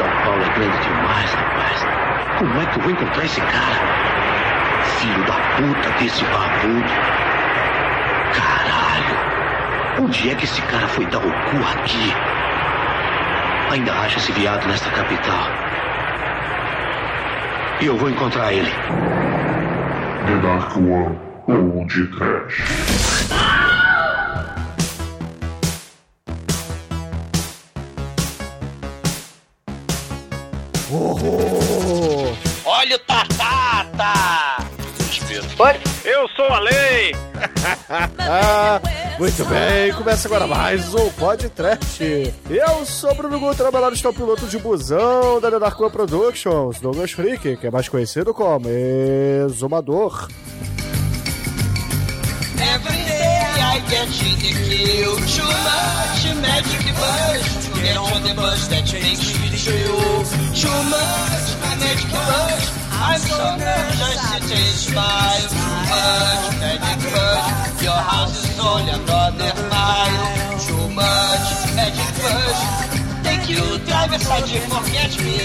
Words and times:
São 0.00 0.08
Paulo 0.24 0.42
é 0.42 0.48
grande 0.58 0.78
demais, 0.78 1.34
rapaz. 1.34 1.86
Como 2.38 2.58
é 2.58 2.64
que 2.64 2.78
eu 2.78 2.82
vou 2.84 2.90
encontrar 2.90 3.22
esse 3.22 3.38
cara? 3.38 4.82
Filho 4.98 5.22
da 5.24 5.34
puta 5.34 5.90
desse 5.98 6.24
barbudo. 6.24 6.90
Caralho. 8.32 10.02
Onde 10.02 10.30
é 10.30 10.34
que 10.34 10.46
esse 10.46 10.62
cara 10.62 10.88
foi 10.88 11.04
dar 11.04 11.18
o 11.18 11.30
cu 11.30 11.56
aqui? 11.74 12.14
Ainda 13.72 13.92
acha 13.92 14.16
esse 14.16 14.32
viado 14.32 14.66
nesta 14.68 14.88
capital. 14.88 15.50
E 17.82 17.84
eu 17.84 17.98
vou 17.98 18.08
encontrar 18.08 18.54
ele. 18.54 18.72
The 20.26 20.36
Dark 20.36 20.76
One 20.78 21.18
ou 21.46 21.84
de 21.84 22.06
Trash. 22.06 23.59
Olha 32.62 32.96
o 32.96 32.98
Tatata! 32.98 34.66
Oi? 35.58 35.80
Eu 36.04 36.28
sou 36.36 36.44
a 36.44 36.58
lei! 36.58 37.14
ah, 38.18 38.78
muito 39.18 39.42
bem, 39.46 39.94
começa 39.94 40.28
agora 40.28 40.46
mais 40.46 40.92
um 40.94 41.08
podcast. 41.12 42.34
Eu 42.50 42.84
sou 42.84 43.12
o 43.12 43.14
Bruno 43.14 43.40
Guto, 43.40 43.64
melhor 43.72 43.92
está 43.94 44.10
o 44.10 44.12
piloto 44.12 44.46
de 44.46 44.58
busão 44.58 45.40
da 45.40 45.48
Darko 45.58 45.90
Productions, 45.90 46.80
Douglas 46.80 47.12
Freak, 47.12 47.56
que 47.56 47.66
é 47.66 47.70
mais 47.70 47.88
conhecido 47.88 48.34
como 48.34 48.66
Exumador. 48.68 50.28
Every 52.58 53.04
day 53.04 53.40
I 53.58 53.80
get 53.88 54.22
you 54.22 54.36
to 54.36 54.52
kill 54.68 55.16
too 55.16 55.46
much 55.46 56.26
magic 56.42 56.92
buzz 56.92 57.59
get 57.82 57.96
on 57.96 58.22
the 58.22 58.34
bus 58.34 58.68
that 58.68 58.92
makes 58.92 59.24
you 59.32 59.48
chill. 59.56 60.24
Too 60.60 60.80
much 60.92 61.46
magic 61.62 62.00
buzz. 62.12 62.62
I'm 62.92 63.18
so 63.18 63.56
nervous 63.56 64.18
to 64.30 64.38
taste 64.48 64.94
my 64.94 65.36
much 65.90 66.46
magic 66.60 67.00
buzz. 67.12 67.82
Your 67.82 68.00
house 68.12 68.36
is 68.44 68.58
only 68.60 68.92
another 68.92 69.52
mile. 69.72 70.58
Too 70.66 70.86
much 70.92 71.48
magic 71.78 72.10
buzz. 72.20 72.58
Take 73.24 73.48
you 73.48 73.64
drive 73.88 74.12
aside 74.12 74.48
and 74.56 74.66
forget 74.72 75.12
me. 75.24 75.38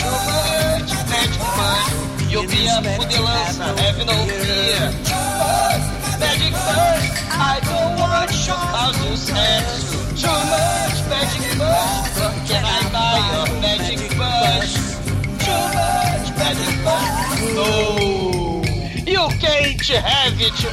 Too 0.00 0.16
much 0.28 0.90
magic 1.12 1.42
buzz. 1.56 1.88
You'll 2.30 2.46
be 2.46 2.62
a 2.66 2.78
fudelança, 2.96 3.66
have 3.80 4.00
no 4.06 4.16
fear. 4.38 4.84
Too 5.08 5.26
much 5.42 5.84
magic 6.22 6.52
buzz. 6.52 7.04
I 7.32 7.60
don't 7.68 7.92
want 8.00 8.30
your 8.46 8.62
cause 8.72 9.20
sexo. 9.28 9.98
Too 10.20 10.40
much 10.52 10.99
magic. 11.20 11.58
Where 11.58 12.34
can 12.48 12.64
I 12.64 12.80
buy 12.94 13.18
your 13.32 13.60
magic 13.60 14.00
buzz? 14.16 14.70
Too 15.44 15.62
much 15.76 16.26
magic 16.38 16.74
buzz. 16.84 17.54
No. 17.54 18.20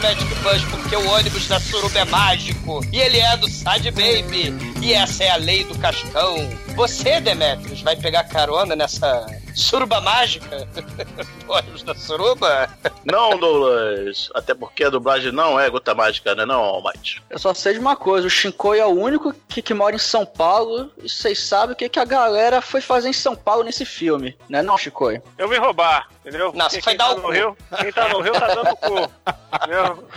Magic 0.01 0.35
Bus, 0.43 0.63
porque 0.69 0.95
o 0.95 1.09
ônibus 1.09 1.47
da 1.47 1.59
Suruba 1.59 1.99
é 1.99 2.05
mágico 2.05 2.85
e 2.91 2.99
ele 2.99 3.19
é 3.19 3.35
do 3.35 3.49
Sad 3.49 3.89
Baby. 3.91 4.53
E 4.81 4.93
essa 4.93 5.23
é 5.23 5.31
a 5.31 5.35
lei 5.35 5.63
do 5.63 5.77
Cascão. 5.79 6.37
Você, 6.75 7.19
Demetrius, 7.19 7.81
vai 7.81 7.95
pegar 7.95 8.23
carona 8.25 8.75
nessa 8.75 9.25
suruba 9.57 9.99
mágica? 9.99 10.67
ônibus 11.47 11.83
da 11.83 11.95
Suruba? 11.95 12.69
Não, 13.03 13.37
Douglas. 13.37 14.29
Até 14.33 14.53
porque 14.53 14.83
a 14.83 14.89
dublagem 14.89 15.31
não 15.31 15.59
é 15.59 15.69
gota 15.69 15.95
mágica, 15.95 16.35
né, 16.35 16.45
não, 16.45 16.61
Almighty? 16.61 17.21
Eu 17.29 17.39
só 17.39 17.53
sei 17.53 17.73
de 17.73 17.79
uma 17.79 17.95
coisa: 17.95 18.27
o 18.27 18.29
Shinkoi 18.29 18.79
é 18.79 18.85
o 18.85 18.89
único 18.89 19.33
que, 19.47 19.61
que 19.61 19.73
mora 19.73 19.95
em 19.95 19.99
São 19.99 20.25
Paulo 20.25 20.91
e 21.01 21.09
vocês 21.09 21.39
sabem 21.43 21.73
o 21.73 21.75
que, 21.75 21.89
que 21.89 21.99
a 21.99 22.05
galera 22.05 22.61
foi 22.61 22.81
fazer 22.81 23.09
em 23.09 23.13
São 23.13 23.35
Paulo 23.35 23.63
nesse 23.63 23.85
filme, 23.85 24.37
né, 24.47 24.61
não, 24.61 24.77
Shinkoi? 24.77 25.21
Eu 25.37 25.49
vim 25.49 25.57
roubar, 25.57 26.07
entendeu? 26.19 26.51
Não, 26.53 26.69
você 26.69 26.81
foi 26.81 26.95
dar 26.95 27.05
tá 27.05 27.11
o 27.13 27.15
no 27.15 27.21
cu. 27.23 27.31
Rio, 27.31 27.57
Quem 27.79 27.91
tá 27.91 28.09
no 28.09 28.21
Rio 28.21 28.33
tá 28.33 28.47
dando 28.47 28.71
o 28.71 28.77
cu. 28.77 29.11
Entendeu? 29.57 30.07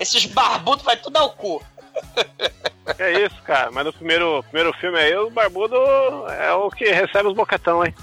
Esses 0.00 0.24
barbudos 0.26 0.84
vai 0.84 0.96
tudo 0.96 1.16
ao 1.16 1.30
cu. 1.30 1.62
É 2.98 3.24
isso, 3.24 3.40
cara. 3.42 3.70
Mas 3.70 3.84
no 3.84 3.92
primeiro, 3.92 4.42
primeiro 4.44 4.72
filme 4.74 4.98
aí, 4.98 5.16
o 5.16 5.30
Barbudo 5.30 5.76
é 6.28 6.52
o 6.52 6.70
que 6.70 6.84
recebe 6.84 7.28
os 7.28 7.34
bocatão, 7.34 7.84
hein? 7.84 7.94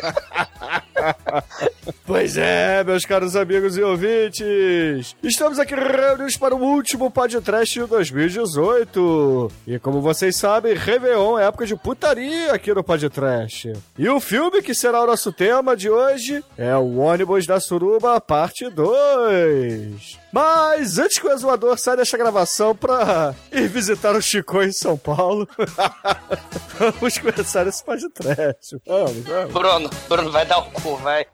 Pois 2.06 2.36
é, 2.36 2.82
meus 2.84 3.04
caros 3.04 3.36
amigos 3.36 3.76
e 3.76 3.82
ouvintes, 3.82 5.16
estamos 5.22 5.58
aqui 5.58 5.74
reunidos 5.74 6.36
para 6.36 6.54
o 6.54 6.60
último 6.60 7.10
podcast 7.10 7.78
de 7.78 7.86
2018. 7.86 9.52
E 9.66 9.78
como 9.78 10.00
vocês 10.00 10.36
sabem, 10.36 10.74
Réveillon 10.74 11.38
é 11.38 11.46
época 11.46 11.66
de 11.66 11.76
putaria 11.76 12.52
aqui 12.52 12.74
no 12.74 12.82
podcast. 12.82 13.72
E 13.96 14.08
o 14.08 14.20
filme 14.20 14.60
que 14.60 14.74
será 14.74 15.02
o 15.02 15.06
nosso 15.06 15.32
tema 15.32 15.76
de 15.76 15.88
hoje 15.88 16.44
é 16.58 16.76
o 16.76 16.98
Ônibus 16.98 17.46
da 17.46 17.60
Suruba, 17.60 18.20
parte 18.20 18.68
2. 18.68 20.18
Mas 20.32 20.98
antes 20.98 21.18
que 21.18 21.26
o 21.26 21.32
exumador 21.32 21.78
saia 21.78 21.98
desta 21.98 22.16
gravação 22.16 22.74
pra 22.74 23.34
ir 23.52 23.68
visitar 23.68 24.14
o 24.14 24.22
Chico 24.22 24.62
em 24.62 24.72
São 24.72 24.96
Paulo, 24.96 25.48
vamos 26.78 27.18
começar 27.18 27.66
esse 27.66 27.84
podcast. 27.84 28.76
Vamos, 28.86 29.24
vamos. 29.24 29.52
Bruno, 29.52 29.89
Bruno 30.08 30.30
vai 30.30 30.44
dar 30.44 30.58
o 30.58 30.64
cu, 30.70 30.96
vai. 30.96 31.26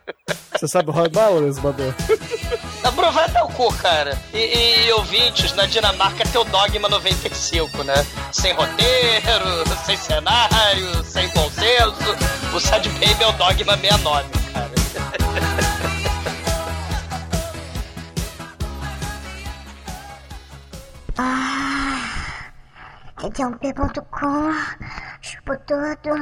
Você 0.52 0.68
sabe 0.68 0.90
rodar, 0.90 1.30
ô 1.30 1.46
exumador? 1.46 1.94
Não, 2.82 2.92
Bruno 2.92 3.12
vai 3.12 3.28
dar 3.30 3.44
o 3.44 3.48
cu, 3.48 3.72
cara. 3.74 4.18
E, 4.32 4.86
e 4.86 4.92
ouvintes, 4.92 5.52
na 5.54 5.66
Dinamarca 5.66 6.24
tem 6.24 6.40
o 6.40 6.44
Dogma 6.44 6.88
95, 6.88 7.82
né? 7.84 7.94
Sem 8.32 8.52
roteiro, 8.52 9.64
sem 9.84 9.96
cenário, 9.96 11.04
sem 11.04 11.28
bom 11.30 11.50
senso. 11.50 12.54
O 12.54 12.60
Sad 12.60 12.88
Baby 12.90 13.22
é 13.22 13.26
o 13.26 13.32
Dogma 13.32 13.76
69, 13.76 14.24
cara. 14.52 14.70
Ediomp.com 23.24 24.52
Chupo 25.20 25.56
tudo. 25.66 26.12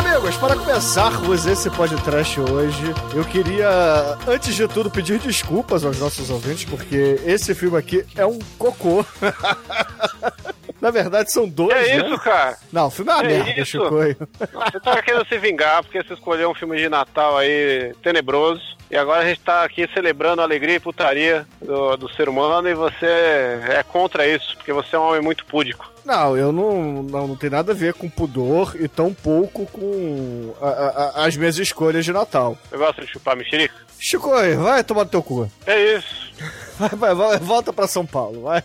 Amigos, 0.00 0.36
para 0.36 0.56
começarmos 0.56 1.46
esse 1.46 1.68
podcast 1.70 2.40
hoje, 2.40 2.82
eu 3.14 3.24
queria, 3.24 3.68
antes 4.26 4.54
de 4.54 4.66
tudo, 4.66 4.90
pedir 4.90 5.18
desculpas 5.18 5.84
aos 5.84 5.98
nossos 5.98 6.30
ouvintes, 6.30 6.64
porque 6.64 7.20
esse 7.26 7.54
filme 7.54 7.76
aqui 7.78 8.04
é 8.16 8.24
um 8.24 8.38
cocô. 8.58 9.04
Na 10.80 10.90
verdade, 10.90 11.30
são 11.30 11.46
dois, 11.46 11.76
É 11.76 11.98
né? 11.98 12.06
isso, 12.06 12.18
cara. 12.20 12.56
Não, 12.72 12.86
o 12.86 12.90
filme 12.90 13.10
é 13.10 13.14
uma 13.14 13.24
É 13.24 13.26
merda, 13.26 13.60
isso. 13.60 13.72
Chicoio. 13.72 14.16
Você 14.38 14.80
tá 14.80 15.02
querendo 15.02 15.26
se 15.28 15.36
vingar 15.38 15.82
porque 15.82 16.02
você 16.02 16.14
escolheu 16.14 16.50
um 16.50 16.54
filme 16.54 16.78
de 16.78 16.88
Natal 16.88 17.36
aí 17.36 17.92
tenebroso. 18.02 18.62
E 18.90 18.96
agora 18.96 19.20
a 19.22 19.26
gente 19.28 19.40
tá 19.40 19.62
aqui 19.62 19.86
celebrando 19.92 20.40
a 20.40 20.44
alegria 20.44 20.76
e 20.76 20.80
putaria 20.80 21.46
do, 21.60 21.96
do 21.98 22.08
ser 22.14 22.28
humano 22.30 22.66
e 22.68 22.74
você 22.74 23.06
é 23.06 23.84
contra 23.86 24.26
isso, 24.26 24.56
porque 24.56 24.72
você 24.72 24.96
é 24.96 24.98
um 24.98 25.02
homem 25.08 25.20
muito 25.20 25.44
púdico. 25.44 25.89
Não, 26.04 26.36
eu 26.36 26.50
não, 26.52 27.02
não, 27.02 27.26
não 27.28 27.36
tem 27.36 27.50
nada 27.50 27.72
a 27.72 27.74
ver 27.74 27.94
com 27.94 28.08
pudor 28.08 28.74
e 28.78 28.88
tão 28.88 29.12
pouco 29.12 29.66
com 29.66 30.54
a- 30.60 30.66
a- 30.68 31.22
a- 31.22 31.26
as 31.26 31.36
minhas 31.36 31.58
escolhas 31.58 32.04
de 32.04 32.12
Natal. 32.12 32.56
Você 32.70 32.76
gosta 32.76 33.02
de 33.04 33.12
chupar 33.12 33.36
mexerica? 33.36 33.74
Chicoio, 33.98 34.62
vai 34.62 34.82
tomar 34.82 35.04
no 35.04 35.10
teu 35.10 35.22
cu. 35.22 35.50
É 35.66 35.96
isso. 35.96 36.29
Vai, 36.78 36.88
vai, 36.90 37.14
vai, 37.14 37.38
volta 37.38 37.72
pra 37.72 37.86
São 37.86 38.06
Paulo, 38.06 38.42
vai. 38.42 38.62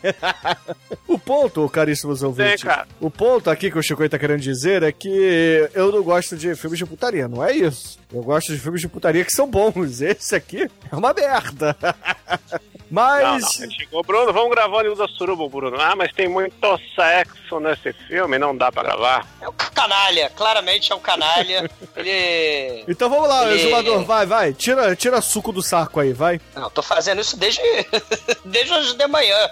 o 1.08 1.20
ponto, 1.20 1.68
caríssimos 1.70 2.24
ouvintes, 2.24 2.62
Tem, 2.62 2.70
cara. 2.70 2.88
o 3.02 3.10
ponto 3.10 3.50
aqui 3.50 3.70
que 3.70 3.78
o 3.78 3.84
Chico 3.84 4.08
tá 4.08 4.18
querendo 4.18 4.40
dizer 4.40 4.84
é 4.84 4.92
que 4.92 5.70
eu 5.74 5.92
não 5.92 6.02
gosto 6.02 6.38
de 6.38 6.56
filmes 6.56 6.80
de 6.80 6.86
putaria, 6.86 7.28
não 7.28 7.44
é 7.44 7.52
isso. 7.54 8.00
Eu 8.14 8.24
gosto 8.24 8.54
de 8.54 8.60
filmes 8.60 8.80
de 8.82 8.88
putaria 8.88 9.26
que 9.26 9.32
são 9.34 9.48
bons. 9.50 10.00
Esse 10.00 10.36
aqui 10.36 10.70
é 10.92 10.96
uma 10.96 11.14
merda. 11.14 11.76
Não, 11.82 12.56
Mas. 12.90 13.42
não. 13.58 13.64
Ele 13.66 13.74
chegou, 13.74 14.04
Bruno, 14.04 14.32
vamos 14.32 14.52
gravar 14.52 14.86
o 14.86 14.96
da 14.96 15.08
Suruba, 15.08 15.50
Bruno. 15.50 15.76
Ah, 15.82 15.96
mas 15.96 16.14
tem 16.14 16.30
muito 16.30 16.56
sexo 16.96 17.60
nesse 17.60 17.92
filme, 18.08 18.38
não 18.38 18.56
dá 18.56 18.72
pra 18.72 18.84
gravar. 18.84 19.28
É 19.42 19.50
um 19.50 19.54
canalha, 19.54 20.30
claramente 20.30 20.94
é 20.94 20.96
um 20.96 21.00
canalha. 21.00 21.70
Ele. 21.98 22.86
Então 22.88 23.10
vamos 23.10 23.28
lá, 23.28 23.46
Ele- 23.52 23.62
exumador, 23.64 24.06
vai, 24.06 24.26
vai. 24.26 24.54
Tira, 24.54 24.96
tira 24.96 25.20
suco 25.20 25.52
do 25.52 25.62
saco 25.64 26.00
aí, 26.00 26.14
vai. 26.14 26.40
Não, 26.56 26.70
tô 26.70 26.82
fazendo 26.84 27.20
isso 27.20 27.36
desde. 27.36 27.60
desde 28.46 28.74
hoje 28.74 28.96
de 28.96 29.08
manhã. 29.08 29.50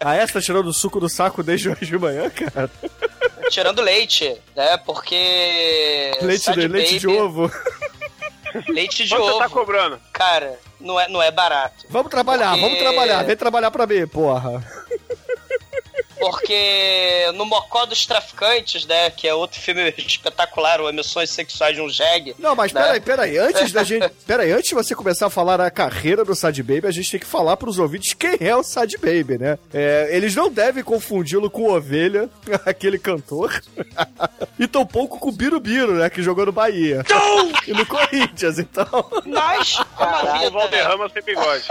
Ah, 0.00 0.14
essa 0.16 0.34
tá 0.34 0.40
tirando 0.40 0.66
o 0.66 0.72
suco 0.72 0.98
do 1.00 1.08
saco 1.08 1.42
desde 1.42 1.68
hoje 1.68 1.86
de 1.86 1.98
manhã, 1.98 2.28
cara? 2.30 2.70
Tirando 3.50 3.80
leite, 3.82 4.36
né? 4.56 4.76
Porque. 4.78 6.12
Leite, 6.22 6.52
de, 6.52 6.68
leite 6.68 6.98
de 6.98 7.06
ovo. 7.06 7.50
Leite 8.68 9.04
de 9.04 9.10
Quanto 9.10 9.22
ovo. 9.22 9.32
você 9.32 9.38
tá 9.38 9.48
cobrando? 9.48 10.00
Cara, 10.12 10.58
não 10.80 10.98
é, 11.00 11.08
não 11.08 11.22
é 11.22 11.30
barato. 11.30 11.86
Vamos 11.88 12.10
trabalhar, 12.10 12.50
Porque- 12.50 12.60
vamos 12.62 12.78
trabalhar. 12.78 13.22
Vem 13.22 13.36
trabalhar 13.36 13.70
pra 13.70 13.86
mim, 13.86 14.06
porra. 14.06 14.62
Porque 16.22 17.32
no 17.34 17.44
Mocó 17.44 17.84
dos 17.84 18.06
Traficantes, 18.06 18.86
né? 18.86 19.10
Que 19.10 19.26
é 19.26 19.34
outro 19.34 19.60
filme 19.60 19.92
espetacular, 19.98 20.80
o 20.80 20.88
Emissões 20.88 21.30
Sexuais 21.30 21.74
de 21.74 21.80
um 21.80 21.88
Jeg. 21.88 22.34
Não, 22.38 22.54
mas 22.54 22.72
né? 22.72 22.80
peraí, 22.80 23.00
peraí. 23.00 23.38
Antes 23.38 23.72
da 23.72 23.82
gente. 23.82 24.02
Peraí, 24.26 24.52
antes 24.52 24.68
de 24.68 24.74
você 24.74 24.94
começar 24.94 25.26
a 25.26 25.30
falar 25.30 25.60
a 25.60 25.70
carreira 25.70 26.24
do 26.24 26.34
Sad 26.34 26.62
Baby, 26.62 26.86
a 26.86 26.90
gente 26.90 27.10
tem 27.10 27.20
que 27.20 27.26
falar 27.26 27.56
pros 27.56 27.78
ouvintes 27.78 28.14
quem 28.14 28.36
é 28.40 28.54
o 28.54 28.62
Sad 28.62 28.96
Baby, 28.98 29.38
né? 29.38 29.58
É, 29.72 30.08
eles 30.12 30.34
não 30.34 30.50
devem 30.50 30.82
confundi-lo 30.82 31.50
com 31.50 31.62
o 31.62 31.76
Ovelha, 31.76 32.28
aquele 32.64 32.98
cantor. 32.98 33.62
e 34.58 34.66
tampouco 34.66 35.18
com 35.18 35.28
o 35.28 35.32
Birubiru, 35.32 35.94
né? 35.94 36.08
Que 36.08 36.22
jogou 36.22 36.46
no 36.46 36.52
Bahia. 36.52 37.04
e 37.66 37.72
no 37.72 37.84
Corinthians, 37.84 38.58
então. 38.58 38.86
Mas, 39.26 39.76
como 39.96 40.10
a 40.10 40.46
O. 40.46 40.50
Valderrama 40.50 41.08
sem 41.08 41.22
bigode. 41.22 41.64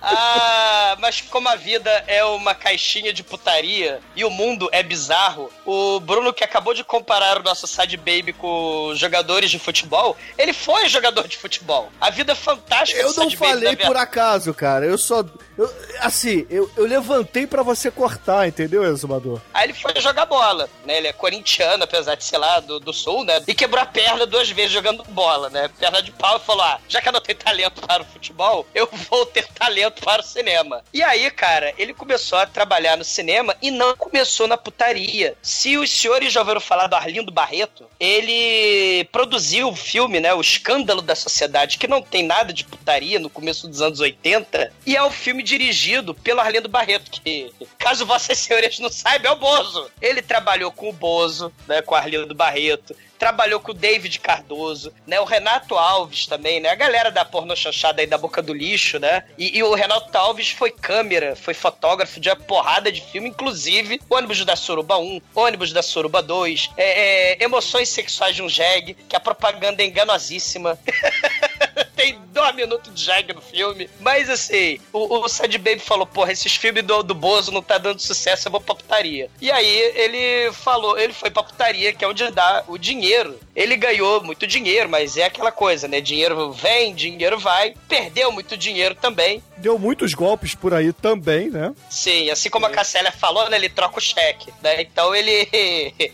Ah, 0.00 0.96
mas 1.00 1.20
como 1.20 1.48
a 1.48 1.56
vida 1.56 1.90
é 2.12 2.24
uma 2.24 2.54
caixinha 2.54 3.12
de 3.12 3.22
putaria 3.22 4.00
e 4.14 4.24
o 4.24 4.30
mundo 4.30 4.68
é 4.72 4.82
bizarro, 4.82 5.50
o 5.64 5.98
Bruno 6.00 6.32
que 6.32 6.44
acabou 6.44 6.74
de 6.74 6.84
comparar 6.84 7.38
o 7.38 7.42
nosso 7.42 7.66
Sad 7.66 7.96
Baby 7.96 8.32
com 8.32 8.92
jogadores 8.94 9.50
de 9.50 9.58
futebol, 9.58 10.16
ele 10.36 10.52
foi 10.52 10.88
jogador 10.88 11.26
de 11.26 11.36
futebol. 11.36 11.90
A 12.00 12.10
vida 12.10 12.32
é 12.32 12.34
fantástica 12.34 13.00
Eu 13.00 13.12
não 13.14 13.30
falei 13.30 13.76
por 13.76 13.96
acaso, 13.96 14.52
cara. 14.54 14.84
Eu 14.86 14.98
só. 14.98 15.24
eu- 15.56 15.72
assim, 16.00 16.46
eu, 16.50 16.70
eu 16.76 16.84
levantei 16.86 17.46
pra 17.46 17.62
você 17.62 17.90
cortar, 17.90 18.46
entendeu, 18.48 18.84
Exumador? 18.84 19.40
Aí 19.54 19.64
ele 19.66 19.74
foi 19.74 19.92
jogar 20.00 20.26
bola, 20.26 20.68
né? 20.84 20.98
Ele 20.98 21.08
é 21.08 21.12
corintiano, 21.12 21.84
apesar 21.84 22.14
de 22.14 22.24
ser 22.24 22.38
lá 22.38 22.60
do, 22.60 22.78
do 22.80 22.92
sul, 22.92 23.24
né? 23.24 23.42
E 23.46 23.54
quebrou 23.54 23.82
a 23.82 23.86
perna 23.86 24.26
duas 24.26 24.50
vezes 24.50 24.72
jogando 24.72 25.04
bola, 25.04 25.48
né? 25.50 25.68
Perna 25.78 26.02
de 26.02 26.10
pau 26.12 26.36
e 26.36 26.46
falou: 26.46 26.62
ah, 26.62 26.78
já 26.88 27.00
que 27.00 27.08
eu 27.08 27.12
não 27.12 27.20
tenho 27.20 27.38
talento 27.38 27.80
para 27.86 28.02
o 28.02 28.06
futebol, 28.06 28.66
eu 28.74 28.88
vou 29.10 29.26
ter 29.26 29.46
talento 29.48 30.02
para 30.02 30.20
o 30.22 30.24
cinema. 30.24 30.82
E 30.92 31.02
aí, 31.02 31.30
cara, 31.30 31.72
ele 31.78 31.94
começou 32.02 32.36
a 32.36 32.46
trabalhar 32.46 32.96
no 32.96 33.04
cinema 33.04 33.56
e 33.62 33.70
não 33.70 33.96
começou 33.96 34.48
na 34.48 34.56
putaria. 34.56 35.36
Se 35.40 35.78
os 35.78 35.88
senhores 35.88 36.32
já 36.32 36.40
ouviram 36.40 36.60
falar 36.60 36.88
do 36.88 36.96
Arlindo 36.96 37.30
Barreto, 37.30 37.86
ele 38.00 39.04
produziu 39.12 39.68
o 39.68 39.76
filme, 39.76 40.18
né? 40.18 40.34
O 40.34 40.40
Escândalo 40.40 41.00
da 41.00 41.14
Sociedade, 41.14 41.78
que 41.78 41.86
não 41.86 42.02
tem 42.02 42.24
nada 42.24 42.52
de 42.52 42.64
putaria 42.64 43.20
no 43.20 43.30
começo 43.30 43.68
dos 43.68 43.80
anos 43.80 44.00
80, 44.00 44.72
e 44.84 44.96
é 44.96 45.02
o 45.02 45.10
filme 45.12 45.44
dirigido 45.44 46.12
pelo 46.12 46.40
Arlindo 46.40 46.68
Barreto, 46.68 47.08
que, 47.08 47.52
caso 47.78 48.04
vossas 48.04 48.36
senhorias 48.36 48.80
não 48.80 48.90
saibam, 48.90 49.30
é 49.30 49.34
o 49.34 49.38
Bozo. 49.38 49.88
Ele 50.00 50.20
trabalhou 50.20 50.72
com 50.72 50.88
o 50.88 50.92
Bozo, 50.92 51.52
né? 51.68 51.82
Com 51.82 51.94
o 51.94 51.98
Arlindo 51.98 52.34
Barreto. 52.34 52.96
Trabalhou 53.22 53.60
com 53.60 53.70
o 53.70 53.74
David 53.74 54.18
Cardoso, 54.18 54.92
né? 55.06 55.20
O 55.20 55.24
Renato 55.24 55.76
Alves 55.76 56.26
também, 56.26 56.58
né? 56.58 56.70
A 56.70 56.74
galera 56.74 57.08
da 57.08 57.24
porno 57.24 57.54
chanchada 57.54 58.00
aí 58.00 58.06
da 58.08 58.18
boca 58.18 58.42
do 58.42 58.52
lixo, 58.52 58.98
né? 58.98 59.22
E, 59.38 59.58
e 59.58 59.62
o 59.62 59.74
Renato 59.74 60.18
Alves 60.18 60.50
foi 60.50 60.72
câmera, 60.72 61.36
foi 61.36 61.54
fotógrafo 61.54 62.18
de 62.18 62.28
uma 62.28 62.34
porrada 62.34 62.90
de 62.90 63.00
filme, 63.00 63.28
inclusive 63.28 64.00
ônibus 64.10 64.44
da 64.44 64.56
Suruba 64.56 64.98
1, 64.98 65.20
ônibus 65.36 65.72
da 65.72 65.84
Suruba 65.84 66.20
2, 66.20 66.70
é, 66.76 67.34
é, 67.34 67.44
emoções 67.44 67.90
sexuais 67.90 68.34
de 68.34 68.42
um 68.42 68.48
jegue, 68.48 68.94
que 69.08 69.14
a 69.14 69.20
propaganda 69.20 69.84
é 69.84 69.86
enganosíssima. 69.86 70.76
Tem 72.02 72.18
dois 72.32 72.52
minutos 72.56 72.92
de 72.92 73.04
jegue 73.04 73.32
no 73.32 73.40
filme. 73.40 73.88
Mas 74.00 74.28
assim, 74.28 74.80
o, 74.92 75.20
o 75.20 75.28
Sad 75.28 75.56
Baby 75.56 75.78
falou: 75.78 76.04
porra, 76.04 76.32
esses 76.32 76.56
filmes 76.56 76.82
do, 76.82 77.00
do 77.00 77.14
Bozo 77.14 77.52
não 77.52 77.62
tá 77.62 77.78
dando 77.78 78.02
sucesso, 78.02 78.48
eu 78.48 78.50
vou 78.50 78.60
pra 78.60 78.74
putaria. 78.74 79.30
E 79.40 79.52
aí 79.52 79.92
ele 79.94 80.52
falou, 80.52 80.98
ele 80.98 81.12
foi 81.12 81.30
pra 81.30 81.44
putaria, 81.44 81.92
que 81.92 82.04
é 82.04 82.08
onde 82.08 82.28
dá 82.32 82.64
o 82.66 82.76
dinheiro. 82.76 83.38
Ele 83.54 83.76
ganhou 83.76 84.20
muito 84.20 84.48
dinheiro, 84.48 84.88
mas 84.88 85.16
é 85.16 85.26
aquela 85.26 85.52
coisa, 85.52 85.86
né? 85.86 86.00
Dinheiro 86.00 86.50
vem, 86.50 86.92
dinheiro 86.92 87.38
vai. 87.38 87.76
Perdeu 87.86 88.32
muito 88.32 88.56
dinheiro 88.56 88.96
também. 88.96 89.40
Deu 89.58 89.78
muitos 89.78 90.12
golpes 90.12 90.56
por 90.56 90.74
aí 90.74 90.92
também, 90.92 91.50
né? 91.50 91.72
Sim, 91.88 92.30
assim 92.30 92.50
como 92.50 92.66
a 92.66 92.70
Cassélia 92.70 93.12
falou, 93.12 93.48
né? 93.48 93.56
Ele 93.56 93.68
troca 93.68 93.98
o 93.98 94.02
cheque, 94.02 94.52
né? 94.60 94.82
Então 94.82 95.14
ele. 95.14 95.46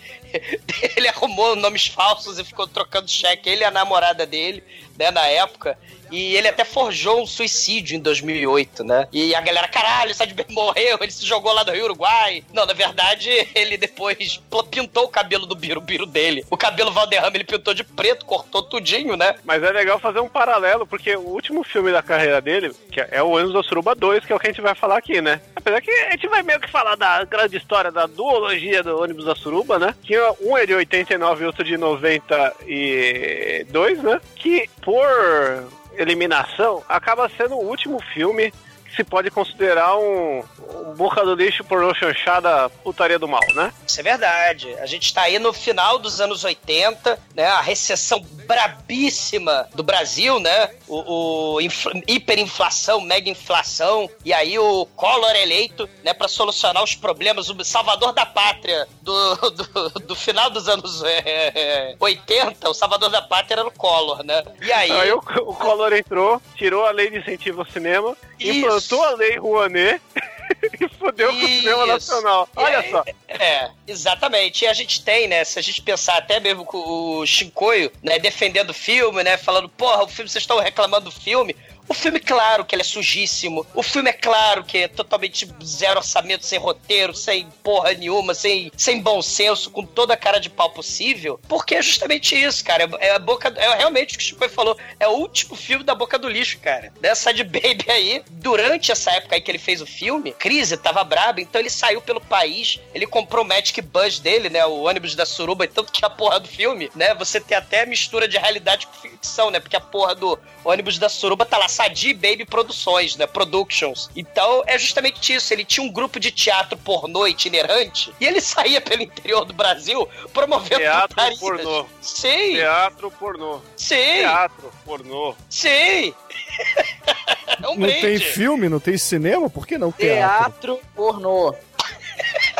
ele 0.96 1.08
arrumou 1.08 1.56
nomes 1.56 1.86
falsos 1.86 2.38
e 2.38 2.44
ficou 2.44 2.66
trocando 2.66 3.10
cheque. 3.10 3.48
Ele 3.48 3.62
e 3.62 3.64
a 3.64 3.70
namorada 3.70 4.26
dele, 4.26 4.62
né? 4.98 5.10
Na 5.10 5.26
época. 5.26 5.78
E 6.10 6.36
ele 6.36 6.48
até 6.48 6.64
forjou 6.64 7.22
um 7.22 7.26
suicídio 7.26 7.96
em 7.96 8.00
2008, 8.00 8.84
né? 8.84 9.08
E 9.12 9.34
a 9.34 9.40
galera, 9.40 9.68
caralho, 9.68 10.14
Sad 10.14 10.32
Baby 10.34 10.54
morreu, 10.54 10.98
ele 11.00 11.12
se 11.12 11.26
jogou 11.26 11.52
lá 11.52 11.62
do 11.62 11.72
Rio 11.72 11.84
Uruguai. 11.84 12.42
Não, 12.52 12.66
na 12.66 12.72
verdade, 12.72 13.30
ele 13.54 13.76
depois 13.76 14.40
pintou 14.70 15.04
o 15.04 15.08
cabelo 15.08 15.46
do 15.46 15.54
birubiru 15.54 16.06
dele. 16.06 16.44
O 16.50 16.56
cabelo 16.56 16.90
Valderrama 16.90 17.36
ele 17.36 17.44
pintou 17.44 17.74
de 17.74 17.84
preto, 17.84 18.24
cortou 18.24 18.62
tudinho, 18.62 19.14
né? 19.16 19.34
Mas 19.44 19.62
é 19.62 19.70
legal 19.70 19.98
fazer 19.98 20.20
um 20.20 20.28
paralelo, 20.28 20.86
porque 20.86 21.14
o 21.16 21.28
último 21.28 21.62
filme 21.62 21.92
da 21.92 22.02
carreira 22.02 22.40
dele, 22.40 22.72
que 22.90 23.00
é 23.00 23.22
o 23.22 23.36
Anos 23.36 23.52
da 23.52 23.62
Suruba 23.62 23.94
2, 23.94 24.24
que 24.24 24.32
é 24.32 24.36
o 24.36 24.38
que 24.38 24.46
a 24.46 24.50
gente 24.50 24.62
vai 24.62 24.74
falar 24.74 24.98
aqui, 24.98 25.20
né? 25.20 25.40
Apesar 25.54 25.80
que 25.80 25.90
a 25.90 26.10
gente 26.12 26.26
vai 26.28 26.42
meio 26.42 26.60
que 26.60 26.70
falar 26.70 26.96
da 26.96 27.22
grande 27.24 27.56
história 27.56 27.92
da 27.92 28.06
duologia 28.06 28.82
do 28.82 29.00
ônibus 29.00 29.24
da 29.24 29.34
Suruba, 29.34 29.78
né? 29.78 29.94
Que 30.02 30.18
um 30.40 30.56
é 30.56 30.64
de 30.64 30.74
89 30.74 31.42
e 31.42 31.46
outro 31.46 31.64
de 31.64 31.76
92, 31.76 34.02
né? 34.02 34.20
Que 34.36 34.68
por 34.88 35.68
eliminação 35.98 36.82
acaba 36.88 37.28
sendo 37.36 37.56
o 37.56 37.68
último 37.68 38.00
filme 38.14 38.50
que 38.88 38.96
se 38.96 39.04
pode 39.04 39.30
considerar 39.30 39.96
um, 39.96 40.42
um 40.86 40.94
boca 40.94 41.24
do 41.24 41.34
lixo 41.34 41.62
por 41.64 41.94
chanchada 41.96 42.68
putaria 42.82 43.18
do 43.18 43.28
mal, 43.28 43.40
né? 43.54 43.72
Isso 43.86 44.00
é 44.00 44.02
verdade. 44.02 44.74
A 44.80 44.86
gente 44.86 45.12
tá 45.12 45.22
aí 45.22 45.38
no 45.38 45.52
final 45.52 45.98
dos 45.98 46.20
anos 46.20 46.44
80, 46.44 47.18
né? 47.34 47.46
A 47.46 47.60
recessão 47.60 48.20
brabíssima 48.46 49.68
do 49.74 49.82
Brasil, 49.82 50.40
né? 50.40 50.70
O, 50.86 51.54
o 51.54 51.60
infla- 51.60 51.92
hiperinflação, 52.06 53.00
mega 53.00 53.28
inflação. 53.28 54.08
E 54.24 54.32
aí 54.32 54.58
o 54.58 54.86
Collor 54.96 55.34
eleito, 55.36 55.88
né? 56.02 56.14
Pra 56.14 56.28
solucionar 56.28 56.82
os 56.82 56.94
problemas, 56.94 57.48
o 57.48 57.64
salvador 57.64 58.12
da 58.12 58.24
pátria 58.26 58.86
do, 59.02 59.34
do, 59.50 59.90
do 60.00 60.16
final 60.16 60.50
dos 60.50 60.68
anos 60.68 61.02
é, 61.04 61.22
é, 61.54 61.96
80, 62.00 62.68
o 62.68 62.74
salvador 62.74 63.10
da 63.10 63.22
pátria 63.22 63.56
era 63.56 63.66
o 63.66 63.70
Collor, 63.70 64.22
né? 64.24 64.42
E 64.60 64.72
aí... 64.72 64.90
Aí 64.90 65.12
o, 65.12 65.18
o 65.18 65.54
Collor 65.54 65.92
entrou, 65.92 66.40
tirou 66.56 66.86
a 66.86 66.90
lei 66.90 67.10
de 67.10 67.18
incentivo 67.18 67.60
ao 67.60 67.66
cinema, 67.66 68.16
Isso. 68.38 68.77
Implantou 68.78 69.02
a 69.02 69.10
lei 69.14 69.36
Rouanet 69.36 70.00
e 70.80 70.88
fodeu 70.88 71.28
com 71.30 71.44
o 71.44 71.48
cinema 71.48 71.86
nacional. 71.86 72.48
Olha 72.56 72.76
É, 72.76 72.90
só. 72.90 73.04
É, 73.28 73.70
exatamente. 73.86 74.64
E 74.64 74.68
a 74.68 74.72
gente 74.72 75.02
tem, 75.02 75.28
né? 75.28 75.44
Se 75.44 75.58
a 75.58 75.62
gente 75.62 75.82
pensar 75.82 76.16
até 76.16 76.40
mesmo 76.40 76.64
com 76.64 76.78
o 76.78 77.26
Shinkoio, 77.26 77.92
né, 78.02 78.18
defendendo 78.18 78.70
o 78.70 78.74
filme, 78.74 79.22
né? 79.22 79.36
Falando, 79.36 79.68
porra, 79.68 80.04
o 80.04 80.08
filme, 80.08 80.28
vocês 80.28 80.42
estão 80.42 80.58
reclamando 80.58 81.06
do 81.06 81.12
filme. 81.12 81.54
O 81.88 81.94
filme, 81.94 82.20
claro 82.20 82.64
que 82.64 82.74
ele 82.74 82.82
é 82.82 82.84
sujíssimo. 82.84 83.66
O 83.74 83.82
filme 83.82 84.10
é 84.10 84.12
claro 84.12 84.62
que 84.62 84.78
é 84.78 84.88
totalmente 84.88 85.48
zero 85.64 85.98
orçamento, 85.98 86.44
sem 86.44 86.58
roteiro, 86.58 87.14
sem 87.14 87.48
porra 87.62 87.92
nenhuma, 87.94 88.34
sem, 88.34 88.70
sem 88.76 89.00
bom 89.00 89.22
senso, 89.22 89.70
com 89.70 89.84
toda 89.84 90.12
a 90.12 90.16
cara 90.16 90.38
de 90.38 90.50
pau 90.50 90.70
possível. 90.70 91.40
Porque 91.48 91.74
é 91.74 91.82
justamente 91.82 92.36
isso, 92.36 92.62
cara. 92.62 92.84
É, 93.00 93.08
é 93.08 93.14
a 93.14 93.18
boca. 93.18 93.52
É 93.56 93.78
realmente 93.78 94.14
o 94.14 94.18
que 94.18 94.24
o 94.24 94.26
Chico 94.26 94.48
falou. 94.50 94.76
É 95.00 95.08
o 95.08 95.12
último 95.12 95.56
filme 95.56 95.82
da 95.82 95.94
boca 95.94 96.18
do 96.18 96.28
lixo, 96.28 96.58
cara. 96.58 96.92
Dessa 97.00 97.32
de 97.32 97.42
Baby 97.42 97.86
aí, 97.88 98.22
durante 98.32 98.92
essa 98.92 99.10
época 99.12 99.36
aí 99.36 99.40
que 99.40 99.50
ele 99.50 99.58
fez 99.58 99.80
o 99.80 99.86
filme, 99.86 100.32
crise 100.32 100.76
tava 100.76 101.02
braba, 101.02 101.40
então 101.40 101.60
ele 101.60 101.70
saiu 101.70 102.02
pelo 102.02 102.20
país, 102.20 102.80
ele 102.94 103.06
comprou 103.06 103.44
o 103.44 103.48
Magic 103.48 103.80
Bus 103.80 104.18
dele, 104.18 104.50
né? 104.50 104.64
O 104.66 104.82
ônibus 104.82 105.14
da 105.14 105.24
suruba, 105.24 105.64
e 105.64 105.68
tanto 105.68 105.90
que 105.90 106.04
a 106.04 106.10
porra 106.10 106.38
do 106.38 106.48
filme, 106.48 106.90
né? 106.94 107.14
Você 107.14 107.40
tem 107.40 107.56
até 107.56 107.86
mistura 107.86 108.28
de 108.28 108.36
realidade 108.36 108.86
com 108.86 108.92
ficção, 108.92 109.50
né? 109.50 109.58
Porque 109.58 109.76
a 109.76 109.80
porra 109.80 110.14
do 110.14 110.38
ônibus 110.64 110.98
da 110.98 111.08
suruba 111.08 111.44
tá 111.46 111.56
lá, 111.58 111.68
Sadi 111.68 112.12
Baby 112.14 112.44
Produções, 112.44 113.16
né? 113.16 113.26
Productions. 113.26 114.10
Então 114.16 114.62
é 114.66 114.78
justamente 114.78 115.34
isso. 115.34 115.52
Ele 115.52 115.64
tinha 115.64 115.84
um 115.84 115.90
grupo 115.92 116.18
de 116.20 116.30
teatro 116.30 116.76
pornô 116.78 117.26
itinerante 117.26 118.12
e 118.20 118.26
ele 118.26 118.40
saía 118.42 118.80
pelo 118.80 119.02
interior 119.02 119.44
do 119.44 119.52
Brasil 119.52 120.08
promovendo 120.32 120.80
Teatro 120.80 121.08
putarias. 121.08 121.38
pornô. 121.40 121.86
Sim, 122.00 122.54
Teatro 122.54 123.10
pornô. 123.10 123.60
sim, 123.76 123.94
Teatro 123.96 124.72
pornô. 124.84 125.34
sim. 125.48 126.14
é 127.62 127.68
um 127.68 127.76
Não 127.76 127.76
tem 127.76 128.00
brinde. 128.00 128.24
filme, 128.24 128.68
não 128.68 128.80
tem 128.80 128.96
cinema? 128.98 129.48
Por 129.50 129.66
que 129.66 129.78
não 129.78 129.92
teatro? 129.92 130.76
Teatro 130.76 130.80
pornô. 130.94 131.54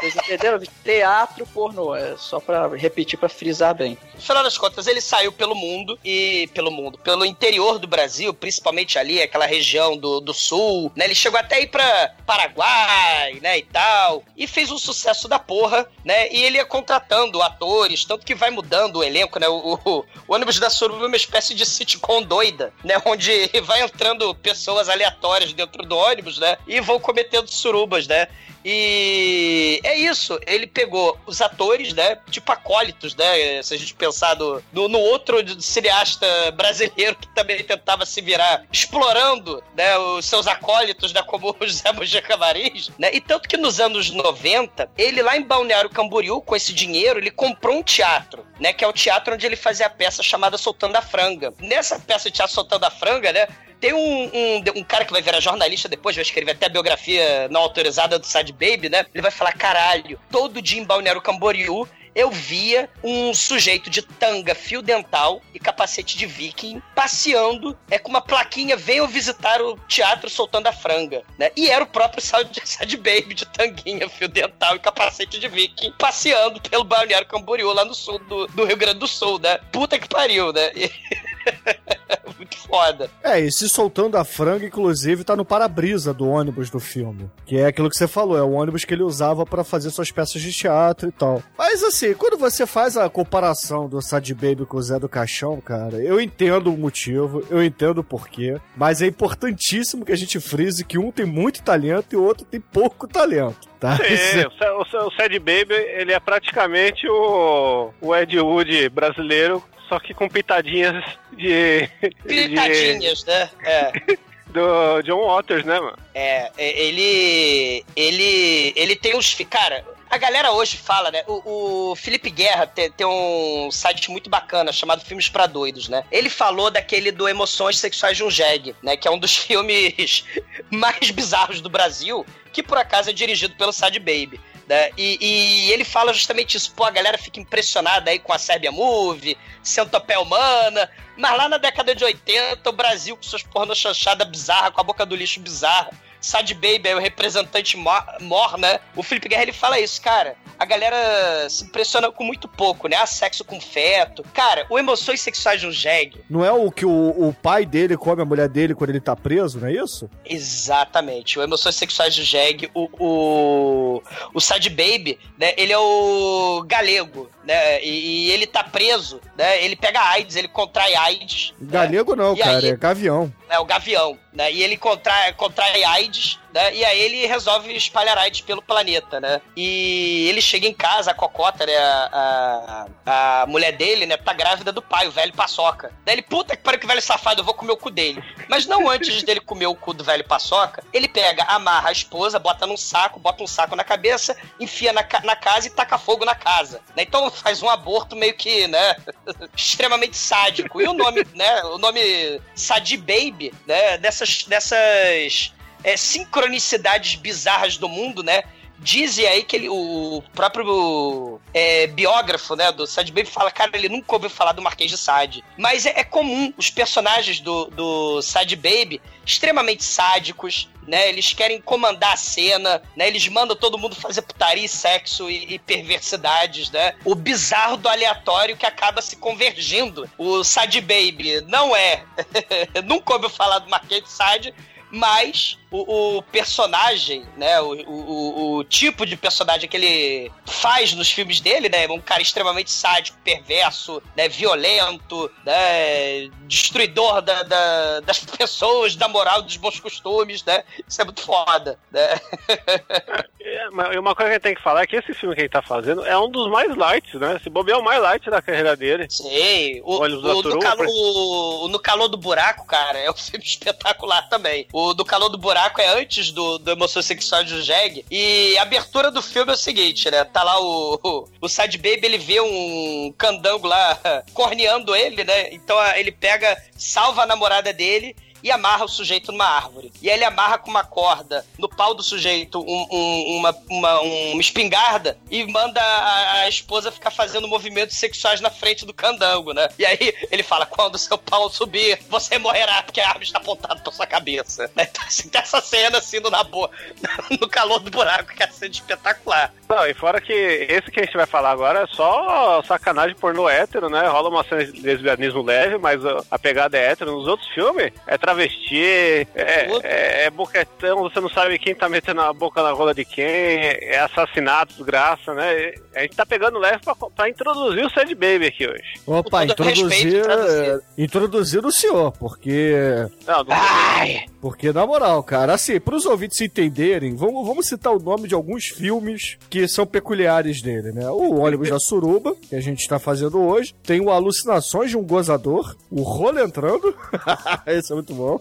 Vocês 0.01 0.17
entenderam? 0.17 0.61
Teatro 0.85 1.47
pornô. 1.47 1.95
É 1.95 2.17
só 2.17 2.41
pra 2.41 2.69
repetir, 2.69 3.19
pra 3.19 3.29
frisar 3.29 3.75
bem. 3.75 3.99
No 4.15 4.21
final 4.21 4.43
das 4.43 4.59
contas, 4.59 4.87
ele 4.87 5.01
saiu 5.01 5.33
pelo 5.33 5.55
mundo 5.55 5.99
e 6.05 6.49
pelo 6.55 6.71
mundo, 6.71 6.99
pelo 6.99 7.25
interior 7.25 7.79
do 7.79 7.87
Brasil, 7.87 8.33
principalmente 8.35 8.99
ali, 8.99 9.21
aquela 9.23 9.47
região 9.47 9.97
do, 9.97 10.21
do 10.21 10.35
sul, 10.35 10.91
né? 10.95 11.05
Ele 11.05 11.15
chegou 11.15 11.39
até 11.39 11.63
ir 11.63 11.69
pra 11.69 12.15
Paraguai, 12.27 13.39
né, 13.41 13.59
e 13.59 13.63
tal, 13.63 14.25
e 14.37 14.47
fez 14.47 14.71
um 14.71 14.79
sucesso 14.79 15.29
da 15.29 15.39
porra, 15.39 15.89
né? 16.05 16.29
E 16.31 16.43
ele 16.43 16.57
ia 16.57 16.65
contratando 16.65 17.43
atores, 17.43 18.05
tanto 18.05 18.27
que 18.27 18.35
vai 18.35 18.51
mudando 18.51 18.97
o 18.97 19.05
elenco, 19.05 19.39
né? 19.39 19.49
O, 19.49 19.79
o, 19.85 19.99
o 20.27 20.35
ônibus 20.35 20.59
da 20.59 20.71
Suruba 20.71 21.05
é 21.05 21.09
uma 21.09 21.17
espécie 21.17 21.55
de 21.55 21.65
sitcom 21.65 22.23
doida, 22.23 22.73
né? 22.85 22.95
Onde 23.07 23.51
vai 23.63 23.83
entrando 23.83 24.35
pessoas 24.35 24.89
aleatórias 24.89 25.53
dentro 25.53 25.85
do 25.85 25.97
ônibus, 25.97 26.39
né? 26.39 26.57
E 26.67 26.81
vão 26.81 26.99
cometendo 26.99 27.49
surubas, 27.49 28.07
né? 28.07 28.29
E 28.65 29.81
é 29.89 29.97
isso. 29.97 30.39
Ele 30.47 30.67
pegou 30.67 31.19
os 31.27 31.41
atores, 31.41 31.95
né? 31.95 32.19
Tipo 32.31 32.53
acólitos, 32.53 33.15
né? 33.15 33.63
Se 33.63 33.75
a 33.75 33.79
gente 33.79 33.95
pensar 33.95 34.37
no, 34.37 34.89
no, 34.89 34.99
outro 34.99 35.39
cineasta 35.61 36.27
brasileiro 36.53 37.17
que 37.17 37.29
também 37.29 37.63
tentava 37.65 38.05
se 38.05 38.21
virar 38.21 38.65
explorando, 38.71 39.63
né? 39.75 39.97
Os 39.99 40.27
seus 40.27 40.47
acólitos, 40.47 41.13
né? 41.13 41.23
Como 41.23 41.57
o 41.59 41.67
José 41.67 41.91
Mojica 41.93 42.37
Marins, 42.37 42.91
né? 42.99 43.11
E 43.13 43.21
tanto 43.21 43.49
que 43.49 43.57
nos 43.57 43.81
anos 43.81 44.11
90, 44.11 44.91
ele 44.97 45.23
lá 45.23 45.37
em 45.37 45.43
Balneário 45.43 45.91
Camboriú, 45.91 46.43
com 46.43 46.55
esse 46.55 46.73
dinheiro, 46.73 47.19
ele 47.19 47.31
comprou 47.31 47.79
um 47.79 47.83
teatro, 47.83 48.47
né? 48.61 48.73
Que 48.73 48.85
é 48.85 48.89
o 48.89 48.93
teatro 48.93 49.35
onde 49.35 49.47
ele 49.47 49.57
fazia 49.57 49.87
a 49.87 49.91
peça 49.91 50.23
chamada 50.23 50.59
Soltando 50.59 50.97
a 50.97 51.03
Franga. 51.03 51.55
Nessa 51.61 51.99
peça 51.99 52.31
de 52.31 52.37
teatro 52.37 52.55
Soltando 52.55 52.85
a 52.85 52.91
Franga, 52.91 53.33
né? 53.33 53.49
Tem 53.81 53.93
um, 53.93 54.25
um, 54.25 54.63
um, 54.77 54.85
cara 54.85 55.05
que 55.05 55.13
vai 55.13 55.23
virar 55.23 55.41
jornalista 55.41 55.89
depois, 55.89 56.17
vai 56.17 56.23
escrever 56.23 56.53
até 56.53 56.67
a 56.67 56.71
biografia 56.71 57.49
não 57.49 57.63
autorizada 57.63 58.19
do 58.19 58.27
Sad 58.27 58.53
Baby, 58.53 58.89
né? 58.89 59.07
Ele 59.15 59.23
vai 59.23 59.31
falar: 59.31 59.53
caralho, 59.53 60.19
todo 60.31 60.63
dia 60.63 60.81
em 60.81 60.85
Balneário 60.85 61.23
Camboriú 61.23 61.89
eu 62.19 62.33
via 62.33 62.91
um 63.01 63.33
sujeito 63.33 63.89
de 63.89 64.03
tanga, 64.03 64.53
fio 64.53 64.83
dental 64.83 65.41
e 65.55 65.61
capacete 65.61 66.19
de 66.19 66.27
viking 66.27 66.83
passeando 66.93 67.79
é 67.89 67.97
com 67.97 68.11
uma 68.11 68.21
plaquinha 68.21 68.77
venham 68.77 69.07
visitar 69.07 69.63
o 69.63 69.77
teatro 69.87 70.29
soltando 70.29 70.67
a 70.67 70.73
franga, 70.73 71.23
né? 71.39 71.53
E 71.55 71.71
era 71.71 71.85
o 71.85 71.87
próprio 71.87 72.21
Sad, 72.27 72.97
Baby 72.97 73.35
de 73.35 73.47
tanguinha, 73.47 74.09
fio 74.09 74.27
dental 74.27 74.75
e 74.75 74.81
capacete 74.81 75.39
de 75.39 75.47
viking 75.47 75.93
passeando 75.97 76.61
pelo 76.61 76.83
Balneário 76.83 77.29
Camboriú 77.29 77.73
lá 77.73 77.85
no 77.85 77.95
sul 77.95 78.19
do, 78.19 78.49
do 78.49 78.65
Rio 78.65 78.77
Grande 78.77 78.99
do 78.99 79.07
Sul, 79.07 79.39
né? 79.39 79.59
Puta 79.71 79.97
que 79.97 80.09
pariu, 80.09 80.53
né? 80.53 80.73
E... 80.75 80.91
Muito 82.37 82.57
foda. 82.59 83.11
É, 83.23 83.41
e 83.41 83.51
se 83.51 83.69
soltando 83.69 84.17
a 84.17 84.25
franga, 84.25 84.65
inclusive, 84.65 85.25
tá 85.25 85.37
no 85.37 85.45
para-brisa 85.45 86.13
do 86.15 86.29
ônibus 86.29 86.71
do 86.71 86.81
filme. 86.81 87.31
Que 87.45 87.59
é 87.59 87.67
aquilo 87.67 87.91
que 87.91 87.97
você 87.97 88.09
falou, 88.09 88.37
é 88.37 88.43
o 88.43 88.53
ônibus 88.53 88.85
que 88.85 88.95
ele 88.95 89.03
usava 89.03 89.45
para 89.45 89.65
fazer 89.65 89.91
suas 89.91 90.11
peças 90.11 90.41
de 90.41 90.53
teatro 90.53 91.09
e 91.09 91.13
tal. 91.13 91.43
Mas 91.57 91.83
assim, 91.83 92.15
quando 92.15 92.39
você 92.39 92.67
faz 92.67 92.97
a 92.97 93.09
comparação 93.09 93.89
do 93.89 94.01
Sad 94.01 94.33
Baby 94.35 94.67
com 94.67 94.77
o 94.77 94.83
Zé 94.83 94.99
do 94.99 95.09
Caixão, 95.09 95.61
cara, 95.61 95.97
eu 95.97 96.21
entendo 96.21 96.73
o 96.73 96.79
motivo, 96.79 97.45
eu 97.51 97.63
entendo 97.63 97.99
o 97.99 98.05
porquê, 98.05 98.59
mas 98.77 99.03
é 99.03 99.07
importantíssimo 99.07 100.05
que 100.05 100.13
a 100.13 100.17
gente 100.17 100.41
frise 100.41 100.85
que 100.85 100.99
um 100.99 101.11
tem 101.11 101.27
muito 101.27 101.63
talento 101.63 102.13
e 102.13 102.17
o 102.17 102.25
outro 102.25 102.45
tem 102.45 102.61
pouco 102.61 103.07
talento. 103.07 103.69
Tá? 103.79 103.97
Sim, 103.97 104.41
o, 104.45 104.81
o, 104.81 105.07
o 105.07 105.11
Sad 105.13 105.39
Baby, 105.39 105.75
ele 105.75 106.13
é 106.13 106.19
praticamente 106.19 107.09
o, 107.09 107.93
o 108.01 108.17
Ed 108.17 108.39
Wood 108.39 108.89
brasileiro 108.89 109.63
só 109.89 109.99
que 109.99 110.15
com 110.15 110.29
pitadinhas 110.29 111.05
de. 111.33 111.89
Pitadinhas, 112.27 113.21
de... 113.21 113.27
né? 113.27 113.51
É. 113.63 113.93
Do 114.49 115.03
John 115.03 115.27
Waters, 115.27 115.65
né, 115.65 115.79
mano? 115.79 115.99
É, 116.15 116.51
ele. 116.57 117.85
Ele. 117.95 118.73
Ele 118.75 118.97
tem 118.97 119.15
os. 119.15 119.35
Cara, 119.51 119.85
a 120.11 120.17
galera 120.17 120.53
hoje 120.53 120.77
fala, 120.77 121.11
né? 121.11 121.23
O, 121.27 121.91
o 121.91 121.97
Felipe 121.97 122.31
Guerra 122.31 122.67
tem, 122.67 122.91
tem, 122.91 123.07
um 123.07 123.71
site 123.71 124.11
muito 124.11 124.31
bacana 124.31 124.73
chamado 124.73 125.05
Filmes 125.05 125.29
para 125.29 125.47
Doidos, 125.47 125.89
né? 125.89 126.03
Ele 126.11 126.31
falou 126.31 126.71
daquele 126.71 127.13
do 127.13 127.29
Emoções 127.29 127.79
Sexuais 127.79 128.17
de 128.17 128.25
um 128.25 128.31
Jeg, 128.31 128.75
né? 128.83 128.97
Que 128.97 129.07
é 129.07 129.11
um 129.11 129.19
dos 129.19 129.37
filmes 129.45 130.25
mais 130.71 131.11
bizarros 131.11 131.61
do 131.61 131.69
Brasil, 131.69 132.25
que 132.53 132.63
por 132.63 132.79
acaso 132.79 133.11
é 133.11 133.13
dirigido 133.13 133.55
pelo 133.55 133.73
Sad 133.73 133.99
Baby. 133.99 134.41
Né? 134.69 134.91
E, 134.99 135.19
e, 135.21 135.73
ele 135.73 135.85
fala 135.85 136.13
justamente 136.13 136.57
isso. 136.57 136.73
Pô, 136.73 136.85
a 136.85 136.91
galera 136.91 137.17
fica 137.17 137.41
impressionada 137.41 138.11
aí 138.11 138.19
com 138.19 138.35
a 138.35 138.39
Serbia 138.39 138.71
Movie, 138.71 139.39
Centopé 139.63 140.19
Humana. 140.19 140.91
Mas 141.17 141.37
lá 141.37 141.49
na 141.49 141.57
década 141.57 141.95
de 141.95 142.05
80, 142.05 142.69
o 142.69 142.73
Brasil 142.73 143.17
com 143.17 143.23
suas 143.23 143.43
porno 143.43 143.75
chanchada 143.75 144.25
bizarra, 144.27 144.71
com 144.71 144.81
a 144.81 144.85
boca 144.85 145.07
do 145.07 145.17
lixo 145.17 145.41
bizarra. 145.41 145.91
Sad 146.21 146.53
Baby 146.55 146.89
é 146.89 146.95
o 146.95 146.99
representante 146.99 147.77
mor, 147.77 148.59
né? 148.59 148.81
O 148.97 149.03
Felipe 149.03 149.29
Guerra 149.29 149.43
ele 149.43 149.53
fala 149.53 149.79
isso, 149.79 150.01
cara. 150.01 150.37
A 150.59 150.65
galera 150.65 151.49
se 151.49 151.65
impressiona 151.65 152.11
com 152.11 152.25
muito 152.25 152.49
pouco, 152.49 152.89
né? 152.89 152.97
A 152.97 153.07
sexo 153.07 153.45
com 153.45 153.61
feto. 153.61 154.25
Cara, 154.35 154.67
o 154.69 154.79
Emoções 154.79 155.21
Sexuais 155.21 155.61
de 155.61 155.67
um 155.67 155.73
Jeg. 155.73 156.21
Não 156.29 156.45
é 156.45 156.51
o 156.51 156.71
que 156.71 156.85
o, 156.85 157.29
o 157.29 157.33
pai 157.33 157.65
dele 157.65 157.97
come 157.97 158.23
a 158.23 158.25
mulher 158.25 158.49
dele 158.49 158.75
quando 158.75 158.91
ele 158.91 159.01
tá 159.01 159.15
preso, 159.15 159.61
não 159.61 159.69
é 159.69 159.73
isso? 159.73 160.11
Exatamente. 160.25 161.39
O 161.39 161.43
Emoções 161.43 161.77
Sexuais 161.77 162.15
de 162.15 162.23
um 162.23 162.25
Jeg, 162.25 162.71
o, 162.75 162.89
o, 162.99 164.03
o 164.35 164.41
Sad 164.41 164.69
Baby, 164.71 165.19
né? 165.39 165.55
Ele 165.57 165.73
é 165.73 165.79
o 165.79 166.65
galego, 166.67 167.31
né? 167.45 167.83
E, 167.83 168.27
e, 168.27 168.31
ele 168.33 168.47
tá 168.47 168.65
preso, 168.65 169.21
né? 169.37 169.63
Ele 169.63 169.77
pega 169.77 170.01
AIDS, 170.01 170.35
ele 170.35 170.49
contrai 170.49 170.95
AIDS. 170.95 171.55
Galego 171.61 172.17
né? 172.17 172.25
não, 172.25 172.35
e 172.35 172.39
cara, 172.39 172.59
aí, 172.59 172.69
é 172.69 172.77
gavião. 172.77 173.33
É 173.49 173.59
o 173.59 173.65
gavião, 173.65 174.19
né? 174.39 174.53
E 174.53 174.63
ele 174.63 174.77
contrai, 174.77 175.33
contrai 175.33 175.83
AIDS 175.83 176.39
né? 176.53 176.75
E 176.75 176.85
aí 176.85 177.01
ele 177.01 177.27
resolve 177.27 177.73
espalhar 177.75 178.19
AIDS 178.19 178.41
pelo 178.41 178.63
planeta, 178.63 179.21
né? 179.21 179.41
E 179.57 180.27
ele 180.29 180.41
chega 180.41 180.67
em 180.67 180.75
casa, 180.75 181.11
a 181.11 181.15
Cocota, 181.15 181.67
né? 181.67 181.77
A, 181.77 182.87
a, 183.07 183.43
a 183.43 183.47
mulher 183.47 183.73
dele, 183.73 184.07
né? 184.07 184.17
Tá 184.17 184.33
grávida 184.33 184.73
do 184.73 184.83
pai, 184.83 185.07
o 185.07 185.13
velho 185.13 185.33
paçoca. 185.33 185.93
Daí 186.05 186.15
ele, 186.15 186.23
puta 186.23 186.57
que 186.57 186.63
pariu 186.63 186.81
que 186.81 186.87
velho 186.87 187.03
safado, 187.03 187.41
eu 187.41 187.45
vou 187.45 187.55
comer 187.55 187.73
o 187.73 187.77
cu 187.77 187.91
dele. 187.91 188.23
Mas 188.49 188.67
não 188.67 188.89
antes 188.91 189.23
dele 189.23 189.41
comer 189.41 189.67
o 189.67 189.75
cu 189.75 189.93
do 189.93 190.05
velho 190.05 190.25
paçoca, 190.25 190.83
ele 190.93 191.09
pega, 191.09 191.45
amarra 191.45 191.89
a 191.89 191.93
esposa, 191.93 192.39
bota 192.39 192.67
num 192.67 192.77
saco, 192.77 193.21
bota 193.21 193.43
um 193.43 193.47
saco 193.47 193.77
na 193.77 193.85
cabeça, 193.85 194.37
enfia 194.59 194.93
na, 194.93 195.05
na 195.25 195.37
casa 195.37 195.67
e 195.67 195.71
taca 195.71 195.99
fogo 195.99 196.25
na 196.25 196.35
casa. 196.35 196.81
Né? 196.97 197.03
Então 197.03 197.31
faz 197.31 197.63
um 197.63 197.69
aborto 197.69 198.17
meio 198.17 198.35
que, 198.35 198.67
né? 198.67 198.97
extremamente 199.57 200.17
sádico. 200.17 200.81
E 200.81 200.87
o 200.87 200.93
nome, 200.93 201.27
né? 201.35 201.63
O 201.65 201.79
nome 201.79 202.41
Sadi 202.55 202.97
Baby, 202.97 203.53
né? 203.67 203.99
Dessas, 203.99 204.45
dessas 204.45 205.53
é, 205.83 205.97
sincronicidades 205.97 207.15
bizarras 207.15 207.77
do 207.77 207.89
mundo, 207.89 208.23
né? 208.23 208.43
Dizem 208.81 209.27
aí 209.27 209.43
que 209.43 209.57
ele, 209.57 209.69
o 209.69 210.23
próprio 210.33 211.41
é, 211.53 211.89
biógrafo 211.89 212.55
né, 212.55 212.71
do 212.71 212.87
Sad 212.87 213.11
Baby 213.11 213.29
fala, 213.29 213.51
cara, 213.51 213.73
ele 213.75 213.89
nunca 213.89 214.15
ouviu 214.15 214.31
falar 214.31 214.53
do 214.53 214.63
Marquês 214.63 214.89
de 214.89 214.97
Sade. 214.97 215.43
Mas 215.57 215.85
é, 215.85 215.95
é, 215.97 216.05
comum 216.05 216.53
os 216.57 216.71
personagens 216.71 217.41
do, 217.41 217.65
do 217.67 218.23
Sad 218.23 218.55
Baby 218.55 219.01
extremamente 219.27 219.83
sádicos, 219.83 220.69
né? 220.87 221.09
Eles 221.09 221.33
querem 221.33 221.61
comandar 221.61 222.15
a 222.15 222.17
cena, 222.17 222.81
né? 222.97 223.09
Eles 223.09 223.29
mandam 223.29 223.57
todo 223.57 223.77
mundo 223.77 223.95
fazer 223.95 224.23
putaria, 224.23 224.67
sexo 224.67 225.29
e, 225.29 225.55
e 225.55 225.59
perversidades, 225.59 226.71
né? 226.71 226.95
O 227.05 227.15
bizarro 227.15 227.77
do 227.77 227.89
aleatório 227.89 228.57
que 228.57 228.65
acaba 228.65 229.03
se 229.03 229.17
convergindo. 229.17 230.09
O 230.17 230.43
Sad 230.43 230.81
Baby 230.81 231.43
não 231.47 231.77
é. 231.77 232.05
nunca 232.85 233.13
ouviu 233.13 233.29
falar 233.29 233.59
do 233.59 233.69
Marquês 233.69 234.05
de 234.05 234.11
Sade, 234.11 234.55
mas 234.91 235.59
o, 235.71 236.17
o, 236.17 236.23
personagem, 236.23 237.27
né? 237.37 237.61
O, 237.61 237.75
o, 237.75 238.57
o, 238.57 238.65
tipo 238.65 239.05
de 239.05 239.17
personagem 239.17 239.69
que 239.69 239.77
ele 239.77 240.33
faz 240.47 240.95
nos 240.95 241.11
filmes 241.11 241.41
dele, 241.41 241.69
né? 241.69 241.87
Um 241.89 242.01
cara 242.01 242.23
extremamente 242.23 242.71
sádico, 242.71 243.19
perverso, 243.23 244.03
né? 244.17 244.29
Violento, 244.29 245.31
né? 245.45 246.29
Destruidor 246.47 247.21
da, 247.21 247.43
da, 247.43 248.01
das 248.01 248.21
pessoas, 248.37 248.97
da 248.97 249.09
moral, 249.09 249.43
dos 249.43 249.57
bons 249.57 249.79
costumes, 249.79 250.43
né? 250.45 250.65
Isso 250.89 251.01
é 251.01 251.05
muito 251.05 251.21
foda, 251.21 251.79
né? 251.91 252.09
É, 253.59 253.99
uma 253.99 254.15
coisa 254.15 254.31
que 254.31 254.31
a 254.31 254.33
gente 254.35 254.43
tem 254.43 254.55
que 254.55 254.63
falar 254.63 254.83
é 254.83 254.87
que 254.87 254.97
esse 254.97 255.13
filme 255.13 255.35
que 255.35 255.43
ele 255.43 255.49
tá 255.49 255.63
fazendo 255.63 256.05
é 256.07 256.19
um 256.19 256.31
dos 256.31 256.51
mais 256.51 256.75
lights, 256.75 257.21
né? 257.21 257.39
Se 257.43 257.51
bobear 257.51 257.79
é 257.79 257.81
o 257.81 257.85
mais 257.85 258.01
light 258.01 258.31
da 258.31 258.41
carreira 258.41 258.77
dele. 258.77 259.07
Sim. 259.11 259.81
O, 259.85 259.99
o, 259.99 260.09
no, 260.09 260.59
calor, 260.59 260.87
o, 260.89 261.69
no 261.69 261.79
Calor 261.79 262.09
do 262.09 262.17
Buraco, 262.17 262.67
cara, 262.67 262.99
é 262.99 263.11
um 263.11 263.15
filme 263.17 263.45
espetacular 263.45 264.29
também. 264.29 264.67
O 264.73 264.95
do 264.95 265.05
Calor 265.05 265.29
do 265.29 265.39
Buraco 265.39 265.59
buraco 265.59 265.81
é 265.81 266.01
antes 266.01 266.31
do, 266.31 266.59
do 266.59 266.71
Emoção 266.71 267.03
Sexual 267.03 267.43
de 267.43 267.63
Jeg. 267.63 268.05
E 268.11 268.57
a 268.59 268.63
abertura 268.63 269.11
do 269.11 269.23
filme 269.23 269.51
é 269.51 269.55
o 269.55 269.59
seguinte, 269.59 270.11
né? 270.11 270.25
Tá 270.25 270.43
lá 270.43 270.61
o, 270.61 271.01
o, 271.03 271.29
o 271.41 271.49
Sad 271.49 271.77
Baby, 271.79 272.01
ele 272.03 272.19
vê 272.19 272.41
um 272.41 273.13
candango 273.17 273.67
lá 273.67 273.99
corneando 274.35 274.95
ele, 274.95 275.25
né? 275.25 275.53
Então 275.53 275.77
ele 275.97 276.13
pega, 276.13 276.57
salva 276.77 277.23
a 277.23 277.27
namorada 277.27 277.73
dele 277.73 278.15
e 278.43 278.51
amarra 278.51 278.85
o 278.85 278.89
sujeito 278.89 279.33
numa 279.33 279.47
árvore. 279.47 279.93
E 280.01 280.11
aí 280.11 280.17
ele 280.17 280.25
amarra 280.25 280.59
com 280.59 280.71
uma 280.71 280.85
corda 280.85 281.45
no 281.59 281.69
pau 281.69 281.95
do 281.95 282.03
sujeito 282.03 282.61
um, 282.61 282.87
um, 282.91 283.37
uma, 283.39 283.57
uma, 283.69 284.01
uma 284.01 284.41
espingarda 284.41 285.19
e 285.31 285.45
manda 285.47 285.81
a, 285.81 286.33
a, 286.41 286.49
esposa 286.49 286.91
ficar 286.91 287.11
fazendo 287.11 287.49
movimentos 287.49 287.97
sexuais 287.97 288.41
na 288.41 288.51
frente 288.51 288.85
do 288.85 288.93
candango, 288.93 289.53
né? 289.53 289.69
E 289.79 289.85
aí 289.85 290.15
ele 290.31 290.43
fala: 290.43 290.67
quando 290.67 290.99
seu 290.99 291.19
pau 291.19 291.49
subir, 291.51 291.99
você 292.09 292.39
morrerá, 292.39 292.83
porque 292.83 293.01
a 293.01 293.09
árvore 293.09 293.25
está 293.25 293.39
apontada 293.39 293.81
pra 293.81 293.93
sua 293.93 294.07
cabeça. 294.07 294.71
Né? 294.75 294.89
Então, 294.99 295.07
assim, 295.07 295.29
tem 295.29 295.41
essa 295.41 295.61
cena 295.61 295.99
assim 295.99 296.19
no, 296.19 296.31
na 296.31 296.43
boa, 296.43 296.71
no 297.39 297.47
calor 297.47 297.79
do 297.79 297.91
buraco, 297.91 298.35
que 298.35 298.43
é 298.43 298.49
cena 298.49 298.73
espetacular. 298.73 299.53
Não, 299.69 299.87
e 299.87 299.93
fora 299.93 300.19
que 300.19 300.33
esse 300.33 300.91
que 300.91 301.01
a 301.01 301.05
gente 301.05 301.17
vai 301.17 301.27
falar 301.27 301.51
agora 301.51 301.83
é 301.83 301.87
só 301.95 302.63
sacanagem 302.63 303.15
pornô 303.15 303.49
hétero, 303.49 303.91
né? 303.91 304.07
Rola 304.09 304.31
uma 304.31 304.45
cena 304.45 304.65
de 304.65 304.81
lesbianismo 304.81 305.43
leve, 305.43 305.77
mas 305.77 306.01
a 306.31 306.39
pegada 306.39 306.79
é 306.79 306.91
hétero. 306.91 307.13
Nos 307.13 307.29
outros 307.29 307.49
filmes, 307.51 307.93
é 308.07 308.17
travesti, 308.29 308.85
é, 308.85 309.27
é, 309.35 310.25
é, 310.25 310.31
boquetão, 310.31 310.99
você 310.99 311.21
não 311.21 311.31
sabe 311.31 311.59
quem 311.59 311.75
tá 311.75 311.89
metendo 311.89 312.21
a 312.21 312.33
boca 312.33 312.63
na 312.63 312.73
rola 312.73 312.95
de 312.95 313.05
quem, 313.05 313.25
é 313.25 313.99
assassinato, 314.01 314.75
desgraça, 314.75 315.33
né? 315.33 315.73
A 315.95 316.03
gente 316.03 316.15
tá 316.15 316.27
pegando 316.27 316.59
leve 316.59 316.79
pra, 316.85 316.95
pra 316.95 317.29
introduzir 317.29 317.85
o 317.85 317.91
Sad 317.91 318.15
Baby 318.15 318.47
aqui 318.47 318.69
hoje. 318.69 319.01
Opa, 319.07 319.45
introduzir, 319.45 320.27
respeito, 320.27 320.85
introduzir 320.99 321.65
o 321.65 321.73
senhor, 321.73 322.13
porque... 322.19 323.09
Não, 323.27 323.45
não... 323.45 323.57
Ai! 323.57 324.27
Porque, 324.41 324.73
na 324.73 324.87
moral, 324.87 325.23
cara, 325.23 325.55
assim, 325.55 325.81
pros 325.81 326.07
ouvintes 326.07 326.41
entenderem, 326.41 327.17
vamos, 327.17 327.47
vamos 327.47 327.67
citar 327.67 327.93
o 327.93 327.99
nome 327.99 328.29
de 328.29 328.35
alguns 328.35 328.67
filmes 328.67 329.37
que 329.51 329.67
são 329.67 329.85
peculiares 329.85 330.63
dele, 330.63 330.93
né? 330.93 331.09
O 331.11 331.41
Ônibus 331.41 331.71
da 331.71 331.81
Suruba, 331.81 332.37
que 332.49 332.55
a 332.55 332.61
gente 332.61 332.89
tá 332.89 332.99
fazendo 332.99 333.41
hoje. 333.41 333.75
Tem 333.83 334.01
o 334.01 334.11
Alucinações 334.11 334.91
de 334.91 334.97
um 334.97 335.03
Gozador. 335.03 335.77
O 335.91 336.03
Rolo 336.03 336.39
Entrando. 336.39 336.95
Esse 337.67 337.93
é 337.93 337.95
muito 337.95 338.15
bom. 338.15 338.41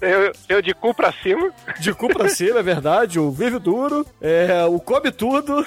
Eu, 0.00 0.32
eu 0.48 0.62
de 0.62 0.72
cu 0.72 0.94
pra 0.94 1.12
cima. 1.12 1.52
De 1.78 1.92
cu 1.92 2.08
pra 2.08 2.28
cima, 2.28 2.60
é 2.60 2.62
verdade. 2.62 3.18
O 3.20 3.30
Vive 3.30 3.58
Duro. 3.58 4.06
É, 4.20 4.64
o 4.64 4.80
Come 4.80 5.12
Tudo. 5.12 5.64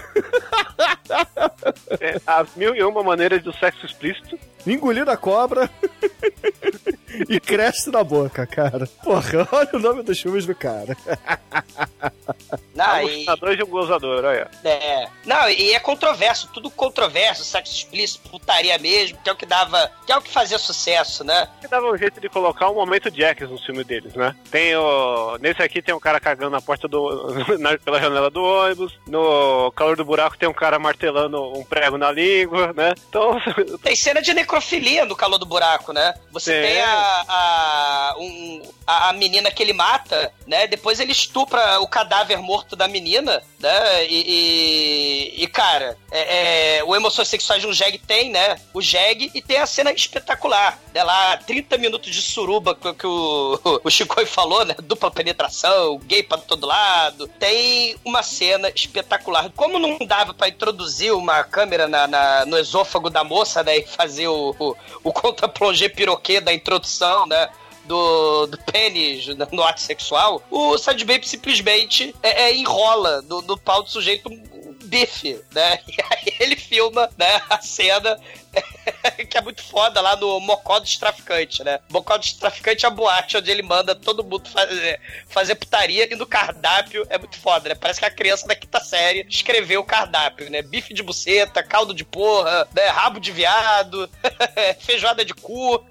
É, 2.00 2.20
as 2.26 2.56
mil 2.56 2.76
e 2.76 2.84
uma 2.84 3.04
maneiras 3.04 3.44
do 3.44 3.54
sexo 3.54 3.86
explícito. 3.86 4.38
Engolir 4.66 5.08
a 5.08 5.18
cobra. 5.18 5.70
e 7.30 7.40
cresce 7.40 7.90
na 7.90 8.04
boca, 8.04 8.46
cara. 8.46 8.88
Porra, 9.04 9.48
olha 9.52 9.70
o 9.74 9.80
nome 9.80 10.04
dos 10.04 10.20
filmes 10.20 10.46
do 10.46 10.56
cara. 10.56 10.96
Não, 12.76 13.08
e, 13.08 13.26
de 13.56 13.64
um 13.64 13.68
gozador, 13.68 14.26
olha. 14.26 14.50
é, 14.64 15.08
não, 15.26 15.48
e 15.50 15.74
é 15.74 15.80
controverso, 15.80 16.50
tudo 16.54 16.72
controverso, 16.72 17.44
sexo 17.44 17.74
explícito, 17.74 18.30
putaria 18.30 18.78
mesmo, 18.80 19.18
que 19.24 19.30
é 19.30 19.34
o 19.34 19.36
que 19.36 19.46
dava, 19.46 19.92
que 20.06 20.12
é 20.12 20.18
o 20.18 20.22
que 20.22 20.32
fazia 20.32 20.58
sucesso, 20.58 21.24
né? 21.24 21.48
Que 21.62 21.68
dava 21.68 21.86
um 21.86 21.98
jeito 21.98 22.20
de 22.20 22.30
colocar 22.30 22.70
um 22.70 22.76
momento 22.76 23.12
Jacks 23.12 23.50
no 23.50 23.60
filme 23.60 23.84
deles, 23.84 24.14
né? 24.16 24.36
Tem 24.50 24.76
o. 24.76 25.38
Nesse 25.40 25.62
aqui 25.62 25.82
tem 25.82 25.94
um 25.94 26.00
cara 26.00 26.20
cagando 26.20 26.50
na 26.52 26.62
porta 26.62 26.88
do. 26.88 27.34
na- 27.60 27.78
pela 27.78 28.00
janela 28.00 28.30
do 28.30 28.44
ônibus. 28.44 28.98
No 29.08 29.72
calor 29.76 29.96
do 29.96 30.06
buraco 30.06 30.38
tem 30.38 30.50
um 30.50 30.54
cara 30.54 30.80
martelando 30.80 31.42
um 31.58 31.64
prego 31.64 31.98
na 31.98 32.12
língua, 32.12 32.74
né? 32.74 32.94
Então. 33.10 33.38
Tem 33.84 33.96
cena 33.96 34.22
de 34.22 34.34
necrofilia 34.34 35.06
no 35.06 35.16
calor 35.16 35.38
do 35.38 35.46
buraco, 35.46 35.92
né? 35.94 36.14
Você 36.32 36.52
Tem. 36.54 36.74
tem 36.74 36.82
a, 36.82 37.03
a, 37.28 38.16
um- 38.18 38.62
a, 38.86 39.10
a 39.10 39.14
menina 39.14 39.50
que 39.52 39.62
ele 39.64 39.74
mata, 39.74 40.32
né? 40.46 40.68
Depois 40.68 41.00
ele 41.00 41.12
estupra 41.12 41.80
o 41.80 41.88
cadáver 41.88 42.38
morto 42.40 42.76
da 42.76 42.88
menina, 42.88 43.42
né? 43.60 44.06
E, 44.06 45.34
e- 45.38 45.44
e, 45.44 45.48
cara, 45.48 45.98
é, 46.12 46.78
é, 46.80 46.84
o 46.84 46.96
Emoções 46.96 47.28
Sexuais 47.28 47.62
de 47.62 47.68
um 47.68 47.74
Jeg 47.74 47.98
tem, 48.00 48.30
né? 48.30 48.58
O 48.74 48.82
Jeg 48.82 49.32
e 49.34 49.42
tem 49.42 49.58
a 49.58 49.66
cena 49.66 49.92
espetacular, 49.92 50.80
né? 50.94 51.04
Lá, 51.04 51.38
30 51.38 51.78
minutos 51.78 52.14
de 52.14 52.22
suruba 52.22 52.76
que, 52.76 52.94
que 52.94 53.08
o, 53.08 53.60
o 53.84 53.90
Chico 53.90 54.24
falou, 54.26 54.66
né? 54.66 54.76
Dupla 54.84 55.10
penetração, 55.12 55.98
gay 56.00 56.24
pra 56.24 56.38
todo 56.38 56.68
lado. 56.68 57.28
Tem 57.40 57.96
uma 58.04 58.22
cena 58.24 58.70
espetacular. 58.76 59.50
Como 59.56 59.80
não 59.80 59.98
dava 60.06 60.34
pra 60.34 60.50
introduzir 60.50 61.14
uma 61.14 61.44
câmera 61.44 61.88
na, 61.88 62.06
na- 62.08 62.46
no 62.46 62.58
esôfago 62.58 63.10
da 63.10 63.24
moça, 63.24 63.64
né? 63.64 63.78
E 63.78 63.88
fazer 63.88 64.28
o, 64.28 64.54
o, 64.60 64.76
o 65.06 65.14
contra-plongé 65.14 65.88
piroquê 65.90 66.40
da 66.42 66.54
introdução, 66.54 66.93
né? 67.28 67.50
Do, 67.86 68.48
do 68.48 68.58
pênis 68.60 69.28
no- 69.52 69.64
ato 69.64 69.82
sexual, 69.82 70.42
o 70.50 70.78
Sad 70.78 71.04
Baby 71.04 71.28
simplesmente 71.28 72.16
é, 72.24 72.44
é, 72.44 72.56
enrola 72.56 73.22
do, 73.24 73.42
do 73.42 73.58
pau 73.58 73.84
do 73.84 73.90
sujeito 73.90 74.30
um 74.30 74.42
bife, 74.86 75.42
né? 75.52 75.80
E 75.88 75.96
aí 76.02 76.36
ele 76.40 76.56
filma 76.56 77.10
né, 77.18 77.42
a 77.50 77.60
cena 77.62 78.18
que 79.30 79.38
é 79.38 79.42
muito 79.42 79.64
foda 79.64 80.00
lá 80.00 80.16
no 80.16 80.40
Mocó 80.40 80.80
dos 80.80 80.96
Traficantes, 80.98 81.66
né? 81.66 81.80
Mocó 81.90 82.18
dos 82.18 82.34
Traficantes 82.34 82.84
é 82.84 82.88
a 82.88 82.90
boate 82.90 83.38
onde 83.38 83.50
ele 83.50 83.64
manda 83.64 83.96
todo 83.96 84.24
mundo 84.24 84.48
fazer, 84.50 85.00
fazer 85.28 85.56
putaria 85.56 86.12
e 86.12 86.16
no 86.16 86.26
cardápio 86.26 87.06
é 87.10 87.18
muito 87.18 87.38
foda, 87.38 87.70
né? 87.70 87.76
Parece 87.76 88.00
que 88.00 88.06
a 88.06 88.12
criança 88.12 88.48
da 88.48 88.56
quinta 88.56 88.80
série 88.80 89.26
escreveu 89.28 89.82
o 89.82 89.86
cardápio, 89.86 90.50
né? 90.50 90.62
Bife 90.62 90.94
de 90.94 91.04
buceta, 91.04 91.64
caldo 91.64 91.94
de 91.94 92.06
porra, 92.06 92.68
né? 92.74 92.88
rabo 92.88 93.20
de 93.20 93.32
viado, 93.32 94.10
feijoada 94.80 95.26
de 95.26 95.34
cu, 95.34 95.84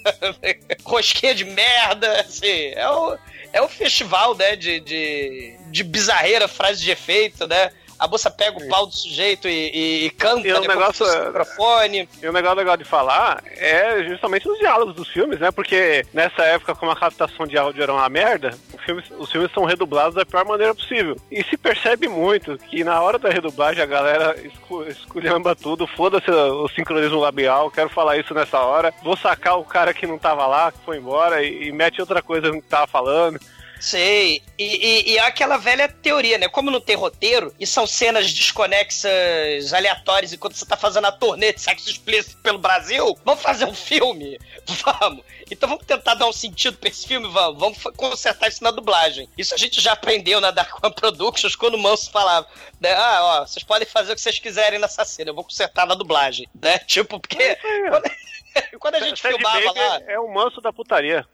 rosquinha 0.84 1.34
de 1.34 1.44
merda, 1.44 2.20
assim, 2.20 2.72
é 2.74 2.88
o, 2.88 3.18
é 3.52 3.62
o 3.62 3.68
festival, 3.68 4.36
né, 4.36 4.56
de, 4.56 4.80
de, 4.80 5.56
de 5.70 5.84
bizarreira, 5.84 6.48
frase 6.48 6.82
de 6.82 6.90
efeito, 6.90 7.46
né? 7.46 7.70
A 8.02 8.08
moça 8.08 8.30
pega 8.30 8.58
o 8.58 8.68
pau 8.68 8.86
do 8.86 8.92
sujeito 8.92 9.46
e, 9.48 9.70
e- 9.72 10.06
e 10.06 10.10
canta 10.10 10.46
E 10.48 10.52
o 10.52 10.60
né, 10.60 10.66
negócio 10.66 11.06
com 11.06 11.10
o 11.12 11.14
é- 11.14 11.26
microfone. 11.26 12.08
E 12.20 12.26
o 12.28 12.32
negócio 12.32 12.56
legal 12.58 12.76
de 12.76 12.84
falar 12.84 13.42
é 13.56 14.02
justamente 14.04 14.48
os 14.48 14.58
diálogos 14.58 14.94
dos 14.96 15.08
filmes, 15.08 15.38
né? 15.38 15.50
Porque 15.52 16.04
nessa 16.12 16.42
época, 16.42 16.74
como 16.74 16.90
a 16.90 16.96
captação 16.96 17.46
de 17.46 17.56
áudio 17.56 17.80
era 17.82 17.92
uma 17.92 18.08
merda, 18.08 18.50
os 18.76 18.84
filmes, 18.84 19.04
os 19.18 19.30
filmes 19.30 19.52
são 19.52 19.64
redublados 19.64 20.16
da 20.16 20.26
pior 20.26 20.44
maneira 20.44 20.74
possível. 20.74 21.16
E 21.30 21.44
se 21.44 21.56
percebe 21.56 22.08
muito 22.08 22.58
que 22.58 22.82
na 22.82 23.00
hora 23.00 23.18
da 23.20 23.30
redublagem 23.30 23.82
a 23.82 23.86
galera 23.86 24.36
escu- 24.44 24.82
esculhamba 24.88 25.54
tudo, 25.54 25.86
foda-se 25.86 26.28
o 26.30 26.66
sincronismo 26.70 27.20
labial, 27.20 27.70
quero 27.70 27.88
falar 27.88 28.16
isso 28.18 28.34
nessa 28.34 28.58
hora, 28.60 28.92
vou 29.04 29.16
sacar 29.16 29.58
o 29.58 29.64
cara 29.64 29.94
que 29.94 30.08
não 30.08 30.18
tava 30.18 30.44
lá, 30.46 30.72
que 30.72 30.78
foi 30.84 30.96
embora, 30.96 31.42
e, 31.42 31.68
e 31.68 31.72
mete 31.72 32.00
outra 32.00 32.20
coisa 32.20 32.48
no 32.48 32.60
que 32.60 32.68
tava 32.68 32.88
falando. 32.88 33.38
Sei. 33.82 34.40
E, 34.56 34.64
e, 34.64 35.10
e 35.10 35.18
é 35.18 35.22
aquela 35.22 35.56
velha 35.56 35.88
teoria, 35.88 36.38
né? 36.38 36.46
Como 36.46 36.70
não 36.70 36.80
tem 36.80 36.94
roteiro 36.94 37.52
e 37.58 37.66
são 37.66 37.84
cenas 37.84 38.32
desconexas, 38.32 39.72
aleatórias, 39.72 40.32
enquanto 40.32 40.54
você 40.54 40.64
tá 40.64 40.76
fazendo 40.76 41.08
a 41.08 41.12
turnê 41.12 41.52
de 41.52 41.60
sexo 41.60 41.90
explícito 41.90 42.40
pelo 42.42 42.58
Brasil, 42.58 43.18
vamos 43.24 43.42
fazer 43.42 43.64
um 43.64 43.74
filme? 43.74 44.38
Vamos. 45.00 45.24
Então 45.50 45.68
vamos 45.68 45.84
tentar 45.84 46.14
dar 46.14 46.28
um 46.28 46.32
sentido 46.32 46.78
pra 46.78 46.88
esse 46.88 47.06
filme? 47.06 47.28
Vamos. 47.28 47.58
Vamos 47.58 47.82
consertar 47.96 48.48
isso 48.48 48.62
na 48.62 48.70
dublagem. 48.70 49.28
Isso 49.36 49.52
a 49.52 49.58
gente 49.58 49.80
já 49.80 49.92
aprendeu 49.92 50.40
na 50.40 50.52
Dark 50.52 50.82
One 50.82 50.94
Productions 50.94 51.56
quando 51.56 51.74
o 51.74 51.78
Manso 51.78 52.08
falava, 52.12 52.46
né? 52.80 52.92
Ah, 52.94 53.18
ó, 53.20 53.46
vocês 53.46 53.64
podem 53.64 53.86
fazer 53.86 54.12
o 54.12 54.14
que 54.14 54.20
vocês 54.20 54.38
quiserem 54.38 54.78
nessa 54.78 55.04
cena, 55.04 55.30
eu 55.30 55.34
vou 55.34 55.42
consertar 55.42 55.86
na 55.86 55.96
dublagem, 55.96 56.48
né? 56.54 56.78
Tipo, 56.86 57.18
porque... 57.18 57.58
Quando, 57.88 58.10
quando 58.78 58.94
a 58.94 59.00
gente 59.00 59.20
Sad 59.20 59.34
filmava 59.34 59.60
Baby 59.60 59.78
lá... 59.80 60.00
é 60.06 60.20
o 60.20 60.32
manso 60.32 60.60
da 60.60 60.72
putaria. 60.72 61.26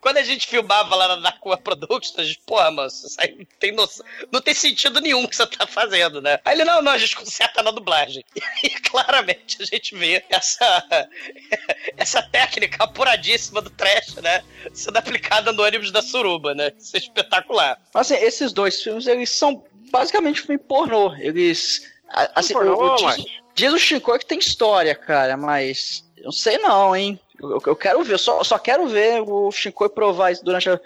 Quando 0.00 0.18
a 0.18 0.22
gente 0.22 0.46
filmava 0.46 0.94
lá 0.94 1.08
na 1.08 1.16
Dark 1.16 1.44
One 1.44 1.60
Productions, 1.60 2.18
a 2.18 2.24
gente, 2.24 2.40
porra, 2.46 2.70
mano, 2.70 2.88
isso 2.88 3.14
aí 3.18 3.34
não 3.38 3.46
tem 3.58 3.72
noção, 3.72 4.04
não 4.32 4.40
tem 4.40 4.54
sentido 4.54 5.00
nenhum 5.00 5.26
que 5.26 5.36
você 5.36 5.46
tá 5.46 5.66
fazendo, 5.66 6.20
né? 6.22 6.38
Aí 6.44 6.54
ele, 6.56 6.64
não, 6.64 6.80
não, 6.82 6.92
a 6.92 6.98
gente 6.98 7.16
conserta 7.16 7.62
na 7.62 7.70
dublagem. 7.70 8.24
E 8.62 8.70
claramente 8.70 9.58
a 9.62 9.64
gente 9.66 9.94
vê 9.94 10.24
essa, 10.30 10.86
essa 11.96 12.22
técnica 12.22 12.84
apuradíssima 12.84 13.60
do 13.60 13.70
trash, 13.70 14.14
né? 14.16 14.42
Sendo 14.72 14.96
aplicada 14.96 15.52
no 15.52 15.62
ônibus 15.62 15.90
da 15.90 16.00
suruba, 16.02 16.54
né? 16.54 16.72
Isso 16.78 16.96
é 16.96 16.98
espetacular. 17.00 17.78
Mas 17.92 18.10
assim, 18.10 18.22
esses 18.24 18.52
dois 18.52 18.82
filmes, 18.82 19.06
eles 19.06 19.30
são 19.30 19.64
basicamente 19.90 20.40
filme 20.42 20.58
pornô. 20.58 21.14
Eles. 21.16 21.92
Assim, 22.34 22.52
pornô, 22.54 22.74
o- 22.74 22.94
o- 22.94 22.96
diz, 23.16 23.24
diz 23.54 23.72
o 23.72 23.78
Chico 23.78 24.18
que 24.18 24.26
tem 24.26 24.38
história, 24.38 24.94
cara, 24.94 25.36
mas. 25.36 26.04
Eu 26.16 26.24
não 26.24 26.32
sei 26.32 26.56
não, 26.58 26.96
hein? 26.96 27.20
Eu, 27.50 27.62
eu 27.66 27.76
quero 27.76 28.02
ver, 28.02 28.18
só, 28.18 28.42
só 28.44 28.58
quero 28.58 28.86
ver 28.86 29.22
o 29.22 29.50
Chico 29.52 29.88
provar 29.88 30.30
isso 30.32 30.44
durante 30.44 30.68
a- 30.70 30.80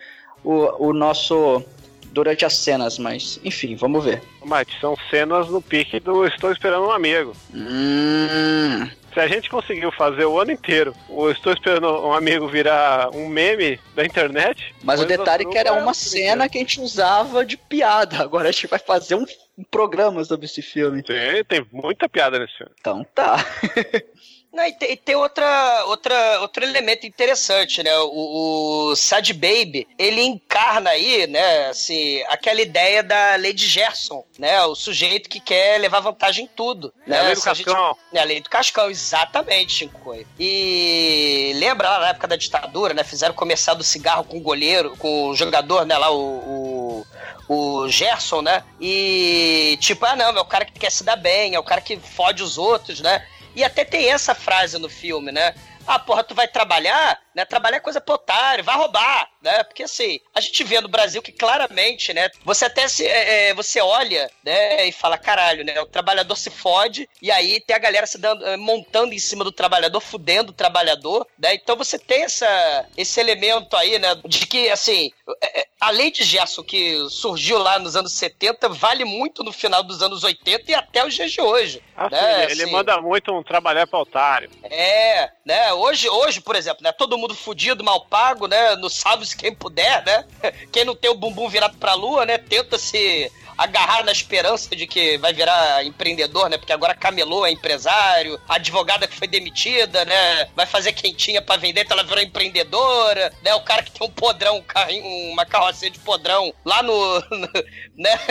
o, 0.45 0.89
o 0.89 0.93
nosso. 0.93 1.63
Durante 2.11 2.45
as 2.45 2.55
cenas, 2.57 2.99
mas 2.99 3.39
enfim, 3.45 3.77
vamos 3.77 4.03
ver. 4.03 4.23
Mate, 4.43 4.77
são 4.81 4.97
cenas 5.11 5.49
no 5.51 5.61
pique 5.61 6.01
do 6.01 6.27
Estou 6.27 6.51
Esperando 6.51 6.87
um 6.87 6.91
Amigo. 6.91 7.37
Hum. 7.55 8.89
Se 9.13 9.21
a 9.21 9.29
gente 9.29 9.51
conseguiu 9.51 9.93
fazer 9.93 10.25
o 10.25 10.41
ano 10.41 10.51
inteiro, 10.51 10.95
o 11.09 11.29
Estou 11.31 11.53
Esperando 11.53 11.87
um 11.87 12.13
Amigo 12.13 12.49
virar 12.49 13.11
um 13.15 13.29
meme 13.29 13.79
da 13.95 14.05
internet. 14.07 14.75
Mas 14.83 15.01
o 15.01 15.05
detalhe 15.05 15.45
é 15.45 15.51
que 15.51 15.59
era 15.59 15.75
uma 15.75 15.93
cena 15.93 16.49
que 16.49 16.57
a 16.57 16.61
gente 16.61 16.81
usava 16.81 17.45
de 17.45 17.57
piada. 17.59 18.23
Agora 18.23 18.49
a 18.49 18.53
gente 18.53 18.67
vai 18.69 18.79
fazer 18.79 19.15
um, 19.15 19.27
um 19.57 19.65
programa 19.65 20.25
sobre 20.25 20.47
esse 20.47 20.63
filme. 20.63 21.03
Tem, 21.03 21.45
tem 21.45 21.67
muita 21.71 22.09
piada 22.09 22.39
nesse 22.39 22.57
filme. 22.57 22.73
Então 22.81 23.05
tá. 23.15 23.45
Não, 24.59 24.67
e 24.67 24.73
tem, 24.73 24.91
e 24.91 24.97
tem 24.97 25.15
outra, 25.15 25.85
outra, 25.87 26.41
outro 26.41 26.65
elemento 26.65 27.07
interessante, 27.07 27.81
né? 27.81 27.97
O, 28.01 28.89
o 28.91 28.97
Sad 28.97 29.33
Baby, 29.33 29.87
ele 29.97 30.21
encarna 30.21 30.91
aí, 30.91 31.29
né, 31.29 31.69
assim, 31.69 32.21
aquela 32.29 32.61
ideia 32.61 33.01
da 33.05 33.37
Lady 33.37 33.69
Gerson, 33.69 34.25
né? 34.37 34.61
O 34.65 34.75
sujeito 34.75 35.29
que 35.29 35.39
quer 35.39 35.79
levar 35.79 36.01
vantagem 36.01 36.47
em 36.47 36.49
tudo. 36.49 36.93
É 37.07 37.11
né? 37.11 37.19
a 37.21 37.23
lei 37.23 37.35
do 37.37 37.39
a 37.49 37.55
gente- 37.55 37.65
Cascão. 37.67 37.97
É 38.13 38.21
a 38.21 38.25
lei 38.25 38.41
do 38.41 38.51
Cascão, 38.51 38.91
exatamente, 38.91 39.75
Chico. 39.75 40.17
E 40.41 41.53
lembra 41.55 41.89
lá 41.91 42.01
na 42.01 42.09
época 42.09 42.27
da 42.27 42.35
ditadura, 42.35 42.93
né? 42.93 43.05
Fizeram 43.05 43.35
comercial 43.35 43.77
do 43.77 43.85
cigarro 43.85 44.25
com 44.25 44.39
o 44.39 44.43
goleiro, 44.43 44.97
com 44.97 45.29
o 45.29 45.37
jogador, 45.37 45.87
né? 45.87 45.97
Lá, 45.97 46.11
o, 46.11 47.05
o, 47.49 47.85
o 47.85 47.89
Gerson, 47.89 48.43
né? 48.43 48.65
E 48.81 49.79
tipo, 49.81 50.05
ah, 50.05 50.17
não, 50.17 50.37
é 50.37 50.41
o 50.41 50.45
cara 50.45 50.65
que 50.65 50.73
quer 50.73 50.91
se 50.91 51.05
dar 51.05 51.15
bem, 51.15 51.55
é 51.55 51.61
o 51.61 51.65
cara 51.65 51.81
que 51.81 51.97
fode 51.97 52.43
os 52.43 52.59
outros, 52.59 52.99
né? 52.99 53.25
E 53.55 53.65
até 53.65 53.85
tem 53.85 54.11
essa 54.11 54.35
frase 54.35 54.79
no 54.79 54.89
filme, 54.89 55.33
né? 55.33 55.55
Ah, 55.87 55.99
porra, 55.99 56.23
tu 56.23 56.35
vai 56.35 56.47
trabalhar, 56.47 57.19
né? 57.39 57.45
Trabalhar 57.45 57.77
é 57.77 57.81
coisa 57.81 58.01
pro 58.01 58.17
otário, 58.17 58.65
vai 58.65 58.77
roubar, 58.77 59.31
né? 59.41 59.63
Porque 59.63 59.85
assim, 59.85 60.19
a 60.35 60.41
gente 60.41 60.65
vê 60.65 60.81
no 60.81 60.89
Brasil 60.89 61.23
que 61.23 61.31
claramente, 61.31 62.13
né? 62.13 62.29
Você 62.45 62.65
até 62.65 62.89
se, 62.89 63.07
é, 63.07 63.51
é, 63.51 63.55
você 63.55 63.81
olha, 63.81 64.29
né? 64.43 64.89
E 64.89 64.91
fala, 64.91 65.17
caralho, 65.17 65.65
né? 65.65 65.81
O 65.81 65.87
trabalhador 65.87 66.35
se 66.35 66.51
fode 66.51 67.09
e 67.23 67.31
aí 67.31 67.61
tem 67.61 67.77
a 67.77 67.79
galera 67.79 68.09
se 68.09 68.19
dando, 68.19 68.45
montando 68.59 69.15
em 69.15 69.19
cima 69.21 69.45
do 69.45 69.53
trabalhador, 69.53 70.01
fudendo 70.01 70.51
o 70.51 70.55
trabalhador, 70.55 71.29
né? 71.39 71.55
Então 71.55 71.77
você 71.77 71.97
tem 71.97 72.25
essa, 72.25 72.87
esse 72.97 73.21
elemento 73.21 73.77
aí, 73.77 74.01
né? 74.01 74.17
De 74.25 74.45
que, 74.45 74.69
assim, 74.69 75.13
é, 75.41 75.61
é, 75.61 75.67
a 75.81 75.91
lei 75.91 76.11
de 76.11 76.25
Gerson 76.25 76.65
que 76.65 77.09
surgiu 77.09 77.59
lá 77.59 77.79
nos 77.79 77.95
anos 77.95 78.15
70 78.15 78.69
vale 78.71 79.05
muito 79.05 79.45
no 79.45 79.53
final 79.53 79.85
dos 79.85 80.03
anos 80.03 80.25
80 80.25 80.73
e 80.73 80.75
até 80.75 81.07
os 81.07 81.15
dias 81.15 81.31
de 81.31 81.41
hoje. 81.41 81.81
Ah, 81.97 82.11
né? 82.11 82.19
sim, 82.19 82.53
ele, 82.53 82.63
Assim, 82.65 82.73
manda 82.73 83.01
muito 83.01 83.33
um 83.33 83.45
trabalhar 83.45 83.87
pra 83.87 84.01
otário. 84.01 84.51
é, 84.65 85.31
né? 85.45 85.73
Hoje, 85.73 86.09
hoje, 86.09 86.41
por 86.41 86.57
exemplo, 86.57 86.83
né? 86.83 86.91
Todo 86.91 87.17
mundo 87.17 87.28
vagabundo 87.29 87.35
fudido, 87.35 87.85
mal 87.85 88.01
pago, 88.07 88.47
né? 88.47 88.75
No 88.77 88.89
salve-se 88.89 89.37
quem 89.37 89.55
puder, 89.55 90.05
né? 90.05 90.25
Quem 90.73 90.85
não 90.85 90.97
tem 90.97 91.11
o 91.11 91.15
bumbum 91.15 91.49
virado 91.49 91.77
pra 91.79 91.95
lua, 91.95 92.25
né? 92.25 92.39
Tenta 92.39 92.79
se 92.79 93.31
agarrar 93.59 94.05
na 94.05 94.13
esperança 94.13 94.75
de 94.75 94.87
que 94.87 95.19
vai 95.19 95.33
virar 95.33 95.85
empreendedor, 95.85 96.49
né? 96.49 96.57
Porque 96.57 96.73
agora 96.73 96.95
camelô 96.95 97.45
é 97.45 97.51
empresário, 97.51 98.41
a 98.49 98.55
advogada 98.55 99.09
que 99.09 99.17
foi 99.17 99.27
demitida, 99.27 100.05
né? 100.05 100.49
Vai 100.55 100.65
fazer 100.65 100.93
quentinha 100.93 101.43
pra 101.43 101.57
vender, 101.57 101.83
então 101.83 101.99
ela 101.99 102.07
virou 102.07 102.23
empreendedora, 102.23 103.33
né? 103.43 103.53
O 103.57 103.61
cara 103.63 103.83
que 103.83 103.91
tem 103.91 104.07
um 104.07 104.11
podrão, 104.11 104.59
um 104.59 104.63
carrinho, 104.63 105.33
uma 105.33 105.45
carrocinha 105.45 105.91
de 105.91 105.99
podrão 105.99 106.55
lá 106.65 106.83
no, 106.85 107.21
no 107.31 107.49
né? 107.97 108.19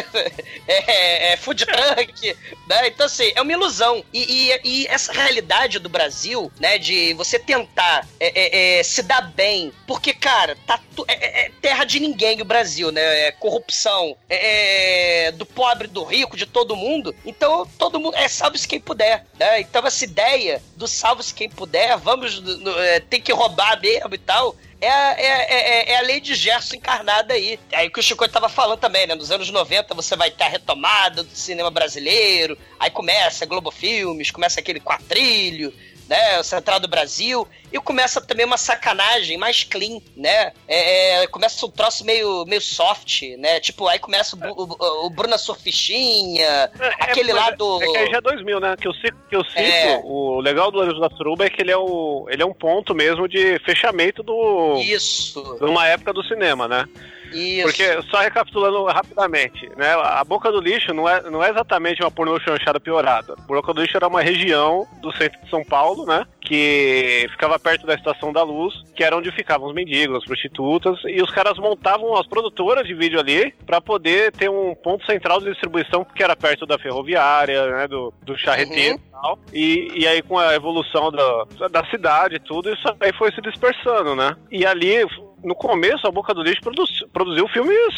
É, 0.68 1.34
é 1.34 1.38
food 1.38 1.66
truck, 1.66 2.36
né? 2.68 2.88
Então, 2.88 3.06
assim, 3.06 3.32
é 3.36 3.42
uma 3.42 3.52
ilusão. 3.52 4.04
E, 4.14 4.52
e, 4.52 4.62
e 4.64 4.88
essa 4.88 5.14
realidade 5.14 5.80
do 5.80 5.90
Brasil, 5.90 6.52
né? 6.60 6.78
De 6.78 7.14
você 7.14 7.40
tentar 7.40 8.08
é, 8.20 8.78
é, 8.78 8.80
é 8.80 8.84
se 8.84 9.02
dar 9.02 9.22
bem, 9.22 9.72
porque, 9.86 10.14
cara, 10.14 10.58
tá 10.68 10.80
é, 11.08 11.46
é, 11.46 11.52
terra 11.62 11.84
de 11.84 12.00
ninguém 12.00 12.42
o 12.42 12.46
Brasil, 12.46 12.92
né? 12.92 13.28
É 13.28 13.32
corrupção, 13.32 14.18
é 14.30 15.17
é, 15.18 15.32
do 15.32 15.46
pobre, 15.46 15.88
do 15.88 16.04
rico, 16.04 16.38
de 16.38 16.46
todo 16.46 16.76
mundo. 16.76 17.16
Então, 17.26 17.68
todo 17.78 18.00
mundo 18.00 18.16
é 18.16 18.28
salve-se 18.28 18.68
quem 18.68 18.80
puder. 18.80 19.26
Né? 19.40 19.62
Então, 19.62 19.86
essa 19.86 20.06
ideia 20.06 20.62
do 20.76 20.88
salve-se 20.88 21.34
quem 21.34 21.50
puder, 21.50 21.98
vamos, 21.98 22.42
é, 22.78 23.00
tem 23.00 23.20
que 23.20 23.34
roubar 23.34 23.80
mesmo 23.82 24.14
e 24.14 24.18
tal. 24.18 24.56
É, 24.80 24.88
é, 24.88 25.26
é, 25.26 25.92
é, 25.92 25.98
a 25.98 26.02
lei 26.02 26.20
de 26.20 26.36
Gerson 26.36 26.76
encarnada 26.76 27.34
aí. 27.34 27.60
Aí 27.74 27.90
que 27.90 28.00
o 28.00 28.04
Chico 28.04 28.28
tava 28.30 28.48
falando 28.48 28.80
também, 28.80 29.08
né? 29.08 29.16
Nos 29.16 29.32
anos 29.32 29.50
90 29.50 29.96
você 29.96 30.16
vai 30.16 30.30
ter 30.30 30.44
a 30.44 30.50
retomada 30.50 31.24
do 31.24 31.36
cinema 31.36 31.72
brasileiro. 31.72 32.56
Aí 32.80 32.92
começa 32.92 33.46
Globo 33.48 33.72
Filmes, 33.72 34.30
começa 34.30 34.60
aquele 34.60 34.80
quatrilho, 34.80 35.74
né? 36.08 36.40
O 36.40 36.44
Central 36.44 36.80
do 36.80 36.88
Brasil. 36.88 37.48
E 37.72 37.78
começa 37.80 38.22
também 38.22 38.46
uma 38.46 38.58
sacanagem 38.58 39.38
mais 39.38 39.64
clean, 39.64 40.00
né? 40.16 40.54
É, 40.68 41.24
é, 41.24 41.28
começa 41.28 41.66
um 41.66 41.70
troço 41.70 42.06
meio, 42.06 42.46
meio 42.46 42.62
soft, 42.62 43.24
né? 43.38 43.60
Tipo, 43.60 43.88
aí 43.88 44.00
começa 44.00 44.36
o, 44.36 44.64
o, 44.64 45.06
o 45.06 45.10
Bruna 45.10 45.38
Surfichinha, 45.38 46.72
é, 46.80 46.88
aquele 47.00 47.34
lá 47.34 47.52
do... 47.52 47.82
É 47.84 47.88
que 47.88 47.98
aí 47.98 48.12
já 48.12 48.18
é 48.18 48.22
2000, 48.22 48.60
né? 48.60 48.76
Que 48.80 48.88
eu 48.88 48.94
cito, 48.94 49.18
que 49.30 49.36
eu 49.36 49.44
cito 49.44 49.60
é. 49.60 50.02
o 50.04 50.40
legal 50.40 50.72
do 50.72 50.80
Olhos 50.80 51.00
da 51.00 51.10
Suruba 51.16 51.46
é 51.46 51.50
que 51.50 51.62
ele 51.62 51.72
é, 51.72 51.78
o, 51.78 52.26
ele 52.30 52.42
é 52.42 52.46
um 52.46 52.54
ponto 52.54 52.96
mesmo 52.96 53.28
de 53.28 53.60
fechamento 53.66 54.24
do... 54.24 54.78
Isso. 54.82 55.58
De 55.60 55.66
uma 55.66 55.86
época 55.88 56.14
do 56.14 56.24
cinema, 56.24 56.68
né? 56.68 56.86
Isso. 57.32 57.64
Porque, 57.64 58.02
só 58.10 58.20
recapitulando 58.20 58.84
rapidamente, 58.86 59.70
né? 59.76 59.94
A 59.94 60.24
Boca 60.24 60.52
do 60.52 60.60
Lixo 60.60 60.94
não 60.94 61.08
é, 61.08 61.22
não 61.30 61.44
é 61.44 61.50
exatamente 61.50 62.02
uma 62.02 62.12
pornô 62.12 62.40
chanchada 62.40 62.80
piorada. 62.80 63.34
A 63.38 63.42
Boca 63.42 63.74
do 63.74 63.82
Lixo 63.82 63.98
era 63.98 64.08
uma 64.08 64.22
região 64.22 64.88
do 65.02 65.12
centro 65.12 65.42
de 65.42 65.50
São 65.50 65.64
Paulo, 65.64 66.06
né? 66.06 66.26
Que 66.42 67.28
ficava 67.32 67.60
perto 67.60 67.86
da 67.86 67.96
Estação 67.96 68.32
da 68.32 68.44
Luz, 68.44 68.74
que 68.96 69.04
era 69.04 69.18
onde 69.18 69.32
ficavam 69.32 69.68
os 69.68 69.76
mendigos, 69.76 70.18
as 70.18 70.26
prostitutas, 70.26 71.00
e 71.06 71.22
os 71.22 71.30
caras 71.32 71.58
montavam 71.58 72.16
as 72.16 72.26
produtoras 72.28 72.88
de 72.88 72.94
vídeo 72.94 73.20
ali 73.20 73.54
para 73.66 73.82
poder 73.82 74.32
ter 74.32 74.50
um 74.50 74.74
ponto 74.76 75.06
central 75.06 75.40
de 75.40 75.50
distribuição, 75.50 76.06
que 76.06 76.24
era 76.24 76.36
perto 76.36 76.66
da 76.66 76.80
ferroviária, 76.80 77.68
né? 77.68 77.88
Do, 77.88 78.14
do 78.24 78.38
charreteiro. 78.38 79.00
Uhum. 79.14 79.38
E, 79.54 79.92
e 79.96 80.08
aí, 80.08 80.22
com 80.22 80.38
a 80.38 80.56
evolução 80.56 81.12
da, 81.12 81.68
da 81.70 81.86
cidade 81.90 82.36
e 82.36 82.40
tudo, 82.40 82.72
isso 82.72 82.88
aí 83.00 83.12
foi 83.14 83.32
se 83.32 83.42
dispersando, 83.42 84.16
né? 84.16 84.36
E 84.52 84.66
ali 84.66 85.06
no 85.44 85.56
começo, 85.56 86.08
a 86.08 86.12
Boca 86.12 86.34
do 86.34 86.42
Lixo 86.42 86.62
produz, 86.62 86.90
produziu 87.14 87.48
filmes 87.48 87.94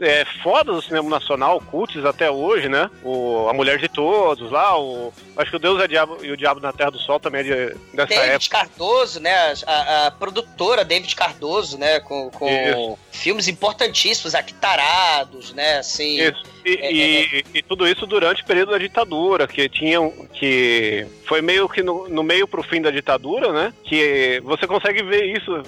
é, 0.00 0.24
fodas 0.42 0.76
do 0.76 0.82
cinema 0.82 1.08
nacional, 1.08 1.60
cultos 1.60 2.04
até 2.04 2.30
hoje, 2.30 2.68
né? 2.68 2.88
O 3.02 3.48
A 3.48 3.52
Mulher 3.52 3.78
de 3.78 3.88
Todos, 3.88 4.50
lá, 4.50 4.78
o. 4.78 5.12
Acho 5.36 5.50
que 5.50 5.56
o 5.56 5.60
Deus 5.60 5.80
é 5.80 5.88
Diabo 5.88 6.18
e 6.22 6.30
o 6.30 6.36
Diabo 6.36 6.60
na 6.60 6.72
Terra 6.72 6.90
do 6.90 6.98
Sol 6.98 7.18
também 7.18 7.40
é 7.40 7.44
de, 7.44 7.76
dessa 7.92 8.14
David 8.14 8.30
época. 8.30 8.50
Cardoso, 8.50 9.20
né? 9.20 9.54
A, 9.66 10.06
a, 10.06 10.10
produtora 10.12 10.84
David 10.84 11.14
Cardoso, 11.16 11.78
né? 11.78 12.00
Com, 12.00 12.30
com 12.30 12.98
filmes 13.10 13.48
importantíssimos, 13.48 14.34
Aquitarados, 14.34 15.52
né? 15.52 15.78
Assim. 15.78 16.20
Isso. 16.20 16.42
E, 16.64 16.74
é, 16.74 16.92
e, 16.92 17.16
é, 17.16 17.38
é. 17.38 17.42
e, 17.54 17.62
tudo 17.62 17.88
isso 17.88 18.06
durante 18.06 18.42
o 18.42 18.46
período 18.46 18.70
da 18.70 18.78
ditadura, 18.78 19.48
que 19.48 19.68
tinham. 19.68 20.10
que 20.32 21.06
foi 21.26 21.42
meio 21.42 21.68
que 21.68 21.82
no, 21.82 22.08
no 22.08 22.22
meio 22.22 22.46
pro 22.46 22.62
fim 22.62 22.80
da 22.80 22.90
ditadura, 22.90 23.52
né? 23.52 23.72
Que 23.84 24.40
você 24.44 24.66
consegue 24.66 25.02
ver 25.02 25.24
isso 25.36 25.62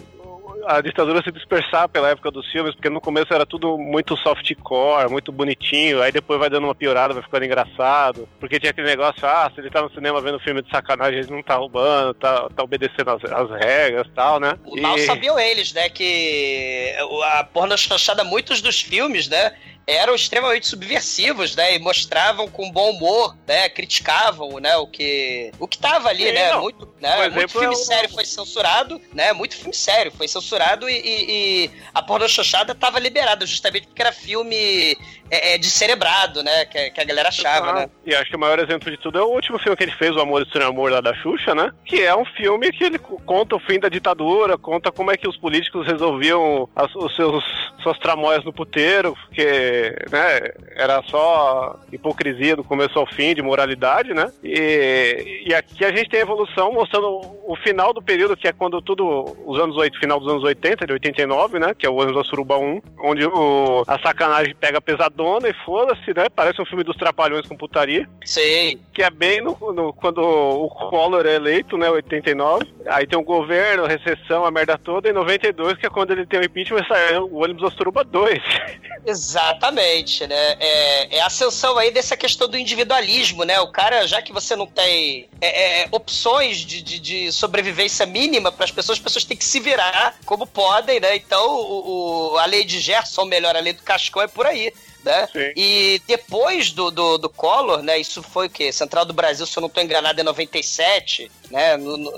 a 0.66 0.81
ditadura 0.81 1.23
se 1.23 1.31
dispersar 1.31 1.88
pela 1.88 2.11
época 2.11 2.31
dos 2.31 2.46
filmes, 2.51 2.75
porque 2.75 2.88
no 2.88 3.01
começo 3.01 3.33
era 3.33 3.46
tudo 3.46 3.79
muito 3.79 4.16
softcore, 4.16 5.11
muito 5.11 5.33
bonitinho, 5.33 6.03
aí 6.03 6.12
depois 6.12 6.38
vai 6.38 6.51
dando 6.51 6.64
uma 6.64 6.75
piorada, 6.75 7.14
vai 7.14 7.23
ficando 7.23 7.44
engraçado, 7.44 8.29
porque 8.38 8.59
tinha 8.59 8.70
aquele 8.70 8.88
negócio, 8.88 9.27
ah, 9.27 9.51
se 9.55 9.61
ele 9.61 9.70
tá 9.70 9.83
no 9.83 9.90
cinema 9.90 10.20
vendo 10.20 10.40
filme 10.40 10.62
de 10.62 10.70
sacanagem, 10.70 11.20
ele 11.20 11.31
não 11.31 11.42
tá 11.42 11.57
roubando, 11.57 12.14
tá, 12.14 12.49
tá 12.55 12.62
obedecendo 12.62 13.11
as, 13.11 13.25
as 13.25 13.51
regras 13.51 14.07
e 14.07 14.11
tal, 14.11 14.40
né? 14.40 14.55
E... 14.75 14.81
Mal 14.81 14.99
sabiam 14.99 15.38
eles, 15.38 15.73
né, 15.73 15.88
que 15.88 16.94
a 17.35 17.44
porno 17.44 17.77
chanchada, 17.77 18.25
muitos 18.25 18.61
dos 18.61 18.81
filmes, 18.81 19.29
né, 19.29 19.53
eram 19.87 20.14
extremamente 20.14 20.66
subversivos, 20.66 21.57
né? 21.57 21.75
E 21.75 21.79
mostravam 21.79 22.49
com 22.49 22.71
bom 22.71 22.90
humor, 22.90 23.37
né? 23.47 23.69
Criticavam, 23.69 24.59
né? 24.61 24.77
O 24.77 24.87
que 24.87 25.53
o 25.59 25.66
que 25.66 25.79
tava 25.79 26.09
ali, 26.09 26.27
Sim, 26.27 26.33
né? 26.33 26.53
Não. 26.53 26.62
Muito, 26.62 26.95
né? 27.01 27.29
Muito 27.29 27.49
filme 27.51 27.66
eu... 27.66 27.75
sério 27.75 28.09
foi 28.11 28.25
censurado, 28.25 29.01
né? 29.12 29.33
Muito 29.33 29.57
filme 29.57 29.75
sério 29.75 30.12
foi 30.12 30.29
censurado 30.29 30.88
e, 30.88 30.95
e, 30.95 31.64
e 31.64 31.71
a 31.93 32.03
porno 32.03 32.29
chanchada 32.29 32.75
tava 32.75 32.99
liberada 32.99 33.45
justamente 33.45 33.87
porque 33.87 34.03
era 34.03 34.12
filme 34.12 34.97
é, 35.31 35.55
é 35.55 35.59
descerebrado, 35.59 36.43
né? 36.43 36.64
Que, 36.66 36.90
que, 36.90 37.01
a 37.01 37.05
galera 37.05 37.29
achava, 37.29 37.71
ah, 37.71 37.75
né? 37.75 37.90
E 38.05 38.14
acho 38.14 38.31
que 38.31 38.37
o 38.37 38.40
maior 38.40 38.59
exemplo 38.59 38.90
de 38.90 38.97
tudo 38.97 39.19
é 39.19 39.23
o 39.23 39.29
último 39.29 39.59
filme 39.59 39.77
que 39.77 39.85
ele 39.85 39.93
fez, 39.93 40.14
O 40.16 40.21
Amor 40.21 40.43
Estranho 40.43 40.71
Amor 40.71 40.90
lá 40.90 41.01
da 41.01 41.14
Xuxa, 41.14 41.55
né? 41.55 41.71
Que 41.85 42.03
é 42.03 42.14
um 42.14 42.25
filme 42.25 42.71
que 42.73 42.85
ele 42.85 42.99
conta 42.99 43.57
o 43.57 43.61
fim 43.61 43.79
da 43.79 43.88
ditadura, 43.88 44.59
conta 44.59 44.90
como 44.90 45.11
é 45.11 45.16
que 45.16 45.29
os 45.29 45.37
políticos 45.37 45.87
resolviam 45.87 46.69
as, 46.75 46.95
os 46.95 47.14
seus 47.14 47.45
suas 47.83 47.99
tramóias 47.99 48.45
no 48.45 48.53
puteiro, 48.53 49.14
porque, 49.14 49.97
né, 50.11 50.51
era 50.77 51.03
só 51.05 51.79
hipocrisia 51.93 52.57
do 52.57 52.64
começo 52.64 52.99
ao 52.99 53.07
fim, 53.07 53.35
de 53.35 53.43
moralidade, 53.43 54.12
né? 54.14 54.31
E, 54.45 55.45
e 55.47 55.55
aqui 55.55 55.85
a 55.85 55.90
gente 55.90 56.11
tem 56.11 56.21
a 56.21 56.25
evolução 56.25 56.73
mostrando 56.73 57.21
o 57.50 57.56
final 57.56 57.92
do 57.92 58.00
período, 58.00 58.36
que 58.36 58.46
é 58.46 58.52
quando 58.52 58.80
tudo, 58.80 59.36
os 59.44 59.58
anos 59.58 59.76
8, 59.76 59.98
final 59.98 60.20
dos 60.20 60.30
anos 60.30 60.44
80, 60.44 60.86
de 60.86 60.92
89, 60.92 61.58
né? 61.58 61.74
Que 61.76 61.84
é 61.84 61.90
o 61.90 62.00
ano 62.00 62.14
da 62.14 62.22
Suruba 62.22 62.56
1, 62.56 62.80
onde 63.02 63.26
o, 63.26 63.82
a 63.88 63.98
sacanagem 63.98 64.54
pega 64.54 64.80
pesado 64.80 65.16
dona 65.16 65.48
e 65.48 65.54
foda-se, 65.64 66.14
né? 66.14 66.26
Parece 66.34 66.62
um 66.62 66.64
filme 66.64 66.84
dos 66.84 66.96
Trapalhões 66.96 67.46
com 67.46 67.56
putaria. 67.56 68.08
Sim. 68.24 68.80
Que 68.94 69.02
é 69.02 69.10
bem 69.10 69.40
no, 69.40 69.56
no, 69.72 69.92
quando 69.92 70.18
o 70.18 70.68
Collor 70.68 71.26
é 71.26 71.34
eleito, 71.34 71.76
né? 71.76 71.90
89. 71.90 72.64
Aí 72.86 73.06
tem 73.06 73.18
o 73.18 73.24
governo, 73.24 73.84
a 73.84 73.88
recessão, 73.88 74.44
a 74.44 74.50
merda 74.50 74.78
toda. 74.78 75.08
E 75.08 75.12
92, 75.12 75.76
que 75.76 75.86
é 75.86 75.90
quando 75.90 76.12
ele 76.12 76.26
tem 76.26 76.38
o 76.38 76.44
impeachment, 76.44 76.86
sai 76.86 77.18
o 77.18 77.42
ônibus 77.42 77.62
da 77.62 77.76
Suruba 77.76 78.04
2. 78.04 78.38
Exatamente, 79.06 80.26
né? 80.26 80.56
É, 80.60 81.16
é, 81.16 81.20
a 81.20 81.26
ascensão 81.26 81.78
aí 81.78 81.90
dessa 81.90 82.16
questão 82.16 82.48
do 82.48 82.58
individualismo, 82.58 83.44
né? 83.44 83.58
O 83.60 83.68
cara, 83.68 84.06
já 84.06 84.20
que 84.20 84.32
você 84.32 84.54
não 84.54 84.66
tem 84.66 85.28
é, 85.40 85.82
é, 85.82 85.88
opções 85.90 86.58
de, 86.58 86.82
de, 86.82 86.98
de, 86.98 87.32
sobrevivência 87.40 88.07
mínima 88.07 88.53
para 88.53 88.64
as 88.64 88.70
pessoas, 88.70 88.98
as 88.98 89.03
pessoas 89.03 89.24
têm 89.24 89.37
que 89.37 89.44
se 89.44 89.59
virar 89.59 90.16
como 90.26 90.46
podem, 90.46 91.00
né? 91.00 91.16
Então, 91.16 91.57
o, 91.57 92.33
o, 92.33 92.38
a 92.38 92.44
lei 92.44 92.64
de 92.64 92.79
Gerson, 92.79 93.22
ou 93.22 93.26
melhor, 93.26 93.57
a 93.57 93.61
lei 93.61 93.72
do 93.72 93.83
Cascão 93.83 94.22
é 94.22 94.29
por 94.29 94.46
aí 94.46 94.72
né? 95.04 95.28
Sim. 95.32 95.52
E 95.56 96.02
depois 96.06 96.72
do, 96.72 96.90
do, 96.90 97.18
do 97.18 97.28
Collor, 97.28 97.82
né? 97.82 97.98
Isso 97.98 98.22
foi 98.22 98.46
o 98.46 98.50
quê? 98.50 98.72
Central 98.72 99.04
do 99.04 99.12
Brasil, 99.12 99.46
se 99.46 99.56
eu 99.56 99.60
não 99.60 99.68
estou 99.68 99.82
enganado, 99.82 100.20
é 100.20 100.24
97, 100.24 101.30
né? 101.50 101.76
No, 101.76 101.96
no, 101.96 102.12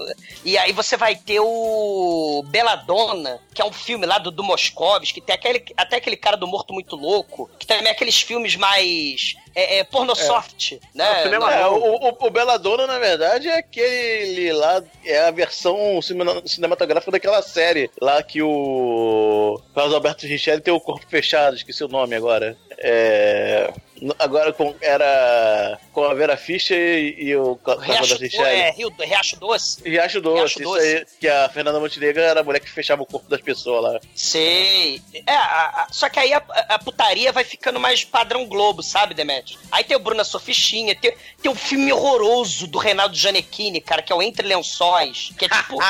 e 0.44 0.58
aí 0.58 0.72
você 0.72 0.96
vai 0.96 1.16
ter 1.16 1.40
o 1.40 2.44
Belladonna, 2.46 3.40
que 3.54 3.62
é 3.62 3.64
um 3.64 3.72
filme 3.72 4.06
lá 4.06 4.18
do, 4.18 4.30
do 4.30 4.42
Moscovitz, 4.42 5.12
que 5.12 5.20
tem 5.20 5.34
aquele, 5.34 5.64
até 5.76 5.96
aquele 5.96 6.16
cara 6.16 6.36
do 6.36 6.46
Morto 6.46 6.72
Muito 6.72 6.96
Louco, 6.96 7.50
que 7.58 7.66
também 7.66 7.88
é 7.88 7.90
aqueles 7.90 8.20
filmes 8.20 8.56
mais 8.56 9.36
é, 9.54 9.78
é 9.78 9.84
pornosoft, 9.84 10.74
é. 10.74 10.78
né? 10.94 11.24
É, 11.24 11.66
o, 11.66 11.76
o, 11.76 12.26
o 12.26 12.30
Belladonna, 12.30 12.86
na 12.86 12.98
verdade, 12.98 13.48
é 13.48 13.58
aquele 13.58 14.52
lá, 14.52 14.82
é 15.04 15.20
a 15.20 15.30
versão 15.30 16.00
cinematográfica 16.46 17.12
daquela 17.12 17.42
série, 17.42 17.90
lá 18.00 18.22
que 18.22 18.42
o 18.42 19.60
Carlos 19.74 19.94
Alberto 19.94 20.26
Richelli 20.26 20.60
tem 20.60 20.72
o 20.72 20.80
corpo 20.80 21.06
fechado, 21.08 21.56
esqueci 21.56 21.84
o 21.84 21.88
nome 21.88 22.14
agora. 22.14 22.56
É... 22.82 23.72
Agora 24.18 24.52
com, 24.52 24.74
era 24.80 25.78
com 25.92 26.04
a 26.04 26.14
Vera 26.14 26.36
Fischer 26.36 26.76
e, 26.76 27.28
e 27.28 27.36
o 27.36 27.58
Riacho, 27.80 28.18
do, 28.18 28.42
é, 28.42 28.70
Rio, 28.72 28.92
Riacho 28.98 29.38
Doce. 29.38 29.82
Riacho 29.88 30.20
Doce, 30.20 30.38
Riacho 30.38 30.60
isso 30.60 30.72
Doce. 30.72 30.96
aí, 30.96 31.06
que 31.20 31.28
a 31.28 31.48
Fernanda 31.48 31.78
Montenegro 31.78 32.20
era 32.20 32.40
a 32.40 32.42
mulher 32.42 32.60
que 32.60 32.70
fechava 32.70 33.02
o 33.02 33.06
corpo 33.06 33.28
das 33.28 33.40
pessoas 33.40 33.82
lá. 33.82 34.00
Sei. 34.14 35.00
É, 35.26 35.32
a, 35.32 35.84
a, 35.84 35.86
só 35.90 36.08
que 36.08 36.18
aí 36.18 36.32
a, 36.32 36.42
a, 36.68 36.78
putaria 36.78 37.30
vai 37.32 37.44
ficando 37.44 37.78
mais 37.78 38.04
padrão 38.04 38.46
Globo, 38.46 38.82
sabe, 38.82 39.14
Demetrio? 39.14 39.58
Aí 39.70 39.84
tem 39.84 39.96
o 39.96 40.00
Bruna 40.00 40.24
Sofistinha, 40.24 40.94
tem, 40.96 41.14
tem 41.40 41.50
um 41.50 41.54
filme 41.54 41.92
horroroso 41.92 42.66
do 42.66 42.78
Reinaldo 42.78 43.14
Gianecchini, 43.14 43.80
cara, 43.80 44.02
que 44.02 44.12
é 44.12 44.16
o 44.16 44.22
Entre 44.22 44.46
Lençóis, 44.46 45.30
que 45.38 45.44
é 45.44 45.48
tipo... 45.48 45.78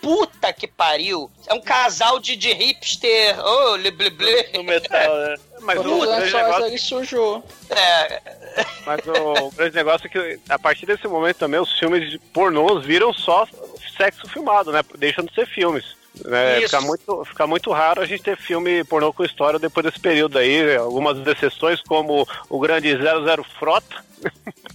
puta 0.00 0.52
que 0.52 0.68
pariu. 0.68 1.30
É 1.46 1.54
um 1.54 1.60
casal 1.60 2.20
de, 2.20 2.36
de 2.36 2.52
hipster, 2.52 3.36
oh, 3.40 3.78
blé, 3.78 3.90
blé, 3.90 4.10
blé. 4.10 4.50
No 4.54 4.64
metal, 4.64 5.16
né? 5.16 5.36
Mas 5.60 5.78
o 5.78 5.82
grande 5.82 6.24
lençóis 6.24 6.32
negócio, 6.32 6.64
sujou. 6.84 7.42
É, 7.70 8.20
mas 8.86 9.00
o 9.06 9.50
grande 9.50 9.74
negócio 9.74 10.06
é 10.06 10.10
que 10.10 10.40
a 10.48 10.58
partir 10.58 10.86
desse 10.86 11.06
momento 11.08 11.38
também 11.38 11.60
os 11.60 11.78
filmes 11.78 12.10
de 12.10 12.18
pornôs 12.18 12.84
viram 12.84 13.12
só 13.12 13.46
sexo 13.96 14.28
filmado, 14.28 14.70
né? 14.72 14.82
Deixam 14.96 15.24
de 15.24 15.34
ser 15.34 15.46
filmes. 15.46 15.96
Né? 16.24 16.60
Fica, 16.60 16.80
muito, 16.80 17.24
fica 17.24 17.46
muito 17.46 17.72
raro 17.72 18.00
a 18.00 18.06
gente 18.06 18.22
ter 18.22 18.36
filme 18.36 18.84
pornô 18.84 19.12
com 19.12 19.24
história 19.24 19.58
depois 19.58 19.84
desse 19.84 19.98
período 19.98 20.38
aí. 20.38 20.76
Algumas 20.76 21.26
exceções, 21.26 21.80
como 21.80 22.26
o 22.48 22.60
grande 22.60 22.96
00 22.96 23.44
Frota. 23.58 24.04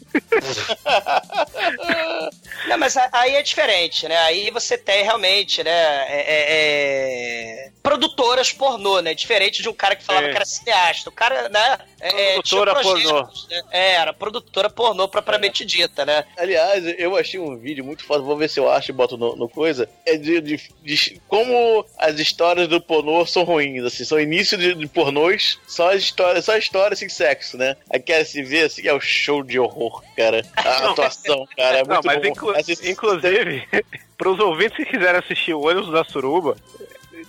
Não, 2.67 2.77
mas 2.77 2.95
aí 3.11 3.35
é 3.35 3.41
diferente, 3.41 4.07
né? 4.07 4.17
Aí 4.19 4.49
você 4.51 4.77
tem 4.77 5.03
realmente, 5.03 5.63
né? 5.63 5.71
é- 5.71 6.25
é- 6.27 7.65
é, 7.65 7.69
Produtoras 7.81 8.51
pornô, 8.51 8.99
né? 9.01 9.13
Diferente 9.13 9.61
de 9.61 9.69
um 9.69 9.73
cara 9.73 9.95
que 9.95 10.03
falava 10.03 10.27
É. 10.27 10.29
que 10.31 10.35
era 10.35 10.45
cineasta. 10.45 11.09
O 11.09 11.13
cara, 11.13 11.49
né? 11.49 11.77
é- 12.01 12.33
Produtora 12.33 12.75
projetos, 12.75 13.47
né? 13.49 13.61
É, 13.71 13.91
era 13.93 14.13
produtora 14.13 14.69
pornô 14.69 15.07
propriamente 15.07 15.65
dita, 15.65 16.05
né? 16.05 16.23
Aliás, 16.37 16.83
eu 16.97 17.15
achei 17.15 17.39
um 17.39 17.57
vídeo 17.57 17.83
muito 17.83 18.03
foda, 18.03 18.21
vou 18.23 18.37
ver 18.37 18.49
se 18.49 18.59
eu 18.59 18.69
acho 18.69 18.91
e 18.91 18.93
boto 18.93 19.17
no, 19.17 19.35
no 19.35 19.49
coisa. 19.49 19.89
É 20.05 20.15
de, 20.17 20.39
de- 20.41 20.61
de 20.83 21.21
como 21.27 21.85
as 21.97 22.19
histórias 22.19 22.67
do 22.67 22.79
pornô 22.81 23.25
são 23.25 23.43
ruins, 23.43 23.83
assim, 23.83 24.03
são 24.05 24.19
início 24.19 24.57
de, 24.57 24.75
de 24.75 24.87
pornôs, 24.87 25.57
só 25.67 25.91
as 25.93 26.01
histórias, 26.03 26.45
só 26.45 26.55
histórias 26.57 26.99
sem 26.99 27.09
sexo, 27.09 27.57
né? 27.57 27.75
Aí 27.89 27.99
quer 27.99 28.23
se 28.25 28.41
ver 28.43 28.65
assim, 28.65 28.87
é 28.87 28.93
o 28.93 28.99
show 29.01 29.41
de 29.43 29.57
horror, 29.59 29.98
cara. 30.15 30.41
A 30.55 30.89
atuação, 30.91 31.47
cara, 31.55 31.77
é 31.79 31.83
Não, 31.83 31.93
muito 31.95 32.05
mas 32.05 32.21
bom. 32.21 32.27
inclu- 32.27 32.55
Assist- 32.55 32.85
inclusive, 32.87 33.67
para 34.17 34.29
os 34.29 34.39
ouvintes 34.39 34.77
que 34.77 34.85
quiserem 34.85 35.19
assistir 35.19 35.53
o 35.53 35.61
Ônibus 35.65 35.91
da 35.91 36.03
Suruba, 36.03 36.55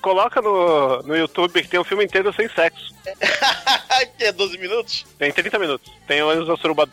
coloca 0.01 0.41
no, 0.41 1.03
no 1.03 1.17
YouTube 1.17 1.63
que 1.63 1.69
tem 1.69 1.81
um 1.81 1.85
filme 1.85 2.05
inteiro 2.05 2.33
sem 2.33 2.49
sexo. 2.49 2.95
que 4.19 4.25
é 4.25 4.33
12 4.33 4.59
minutos? 4.59 5.07
Tem 5.19 5.33
30 5.33 5.59
minutos. 5.59 5.93
Tem 6.07 6.23
o 6.23 6.29
Ônibus 6.29 6.49
da 6.49 6.57
Suruba. 6.57 6.89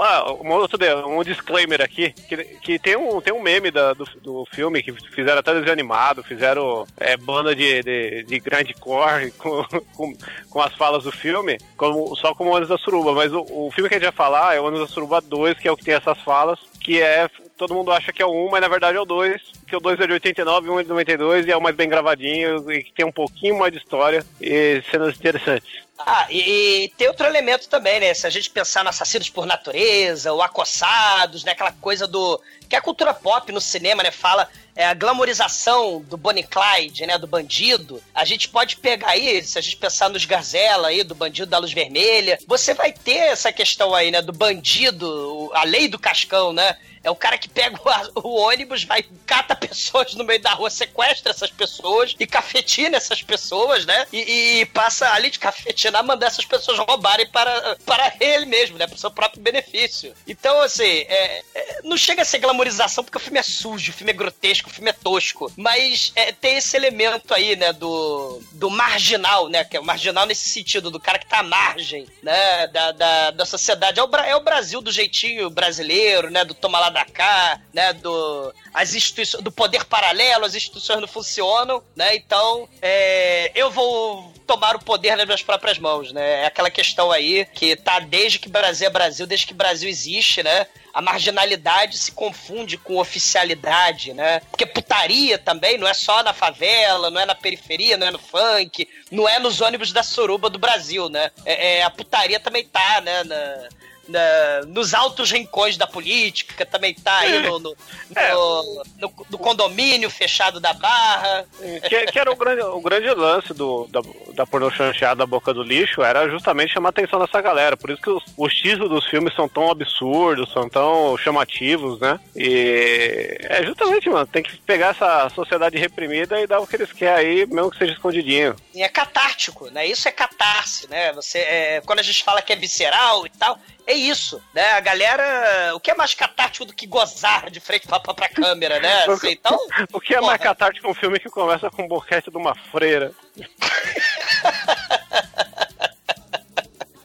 Ah, 0.00 0.32
uma 0.40 0.54
outra, 0.54 1.06
um 1.06 1.22
disclaimer 1.22 1.82
aqui, 1.82 2.10
que, 2.10 2.36
que 2.36 2.78
tem, 2.78 2.96
um, 2.96 3.20
tem 3.20 3.34
um 3.34 3.42
meme 3.42 3.70
da- 3.70 3.92
do, 3.92 4.06
do 4.22 4.46
filme 4.50 4.82
que 4.82 4.90
fizeram 5.10 5.40
até 5.40 5.52
desenho 5.52 5.72
animado, 5.72 6.22
fizeram 6.24 6.86
é, 6.98 7.18
banda 7.18 7.54
de, 7.54 7.82
de, 7.82 8.22
de 8.22 8.40
grindcore 8.40 9.30
com, 9.36 9.62
com, 9.94 10.16
com 10.48 10.60
as 10.62 10.74
falas 10.74 11.04
do 11.04 11.12
filme, 11.12 11.58
como, 11.76 12.16
só 12.16 12.34
como 12.34 12.48
o 12.48 12.52
Ônibus 12.54 12.70
da 12.70 12.78
Suruba, 12.78 13.12
mas 13.12 13.30
o, 13.30 13.40
o 13.42 13.70
filme 13.72 13.90
que 13.90 13.96
a 13.96 13.98
gente 13.98 14.06
vai 14.06 14.16
falar 14.16 14.56
é 14.56 14.60
o 14.60 14.64
Ônibus 14.64 14.88
da 14.88 14.94
Suruba 14.94 15.20
2, 15.20 15.58
que 15.58 15.68
é 15.68 15.72
o 15.72 15.76
que 15.76 15.84
tem 15.84 15.94
essas 15.94 16.18
falas, 16.22 16.58
que 16.84 17.00
é, 17.00 17.28
todo 17.56 17.74
mundo 17.74 17.90
acha 17.90 18.12
que 18.12 18.22
é 18.22 18.26
o 18.26 18.46
1, 18.46 18.50
mas 18.50 18.60
na 18.60 18.68
verdade 18.68 18.98
é 18.98 19.00
o 19.00 19.06
2, 19.06 19.40
que 19.66 19.74
o 19.74 19.80
2 19.80 19.98
é 20.00 20.06
de 20.06 20.12
89 20.12 20.66
e 20.66 20.70
o 20.70 20.74
1 20.74 20.80
é 20.80 20.82
de 20.82 20.88
92, 20.90 21.46
e 21.46 21.50
é 21.50 21.56
o 21.56 21.62
mais 21.62 21.74
bem 21.74 21.88
gravadinho, 21.88 22.70
e 22.70 22.84
que 22.84 22.92
tem 22.92 23.06
um 23.06 23.10
pouquinho 23.10 23.58
mais 23.58 23.72
de 23.72 23.78
história 23.78 24.22
e 24.38 24.82
cenas 24.90 25.16
interessantes. 25.16 25.83
Ah, 25.98 26.26
e, 26.28 26.84
e 26.84 26.88
tem 26.96 27.06
outro 27.08 27.26
elemento 27.26 27.68
também, 27.68 28.00
né? 28.00 28.12
Se 28.14 28.26
a 28.26 28.30
gente 28.30 28.50
pensar 28.50 28.82
no 28.82 28.90
Assassinos 28.90 29.30
por 29.30 29.46
Natureza, 29.46 30.32
o 30.32 30.42
Acossados, 30.42 31.44
né? 31.44 31.52
Aquela 31.52 31.72
coisa 31.72 32.06
do. 32.06 32.40
que 32.68 32.74
a 32.74 32.82
cultura 32.82 33.14
pop 33.14 33.50
no 33.52 33.60
cinema, 33.60 34.02
né? 34.02 34.10
Fala 34.10 34.48
é, 34.74 34.84
a 34.84 34.94
glamorização 34.94 36.00
do 36.02 36.16
Bonnie 36.16 36.42
Clyde, 36.42 37.06
né? 37.06 37.16
Do 37.16 37.28
bandido. 37.28 38.02
A 38.12 38.24
gente 38.24 38.48
pode 38.48 38.76
pegar 38.76 39.10
aí, 39.10 39.42
se 39.44 39.56
a 39.56 39.62
gente 39.62 39.76
pensar 39.76 40.10
nos 40.10 40.24
Gazela 40.24 40.88
aí, 40.88 41.04
do 41.04 41.14
bandido 41.14 41.46
da 41.50 41.58
luz 41.58 41.72
vermelha, 41.72 42.38
você 42.46 42.74
vai 42.74 42.92
ter 42.92 43.30
essa 43.30 43.52
questão 43.52 43.94
aí, 43.94 44.10
né? 44.10 44.20
Do 44.20 44.32
bandido, 44.32 45.50
a 45.54 45.64
lei 45.64 45.86
do 45.86 45.98
cascão, 45.98 46.52
né? 46.52 46.76
É 47.04 47.10
o 47.10 47.14
cara 47.16 47.36
que 47.38 47.48
pega 47.48 47.78
o, 48.14 48.28
o 48.28 48.40
ônibus, 48.40 48.84
vai, 48.84 49.04
cata 49.26 49.54
pessoas 49.54 50.14
no 50.14 50.24
meio 50.24 50.40
da 50.40 50.50
rua, 50.54 50.70
sequestra 50.70 51.30
essas 51.30 51.50
pessoas 51.50 52.16
e 52.18 52.26
cafetina 52.26 52.96
essas 52.96 53.22
pessoas, 53.22 53.84
né? 53.84 54.06
E, 54.12 54.60
e 54.60 54.66
passa 54.66 55.08
ali 55.12 55.30
de 55.30 55.38
cafetinar, 55.38 56.02
mandar 56.02 56.28
essas 56.28 56.46
pessoas 56.46 56.78
roubarem 56.78 57.28
para, 57.28 57.76
para 57.84 58.14
ele 58.18 58.46
mesmo, 58.46 58.78
né? 58.78 58.86
Para 58.86 58.96
o 58.96 58.98
seu 58.98 59.10
próprio 59.10 59.42
benefício. 59.42 60.14
Então, 60.26 60.60
assim, 60.62 60.82
é- 60.82 61.42
é, 61.54 61.80
não 61.84 61.96
chega 61.96 62.22
a 62.22 62.24
ser 62.24 62.38
glamorização 62.38 63.04
porque 63.04 63.18
o 63.18 63.20
filme 63.20 63.38
é 63.38 63.42
sujo, 63.42 63.90
o 63.90 63.94
filme 63.94 64.10
é 64.12 64.16
grotesco, 64.16 64.70
o 64.70 64.72
filme 64.72 64.90
é 64.90 64.94
tosco. 64.94 65.52
Mas 65.56 66.12
é, 66.16 66.32
tem 66.32 66.56
esse 66.56 66.76
elemento 66.76 67.34
aí, 67.34 67.54
né? 67.54 67.72
Do, 67.72 68.40
do 68.52 68.70
marginal, 68.70 69.48
né? 69.48 69.62
Que 69.64 69.76
é 69.76 69.80
o 69.80 69.84
marginal 69.84 70.24
nesse 70.26 70.48
sentido, 70.48 70.90
do 70.90 70.98
cara 71.00 71.18
que 71.18 71.26
tá 71.26 71.40
à 71.40 71.42
margem, 71.42 72.06
né? 72.22 72.66
Da, 72.68 72.92
da, 72.92 73.30
da 73.32 73.44
sociedade. 73.44 74.00
É 74.00 74.02
o, 74.02 74.16
é 74.16 74.36
o 74.36 74.40
Brasil 74.40 74.80
do 74.80 74.90
jeitinho 74.90 75.50
brasileiro, 75.50 76.30
né? 76.30 76.44
Do 76.44 76.54
toma 76.54 76.78
lá 76.80 76.93
da 76.94 77.04
cá, 77.04 77.60
né? 77.72 77.92
Do, 77.92 78.54
as 78.72 78.94
instituições, 78.94 79.42
do 79.42 79.52
poder 79.52 79.84
paralelo, 79.84 80.44
as 80.44 80.54
instituições 80.54 81.00
não 81.00 81.08
funcionam, 81.08 81.82
né? 81.94 82.14
Então, 82.14 82.68
é, 82.80 83.50
eu 83.54 83.70
vou 83.70 84.32
tomar 84.46 84.76
o 84.76 84.78
poder 84.78 85.16
nas 85.16 85.26
minhas 85.26 85.42
próprias 85.42 85.78
mãos, 85.78 86.12
né? 86.12 86.42
É 86.42 86.46
aquela 86.46 86.70
questão 86.70 87.10
aí 87.10 87.46
que 87.52 87.76
tá 87.76 87.98
desde 87.98 88.38
que 88.38 88.48
Brasil 88.48 88.86
é 88.86 88.90
Brasil, 88.90 89.26
desde 89.26 89.46
que 89.46 89.54
Brasil 89.54 89.88
existe, 89.88 90.42
né? 90.42 90.66
A 90.92 91.02
marginalidade 91.02 91.98
se 91.98 92.12
confunde 92.12 92.78
com 92.78 92.98
oficialidade, 92.98 94.14
né? 94.14 94.40
Porque 94.50 94.64
putaria 94.64 95.36
também 95.36 95.76
não 95.76 95.88
é 95.88 95.94
só 95.94 96.22
na 96.22 96.32
favela, 96.32 97.10
não 97.10 97.20
é 97.20 97.26
na 97.26 97.34
periferia, 97.34 97.96
não 97.96 98.06
é 98.06 98.10
no 98.12 98.18
funk, 98.18 98.88
não 99.10 99.28
é 99.28 99.40
nos 99.40 99.60
ônibus 99.60 99.92
da 99.92 100.04
suruba 100.04 100.48
do 100.48 100.58
Brasil, 100.58 101.08
né? 101.08 101.30
É, 101.44 101.78
é, 101.78 101.82
a 101.82 101.90
putaria 101.90 102.38
também 102.38 102.64
tá, 102.64 103.00
né? 103.00 103.24
Na, 103.24 103.68
na- 104.08 104.62
nos 104.66 104.94
altos 104.94 105.30
rincões 105.30 105.76
da 105.76 105.86
política, 105.86 106.64
também 106.66 106.94
tá 106.94 107.18
aí 107.18 107.40
no, 107.40 107.58
no, 107.58 107.76
no- 108.10 108.84
no- 108.98 109.26
no 109.30 109.38
condomínio 109.38 110.10
fechado 110.10 110.60
da 110.60 110.72
Barra. 110.72 111.46
Que, 111.88 112.06
que 112.06 112.18
era 112.18 112.30
o 112.30 112.36
grande, 112.36 112.62
o 112.62 112.80
grande 112.80 113.08
lance 113.10 113.52
do, 113.54 113.86
da, 113.90 114.00
da 114.34 114.46
pornô 114.46 114.70
chancheada 114.70 115.16
da 115.16 115.26
boca 115.26 115.52
do 115.54 115.62
lixo, 115.62 116.02
era 116.02 116.28
justamente 116.28 116.72
chamar 116.72 116.88
a 116.88 116.90
atenção 116.90 117.18
dessa 117.20 117.40
galera. 117.40 117.76
Por 117.76 117.90
isso 117.90 118.00
que 118.02 118.10
os, 118.10 118.22
os 118.36 118.54
títulos 118.54 118.90
dos 118.90 119.06
filmes 119.06 119.34
são 119.34 119.48
tão 119.48 119.70
absurdos, 119.70 120.52
são 120.52 120.68
tão 120.68 121.16
chamativos, 121.18 121.98
né? 122.00 122.18
E 122.34 123.38
é 123.42 123.64
justamente, 123.64 124.08
mano, 124.08 124.26
tem 124.26 124.42
que 124.42 124.56
pegar 124.58 124.88
essa 124.88 125.28
sociedade 125.30 125.78
reprimida 125.78 126.40
e 126.40 126.46
dar 126.46 126.60
o 126.60 126.66
que 126.66 126.76
eles 126.76 126.92
querem 126.92 127.14
aí, 127.42 127.46
mesmo 127.46 127.70
que 127.70 127.78
seja 127.78 127.92
escondidinho. 127.92 128.54
E 128.74 128.82
é 128.82 128.88
catártico, 128.88 129.70
né? 129.70 129.86
Isso 129.86 130.08
é 130.08 130.12
catarse, 130.12 130.88
né? 130.88 131.12
Você, 131.12 131.38
é, 131.38 131.82
quando 131.84 131.98
a 132.00 132.02
gente 132.02 132.22
fala 132.24 132.42
que 132.42 132.52
é 132.52 132.56
visceral 132.56 133.26
e 133.26 133.30
tal, 133.30 133.58
é 133.86 133.92
isso, 133.94 134.42
né? 134.52 134.72
A 134.72 134.80
galera. 134.80 135.72
O 135.74 135.80
que 135.80 135.90
é 135.90 135.94
mais 135.94 136.14
catártico 136.14 136.64
do 136.64 136.72
que 136.74 136.86
gozar 136.86 137.50
de 137.50 137.60
frente 137.60 137.86
pra, 137.86 138.00
pra, 138.00 138.14
pra 138.14 138.28
câmera, 138.28 138.80
né? 138.80 139.04
Assim, 139.04 139.30
então. 139.32 139.58
O 139.92 140.00
que 140.00 140.14
é 140.14 140.20
mais 140.20 140.40
catártico 140.40 140.88
um 140.90 140.94
filme 140.94 141.18
que 141.20 141.28
começa 141.28 141.70
com 141.70 141.82
um 141.84 141.88
boquete 141.88 142.30
de 142.30 142.36
uma 142.36 142.54
freira? 142.54 143.12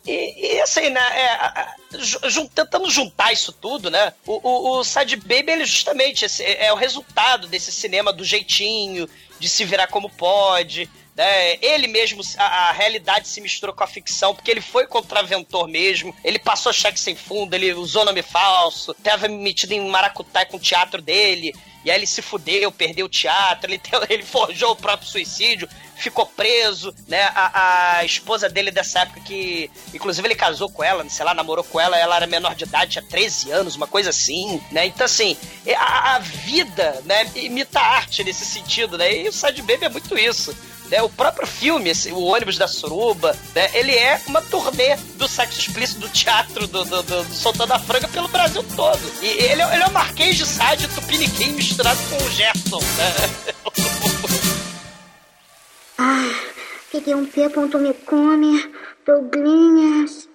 E, 0.06 0.56
e, 0.56 0.62
assim, 0.62 0.90
né? 0.90 1.00
é, 1.02 1.68
jun- 2.00 2.48
tentando 2.48 2.90
juntar 2.90 3.32
isso 3.32 3.52
tudo, 3.54 3.92
né? 3.92 4.12
O, 4.26 4.40
o, 4.42 4.80
o 4.80 4.84
Sad 4.84 5.16
Baby, 5.18 5.52
ele 5.52 5.66
justamente 5.66 6.26
esse- 6.26 6.44
é 6.44 6.74
o 6.74 6.76
resultado 6.76 7.48
desse 7.48 7.72
cinema 7.72 8.12
do 8.12 8.24
jeitinho, 8.24 9.08
de 9.40 9.48
se 9.48 9.64
virar 9.64 9.86
como 9.86 10.10
pode. 10.10 10.90
Né? 11.20 11.58
Ele 11.62 11.86
mesmo, 11.86 12.22
a, 12.38 12.70
a 12.70 12.72
realidade 12.72 13.28
se 13.28 13.42
misturou 13.42 13.76
com 13.76 13.84
a 13.84 13.88
ficção, 13.88 14.34
porque 14.34 14.50
ele 14.50 14.62
foi 14.62 14.88
contraventor 14.88 15.68
mesmo. 15.68 16.16
Ele 16.24 16.40
passou 16.40 16.72
cheque 16.72 16.98
sem 16.98 17.14
fundo, 17.14 17.54
ele 17.54 17.74
usou 17.74 18.06
nome 18.06 18.22
falso, 18.22 18.94
tava 18.94 19.28
metido 19.28 19.74
em 19.74 19.86
maracutaia 19.90 20.46
com 20.46 20.56
o 20.56 20.62
teatro 20.62 21.02
dele. 21.02 21.54
E 21.84 21.92
aí 21.92 21.98
ele 21.98 22.08
se 22.08 22.22
fudeu, 22.22 22.72
perdeu 22.72 23.06
o 23.06 23.10
teatro, 23.10 23.70
ele, 23.70 23.82
ele 24.10 24.24
forjou 24.24 24.72
o 24.72 24.76
próprio 24.78 25.10
suicídio, 25.10 25.68
ficou 25.98 26.26
preso, 26.26 26.96
né? 27.06 27.24
A, 27.36 27.98
a 27.98 28.06
esposa 28.06 28.48
dele 28.48 28.72
dessa 28.72 29.00
época 29.02 29.20
que, 29.20 29.70
inclusive, 29.94 30.26
ele 30.26 30.36
casou 30.36 30.70
com 30.70 30.82
ela, 30.82 31.06
sei 31.10 31.26
lá, 31.26 31.34
namorou 31.34 31.66
com 31.66 31.82
ela, 31.82 32.00
ela 32.00 32.16
era 32.16 32.28
menor 32.28 32.56
de 32.56 32.64
idade, 32.64 32.92
tinha 32.92 33.04
13 33.04 33.52
anos, 33.52 33.76
uma 33.76 33.88
coisa 33.88 34.12
assim, 34.12 34.62
né? 34.72 34.86
Então, 34.86 35.04
assim, 35.04 35.36
a, 35.78 36.16
a 36.16 36.20
vida, 36.20 37.02
né, 37.04 37.30
imita 37.36 37.78
a 37.78 37.96
arte 37.98 38.24
nesse 38.24 38.46
sentido, 38.46 38.98
né? 38.98 39.18
E 39.18 39.28
o 39.28 39.34
Sad 39.34 39.62
Baby 39.62 39.84
é 39.84 39.90
muito 39.90 40.18
isso. 40.18 40.56
Né, 40.90 41.02
o 41.04 41.10
próprio 41.10 41.46
filme, 41.46 41.90
esse, 41.92 42.12
o 42.12 42.20
ônibus 42.22 42.58
da 42.58 42.68
suruba, 42.68 43.36
né, 43.54 43.70
ele 43.76 43.96
é 43.96 44.20
uma 44.26 44.42
turnê 44.42 44.96
do 45.18 45.28
sexo 45.28 45.60
explícito 45.60 46.00
do 46.00 46.10
teatro 46.10 46.66
do, 46.68 46.84
do, 46.84 47.04
do, 47.04 47.24
do 47.24 47.34
Soltando 47.36 47.74
a 47.74 47.80
Franga 47.80 48.08
pelo 48.08 48.28
Brasil 48.28 48.64
todo. 48.76 49.00
E 49.22 49.28
ele, 49.28 49.62
é- 49.62 49.74
ele 49.76 49.84
é 49.84 49.88
o 49.88 49.92
Marquês 49.92 50.36
de 50.36 50.46
Sade 50.48 50.88
Tupiniquim 50.88 51.52
misturado 51.52 52.00
com 52.10 52.16
o 52.26 52.32
Gerson, 52.32 52.80
né? 52.80 53.14
Ah, 55.98 56.32
peguei 56.92 57.14
um 57.14 57.26
ponto 57.26 57.78
me 57.78 57.94
come. 57.94 58.74
Douglinhas. 59.06 60.28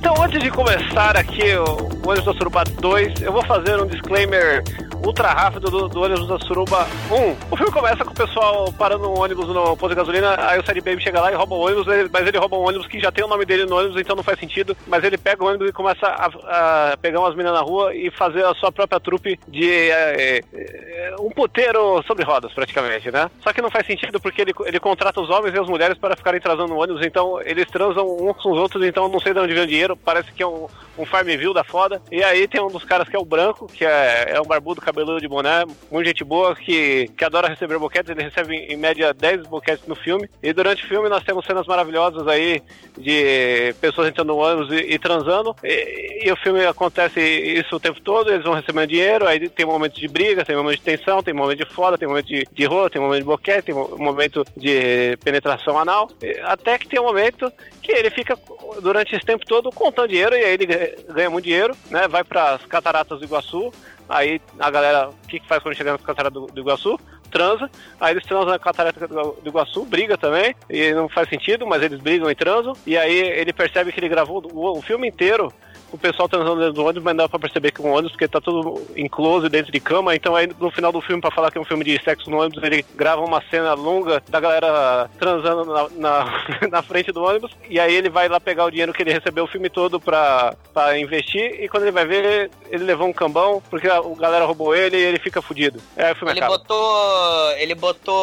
Então, 0.00 0.14
antes 0.22 0.42
de 0.42 0.50
começar 0.50 1.14
aqui 1.14 1.54
o 1.56 1.90
o 2.02 2.08
Ônibus 2.08 2.24
da 2.24 2.32
Suruba 2.32 2.64
2, 2.64 3.20
eu 3.22 3.32
vou 3.32 3.44
fazer 3.44 3.78
um 3.78 3.86
disclaimer 3.86 4.64
ultra 5.04 5.28
rápido 5.28 5.70
do, 5.70 5.88
do 5.88 6.02
ônibus 6.02 6.26
da 6.28 6.38
Suruba 6.40 6.86
1. 7.10 7.36
O 7.52 7.56
filme 7.56 7.72
começa 7.72 8.04
com 8.04 8.10
o 8.10 8.14
pessoal 8.14 8.72
parando 8.78 9.08
um 9.10 9.18
ônibus 9.20 9.46
no 9.48 9.76
posto 9.76 9.88
de 9.90 9.94
gasolina, 9.94 10.36
aí 10.38 10.58
o 10.60 10.64
Sad 10.64 10.80
Baby 10.80 11.02
chega 11.02 11.20
lá 11.20 11.32
e 11.32 11.34
rouba 11.34 11.54
o 11.54 11.60
ônibus, 11.66 11.86
ele- 11.88 12.10
mas 12.12 12.26
ele 12.26 12.38
rouba 12.38 12.56
um 12.56 12.66
ônibus 12.68 12.86
que 12.86 13.00
já 13.00 13.10
tem 13.10 13.24
o 13.24 13.28
nome 13.28 13.44
dele 13.44 13.64
no 13.66 13.76
ônibus, 13.78 14.00
então 14.00 14.14
não 14.14 14.22
faz 14.22 14.38
sentido. 14.38 14.76
Mas 14.86 15.02
ele 15.04 15.16
pega 15.18 15.42
o 15.42 15.46
ônibus 15.48 15.68
e 15.70 15.72
começa 15.72 16.06
a, 16.06 16.90
a 16.92 16.96
pegar 16.98 17.20
umas 17.20 17.34
meninas 17.34 17.54
na 17.58 17.64
rua 17.64 17.94
e 17.94 18.10
fazer 18.10 18.44
a 18.44 18.54
sua 18.54 18.70
própria 18.70 19.00
trupe 19.00 19.38
de 19.48 19.70
é, 19.90 20.40
é, 20.52 21.14
um 21.20 21.30
puteiro 21.30 22.02
sobre 22.06 22.24
rodas, 22.24 22.52
praticamente, 22.52 23.10
né? 23.10 23.30
Só 23.42 23.52
que 23.52 23.62
não 23.62 23.70
faz 23.70 23.86
sentido 23.86 24.20
porque 24.20 24.42
ele, 24.42 24.52
ele 24.66 24.80
contrata 24.80 25.20
os 25.20 25.30
homens 25.30 25.54
e 25.54 25.58
as 25.58 25.66
mulheres 25.68 25.96
para 25.98 26.16
ficarem 26.16 26.40
transando 26.40 26.68
no 26.74 26.80
ônibus, 26.80 27.04
então 27.04 27.40
eles 27.44 27.66
transam 27.68 28.06
uns 28.06 28.36
com 28.42 28.52
os 28.52 28.58
outros, 28.58 28.84
então 28.84 29.08
não 29.08 29.20
sei 29.20 29.32
de 29.32 29.40
onde 29.40 29.54
vem 29.54 29.62
o 29.64 29.66
dinheiro, 29.66 29.96
parece 29.96 30.30
que 30.32 30.42
é 30.42 30.46
um, 30.46 30.66
um 30.98 31.04
Farmville 31.06 31.54
da 31.54 31.64
foda. 31.64 32.00
E 32.10 32.22
aí 32.22 32.46
tem 32.46 32.60
um 32.60 32.68
dos 32.68 32.84
caras 32.84 33.08
que 33.08 33.16
é 33.16 33.18
o 33.18 33.24
branco, 33.24 33.66
que 33.66 33.84
é, 33.84 34.32
é 34.34 34.40
um 34.40 34.44
barbudo 34.44 34.80
cabeludo 34.90 35.20
de 35.20 35.28
boné, 35.28 35.64
muito 35.90 36.06
gente 36.06 36.24
boa, 36.24 36.54
que, 36.54 37.08
que 37.16 37.24
adora 37.24 37.48
receber 37.48 37.78
boquetes, 37.78 38.10
ele 38.10 38.24
recebe 38.24 38.56
em 38.56 38.76
média 38.76 39.14
10 39.14 39.46
boquetes 39.46 39.86
no 39.86 39.94
filme. 39.94 40.28
E 40.42 40.52
durante 40.52 40.84
o 40.84 40.88
filme 40.88 41.08
nós 41.08 41.22
temos 41.22 41.44
cenas 41.46 41.66
maravilhosas 41.66 42.26
aí 42.26 42.60
de 42.98 43.74
pessoas 43.80 44.08
entrando 44.08 44.28
no 44.28 44.36
ônibus 44.38 44.72
e, 44.72 44.94
e 44.94 44.98
transando. 44.98 45.54
E, 45.64 46.26
e 46.26 46.32
o 46.32 46.36
filme 46.36 46.64
acontece 46.66 47.20
isso 47.20 47.76
o 47.76 47.80
tempo 47.80 48.00
todo, 48.00 48.30
eles 48.30 48.44
vão 48.44 48.54
recebendo 48.54 48.88
dinheiro, 48.88 49.26
aí 49.26 49.48
tem 49.48 49.64
momentos 49.64 49.98
de 49.98 50.08
briga, 50.08 50.44
tem 50.44 50.56
momentos 50.56 50.78
de 50.80 50.84
tensão, 50.84 51.22
tem 51.22 51.32
momento 51.32 51.64
de 51.64 51.72
foda, 51.72 51.96
tem 51.96 52.08
momento 52.08 52.26
de, 52.26 52.46
de 52.52 52.64
rolo, 52.64 52.90
tem 52.90 53.00
momento 53.00 53.20
de 53.20 53.26
boquete, 53.26 53.62
tem 53.66 53.74
mo- 53.74 53.96
momento 53.96 54.44
de 54.56 55.16
penetração 55.22 55.78
anal. 55.78 56.10
Até 56.44 56.78
que 56.78 56.88
tem 56.88 57.00
um 57.00 57.04
momento 57.04 57.50
que 57.82 57.92
ele 57.92 58.10
fica 58.10 58.36
durante 58.82 59.14
esse 59.14 59.24
tempo 59.24 59.46
todo 59.46 59.70
contando 59.70 60.08
dinheiro 60.08 60.34
e 60.36 60.44
aí 60.44 60.52
ele 60.54 60.66
ganha 61.12 61.30
muito 61.30 61.44
dinheiro, 61.44 61.74
né? 61.90 62.06
Vai 62.08 62.24
para 62.24 62.54
as 62.54 62.66
cataratas 62.66 63.18
do 63.18 63.24
Iguaçu. 63.24 63.72
Aí 64.10 64.40
a 64.58 64.70
galera, 64.70 65.08
o 65.08 65.28
que, 65.28 65.38
que 65.38 65.46
faz 65.46 65.62
quando 65.62 65.76
chega 65.76 65.92
nas 65.92 66.02
cataratas 66.02 66.42
do, 66.42 66.46
do 66.48 66.60
Iguaçu? 66.60 66.98
Transa. 67.30 67.70
Aí 68.00 68.12
eles 68.12 68.24
transam 68.24 68.46
na 68.46 68.58
catarata 68.58 69.06
do 69.06 69.36
Iguaçu, 69.46 69.84
briga 69.84 70.18
também. 70.18 70.54
E 70.68 70.92
não 70.92 71.08
faz 71.08 71.28
sentido, 71.28 71.64
mas 71.64 71.80
eles 71.80 72.00
brigam 72.00 72.28
e 72.28 72.34
transam. 72.34 72.74
E 72.84 72.98
aí 72.98 73.16
ele 73.16 73.52
percebe 73.52 73.92
que 73.92 74.00
ele 74.00 74.08
gravou 74.08 74.42
o, 74.52 74.78
o 74.78 74.82
filme 74.82 75.06
inteiro 75.08 75.52
o 75.92 75.98
pessoal 75.98 76.28
transando 76.28 76.60
dentro 76.60 76.74
do 76.74 76.82
ônibus, 76.82 77.02
mas 77.02 77.14
não 77.14 77.24
dá 77.24 77.28
pra 77.28 77.38
perceber 77.38 77.72
que 77.72 77.80
é 77.80 77.84
um 77.84 77.92
ônibus, 77.92 78.12
porque 78.12 78.28
tá 78.28 78.40
tudo 78.40 78.82
em 78.96 79.08
close 79.08 79.48
dentro 79.48 79.72
de 79.72 79.80
cama. 79.80 80.14
Então 80.14 80.34
aí 80.34 80.48
no 80.58 80.70
final 80.70 80.92
do 80.92 81.00
filme, 81.00 81.20
pra 81.20 81.30
falar 81.30 81.50
que 81.50 81.58
é 81.58 81.60
um 81.60 81.64
filme 81.64 81.84
de 81.84 82.02
sexo 82.02 82.30
no 82.30 82.40
ônibus, 82.40 82.62
ele 82.62 82.84
grava 82.94 83.22
uma 83.22 83.42
cena 83.50 83.74
longa 83.74 84.22
da 84.28 84.40
galera 84.40 85.10
transando 85.18 85.64
na, 85.64 85.88
na, 85.90 86.68
na 86.70 86.82
frente 86.82 87.12
do 87.12 87.22
ônibus. 87.22 87.52
E 87.68 87.78
aí 87.78 87.94
ele 87.94 88.08
vai 88.08 88.28
lá 88.28 88.40
pegar 88.40 88.64
o 88.64 88.70
dinheiro 88.70 88.92
que 88.92 89.02
ele 89.02 89.12
recebeu 89.12 89.44
o 89.44 89.48
filme 89.48 89.68
todo 89.68 90.00
pra, 90.00 90.54
pra 90.72 90.98
investir. 90.98 91.62
E 91.62 91.68
quando 91.68 91.84
ele 91.84 91.92
vai 91.92 92.06
ver, 92.06 92.50
ele 92.70 92.84
levou 92.84 93.06
um 93.06 93.12
cambão, 93.12 93.62
porque 93.70 93.88
a, 93.88 93.98
a 93.98 94.14
galera 94.16 94.44
roubou 94.44 94.74
ele 94.74 94.96
e 94.96 95.02
ele 95.02 95.18
fica 95.18 95.42
fudido. 95.42 95.80
É, 95.96 96.12
o 96.12 96.14
filme 96.14 96.32
Ele 96.32 96.40
acaba. 96.40 96.58
botou. 96.58 97.50
Ele 97.56 97.74
botou. 97.74 98.16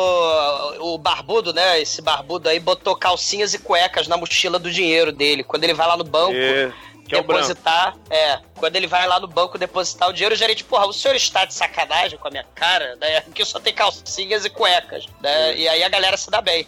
O 0.79 0.97
barbudo, 0.97 1.53
né? 1.53 1.81
Esse 1.81 2.01
barbudo 2.01 2.49
aí 2.49 2.59
botou 2.59 2.95
calcinhas 2.95 3.53
e 3.53 3.59
cuecas 3.59 4.07
na 4.07 4.17
mochila 4.17 4.59
do 4.59 4.71
dinheiro 4.71 5.11
dele. 5.11 5.43
Quando 5.43 5.63
ele 5.63 5.73
vai 5.73 5.87
lá 5.87 5.97
no 5.97 6.03
banco. 6.03 6.33
Isso, 6.33 6.73
que 7.07 7.15
é 7.15 7.21
depositar, 7.21 7.95
é, 8.09 8.39
quando 8.55 8.75
ele 8.75 8.87
vai 8.87 9.07
lá 9.07 9.19
no 9.19 9.27
banco 9.27 9.57
depositar 9.57 10.09
o 10.09 10.13
dinheiro, 10.13 10.35
o 10.35 10.37
gerente, 10.37 10.63
porra, 10.63 10.85
o 10.87 10.93
senhor 10.93 11.15
está 11.15 11.45
de 11.45 11.53
sacanagem 11.53 12.17
com 12.19 12.27
a 12.27 12.31
minha 12.31 12.45
cara, 12.55 12.95
né? 12.97 13.17
Aqui 13.17 13.43
só 13.45 13.59
tem 13.59 13.73
calcinhas 13.73 14.45
e 14.45 14.49
cuecas, 14.49 15.05
né? 15.21 15.55
E 15.55 15.67
aí 15.67 15.83
a 15.83 15.89
galera 15.89 16.17
se 16.17 16.29
dá 16.29 16.41
bem. 16.41 16.67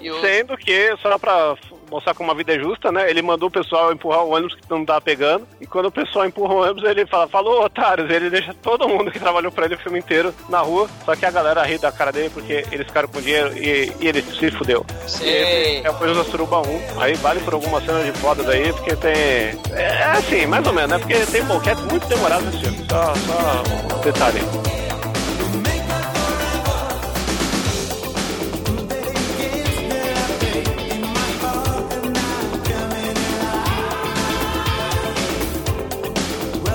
E 0.00 0.10
o- 0.12 0.20
Sendo 0.20 0.56
que, 0.56 0.96
só 1.00 1.18
pra 1.18 1.56
mostrar 1.92 2.14
como 2.14 2.30
a 2.30 2.34
vida 2.34 2.54
é 2.54 2.58
justa, 2.58 2.90
né? 2.90 3.08
Ele 3.08 3.22
mandou 3.22 3.48
o 3.48 3.52
pessoal 3.52 3.92
empurrar 3.92 4.24
o 4.24 4.30
ônibus 4.30 4.54
que 4.54 4.62
não 4.68 4.84
tava 4.84 5.00
pegando. 5.00 5.46
E 5.60 5.66
quando 5.66 5.86
o 5.86 5.92
pessoal 5.92 6.26
empurra 6.26 6.54
o 6.54 6.62
ônibus, 6.62 6.84
ele 6.84 7.06
fala, 7.06 7.28
falou, 7.28 7.62
otários. 7.64 8.10
Ele 8.10 8.30
deixa 8.30 8.54
todo 8.54 8.88
mundo 8.88 9.10
que 9.10 9.20
trabalhou 9.20 9.52
pra 9.52 9.66
ele 9.66 9.74
o 9.74 9.78
filme 9.78 9.98
inteiro 9.98 10.34
na 10.48 10.60
rua. 10.60 10.88
Só 11.04 11.14
que 11.14 11.26
a 11.26 11.30
galera 11.30 11.62
ri 11.62 11.78
da 11.78 11.92
cara 11.92 12.10
dele 12.10 12.30
porque 12.30 12.64
eles 12.72 12.86
ficaram 12.86 13.08
com 13.08 13.20
dinheiro 13.20 13.56
e, 13.56 13.92
e 14.00 14.08
ele 14.08 14.22
se 14.22 14.50
fudeu. 14.50 14.84
Sei. 15.06 15.80
E 15.80 15.86
é 15.86 15.90
o 15.90 15.94
Coisa 15.94 16.14
da 16.14 16.24
Suruba 16.24 16.60
1. 16.60 17.00
Aí 17.00 17.14
vale 17.14 17.40
por 17.40 17.54
algumas 17.54 17.84
cenas 17.84 18.04
de 18.04 18.12
fodas 18.12 18.48
aí, 18.48 18.72
porque 18.72 18.96
tem. 18.96 19.12
É 19.72 20.04
assim, 20.16 20.46
mais 20.46 20.66
ou 20.66 20.72
menos, 20.72 20.90
né? 20.90 20.98
Porque 20.98 21.14
tem 21.26 21.44
boquete 21.44 21.82
muito 21.82 22.06
demorado 22.08 22.44
nesse 22.44 22.58
filme. 22.58 22.86
Só, 22.88 23.14
só 23.14 23.96
um 23.96 24.00
detalhe. 24.00 24.81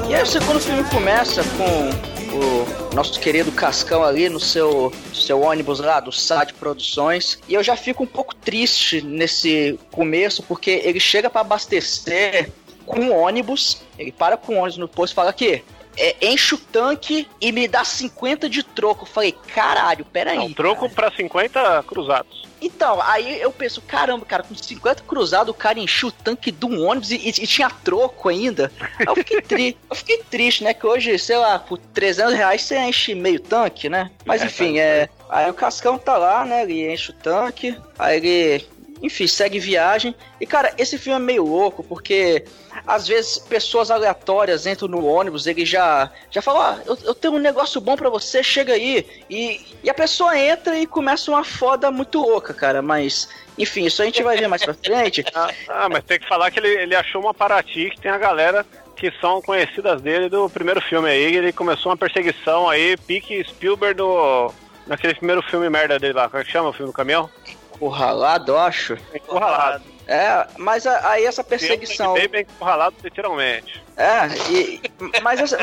E 0.10 0.16
aí 0.16 0.24
o 0.24 0.26
segundo 0.26 0.58
filme 0.58 0.86
começa 0.86 1.44
com 1.44 1.90
o 2.38 2.96
nosso 2.96 3.20
querido 3.20 3.52
Cascão 3.52 4.02
ali 4.02 4.30
no 4.30 4.40
seu, 4.40 4.94
seu 5.14 5.42
ônibus 5.42 5.82
lá 5.82 6.00
do 6.00 6.14
SAD 6.14 6.54
Produções. 6.54 7.38
E 7.46 7.54
eu 7.54 7.62
já 7.62 7.76
fico 7.76 8.04
um 8.04 8.08
pouco 8.08 8.34
triste 8.34 9.02
nesse 9.02 9.78
começo, 9.92 10.42
porque 10.44 10.82
ele 10.86 11.00
chega 11.00 11.30
pra 11.30 11.42
abastecer 11.42 12.50
com 12.86 13.02
um 13.02 13.14
ônibus, 13.14 13.82
ele 14.00 14.14
para 14.14 14.38
com 14.38 14.54
o 14.54 14.58
ônibus 14.60 14.78
no 14.78 14.88
posto 14.88 15.12
e 15.12 15.16
fala 15.16 15.34
que 15.34 15.62
é, 15.98 16.16
enche 16.22 16.56
o 16.56 16.58
tanque 16.58 17.28
e 17.42 17.52
me 17.52 17.68
dá 17.68 17.84
50 17.84 18.48
de 18.50 18.64
troco. 18.64 19.04
Eu 19.04 19.08
falei, 19.10 19.32
caralho, 19.54 20.06
peraí. 20.06 20.38
Não, 20.38 20.54
troco 20.54 20.90
pra 20.90 21.12
50 21.12 21.84
cruzados. 21.88 22.46
Então, 22.60 23.00
aí 23.04 23.40
eu 23.40 23.52
penso, 23.52 23.82
caramba, 23.82 24.26
cara, 24.26 24.42
com 24.44 24.56
50 24.56 25.04
cruzados, 25.04 25.50
o 25.54 25.54
cara 25.58 25.80
encheu 25.80 26.10
o 26.10 26.12
tanque 26.12 26.52
de 26.52 26.66
um 26.66 26.84
ônibus 26.88 27.12
e, 27.12 27.16
e- 27.18 27.30
e 27.30 27.46
tinha 27.48 27.70
troco 27.70 28.30
ainda. 28.30 28.72
Eu 29.06 29.16
fiquei 29.16 29.42
triste, 29.42 29.78
eu 29.90 29.96
fiquei 29.96 30.18
triste, 30.24 30.64
né? 30.64 30.74
Que 30.74 30.86
hoje, 30.88 31.20
sei 31.20 31.38
lá, 31.38 31.60
por 31.60 31.78
300 31.78 32.34
reais 32.34 32.64
você 32.64 32.78
enche 32.80 33.14
meio 33.14 33.40
tanque, 33.40 33.90
né? 33.90 34.10
Mas 34.26 34.42
É, 34.42 34.46
enfim, 34.46 34.74
tá, 34.74 34.80
é. 34.80 35.10
Aí 35.30 35.50
o 35.52 35.54
Cascão 35.54 36.00
tá 36.00 36.18
lá, 36.18 36.46
né? 36.46 36.64
Ele 36.64 36.92
enche 36.92 37.12
o 37.12 37.14
tanque, 37.14 37.78
aí 38.00 38.18
ele. 38.18 38.68
Enfim, 39.02 39.28
segue 39.28 39.60
viagem. 39.60 40.16
E, 40.40 40.46
cara, 40.46 40.74
esse 40.78 40.98
filme 40.98 41.20
é 41.20 41.24
meio 41.24 41.46
louco, 41.46 41.84
porque 41.84 42.44
às 42.86 43.08
vezes 43.08 43.38
pessoas 43.38 43.92
aleatórias 43.92 44.66
entram 44.66 44.88
no 44.88 45.06
ônibus, 45.06 45.48
ele 45.48 45.66
já, 45.66 46.12
já 46.32 46.42
fala, 46.42 46.76
ah, 46.76 46.84
eu, 46.86 46.98
eu 47.04 47.16
tenho 47.16 47.36
um 47.36 47.40
negócio 47.40 47.80
bom 47.82 47.96
pra 47.96 48.10
você, 48.10 48.44
chega 48.44 48.74
aí. 48.74 49.06
E, 49.30 49.62
e 49.84 49.90
a 49.90 49.94
pessoa 49.94 50.38
entra 50.38 50.78
e 50.78 50.88
começa 50.88 51.32
uma 51.32 51.44
foda 51.44 51.92
muito 51.92 52.20
louca, 52.20 52.54
cara. 52.54 52.82
Mas, 52.82 53.30
enfim, 53.58 53.86
isso 53.86 54.02
a 54.02 54.06
gente 54.06 54.24
vai 54.24 54.38
ver 54.38 54.48
mais 54.48 54.64
pra 54.64 54.74
frente. 54.74 55.24
Ah, 55.38 55.52
ah, 55.70 55.90
mas 55.90 56.04
tem 56.04 56.20
que 56.20 56.28
falar 56.28 56.50
que 56.50 56.60
ele, 56.60 56.70
ele 56.70 56.96
achou 56.96 57.22
uma 57.22 57.34
Paraty 57.34 57.92
que 57.92 58.02
tem 58.02 58.10
a 58.10 58.18
galera 58.18 58.66
que 58.96 59.12
são 59.22 59.40
conhecidas 59.42 60.02
dele 60.02 60.28
do 60.30 60.50
primeiro 60.50 60.82
filme 60.82 61.08
aí. 61.08 61.36
Ele 61.36 61.54
começou 61.54 61.92
uma 61.92 61.98
perseguição 61.98 62.68
aí, 62.68 62.98
pique 62.98 63.44
Spielberg 63.44 63.96
do. 63.96 64.52
Naquele 64.88 65.14
primeiro 65.14 65.44
filme 65.44 65.70
merda 65.70 66.00
dele 66.00 66.14
lá, 66.14 66.30
como 66.30 66.42
é 66.42 66.46
que 66.46 66.52
chama 66.52 66.70
o 66.70 66.74
filme 66.74 66.92
do 66.92 66.96
caminhão? 66.96 67.30
Encurralado, 67.78 68.52
eu 68.54 68.60
acho. 68.60 68.98
Encurralado. 69.14 69.84
É, 70.08 70.48
mas 70.58 70.88
aí 70.88 71.26
essa 71.26 71.44
perseguição. 71.44 72.14
Bem, 72.14 72.28
bem 72.28 72.42
encurralado, 72.42 72.96
literalmente. 73.04 73.84
É, 73.96 74.28
e, 74.50 74.82
mas, 75.22 75.40
essa, 75.40 75.58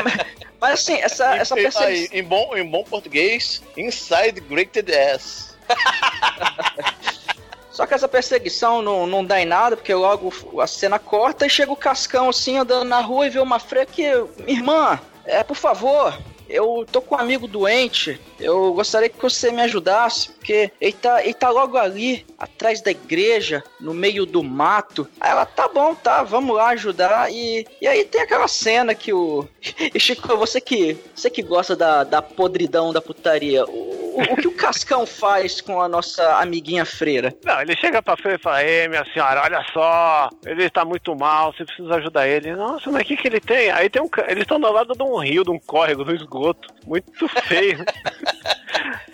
mas 0.61 0.73
assim, 0.75 1.01
essa, 1.01 1.35
essa 1.37 1.55
perseguição. 1.55 2.19
em, 2.19 2.23
bom, 2.23 2.55
em 2.55 2.65
bom 2.65 2.85
português, 2.85 3.63
Inside 3.77 4.41
Grated 4.41 4.93
Ass. 4.95 5.57
Só 7.71 7.87
que 7.87 7.95
essa 7.95 8.07
perseguição 8.07 8.83
não, 8.83 9.07
não 9.07 9.25
dá 9.25 9.41
em 9.41 9.47
nada, 9.47 9.77
porque 9.77 9.93
logo 9.93 10.33
a 10.61 10.67
cena 10.67 10.99
corta 10.99 11.47
e 11.47 11.51
chega 11.51 11.73
o 11.73 11.77
Cascão 11.77 12.29
assim 12.29 12.57
andando 12.57 12.85
na 12.85 13.01
rua 13.01 13.27
e 13.27 13.31
vê 13.31 13.41
uma 13.41 13.59
freira 13.59 13.87
que. 13.87 14.05
Irmã, 14.47 15.01
é, 15.25 15.43
por 15.43 15.57
favor, 15.57 16.17
eu 16.49 16.87
tô 16.91 17.01
com 17.01 17.15
um 17.15 17.19
amigo 17.19 17.47
doente. 17.47 18.21
Eu 18.39 18.73
gostaria 18.75 19.09
que 19.09 19.21
você 19.21 19.51
me 19.51 19.63
ajudasse, 19.63 20.31
porque 20.31 20.71
ele 20.81 20.93
tá, 20.93 21.23
ele 21.23 21.35
tá 21.35 21.51
logo 21.51 21.77
ali, 21.77 22.25
atrás 22.45 22.81
da 22.81 22.91
igreja, 22.91 23.63
no 23.81 23.93
meio 23.93 24.25
do 24.25 24.43
mato. 24.43 25.09
Aí 25.21 25.31
ela, 25.31 25.45
tá 25.45 25.69
bom, 25.69 25.95
tá, 25.95 26.23
vamos 26.23 26.57
lá 26.57 26.69
ajudar. 26.69 27.31
E, 27.33 27.67
e 27.81 27.87
aí 27.87 28.05
tem 28.05 28.23
aquela 28.23 28.49
cena 28.49 28.95
que 28.95 29.13
o. 29.13 29.47
E 29.95 30.01
Chico, 30.01 30.37
você 30.37 30.61
que, 30.61 30.97
você 31.15 31.31
que 31.31 31.43
gosta 31.43 31.77
da, 31.77 32.05
da 32.05 32.23
podridão 32.23 32.93
da 32.93 33.01
putaria, 33.01 33.65
o, 33.65 33.71
o, 33.71 34.23
o 34.33 34.37
que 34.37 34.49
o 34.49 34.55
Cascão 34.57 35.07
faz 35.07 35.61
com 35.61 35.81
a 35.81 35.89
nossa 35.89 36.37
amiguinha 36.39 36.85
freira? 36.85 37.35
Não, 37.45 37.61
ele 37.61 37.77
chega 37.77 38.03
pra 38.03 38.17
frente 38.17 38.41
e 38.41 38.43
fala, 38.43 38.65
ei, 38.65 38.89
minha 38.89 39.05
senhora, 39.13 39.43
olha 39.43 39.65
só, 39.73 40.31
ele 40.45 40.69
tá 40.71 40.85
muito 40.85 41.15
mal, 41.15 41.53
você 41.53 41.65
precisa 41.65 41.95
ajudar 41.97 42.27
ele. 42.27 42.55
Nossa, 42.55 42.91
mas 42.91 43.03
o 43.03 43.05
que 43.05 43.17
que 43.17 43.29
ele 43.29 43.41
tem? 43.41 43.71
Aí 43.71 43.89
tem 43.89 44.03
um 44.03 44.09
eles 44.29 44.43
estão 44.43 44.61
do 44.61 44.71
lado 44.71 44.95
de 44.95 45.03
um 45.03 45.19
rio, 45.19 45.45
de 45.45 45.51
um 45.51 45.59
córrego, 45.59 46.05
de 46.05 46.13
um 46.13 46.15
esgoto, 46.15 46.69
muito 46.87 47.29
feio. 47.47 47.85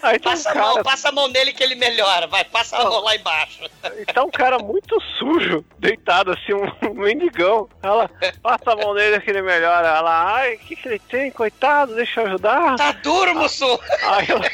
Aí 0.02 0.18
tem 0.18 0.32
um 0.32 0.34
Passa 0.34 0.50
a 0.50 0.54
mão, 0.54 0.72
cara, 0.72 0.84
passa 0.84 1.08
a 1.08 1.12
mão 1.12 1.28
nele 1.28 1.52
que 1.52 1.62
ele 1.62 1.74
melhora, 1.74 2.26
vai, 2.26 2.44
passa 2.44 2.76
a 2.76 2.84
mão 2.84 3.00
lá 3.00 3.14
embaixo. 3.20 3.62
e 3.98 4.04
tá 4.06 4.24
um 4.24 4.30
cara 4.30 4.58
muito 4.58 5.00
sujo, 5.18 5.64
deitado 5.78 6.32
assim, 6.32 6.52
um, 6.52 6.94
mendigão. 6.94 7.68
Ela 7.82 8.10
passa 8.42 8.72
a 8.72 8.76
mão 8.76 8.94
nele 8.94 9.20
que 9.20 9.30
ele 9.30 9.42
melhora. 9.42 9.88
Ela, 9.88 10.34
ai, 10.34 10.54
o 10.54 10.58
que 10.58 10.76
que 10.76 10.88
ele 10.88 10.98
tem? 10.98 11.30
Coitado, 11.30 11.94
deixa 11.94 12.20
eu 12.20 12.26
ajudar. 12.26 12.76
Tá 12.76 12.92
duro, 12.92 13.34
Mussum! 13.34 13.78
Aí 14.02 14.26
ela, 14.28 14.44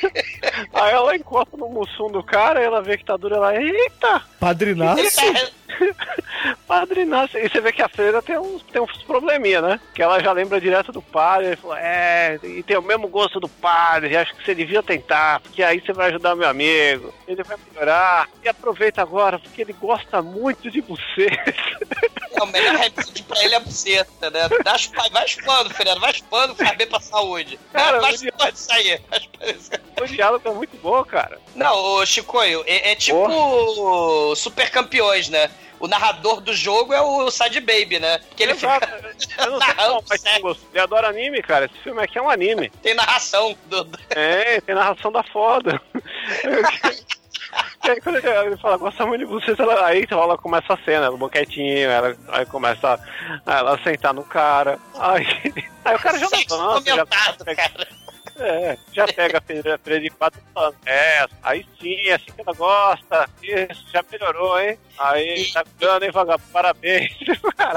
aí 0.75 0.93
ela 0.93 1.17
encosta 1.17 1.57
no 1.57 1.69
mussum 1.69 2.11
do 2.11 2.23
cara, 2.23 2.61
ela 2.61 2.83
vê 2.83 2.97
que 2.97 3.05
tá 3.05 3.17
duro, 3.17 3.35
ela, 3.37 3.55
eita! 3.57 4.23
Padrinaço? 4.39 5.01
Ele 5.01 5.11
tá, 5.11 5.51
Padre 6.67 7.03
Inácio. 7.03 7.39
E 7.39 7.49
você 7.49 7.61
vê 7.61 7.73
que 7.73 7.83
a 7.83 7.89
freira 7.89 8.23
tem 8.23 8.39
uns, 8.39 8.63
tem 8.63 8.81
uns 8.81 9.03
probleminha, 9.03 9.61
né? 9.61 9.81
Que 9.95 10.03
ela 10.03 10.21
já 10.21 10.33
lembra 10.33 10.61
direto 10.61 10.93
do 10.93 11.03
padre. 11.03 11.49
Ele 11.49 11.57
falou, 11.57 11.77
é, 11.77 12.39
e 12.43 12.63
tem 12.63 12.77
o 12.77 12.83
mesmo 12.83 13.09
gosto 13.09 13.41
do 13.41 13.49
padre. 13.49 14.17
Acho 14.17 14.35
que 14.35 14.45
você 14.45 14.55
devia 14.55 14.83
tentar, 14.83 15.41
porque 15.41 15.63
aí 15.63 15.81
você 15.81 15.93
vai 15.93 16.09
ajudar 16.09 16.35
meu 16.35 16.49
amigo. 16.49 17.13
Ele 17.27 17.43
vai 17.43 17.57
melhorar. 17.71 18.29
E 18.43 18.49
aproveita 18.49 19.03
agora, 19.03 19.39
porque 19.39 19.63
ele 19.63 19.73
gosta 19.73 20.23
muito 20.23 20.71
de 20.71 20.81
você. 20.81 21.27
É, 22.37 22.43
o 22.43 22.47
melhor 22.47 22.75
remédio 22.75 23.25
pra 23.25 23.43
ele 23.43 23.55
é 23.55 23.57
a 23.57 23.61
buceta, 23.61 24.31
né? 24.31 24.49
Dá 24.63 24.77
vai 25.11 25.27
chupando, 25.27 25.73
Fernando, 25.73 26.01
vai 26.01 26.13
chupando, 26.13 26.55
faz 26.55 26.77
bem 26.77 26.87
pra 26.87 27.01
saúde. 27.01 27.59
Cara, 27.73 28.01
vai 28.01 28.17
chupando 28.17 28.55
isso 28.55 28.73
aí. 28.73 29.01
o 30.01 30.07
diálogo 30.07 30.49
é 30.49 30.53
muito 30.53 30.77
bom, 30.77 31.03
cara. 31.05 31.39
Não, 31.55 31.75
o 31.75 32.07
Chicoio, 32.07 32.63
é, 32.67 32.93
é 32.93 32.95
tipo 32.95 34.35
super 34.37 34.71
campeões, 34.71 35.29
né? 35.31 35.51
O 35.79 35.87
narrador 35.87 36.41
do 36.41 36.55
jogo 36.55 36.95
é 36.95 37.01
o 37.01 37.31
Sad 37.31 37.61
Baby, 37.61 37.99
né? 37.99 38.19
Que 38.35 38.45
ele 38.45 38.53
Exato. 38.53 38.87
fica. 38.87 39.45
Eu 39.45 39.51
não 39.51 39.61
sei 40.07 40.41
como 40.41 40.57
adora 40.79 41.09
anime, 41.09 41.43
cara. 41.43 41.67
Esse 41.67 41.79
filme 41.83 42.03
aqui 42.03 42.19
é 42.19 42.23
um 42.23 42.31
anime. 42.31 42.71
Tem 42.83 42.95
narração 42.95 43.57
do. 43.67 43.87
É, 44.11 44.61
tem 44.63 44.75
narração 44.75 45.13
da 45.13 45.23
foda. 45.23 45.81
E 47.85 47.91
aí 47.91 48.01
quando 48.01 48.17
ele, 48.17 48.57
fala, 48.57 48.77
gosta 48.79 49.07
muito 49.07 49.21
de 49.21 49.27
vocês, 49.27 49.59
ela, 49.59 49.87
aí 49.87 50.07
ela 50.11 50.39
começa 50.39 50.73
a 50.73 50.79
cena, 50.79 51.11
no 51.11 51.19
boquetinho, 51.19 51.89
ela 51.91 52.17
aí 52.29 52.47
começa 52.47 52.99
a, 53.45 53.59
ela 53.59 53.79
sentar 53.83 54.15
no 54.15 54.25
cara. 54.25 54.79
Aí, 54.99 55.27
aí 55.85 55.95
o 55.95 55.99
cara 55.99 56.19
já 56.19 56.29
Sexo 56.29 56.57
levanta, 56.57 56.95
já, 56.95 57.07
pega, 57.07 57.55
cara. 57.55 57.89
É, 58.39 58.79
já 58.93 59.07
pega 59.07 59.39
a 59.39 59.41
freira 59.41 60.01
de 60.01 60.11
quatro 60.11 60.41
falando, 60.53 60.77
é, 60.85 61.27
aí 61.43 61.67
sim, 61.81 61.97
é 62.07 62.15
assim 62.15 62.27
que 62.27 62.41
ela 62.41 62.53
gosta, 62.53 63.29
isso, 63.43 63.85
já 63.93 64.05
melhorou, 64.11 64.61
hein? 64.61 64.79
Aí, 64.99 65.51
tá 65.53 65.65
ficando, 65.65 66.05
hein, 66.05 66.11
vagabundo, 66.11 66.51
parabéns. 66.53 67.13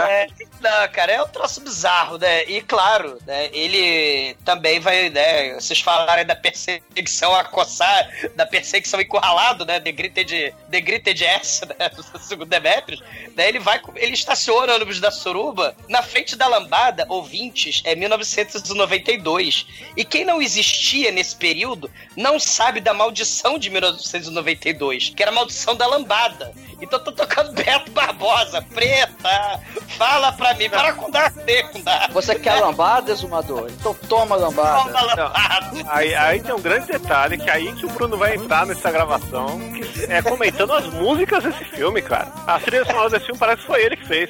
É, 0.09 0.27
não, 0.61 0.87
cara, 0.91 1.11
é 1.11 1.21
um 1.21 1.27
troço 1.27 1.61
bizarro, 1.61 2.17
né? 2.17 2.43
E 2.45 2.61
claro, 2.61 3.17
né, 3.25 3.49
ele 3.51 4.35
também 4.45 4.79
vai, 4.79 5.09
né? 5.09 5.55
Vocês 5.55 5.79
falarem 5.79 6.25
da 6.25 6.35
perseguição 6.35 7.33
a 7.33 7.43
coçar, 7.43 8.09
da 8.35 8.45
perseguição 8.45 9.01
encurralado, 9.01 9.65
né? 9.65 9.79
The 9.79 9.91
Gritted, 9.91 10.55
The 10.69 10.81
Gritted 10.81 11.23
S, 11.23 11.65
né? 11.65 11.89
Do 11.95 12.19
segundo 12.19 12.49
Demetrius. 12.49 13.01
Né, 13.35 13.47
ele 13.47 13.59
vai, 13.59 13.81
ele 13.95 14.13
estaciona 14.13 14.73
o 14.73 14.75
ônibus 14.75 14.99
da 14.99 15.11
Suruba 15.11 15.75
na 15.87 16.03
frente 16.03 16.35
da 16.35 16.47
lambada, 16.47 17.05
ouvintes, 17.09 17.81
é 17.85 17.95
1992. 17.95 19.65
E 19.95 20.05
quem 20.05 20.23
não 20.23 20.41
existia 20.49 21.11
nesse 21.11 21.35
período 21.35 21.89
não 22.15 22.39
sabe 22.39 22.81
da 22.81 22.93
maldição 22.93 23.59
de 23.59 23.69
1992, 23.69 25.13
que 25.15 25.21
era 25.21 25.31
a 25.31 25.35
maldição 25.35 25.75
da 25.75 25.85
lambada. 25.85 26.53
Então 26.81 26.99
tô 26.99 27.11
tocando 27.11 27.51
Beto 27.51 27.91
Barbosa, 27.91 28.61
preta, 28.73 29.59
fala 29.97 30.31
pra 30.31 30.53
mim, 30.53 30.69
para 30.69 30.93
com 30.93 31.11
dar 31.11 31.31
secunda. 31.31 32.07
Você 32.11 32.35
quer 32.35 32.55
lambada, 32.55 33.11
exumador? 33.11 33.69
Então 33.69 33.93
toma 33.93 34.35
lambada. 34.35 34.83
Toma 34.83 35.01
lambada. 35.01 35.71
Aí, 35.89 36.15
aí 36.15 36.41
tem 36.41 36.53
um 36.53 36.61
grande 36.61 36.87
detalhe, 36.87 37.37
que 37.37 37.49
aí 37.49 37.73
que 37.73 37.85
o 37.85 37.89
Bruno 37.89 38.17
vai 38.17 38.35
entrar 38.35 38.65
nessa 38.65 38.91
gravação, 38.91 39.59
que 39.73 40.11
é 40.11 40.21
comentando 40.21 40.73
as 40.73 40.85
músicas 40.87 41.43
desse 41.43 41.65
filme, 41.65 42.01
cara. 42.01 42.31
A 42.47 42.59
trilha 42.59 42.85
sonora 42.85 43.09
desse 43.09 43.25
filme 43.25 43.39
parece 43.39 43.61
que 43.61 43.67
foi 43.67 43.83
ele 43.83 43.97
que 43.97 44.05
fez. 44.05 44.29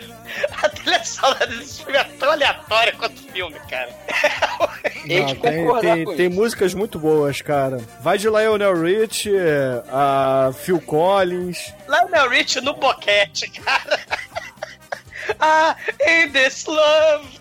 A 0.62 0.70
trilha 0.70 1.04
sonora 1.04 1.48
desse 1.48 1.84
filme 1.84 1.98
é 1.98 2.04
tão 2.04 2.32
aleatória 2.32 2.94
quanto 2.98 3.20
o 3.20 3.32
filme, 3.32 3.60
cara. 3.70 3.90
Não, 5.06 5.36
tem, 5.36 5.36
tem, 5.36 6.16
tem 6.16 6.28
isso. 6.28 6.36
músicas 6.36 6.74
muito 6.74 7.00
boas, 7.00 7.42
cara. 7.42 7.80
Vai 8.02 8.18
de 8.18 8.28
Lionel 8.28 8.82
Rich, 8.82 9.32
a 9.92 10.52
Phil 10.54 10.80
Collins. 10.82 11.74
Lionel 11.88 12.30
Rich 12.30 12.39
no 12.62 12.74
boquete, 12.74 13.50
cara. 13.50 14.00
Ah, 15.40 15.76
in 16.08 16.32
this 16.32 16.66
love. 16.66 17.40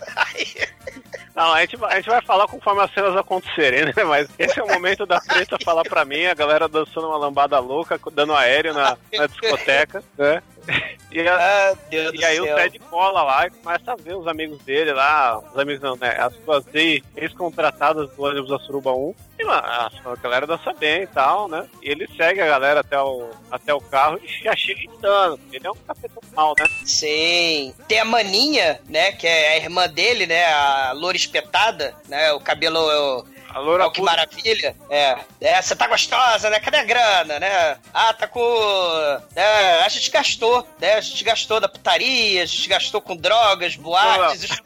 Não, 1.35 1.53
a 1.53 1.61
gente, 1.61 1.77
a 1.85 1.95
gente 1.95 2.09
vai 2.09 2.21
falar 2.21 2.47
conforme 2.47 2.81
as 2.81 2.93
cenas 2.93 3.15
acontecerem, 3.15 3.85
né? 3.85 3.93
Mas 4.05 4.27
esse 4.37 4.59
é 4.59 4.63
o 4.63 4.67
momento 4.67 5.05
da 5.05 5.21
preta 5.21 5.57
falar 5.63 5.83
pra 5.83 6.03
mim, 6.03 6.25
a 6.25 6.33
galera 6.33 6.67
dançando 6.67 7.07
uma 7.07 7.17
lambada 7.17 7.57
louca, 7.59 7.99
dando 8.11 8.35
aéreo 8.35 8.73
na, 8.73 8.97
na 9.13 9.27
discoteca, 9.27 10.03
né? 10.17 10.43
E, 11.11 11.27
Ah, 11.27 11.75
e 11.91 12.23
aí 12.23 12.35
céu. 12.35 12.43
o 12.53 12.55
Ted 12.55 12.77
cola 12.87 13.23
lá 13.23 13.47
e 13.47 13.49
começa 13.49 13.93
a 13.93 13.95
ver 13.95 14.15
os 14.15 14.27
amigos 14.27 14.59
dele 14.61 14.93
lá, 14.93 15.39
os 15.39 15.57
amigos 15.57 15.81
não, 15.81 15.95
né? 15.95 16.15
As 16.19 16.31
suas 16.45 16.63
ex- 16.71 17.03
ex-contratadas 17.17 18.11
do 18.11 18.21
ônibus 18.23 18.47
da 18.51 18.59
Suruba 18.59 18.93
1. 18.93 19.15
E 19.39 19.43
mano, 19.43 19.59
a, 19.65 19.89
galera 20.21 20.45
dança 20.45 20.71
bem 20.73 21.01
e 21.01 21.07
tal, 21.07 21.47
né? 21.47 21.65
E 21.81 21.89
ele 21.89 22.07
segue 22.15 22.41
a 22.41 22.45
galera 22.45 22.81
até 22.81 23.01
o, 23.01 23.27
até 23.49 23.73
o 23.73 23.81
carro 23.81 24.19
e 24.23 24.43
já 24.43 24.55
chega 24.55 24.81
gritando. 24.81 25.39
Ele 25.51 25.65
é 25.65 25.71
um 25.71 25.75
capetão 25.87 26.21
mal, 26.35 26.53
né? 26.59 26.67
Sim. 26.85 27.73
Tem 27.87 27.99
a 27.99 28.05
Maninha, 28.05 28.79
né? 28.87 29.11
Que 29.13 29.25
é 29.25 29.53
a 29.53 29.57
irmã 29.57 29.89
dele, 29.89 30.27
né? 30.27 30.45
A 30.45 30.91
loura 30.93 31.17
espetada, 31.17 31.95
né? 32.07 32.31
O 32.33 32.39
cabelo. 32.39 33.25
A 33.53 33.59
loura 33.59 33.87
Oh, 33.87 33.91
que 33.91 33.99
puta- 33.99 34.11
maravilha. 34.11 34.75
É. 34.89 35.17
É, 35.41 35.61
você 35.61 35.75
tá 35.75 35.87
gostosa, 35.87 36.49
né? 36.49 36.59
Cadê 36.59 36.77
a 36.77 36.83
grana, 36.83 37.39
né? 37.39 37.77
Ah, 37.93 38.13
tá 38.13 38.27
com. 38.27 38.39
É, 39.35 39.83
a 39.83 39.89
gente 39.89 40.09
gastou, 40.11 40.67
né? 40.79 40.95
A 40.95 41.01
gente 41.01 41.23
gastou 41.23 41.59
da 41.59 41.67
putaria, 41.67 42.43
a 42.43 42.45
gente 42.45 42.69
gastou 42.69 43.01
com 43.01 43.15
drogas, 43.15 43.75
boates. 43.75 44.43
isso- 44.43 44.61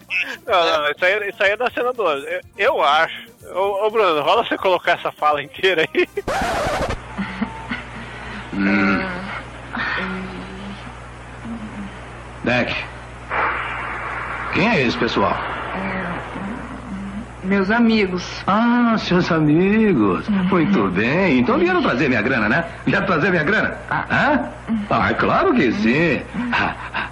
Não, 0.46 0.66
não, 0.84 0.92
isso 0.92 1.06
aí, 1.06 1.30
isso 1.30 1.44
aí 1.44 1.52
é 1.52 1.58
da 1.58 1.72
cena 1.72 1.94
do 1.94 2.06
Eu, 2.08 2.42
eu 2.58 2.84
acho. 2.84 3.32
Ô, 3.54 3.86
ô, 3.86 3.90
Bruno, 3.90 4.22
rola 4.22 4.44
você 4.46 4.58
colocar 4.58 4.94
essa 4.94 5.12
fala 5.12 5.42
inteira 5.42 5.84
aí. 5.94 6.08
Deck. 12.44 12.74
Quem 14.54 14.70
é 14.70 14.82
esse 14.82 14.98
pessoal? 14.98 15.34
Meus 17.44 17.70
amigos. 17.70 18.24
Ah, 18.48 18.96
seus 18.98 19.30
amigos. 19.32 20.28
Muito 20.30 20.88
bem. 20.89 21.39
Então 21.39 21.58
vieram 21.58 21.82
trazer 21.82 22.08
minha 22.08 22.22
grana, 22.22 22.48
né? 22.48 22.64
Vieram 22.86 23.06
trazer 23.06 23.32
minha 23.32 23.44
grana? 23.44 23.76
Hã? 23.91 24.39
Ah, 24.89 25.14
claro 25.14 25.54
que 25.54 25.72
sim. 25.74 26.22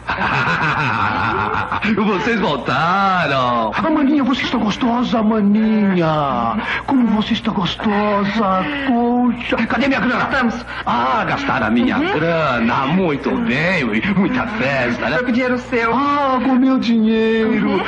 Vocês 1.96 2.40
voltaram. 2.40 3.72
Ah, 3.76 3.90
Maninha, 3.90 4.24
você 4.24 4.44
está 4.44 4.58
gostosa, 4.58 5.22
Maninha. 5.22 6.58
Como 6.86 7.08
você 7.08 7.34
está 7.34 7.52
gostosa. 7.52 8.66
Poxa. 8.88 9.58
Cadê 9.68 9.88
minha 9.88 10.00
grana? 10.00 10.24
Estamos. 10.24 10.66
Ah, 10.86 11.26
gastaram 11.28 11.68
a 11.68 11.70
minha 11.70 11.98
grana. 12.00 12.88
Muito 12.88 13.32
bem. 13.38 13.86
Muita 14.16 14.48
festa, 14.48 15.10
né? 15.10 15.18
Foi 15.18 15.26
com 15.26 15.32
dinheiro 15.32 15.58
seu. 15.58 15.94
Ah, 15.94 16.40
com 16.44 16.56
meu 16.56 16.78
dinheiro. 16.80 17.82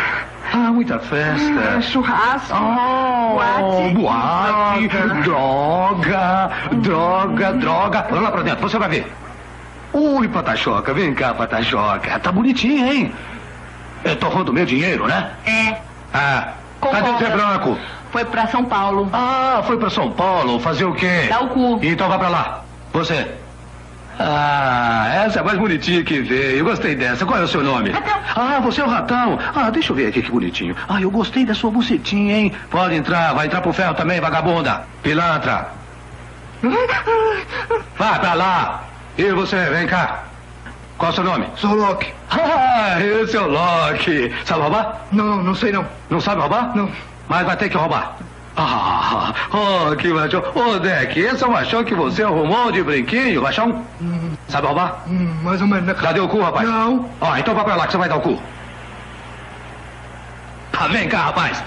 Ah, 0.56 0.72
muita 0.72 0.99
festa. 0.99 1.82
Churrasco. 1.82 2.56
Oh, 2.56 3.89
boate, 3.95 4.88
droga, 5.24 6.51
droga, 6.74 7.54
droga. 7.54 8.08
Olha 8.12 8.22
lá 8.22 8.32
pra 8.32 8.43
dentro, 8.43 8.62
você 8.62 8.78
vai 8.78 8.88
ver. 8.88 9.12
Ui, 9.91 10.28
Patachoca, 10.28 10.93
vem 10.93 11.14
cá, 11.16 11.34
Patachoca. 11.34 12.20
Tá 12.20 12.32
bonitinho, 12.32 12.86
hein? 12.86 13.16
Eu 14.04 14.16
tô 14.16 14.28
roubando 14.28 14.54
meu 14.54 14.66
dinheiro, 14.66 15.08
né? 15.08 15.32
É. 15.45 15.76
Ah, 16.14 16.49
cadê 16.80 17.10
o 17.10 17.18
Zé 17.18 17.30
Branco? 17.30 17.78
Foi 18.12 18.24
pra 18.24 18.45
São 18.45 18.64
Paulo. 18.64 19.10
Ah, 19.12 19.64
foi 19.66 19.78
pra 19.78 19.89
São 19.89 20.12
Paulo 20.12 20.60
fazer 20.60 20.86
o 20.86 20.93
quê? 20.93 21.26
Dar 21.30 21.45
o 21.45 21.47
cu. 21.47 21.80
Então 21.82 22.08
vá 22.08 22.20
pra 22.20 22.30
lá. 22.30 22.64
Você. 22.93 23.28
Ah, 24.20 25.07
essa 25.26 25.39
é 25.39 25.41
a 25.41 25.43
mais 25.43 25.57
bonitinha 25.57 26.03
que 26.03 26.22
veio. 26.22 26.64
Gostei 26.64 26.95
dessa. 26.95 27.26
Qual 27.26 27.39
é 27.39 27.43
o 27.43 27.47
seu 27.47 27.64
nome? 27.64 27.89
Ratão. 27.91 28.20
Ah, 28.36 28.59
você 28.59 28.82
é 28.82 28.86
o 28.86 28.88
ratão. 28.88 29.39
Ah, 29.55 29.70
deixa 29.70 29.91
eu 29.91 29.95
ver 29.95 30.07
aqui 30.07 30.22
que 30.22 30.32
bonitinho. 30.32 30.76
Ah, 30.88 31.01
eu 31.01 31.09
gostei 31.09 31.45
da 31.45 31.53
sua 31.53 31.72
bucetinha, 31.72 32.38
hein? 32.38 32.53
Pode 32.70 32.95
entrar, 32.95 33.34
vai 33.34 33.47
entrar 33.47 33.61
pro 33.61 33.74
ferro 33.74 33.95
também, 33.95 34.22
vagabunda. 34.22 34.84
Pilantra. 35.01 35.72
Vá 37.97 38.20
pra 38.20 38.34
lá. 38.34 38.84
E 39.18 39.32
você, 39.32 39.66
vem 39.70 39.88
cá. 39.88 40.24
Qual 40.97 41.09
é 41.09 41.11
o 41.11 41.16
seu 41.16 41.24
nome? 41.24 41.47
Sou 41.57 41.72
o 41.72 41.76
Loki. 41.76 42.14
Ah, 42.30 42.99
esse 43.01 43.36
é 43.36 43.41
o 43.41 43.47
Loki. 43.47 44.34
Sabe 44.45 44.61
roubar? 44.61 45.01
Não, 45.11 45.26
não, 45.26 45.43
não 45.43 45.55
sei 45.55 45.72
não. 45.72 45.86
Não 46.09 46.22
sabe 46.22 46.41
roubar? 46.41 46.76
Não. 46.76 46.89
Mas 47.28 47.45
vai 47.45 47.57
ter 47.57 47.70
que 47.70 47.78
roubar. 47.78 48.16
Ah, 48.56 49.34
oh, 49.51 49.95
que 49.95 50.10
machão. 50.10 50.43
Ô, 50.54 50.78
Deck, 50.80 51.20
esse 51.20 51.43
é 51.43 51.47
o 51.47 51.51
machão 51.51 51.84
que 51.84 51.95
você 51.95 52.22
arrumou 52.24 52.72
de 52.72 52.84
brinquinho, 52.84 53.41
machão? 53.41 53.84
Sabe 54.47 54.68
roubar? 54.68 55.04
Hum, 55.08 55.38
mais 55.41 55.60
ou 55.62 55.68
menos, 55.68 55.86
né, 55.86 55.95
Já 55.99 56.12
deu 56.12 56.26
o 56.26 56.30
cu, 56.30 56.39
rapaz? 56.41 56.68
Não. 56.68 57.10
Ó, 57.20 57.36
então 57.36 57.56
vá 57.56 57.64
pra 57.64 57.76
lá 57.76 57.86
que 57.88 57.91
você 57.93 57.97
vai 57.97 58.10
dar 58.10 58.18
o 58.18 58.22
cu. 58.22 58.39
Ah, 60.78 60.88
vem 60.88 61.10
cá, 61.10 61.26
rapaz. 61.26 61.64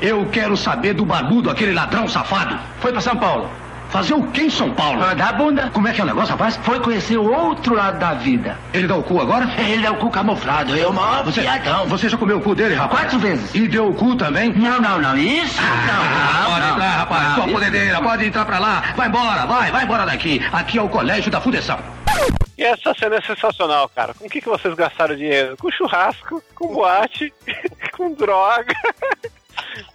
Eu 0.00 0.26
quero 0.26 0.56
saber 0.56 0.92
do 0.92 1.06
barbudo, 1.06 1.50
aquele 1.50 1.72
ladrão 1.72 2.06
safado. 2.06 2.58
Foi 2.80 2.92
pra 2.92 3.00
São 3.00 3.16
Paulo. 3.16 3.48
Fazer 3.96 4.12
o 4.12 4.26
que 4.30 4.42
em 4.42 4.50
São 4.50 4.74
Paulo? 4.74 5.00
da 5.14 5.32
bunda. 5.32 5.70
Como 5.72 5.88
é 5.88 5.92
que 5.94 6.00
é 6.02 6.04
o 6.04 6.06
negócio, 6.06 6.30
rapaz? 6.32 6.56
Foi 6.58 6.78
conhecer 6.80 7.16
o 7.16 7.32
outro 7.32 7.74
lado 7.74 7.98
da 7.98 8.12
vida. 8.12 8.58
Ele 8.74 8.86
dá 8.86 8.94
o 8.94 9.02
cu 9.02 9.18
agora? 9.22 9.48
Ele 9.58 9.86
é 9.86 9.90
o 9.90 9.96
cu 9.96 10.10
camuflado, 10.10 10.76
eu 10.76 10.92
maior 10.92 11.24
Você, 11.24 11.40
fiadão. 11.40 11.86
você 11.86 12.06
já 12.10 12.18
comeu 12.18 12.36
o 12.36 12.42
cu 12.42 12.54
dele, 12.54 12.74
rapaz? 12.74 13.00
Quatro 13.00 13.18
vezes. 13.18 13.54
E 13.54 13.66
deu 13.66 13.88
o 13.88 13.94
cu 13.94 14.14
também? 14.14 14.52
Não, 14.52 14.78
não, 14.82 15.00
não, 15.00 15.16
isso 15.16 15.58
Ah, 15.58 16.42
não, 16.42 16.50
pode 16.50 16.60
não, 16.66 16.72
entrar, 16.74 16.90
não. 16.90 16.98
rapaz. 16.98 17.22
Não, 17.28 17.34
Sua 17.36 17.48
podedeira, 17.48 18.02
pode 18.02 18.24
entrar 18.26 18.44
pra 18.44 18.58
lá. 18.58 18.82
Vai 18.94 19.08
embora, 19.08 19.46
vai, 19.46 19.70
vai 19.72 19.84
embora 19.84 20.04
daqui. 20.04 20.42
Aqui 20.52 20.78
é 20.78 20.82
o 20.82 20.88
colégio 20.90 21.30
da 21.30 21.40
fudeção. 21.40 21.78
E 22.58 22.64
essa 22.64 22.92
cena 22.98 23.16
é 23.16 23.20
sensacional, 23.22 23.88
cara. 23.88 24.12
Com 24.12 24.26
o 24.26 24.28
que, 24.28 24.42
que 24.42 24.48
vocês 24.48 24.74
gastaram 24.74 25.16
dinheiro? 25.16 25.56
Com 25.56 25.70
churrasco, 25.70 26.42
com 26.54 26.68
boate, 26.74 27.32
com 27.96 28.12
droga. 28.12 28.74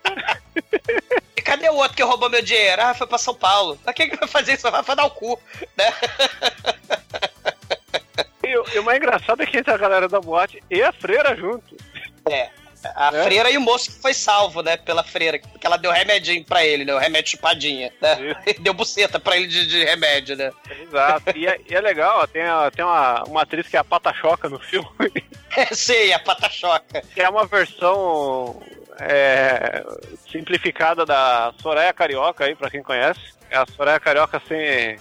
Cadê 1.51 1.69
o 1.69 1.75
outro 1.75 1.95
que 1.97 2.03
roubou 2.03 2.29
meu 2.29 2.41
dinheiro? 2.41 2.81
Ah, 2.81 2.93
foi 2.93 3.05
pra 3.07 3.17
São 3.17 3.35
Paulo. 3.35 3.77
Pra 3.83 3.91
que 3.93 4.07
que 4.07 4.15
vai 4.15 4.27
fazer 4.27 4.53
isso? 4.53 4.69
Vai 4.71 4.95
dar 4.95 5.05
o 5.05 5.11
cu, 5.11 5.39
né? 5.77 5.85
E, 8.43 8.57
o- 8.57 8.65
e 8.73 8.79
o 8.79 8.83
mais 8.83 8.97
engraçado 8.97 9.41
é 9.41 9.45
que 9.45 9.57
entra 9.57 9.75
a 9.75 9.77
galera 9.77 10.09
da 10.09 10.19
boate 10.19 10.61
e 10.69 10.81
a 10.81 10.91
freira 10.91 11.35
junto. 11.35 11.75
É. 12.29 12.49
A 12.95 13.11
É. 13.15 13.23
freira 13.23 13.49
e 13.51 13.57
o 13.57 13.61
moço 13.61 13.91
que 13.91 14.01
foi 14.01 14.13
salvo, 14.13 14.61
né, 14.63 14.75
pela 14.75 15.03
freira, 15.03 15.39
porque 15.39 15.65
ela 15.65 15.77
deu 15.77 15.91
remedinho 15.91 16.43
pra 16.43 16.65
ele, 16.65 16.83
né, 16.83 16.93
o 16.93 16.97
remédio 16.97 17.31
chupadinha, 17.31 17.93
né? 18.01 18.35
Deu 18.59 18.73
buceta 18.73 19.19
pra 19.19 19.37
ele 19.37 19.45
de, 19.47 19.67
de 19.67 19.83
remédio, 19.85 20.35
né? 20.35 20.51
Exato. 20.81 21.37
E 21.37 21.47
é, 21.47 21.59
e 21.69 21.73
é 21.75 21.79
legal, 21.79 22.19
ó, 22.21 22.27
tem, 22.27 22.41
a- 22.41 22.71
tem 22.75 22.83
uma, 22.83 23.23
uma 23.25 23.41
atriz 23.43 23.67
que 23.67 23.77
é 23.77 23.79
a 23.79 23.83
Pata 23.83 24.11
Choca 24.13 24.49
no 24.49 24.59
filme. 24.59 24.89
Sei, 25.71 26.11
a 26.11 26.19
patachoca. 26.19 27.01
Que 27.13 27.21
é 27.21 27.29
uma 27.29 27.45
versão 27.45 28.61
é, 29.01 29.83
simplificada 30.31 31.05
da 31.05 31.53
Soraya 31.61 31.93
Carioca 31.93 32.45
aí, 32.45 32.55
pra 32.55 32.69
quem 32.69 32.83
conhece. 32.83 33.19
É 33.49 33.57
a 33.57 33.65
Soraya 33.65 33.99
Carioca 33.99 34.41
sem, 34.47 34.97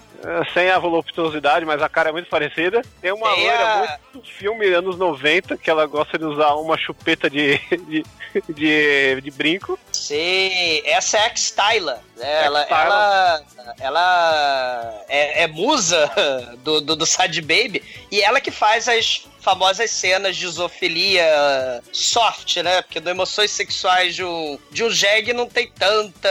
sem 0.53 0.71
a 0.71 0.79
voluptuosidade, 0.79 1.65
mas 1.65 1.81
a 1.83 1.89
cara 1.89 2.11
é 2.11 2.13
muito 2.13 2.29
parecida. 2.29 2.83
Tem 3.01 3.13
uma 3.13 3.29
Tem 3.35 3.45
loira 3.47 3.65
a- 3.65 3.99
muito 4.13 4.29
filme 4.29 4.67
anos 4.69 4.97
90, 4.99 5.57
que 5.57 5.71
ela 5.71 5.87
gosta 5.87 6.19
de 6.19 6.25
usar 6.25 6.55
uma 6.55 6.77
chupeta 6.77 7.29
de, 7.31 7.59
de, 7.89 8.05
de, 8.51 9.21
de 9.23 9.31
brinco. 9.31 9.79
Sei, 9.93 10.83
essa 10.87 11.19
é 11.19 11.21
a 11.21 11.29
X-Tyla, 11.31 12.03
né? 12.17 12.45
Ela, 12.45 12.63
ela, 12.69 13.43
ela 13.81 15.05
é, 15.09 15.43
é 15.45 15.47
musa 15.47 16.11
do, 16.65 16.81
do, 16.81 16.97
do 16.97 17.07
Sad 17.07 17.41
Baby 17.41 17.83
e 18.11 18.21
ela 18.23 18.41
que 18.41 18.51
faz 18.51 18.89
as 18.89 19.27
famosas 19.41 19.91
cenas 19.91 20.37
de 20.37 20.47
zoofilia 20.49 21.83
soft, 21.93 22.57
né? 22.59 22.83
Porque 22.83 23.01
do 23.01 23.09
Emoções 23.11 23.51
Sexuais 23.51 24.15
de 24.15 24.25
um, 24.25 24.59
de 24.71 24.85
um 24.85 24.91
jegue 24.91 25.33
não 25.33 25.47
tem 25.47 25.71
tanta 25.71 26.29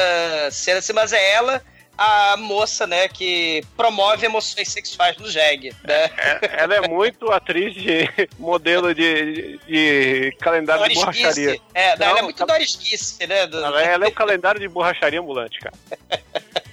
cena 0.51 0.79
assim, 0.79 0.93
mas 0.93 1.11
é 1.13 1.31
ela 1.33 1.61
a 2.01 2.37
moça, 2.37 2.87
né, 2.87 3.07
que 3.09 3.61
promove 3.75 4.25
emoções 4.25 4.69
sexuais 4.69 5.17
no 5.17 5.29
jegue, 5.29 5.75
né? 5.83 6.05
É- 6.17 6.61
ela 6.63 6.75
é 6.75 6.87
muito 6.87 7.29
atriz 7.31 7.73
de 7.73 8.09
modelo 8.39 8.95
de, 8.95 9.59
de 9.67 10.33
calendário 10.39 10.83
de 10.87 10.93
Doris 10.95 10.99
borracharia. 11.17 11.51
Kiss. 11.51 11.61
É, 11.73 11.97
não, 11.97 12.07
ela 12.07 12.19
é 12.19 12.21
muito 12.21 12.37
tá- 12.37 12.45
Doris 12.45 12.75
Kiss, 12.77 13.27
né? 13.27 13.45
do- 13.47 13.57
Ela, 13.63 13.81
ela 13.83 14.05
é 14.05 14.07
o 14.07 14.11
calendário 14.13 14.61
de 14.61 14.67
borracharia 14.69 15.19
ambulante, 15.19 15.59
cara. 15.59 15.75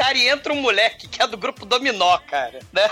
Cara, 0.00 0.16
e 0.16 0.28
entra 0.30 0.50
um 0.54 0.56
moleque 0.62 1.06
que 1.06 1.20
é 1.22 1.26
do 1.26 1.36
grupo 1.36 1.66
Dominó, 1.66 2.16
cara, 2.26 2.58
né? 2.72 2.90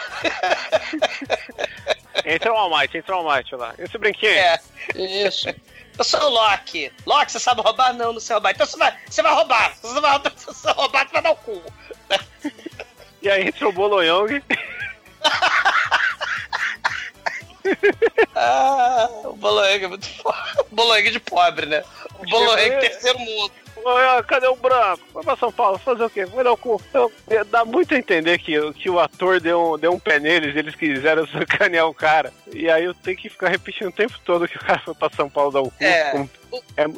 Entra 2.23 2.53
o 2.53 2.57
Almighty, 2.57 2.99
entra 2.99 3.17
o 3.17 3.21
Almighty 3.27 3.55
lá. 3.55 3.73
Esse 3.79 3.97
brinquinho. 3.97 4.33
É, 4.33 4.61
isso. 4.95 5.49
Eu 5.97 6.05
sou 6.05 6.21
o 6.21 6.29
Loki. 6.29 6.93
Loki, 7.07 7.33
você 7.33 7.41
sabe 7.41 7.63
roubar? 7.63 7.95
Não, 7.95 8.13
não 8.13 8.21
sei 8.21 8.35
roubar. 8.35 8.51
Então 8.51 8.67
você 8.67 8.77
vai, 8.77 8.95
você 9.09 9.23
vai 9.23 9.33
roubar. 9.35 9.75
Se 9.75 9.83
você 9.89 10.01
vai 10.01 10.11
roubar, 10.11 10.33
se 10.37 10.45
você 10.45 10.71
roubar, 10.73 11.07
você 11.07 11.13
vai 11.15 11.23
dar 11.23 11.31
o 11.31 11.37
cu. 11.37 11.63
E 13.23 13.31
aí 13.31 13.49
entra 13.49 13.69
o 13.69 13.73
Boloyong. 13.73 14.43
Ah, 18.35 19.09
o 19.25 19.35
Boloeng 19.35 19.85
é 19.85 19.89
muito 19.89 20.09
foda. 20.23 20.39
O 20.71 20.75
Boloeng 20.75 21.11
de 21.11 21.21
pobre, 21.21 21.67
né? 21.67 21.85
O 22.19 22.25
Boloeng 22.27 22.63
Chegou- 22.63 22.81
terceiro 22.81 23.19
mundo. 23.19 23.53
Oi, 23.85 24.23
Cadê 24.25 24.47
o 24.49 24.57
branco? 24.57 25.01
Vai 25.15 25.25
pra 25.25 25.37
São 25.37 25.51
Paulo, 25.53 25.79
fazer 25.79 26.05
o 26.05 26.11
quê? 26.11 26.25
Vai 26.27 26.45
dar 26.45 26.53
o 26.53 26.57
cu. 26.57 26.81
Então, 26.89 27.11
dá 27.51 27.65
muito 27.65 27.95
a 27.95 27.99
entender 27.99 28.39
que, 28.39 28.73
que 28.75 28.91
o 28.91 28.99
ator 29.01 29.41
deu 29.41 29.73
um, 29.75 29.79
deu 29.79 29.93
um 29.93 29.99
pé 29.99 30.19
neles 30.19 30.55
eles 30.57 30.75
quiseram 30.75 31.27
sacanear 31.29 31.87
o 31.87 31.95
cara. 31.95 32.33
E 32.53 32.71
aí 32.71 32.85
eu 32.85 32.95
tenho 32.95 33.17
que 33.17 33.29
ficar 33.29 33.49
repetindo 33.49 33.89
o 33.89 33.93
tempo 33.93 34.19
todo 34.25 34.49
que 34.49 34.57
o 34.57 34.61
cara 34.61 34.81
foi 34.81 34.95
pra 34.95 35.09
São 35.11 35.29
Paulo 35.31 35.51
dar 35.53 35.61
o 35.61 35.71
cu. 35.71 35.85
É. 35.85 36.11
Como- 36.11 36.31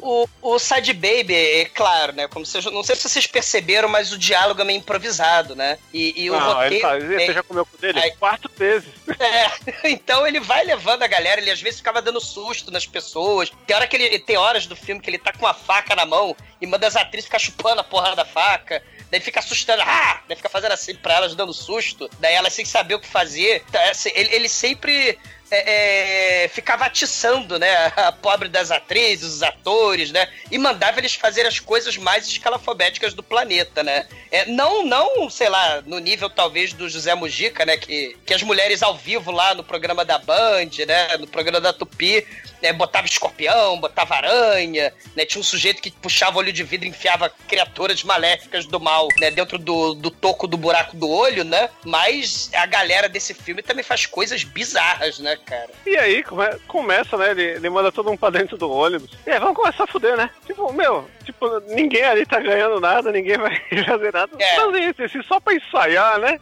O, 0.03 0.29
o 0.43 0.59
Sad 0.59 0.93
Baby, 0.93 1.35
é 1.35 1.65
claro, 1.67 2.13
né? 2.13 2.29
Como 2.29 2.45
vocês, 2.47 2.65
não 2.67 2.83
sei 2.83 2.95
se 2.97 3.09
vocês 3.09 3.27
perceberam, 3.27 3.89
mas 3.89 4.13
o 4.13 4.19
diálogo 4.19 4.61
é 4.61 4.65
meio 4.65 4.79
improvisado, 4.79 5.57
né? 5.57 5.79
E, 5.93 6.25
e 6.25 6.31
o 6.31 6.39
Não, 6.39 6.53
roteiro. 6.55 6.81
fala, 6.81 7.01
você 7.01 7.33
já 7.33 7.43
comeu 7.43 7.63
o 7.63 7.67
cu 7.67 7.79
dele? 7.79 7.99
Aí- 7.99 8.13
Quatro 8.17 8.51
vezes. 8.57 8.89
É, 9.21 9.91
então 9.91 10.27
ele 10.27 10.41
vai 10.41 10.65
levando 10.65 11.03
a 11.03 11.07
galera, 11.07 11.41
ele 11.41 11.51
às 11.51 11.61
vezes 11.61 11.79
ficava 11.81 12.01
dando 12.01 12.21
susto 12.21 12.71
nas 12.71 12.87
pessoas. 12.87 13.51
Tem 13.67 13.77
hora 13.77 13.87
que 13.87 13.97
ele 13.97 14.19
tem 14.19 14.37
horas 14.37 14.67
do 14.67 14.75
filme 14.75 15.01
que 15.01 15.11
ele 15.11 15.19
tá 15.19 15.33
com 15.33 15.41
uma 15.45 15.53
faca 15.55 15.95
na 15.95 16.07
mão 16.07 16.35
e 16.61 16.67
manda 16.67 16.87
as 16.87 16.97
atrizes 16.97 17.27
ficar 17.27 17.39
chupando 17.39 17.81
a 17.81 17.85
porra 17.85 18.17
da 18.17 18.25
faca. 18.25 18.83
Daí 19.11 19.21
fica 19.21 19.41
assustando, 19.41 19.83
ah! 19.85 20.23
Daí 20.27 20.37
fica 20.37 20.49
fazendo 20.49 20.73
assim 20.73 20.95
pra 20.95 21.15
elas, 21.15 21.35
dando 21.35 21.53
susto. 21.53 22.09
Daí 22.19 22.35
elas 22.35 22.53
sem 22.55 22.65
saber 22.65 22.95
o 22.95 23.01
que 23.01 23.07
fazer. 23.09 23.63
Então, 23.69 23.83
assim, 23.91 24.11
ele, 24.15 24.35
ele 24.35 24.49
sempre 24.49 25.19
é, 25.51 26.45
é, 26.45 26.49
ficava 26.49 26.85
atiçando, 26.85 27.59
né? 27.59 27.93
A 27.97 28.13
pobre 28.13 28.49
das 28.49 28.71
atrizes, 28.71 29.35
os 29.35 29.43
atores, 29.43 30.11
né? 30.13 30.29
E 30.51 30.59
mandava 30.59 30.99
eles 30.99 31.15
fazer 31.15 31.47
as 31.47 31.59
coisas 31.59 31.97
mais 31.97 32.27
escalafobéticas 32.27 33.15
do 33.15 33.23
planeta, 33.23 33.83
né? 33.83 34.07
É, 34.31 34.47
não, 34.47 34.85
não, 34.85 35.29
sei 35.29 35.49
lá, 35.49 35.83
no 35.85 35.99
nível 35.99 36.31
talvez 36.31 36.73
do 36.73 36.89
José 36.89 37.15
Mujica, 37.15 37.67
né? 37.67 37.77
Que, 37.77 38.17
que 38.25 38.35
as 38.35 38.43
mulheres 38.43 38.83
ao 38.83 38.97
vivo 38.97 39.31
lá 39.31 39.55
no 39.55 39.65
programa 39.65 40.05
da 40.05 40.19
Band, 40.19 40.71
né? 40.87 41.17
No 41.19 41.27
programa 41.27 41.61
da 41.61 41.73
Tupi, 41.73 42.27
né, 42.63 42.73
botava 42.73 43.07
escorpião, 43.07 43.79
botava 43.81 44.15
aranha, 44.15 44.93
né? 45.17 45.25
Tinha 45.25 45.41
um 45.41 45.45
sujeito 45.45 45.81
que 45.83 45.91
puxava 45.91 46.39
olho 46.39 46.53
de 46.53 46.63
vidro 46.63 46.87
e 46.87 46.91
enfiava 46.91 47.31
criaturas 47.49 48.03
maléficas 48.05 48.67
do 48.67 48.79
mal, 48.81 49.09
né? 49.19 49.31
Dentro 49.31 49.59
do, 49.59 49.95
do 49.95 50.11
toco 50.11 50.47
do 50.47 50.57
buraco 50.57 50.97
do 50.97 51.09
olho, 51.09 51.45
né? 51.45 51.69
Mas 51.85 52.51
a 52.55 52.67
galera 52.67 53.09
desse 53.09 53.35
filme 53.35 53.63
também 53.63 53.85
faz 53.85 54.07
coisas 54.07 54.45
bizarras, 54.45 55.19
né, 55.19 55.37
cara? 55.45 55.71
E 55.87 55.97
aí 55.97 56.23
come- 56.23 56.59
começa, 56.69 57.17
né? 57.17 57.31
Ele, 57.31 57.43
ele 57.43 57.71
manda 57.71 57.91
todo 57.93 58.09
mundo 58.09 58.19
pra 58.19 58.31
dentro 58.31 58.57
do 58.57 58.71
ônibus. 58.71 59.11
E 59.27 59.31
aí 59.31 59.39
vamos 59.39 59.57
começar 59.57 59.85
a 59.85 59.87
fuder, 59.87 60.17
né? 60.17 60.31
Tipo, 60.47 60.73
meu, 60.73 61.09
tipo, 61.25 61.61
ninguém 61.69 62.03
ali 62.05 62.27
tá 62.27 62.41
ganhando 62.41 62.81
nada, 62.81 63.11
ninguém 63.13 63.37
vai 63.39 63.57
fazer 63.87 64.13
nada. 64.13 64.31
É. 64.39 64.55
Fazer 64.57 64.81
isso, 64.81 65.03
assim, 65.03 65.23
só 65.27 65.41
pra 65.41 65.55
ensaiar, 65.55 66.19
né? 66.19 66.39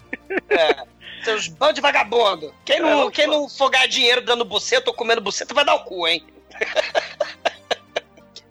É. 0.50 0.97
Seus 1.24 1.48
bandos 1.48 1.74
de 1.76 1.80
vagabundo. 1.80 2.54
Quem 2.64 2.80
não, 2.80 3.10
quem 3.10 3.26
não 3.26 3.48
fogar 3.48 3.86
dinheiro 3.88 4.20
dando 4.20 4.44
buceta 4.44 4.90
ou 4.90 4.96
comendo 4.96 5.20
buceta 5.20 5.54
vai 5.54 5.64
dar 5.64 5.74
o 5.74 5.84
cu, 5.84 6.06
hein? 6.06 6.24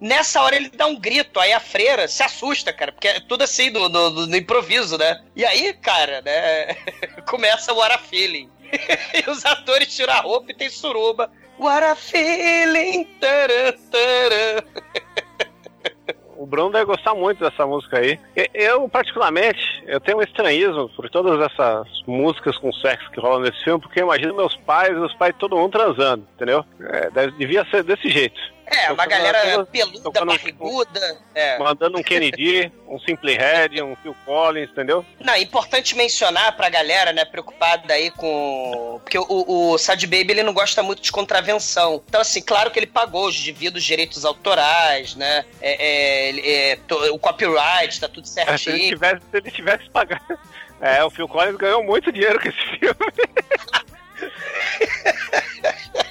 Nessa 0.00 0.40
hora 0.42 0.54
ele 0.54 0.68
dá 0.68 0.86
um 0.86 0.94
grito, 0.98 1.40
aí 1.40 1.52
a 1.52 1.58
freira 1.58 2.06
se 2.06 2.22
assusta, 2.22 2.72
cara, 2.72 2.92
porque 2.92 3.08
é 3.08 3.18
tudo 3.20 3.42
assim 3.42 3.68
no, 3.70 3.88
no- 3.88 4.26
no 4.28 4.36
improviso, 4.36 4.96
né? 4.96 5.20
E 5.34 5.44
aí, 5.44 5.72
cara, 5.74 6.22
né? 6.22 6.66
Começa 7.26 7.72
o 7.72 7.76
What 7.78 7.94
a 7.94 7.98
Feeling. 7.98 8.48
e 8.72 9.28
os 9.28 9.44
atores 9.44 9.92
tiram 9.94 10.12
a 10.14 10.20
roupa 10.20 10.52
e 10.52 10.54
tem 10.54 10.70
suruba. 10.70 11.30
What 11.58 11.84
a 11.84 11.96
Feeling. 11.96 13.04
Taran, 13.20 13.72
taran. 13.90 14.62
O 16.38 16.46
Bruno 16.46 16.70
deve 16.70 16.84
gostar 16.84 17.16
muito 17.16 17.40
dessa 17.40 17.66
música 17.66 17.98
aí. 17.98 18.16
Eu, 18.54 18.88
particularmente, 18.88 19.82
eu 19.88 19.98
tenho 19.98 20.18
um 20.18 20.22
estranhismo 20.22 20.88
por 20.90 21.10
todas 21.10 21.40
essas 21.40 21.88
músicas 22.06 22.56
com 22.58 22.72
sexo 22.72 23.10
que 23.10 23.20
rolam 23.20 23.40
nesse 23.40 23.64
filme, 23.64 23.80
porque 23.80 24.00
eu 24.00 24.04
imagino 24.04 24.36
meus 24.36 24.54
pais, 24.58 24.96
os 24.96 25.12
pais 25.14 25.32
de 25.34 25.40
todo 25.40 25.56
mundo 25.56 25.72
transando, 25.72 26.24
entendeu? 26.36 26.64
É, 26.80 27.10
devia 27.32 27.64
ser 27.64 27.82
desse 27.82 28.08
jeito. 28.08 28.40
É, 28.70 28.92
uma 28.92 29.06
galera 29.06 29.64
peluda, 29.64 30.24
barriguda. 30.24 31.18
É. 31.34 31.58
Mandando 31.58 31.98
um 31.98 32.02
Kennedy, 32.02 32.70
um 32.86 32.98
Simple 33.00 33.34
Red, 33.36 33.80
um 33.82 33.96
Phil 33.96 34.14
Collins, 34.26 34.70
entendeu? 34.70 35.04
Não, 35.20 35.32
é 35.32 35.40
importante 35.40 35.96
mencionar 35.96 36.54
pra 36.56 36.68
galera, 36.68 37.12
né, 37.12 37.24
preocupada 37.24 37.94
aí 37.94 38.10
com. 38.10 39.00
Porque 39.02 39.18
o, 39.18 39.72
o 39.72 39.78
Sad 39.78 40.06
Baby 40.06 40.32
ele 40.32 40.42
não 40.42 40.52
gosta 40.52 40.82
muito 40.82 41.00
de 41.00 41.10
contravenção. 41.10 42.02
Então, 42.08 42.20
assim, 42.20 42.42
claro 42.42 42.70
que 42.70 42.78
ele 42.78 42.86
pagou 42.86 43.26
os 43.28 43.40
devidos 43.42 43.82
direitos 43.82 44.24
autorais, 44.24 45.14
né? 45.14 45.44
É, 45.60 46.30
é, 46.30 46.70
é, 46.72 46.76
to- 46.76 47.14
o 47.14 47.18
copyright, 47.18 47.98
tá 48.00 48.08
tudo 48.08 48.24
É, 48.24 48.28
se, 48.28 48.40
ele 48.40 48.58
certinho. 48.58 48.88
tivesse, 48.90 49.22
se 49.30 49.36
ele 49.36 49.50
tivesse 49.50 49.90
pagado. 49.90 50.38
É, 50.80 51.02
o 51.02 51.10
Phil 51.10 51.26
Collins 51.26 51.56
ganhou 51.56 51.82
muito 51.82 52.12
dinheiro 52.12 52.40
com 52.40 52.48
esse 52.48 52.78
filme. 52.78 52.94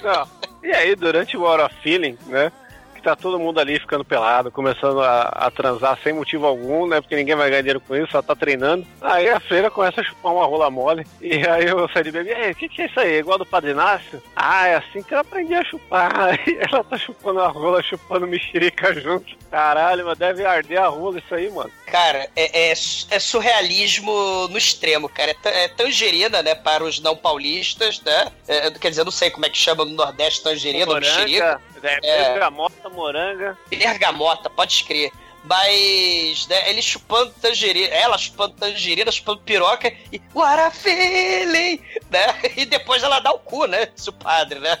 Não. 0.02 0.28
E 0.62 0.70
aí, 0.72 0.94
durante 0.94 1.36
o 1.36 1.42
Hora 1.42 1.68
Feeling, 1.68 2.18
né? 2.26 2.50
Que 2.98 3.04
tá 3.04 3.14
todo 3.14 3.38
mundo 3.38 3.60
ali 3.60 3.78
ficando 3.78 4.04
pelado, 4.04 4.50
começando 4.50 5.00
a, 5.00 5.22
a 5.22 5.50
transar 5.52 5.96
sem 6.02 6.12
motivo 6.12 6.46
algum, 6.46 6.84
né? 6.84 7.00
Porque 7.00 7.14
ninguém 7.14 7.36
vai 7.36 7.48
ganhar 7.48 7.62
dinheiro 7.62 7.80
com 7.80 7.94
isso, 7.94 8.10
só 8.10 8.20
tá 8.20 8.34
treinando. 8.34 8.84
Aí 9.00 9.28
a 9.28 9.38
freira 9.38 9.70
começa 9.70 10.00
a 10.00 10.04
chupar 10.04 10.34
uma 10.34 10.44
rola 10.44 10.68
mole. 10.68 11.06
E 11.20 11.46
aí 11.46 11.66
eu 11.66 11.88
saí 11.90 12.02
de 12.02 12.10
bebê, 12.10 12.50
o 12.50 12.54
que, 12.56 12.68
que 12.68 12.82
é 12.82 12.86
isso 12.86 12.98
aí? 12.98 13.18
Igual 13.18 13.38
do 13.38 13.46
Padre 13.46 13.70
Inácio? 13.70 14.20
Ah, 14.34 14.66
é 14.66 14.74
assim 14.74 15.00
que 15.00 15.14
eu 15.14 15.20
aprendi 15.20 15.54
a 15.54 15.64
chupar. 15.64 16.10
Aí 16.18 16.58
ela 16.70 16.82
tá 16.82 16.98
chupando 16.98 17.40
a 17.40 17.48
rola, 17.48 17.82
chupando 17.82 18.26
mexerica 18.26 18.92
junto. 19.00 19.36
Caralho, 19.50 20.04
mas 20.04 20.18
deve 20.18 20.44
arder 20.44 20.80
a 20.82 20.88
rola 20.88 21.18
isso 21.18 21.34
aí, 21.34 21.50
mano. 21.50 21.70
Cara, 21.86 22.28
é, 22.36 22.70
é, 22.70 22.72
é 22.72 23.18
surrealismo 23.18 24.48
no 24.48 24.58
extremo, 24.58 25.08
cara. 25.08 25.34
É, 25.44 25.64
é 25.64 25.68
tangerina, 25.68 26.42
né, 26.42 26.54
para 26.54 26.84
os 26.84 27.00
não 27.00 27.16
paulistas, 27.16 28.00
né? 28.02 28.32
É, 28.46 28.70
quer 28.72 28.90
dizer, 28.90 29.02
eu 29.02 29.06
não 29.06 29.12
sei 29.12 29.30
como 29.30 29.46
é 29.46 29.50
que 29.50 29.56
chama 29.56 29.84
no 29.84 29.92
Nordeste 29.92 30.42
tangerina 30.42 30.86
ou 30.86 30.94
Moranga, 30.94 31.14
mexerica. 31.14 31.60
É, 31.84 31.98
É. 32.02 32.30
bergamota, 32.32 32.88
moranga. 32.88 33.56
Bergamota, 33.68 34.48
pode 34.50 34.72
escrever. 34.72 35.12
Mas, 35.44 36.46
né, 36.48 36.68
ele 36.68 36.82
chupando 36.82 37.32
tangerina, 37.40 37.86
ela 37.94 38.18
chupando 38.18 38.54
tangerina, 38.54 39.10
chupando 39.10 39.40
piroca 39.40 39.90
e 40.12 40.20
what 40.34 40.60
a 40.60 40.70
feeling, 40.70 41.80
né? 42.10 42.34
E 42.56 42.66
depois 42.66 43.02
ela 43.02 43.20
dá 43.20 43.30
o 43.30 43.38
cu, 43.38 43.66
né? 43.66 43.86
Disse 43.86 44.10
o 44.10 44.12
padre, 44.12 44.58
né? 44.58 44.76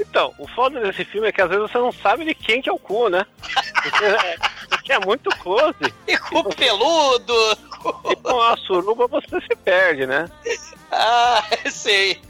Então, 0.00 0.32
o 0.38 0.48
foda 0.48 0.80
desse 0.80 1.04
filme 1.04 1.28
é 1.28 1.32
que 1.32 1.40
às 1.42 1.48
vezes 1.50 1.70
você 1.70 1.78
não 1.78 1.92
sabe 1.92 2.24
de 2.24 2.34
quem 2.34 2.62
que 2.62 2.68
é 2.68 2.72
o 2.72 2.78
cu, 2.78 3.08
né? 3.08 3.26
Porque 3.82 4.04
é, 4.04 4.36
porque 4.70 4.92
é 4.92 4.98
muito 5.00 5.28
close. 5.38 5.94
E 6.06 6.16
cu 6.16 6.42
peludo. 6.54 7.34
E 8.10 8.16
com 8.16 8.40
a 8.40 8.56
suruba 8.56 9.06
você 9.06 9.40
se 9.40 9.56
perde, 9.56 10.06
né? 10.06 10.28
Ah, 10.90 11.44
sei. 11.70 12.20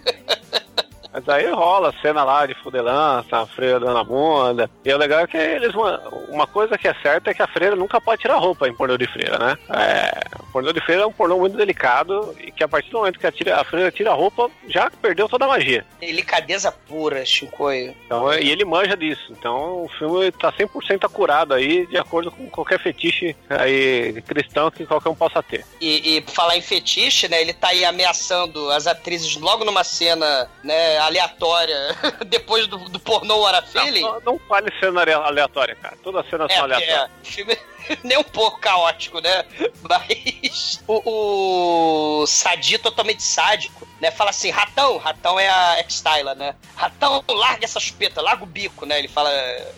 Mas 1.13 1.29
aí 1.29 1.51
rola 1.51 1.91
a 1.91 2.01
cena 2.01 2.25
lá 2.25 2.47
de 2.47 2.55
fudelança, 2.55 3.39
a 3.39 3.47
freira 3.47 3.81
dando 3.81 3.99
a 3.99 4.05
bunda. 4.05 4.71
E 4.85 4.93
o 4.93 4.99
legal 4.99 5.21
é 5.21 5.27
que 5.27 5.37
eles. 5.37 5.75
Uma, 5.75 5.99
uma 6.29 6.47
coisa 6.47 6.77
que 6.77 6.89
é 6.89 6.95
certa 6.95 7.31
é 7.31 7.35
que 7.35 7.43
a 7.43 7.47
freira 7.47 7.77
nunca 7.77 8.01
pode 8.01 8.23
tirar 8.23 8.37
roupa 8.37 8.69
em 8.69 8.75
pornô 8.75 8.97
de 8.97 9.07
freira, 9.07 9.39
né? 9.39 9.59
É, 9.71 10.21
o 10.41 10.53
pornô 10.53 10.73
de 10.73 10.81
freira 10.81 11.03
é 11.03 11.07
um 11.07 11.13
pornô 11.13 11.39
muito 11.39 11.57
delicado 11.57 12.35
e 12.41 12.51
que 12.51 12.63
a 12.63 12.69
partir 12.69 12.91
do 12.91 12.99
momento 12.99 13.19
que 13.19 13.27
a, 13.27 13.33
tira, 13.33 13.61
a 13.61 13.65
freira 13.65 13.91
tira 13.91 14.11
a 14.11 14.15
roupa, 14.15 14.51
já 14.69 14.91
perdeu 14.91 15.29
toda 15.29 15.45
a 15.45 15.49
magia. 15.49 15.85
Delicadeza 16.01 16.71
pura, 16.73 17.25
Chicoio. 17.25 17.95
Então, 18.07 18.33
e 18.35 18.51
ele 18.51 18.65
manja 18.65 18.97
disso. 18.97 19.33
Então 19.33 19.85
o 19.85 19.89
filme 19.99 20.31
tá 20.33 20.53
100% 20.53 21.05
acurado 21.05 21.55
aí, 21.55 21.87
de 21.87 21.97
acordo 21.97 22.31
com 22.31 22.49
qualquer 22.51 22.81
fetiche 22.81 23.37
aí 23.49 24.21
cristão 24.23 24.71
que 24.71 24.87
qualquer 24.87 25.09
um 25.09 25.15
possa 25.15 25.43
ter. 25.43 25.65
E, 25.81 26.19
e 26.19 26.25
falar 26.27 26.57
em 26.57 26.63
fetiche, 26.63 27.29
né? 27.29 27.41
Ele 27.41 27.53
tá 27.53 27.69
aí 27.69 27.85
ameaçando 27.85 28.71
as 28.71 28.87
atrizes 28.87 29.37
logo 29.37 29.65
numa 29.65 29.85
cena, 29.85 30.49
né, 30.63 30.98
aleatória, 30.99 31.77
depois 32.27 32.67
do, 32.67 32.77
do 32.89 32.99
pornô 33.01 33.47
Arafili. 33.47 34.01
Não, 34.01 34.21
não 34.21 34.39
fale 34.41 34.73
cena 34.81 35.01
ale- 35.03 35.13
aleatória, 35.13 35.75
cara. 35.75 35.97
Toda 36.03 36.23
cena 36.25 36.47
É, 36.49 36.49
são 36.57 36.69
porque 36.69 36.75
aleatórias. 36.85 37.11
é, 37.23 37.25
filme 37.25 37.59
nem 38.03 38.19
um 38.19 38.25
pouco 38.25 38.59
caótico, 38.59 39.21
né? 39.21 39.45
Mas 39.83 40.81
o, 40.87 42.23
o 42.23 42.27
Sadi 42.27 42.79
totalmente 42.79 43.23
sádico, 43.23 43.87
né? 44.01 44.11
Fala 44.11 44.31
assim, 44.31 44.51
ratão, 44.51 44.97
ratão 44.99 45.39
é 45.39 45.49
a 45.49 45.79
ex-Tyla, 45.81 46.35
né? 46.35 46.55
Ratão, 46.77 47.25
larga 47.29 47.65
essa 47.65 47.81
chupeta, 47.81 48.23
larga 48.23 48.45
o 48.45 48.47
bico, 48.47 48.87
né? 48.87 48.99
Ele 48.99 49.09
fala, 49.09 49.31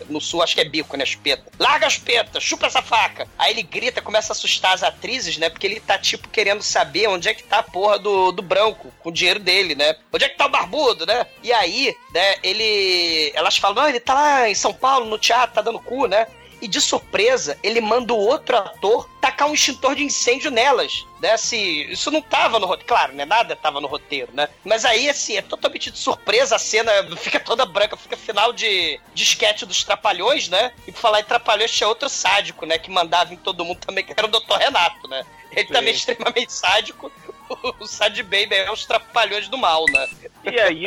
no 0.09 0.21
sul 0.21 0.41
acho 0.41 0.55
que 0.55 0.61
é 0.61 0.65
bico, 0.65 0.95
né? 0.97 1.05
Chupeta. 1.05 1.51
Larga 1.59 1.87
a 1.87 1.89
chupeta, 1.89 2.39
chupa 2.39 2.67
essa 2.67 2.81
faca. 2.81 3.27
Aí 3.37 3.51
ele 3.51 3.63
grita, 3.63 4.01
começa 4.01 4.31
a 4.31 4.35
assustar 4.35 4.73
as 4.73 4.83
atrizes, 4.83 5.37
né? 5.37 5.49
Porque 5.49 5.67
ele 5.67 5.79
tá, 5.79 5.97
tipo, 5.97 6.29
querendo 6.29 6.61
saber 6.61 7.07
onde 7.07 7.29
é 7.29 7.33
que 7.33 7.43
tá 7.43 7.59
a 7.59 7.63
porra 7.63 7.97
do, 7.97 8.31
do 8.31 8.41
branco, 8.41 8.91
com 8.99 9.09
o 9.09 9.13
dinheiro 9.13 9.39
dele, 9.39 9.75
né? 9.75 9.95
Onde 10.13 10.25
é 10.25 10.29
que 10.29 10.37
tá 10.37 10.45
o 10.45 10.49
barbudo, 10.49 11.05
né? 11.05 11.25
E 11.43 11.51
aí, 11.51 11.95
né, 12.13 12.35
ele... 12.43 13.31
Elas 13.33 13.57
falam, 13.57 13.83
não, 13.83 13.89
ele 13.89 13.99
tá 13.99 14.13
lá 14.13 14.49
em 14.49 14.55
São 14.55 14.73
Paulo, 14.73 15.05
no 15.05 15.17
teatro, 15.17 15.55
tá 15.55 15.61
dando 15.61 15.79
cu, 15.79 16.07
né? 16.07 16.27
E 16.61 16.67
de 16.67 16.79
surpresa, 16.79 17.57
ele 17.63 17.81
manda 17.81 18.13
o 18.13 18.17
outro 18.17 18.55
ator 18.55 19.09
tacar 19.19 19.49
um 19.49 19.53
extintor 19.53 19.95
de 19.95 20.03
incêndio 20.03 20.51
nelas. 20.51 21.05
Né? 21.19 21.31
Assim, 21.31 21.81
isso 21.89 22.11
não 22.11 22.21
tava 22.21 22.59
no 22.59 22.67
roteiro. 22.67 22.87
Claro, 22.87 23.13
né? 23.13 23.25
Nada 23.25 23.55
tava 23.55 23.81
no 23.81 23.87
roteiro, 23.87 24.29
né? 24.33 24.47
Mas 24.63 24.85
aí, 24.85 25.09
assim, 25.09 25.37
é 25.37 25.41
totalmente 25.41 25.89
de 25.89 25.97
surpresa. 25.97 26.55
A 26.55 26.59
cena 26.59 26.91
fica 27.17 27.39
toda 27.39 27.65
branca, 27.65 27.97
fica 27.97 28.15
final 28.15 28.53
de, 28.53 28.99
de 29.13 29.23
sketch 29.23 29.63
dos 29.63 29.83
Trapalhões, 29.83 30.49
né? 30.49 30.71
E 30.87 30.91
por 30.91 30.99
falar 30.99 31.21
em 31.21 31.23
Trapalhões, 31.25 31.71
tinha 31.71 31.87
outro 31.87 32.07
sádico, 32.07 32.65
né? 32.65 32.77
Que 32.77 32.91
mandava 32.91 33.33
em 33.33 33.37
todo 33.37 33.65
mundo 33.65 33.79
também, 33.79 34.03
que 34.03 34.13
era 34.15 34.27
o 34.27 34.31
Dr. 34.31 34.57
Renato, 34.57 35.07
né? 35.07 35.25
Ele 35.51 35.67
Sim. 35.67 35.73
também 35.73 35.93
é 35.93 35.95
extremamente 35.95 36.53
sádico. 36.53 37.11
O 37.81 37.85
Sad 37.85 38.23
Baby 38.23 38.55
é 38.55 38.71
os 38.71 38.85
Trapalhões 38.85 39.49
do 39.49 39.57
mal, 39.57 39.83
né? 39.91 40.07
E 40.45 40.57
aí, 40.57 40.85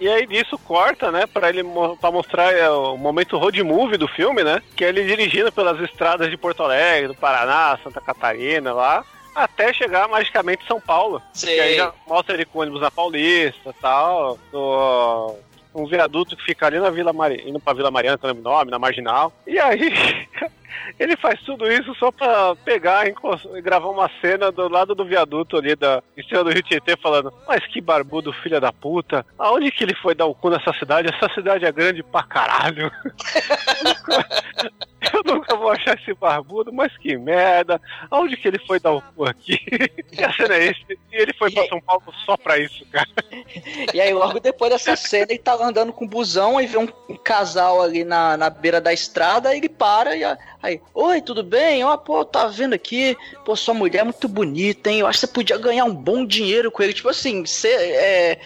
e 0.00 0.08
aí 0.08 0.26
disso 0.26 0.58
corta, 0.58 1.10
né, 1.10 1.26
pra 1.26 1.48
ele 1.48 1.62
pra 2.00 2.10
mostrar 2.10 2.52
é, 2.52 2.68
o 2.70 2.96
momento 2.96 3.38
road 3.38 3.62
movie 3.62 3.96
do 3.96 4.08
filme, 4.08 4.44
né? 4.44 4.62
Que 4.74 4.84
é 4.84 4.88
ele 4.88 5.04
dirigindo 5.04 5.50
pelas 5.50 5.80
estradas 5.80 6.30
de 6.30 6.36
Porto 6.36 6.62
Alegre, 6.62 7.08
do 7.08 7.14
Paraná, 7.14 7.78
Santa 7.82 8.00
Catarina, 8.00 8.72
lá, 8.72 9.04
até 9.34 9.72
chegar 9.72 10.08
magicamente 10.08 10.64
em 10.64 10.66
São 10.66 10.80
Paulo. 10.80 11.22
Sei. 11.32 11.56
E 11.56 11.60
aí 11.60 11.76
já 11.76 11.92
mostra 12.06 12.34
ele 12.34 12.44
com 12.44 12.60
ônibus 12.60 12.80
na 12.80 12.90
Paulista 12.90 13.74
tal, 13.80 14.38
do, 14.50 15.34
um 15.76 15.86
viaduto 15.86 16.36
que 16.36 16.44
fica 16.44 16.66
ali 16.66 16.80
na 16.80 16.90
Vila 16.90 17.12
Mari, 17.12 17.42
indo 17.46 17.60
pra 17.60 17.74
Vila 17.74 17.90
Mariana, 17.90 18.16
que 18.16 18.24
eu 18.24 18.28
lembro 18.28 18.48
o 18.48 18.52
nome, 18.52 18.70
na 18.70 18.78
Marginal. 18.78 19.32
E 19.46 19.58
aí 19.58 19.92
ele 20.98 21.16
faz 21.16 21.38
tudo 21.42 21.70
isso 21.70 21.94
só 21.96 22.10
pra 22.10 22.56
pegar 22.56 23.06
e 23.06 23.14
gravar 23.60 23.88
uma 23.88 24.10
cena 24.20 24.50
do 24.50 24.68
lado 24.68 24.94
do 24.94 25.04
viaduto 25.04 25.58
ali 25.58 25.76
da, 25.76 26.02
cima 26.28 26.42
do 26.42 26.50
Rio 26.50 26.62
Tietê 26.62 26.96
falando, 26.96 27.32
mas 27.46 27.66
que 27.66 27.80
barbudo 27.80 28.32
filha 28.32 28.58
da 28.58 28.72
puta, 28.72 29.24
aonde 29.38 29.70
que 29.70 29.84
ele 29.84 29.94
foi 29.94 30.14
dar 30.14 30.26
o 30.26 30.34
cu 30.34 30.48
nessa 30.48 30.72
cidade? 30.72 31.08
Essa 31.08 31.32
cidade 31.34 31.66
é 31.66 31.72
grande 31.72 32.02
pra 32.02 32.22
caralho. 32.22 32.90
Eu 35.12 35.22
nunca 35.24 35.56
vou 35.56 35.70
achar 35.70 35.98
esse 35.98 36.12
barbudo, 36.14 36.72
mas 36.72 36.96
que 36.96 37.16
merda. 37.16 37.80
Aonde 38.10 38.36
que 38.36 38.48
ele 38.48 38.58
foi 38.58 38.80
dar 38.80 38.92
o 38.92 39.02
cu 39.02 39.24
aqui? 39.24 39.58
E 40.12 40.22
a 40.22 40.32
cena 40.32 40.54
é 40.54 40.66
esse. 40.66 40.84
E 40.90 40.98
ele 41.12 41.32
foi 41.34 41.50
pra 41.50 41.66
São 41.68 41.80
Paulo 41.80 42.02
só 42.24 42.36
pra 42.36 42.58
isso, 42.58 42.84
cara. 42.86 43.06
E 43.92 44.00
aí, 44.00 44.12
logo 44.12 44.40
depois 44.40 44.70
dessa 44.70 44.96
cena, 44.96 45.26
ele 45.30 45.38
tá 45.38 45.54
andando 45.54 45.92
com 45.92 46.04
o 46.04 46.08
busão 46.08 46.60
e 46.60 46.66
vê 46.66 46.78
um, 46.78 46.88
um 47.08 47.16
casal 47.16 47.80
ali 47.80 48.04
na, 48.04 48.36
na 48.36 48.50
beira 48.50 48.80
da 48.80 48.92
estrada, 48.92 49.48
aí 49.48 49.58
ele 49.58 49.68
para 49.68 50.16
e 50.16 50.24
aí, 50.62 50.80
oi, 50.94 51.20
tudo 51.20 51.42
bem? 51.42 51.84
Ó, 51.84 51.96
pô, 51.96 52.24
tá 52.24 52.46
vendo 52.46 52.74
aqui, 52.74 53.16
pô, 53.44 53.54
sua 53.54 53.74
mulher 53.74 54.00
é 54.00 54.04
muito 54.04 54.28
bonita, 54.28 54.90
hein? 54.90 55.00
Eu 55.00 55.06
acho 55.06 55.20
que 55.20 55.26
você 55.26 55.32
podia 55.32 55.58
ganhar 55.58 55.84
um 55.84 55.94
bom 55.94 56.26
dinheiro 56.26 56.70
com 56.70 56.82
ele. 56.82 56.92
Tipo 56.92 57.08
assim, 57.08 57.44
você 57.44 57.68
é, 57.68 58.38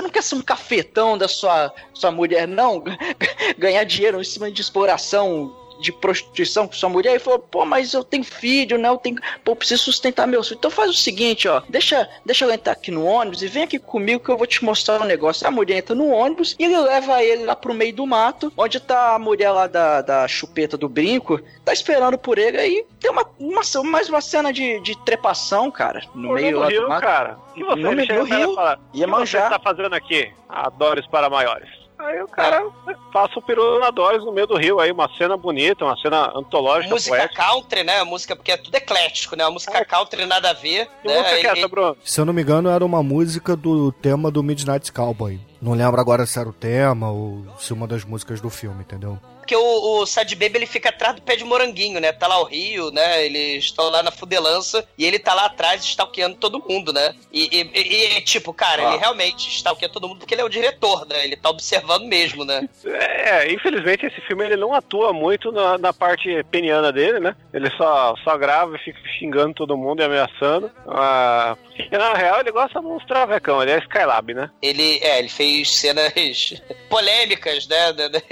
não 0.00 0.10
quer 0.10 0.22
ser 0.22 0.36
um 0.36 0.42
cafetão 0.42 1.18
da 1.18 1.28
sua, 1.28 1.72
sua 1.92 2.10
mulher, 2.10 2.46
não? 2.46 2.82
Ganhar 3.58 3.84
dinheiro 3.84 4.20
em 4.20 4.24
cima 4.24 4.50
de 4.50 4.60
exploração 4.60 5.63
de 5.80 5.92
prostituição 5.92 6.66
com 6.66 6.72
sua 6.72 6.88
mulher 6.88 7.16
e 7.16 7.18
falou, 7.18 7.38
pô, 7.38 7.64
mas 7.64 7.92
eu 7.94 8.02
tenho 8.04 8.24
filho, 8.24 8.78
né? 8.78 8.88
Eu 8.88 8.96
tenho, 8.96 9.16
pô, 9.44 9.52
eu 9.52 9.56
preciso 9.56 9.84
sustentar 9.84 10.26
meus 10.26 10.48
filhos. 10.48 10.58
Então 10.58 10.70
faz 10.70 10.90
o 10.90 10.94
seguinte, 10.94 11.48
ó, 11.48 11.62
deixa, 11.68 12.08
deixa 12.24 12.44
eu 12.44 12.50
entrar 12.52 12.72
aqui 12.72 12.90
no 12.90 13.04
ônibus 13.04 13.42
e 13.42 13.48
vem 13.48 13.64
aqui 13.64 13.78
comigo 13.78 14.22
que 14.22 14.30
eu 14.30 14.36
vou 14.36 14.46
te 14.46 14.64
mostrar 14.64 15.00
um 15.00 15.04
negócio. 15.04 15.46
A 15.46 15.50
mulher 15.50 15.78
entra 15.78 15.94
no 15.94 16.08
ônibus 16.08 16.54
e 16.58 16.64
ele 16.64 16.78
leva 16.78 17.22
ele 17.22 17.44
lá 17.44 17.56
pro 17.56 17.74
meio 17.74 17.94
do 17.94 18.06
mato, 18.06 18.52
onde 18.56 18.80
tá 18.80 19.14
a 19.14 19.18
mulher 19.18 19.50
lá 19.50 19.66
da, 19.66 20.02
da 20.02 20.28
chupeta 20.28 20.76
do 20.76 20.88
brinco, 20.88 21.40
tá 21.64 21.72
esperando 21.72 22.18
por 22.18 22.38
ele 22.38 22.58
aí 22.58 22.84
tem 23.04 23.10
uma, 23.10 23.26
uma 23.38 23.60
mais 23.84 24.08
uma 24.08 24.20
cena 24.22 24.50
de, 24.50 24.80
de 24.80 24.96
trepação, 25.04 25.70
cara, 25.70 26.02
no 26.14 26.32
meio 26.32 26.52
do 26.52 26.60
lá 26.60 26.68
Rio, 26.68 26.82
do 26.82 26.88
mato. 26.88 27.02
cara. 27.02 27.38
O 27.50 27.54
que 27.54 27.64
você 27.64 27.82
No 27.82 27.92
meio 27.92 28.08
do 28.08 28.24
Rio, 28.24 28.52
e 28.52 28.54
fala, 28.54 28.78
o 28.92 28.96
ia 28.96 29.04
que 29.04 29.10
você 29.10 29.18
manjar. 29.18 29.50
tá 29.50 29.58
fazendo 29.58 29.94
aqui? 29.94 30.32
A 30.48 30.70
Doris 30.70 31.06
para 31.06 31.28
maiores. 31.28 31.68
Aí 31.98 32.20
o 32.22 32.28
cara 32.28 32.66
passa 33.12 33.38
o 33.38 33.42
peru 33.42 33.78
na 33.78 33.90
Doris 33.90 34.24
no 34.24 34.32
meio 34.32 34.46
do 34.46 34.56
rio 34.56 34.80
aí, 34.80 34.90
uma 34.90 35.08
cena 35.16 35.36
bonita, 35.36 35.84
uma 35.84 35.96
cena 35.96 36.32
antológica, 36.36 36.92
Música 36.92 37.16
poética. 37.16 37.42
country, 37.42 37.84
né? 37.84 38.02
Música, 38.02 38.34
porque 38.34 38.52
é 38.52 38.56
tudo 38.56 38.74
eclético, 38.74 39.36
né? 39.36 39.44
A 39.44 39.50
música 39.50 39.84
country 39.84 40.26
nada 40.26 40.50
a 40.50 40.52
ver. 40.52 40.88
Que 41.02 41.08
né? 41.08 41.18
música 41.18 41.38
que 41.40 41.46
é 41.46 41.58
essa, 41.58 41.68
Bruno? 41.68 41.96
Se 42.04 42.20
eu 42.20 42.24
não 42.24 42.32
me 42.32 42.42
engano, 42.42 42.68
era 42.68 42.84
uma 42.84 43.02
música 43.02 43.56
do 43.56 43.92
tema 43.92 44.30
do 44.30 44.42
Midnight 44.42 44.92
Cowboy. 44.92 45.40
Não 45.62 45.72
lembro 45.72 46.00
agora 46.00 46.26
se 46.26 46.38
era 46.38 46.48
o 46.48 46.52
tema 46.52 47.10
ou 47.10 47.44
se 47.58 47.72
uma 47.72 47.86
das 47.86 48.04
músicas 48.04 48.40
do 48.40 48.50
filme, 48.50 48.82
entendeu? 48.82 49.18
Porque 49.44 49.54
o, 49.56 50.00
o 50.00 50.06
Sad 50.06 50.34
Baby 50.36 50.56
ele 50.56 50.66
fica 50.66 50.88
atrás 50.88 51.14
do 51.16 51.20
pé 51.20 51.36
de 51.36 51.44
moranguinho, 51.44 52.00
né? 52.00 52.12
Tá 52.12 52.26
lá 52.26 52.40
o 52.40 52.44
Rio, 52.44 52.90
né? 52.90 53.26
Eles 53.26 53.64
estão 53.64 53.90
lá 53.90 54.02
na 54.02 54.10
fudelança 54.10 54.86
e 54.96 55.04
ele 55.04 55.18
tá 55.18 55.34
lá 55.34 55.44
atrás 55.44 55.84
stalkeando 55.84 56.36
todo 56.36 56.64
mundo, 56.66 56.94
né? 56.94 57.14
E, 57.30 57.60
e- 57.60 57.70
e- 57.74 58.16
e, 58.16 58.20
tipo, 58.22 58.54
cara, 58.54 58.82
Ah. 58.82 58.90
ele 58.92 58.98
realmente 59.00 59.46
stalkeia 59.50 59.90
todo 59.90 60.08
mundo 60.08 60.20
porque 60.20 60.32
ele 60.34 60.40
é 60.40 60.44
o 60.44 60.48
diretor, 60.48 61.06
né? 61.06 61.24
Ele 61.24 61.36
tá 61.36 61.50
observando 61.50 62.04
mesmo, 62.06 62.42
né? 62.42 62.66
É, 62.86 63.52
infelizmente 63.52 64.06
esse 64.06 64.18
filme 64.22 64.46
ele 64.46 64.56
não 64.56 64.72
atua 64.72 65.12
muito 65.12 65.52
na, 65.52 65.76
na 65.76 65.92
parte 65.92 66.42
peniana 66.50 66.90
dele, 66.90 67.20
né? 67.20 67.36
Ele 67.52 67.70
só, 67.76 68.14
só 68.24 68.38
grava 68.38 68.74
e 68.76 68.78
fica 68.78 68.98
xingando 69.18 69.52
todo 69.52 69.76
mundo 69.76 70.00
e 70.00 70.04
ameaçando. 70.06 70.70
Ah, 70.88 71.54
na 71.90 72.14
real 72.14 72.40
ele 72.40 72.50
gosta 72.50 72.80
de 72.80 72.86
uns 72.86 73.04
travecão, 73.04 73.60
ele 73.62 73.72
é 73.72 73.78
Skylab, 73.80 74.32
né? 74.32 74.50
Ele, 74.62 74.98
é, 75.02 75.18
ele 75.18 75.28
fez 75.28 75.70
cenas 75.70 76.14
polêmicas, 76.88 77.66
né? 77.68 77.92
da- 77.92 78.22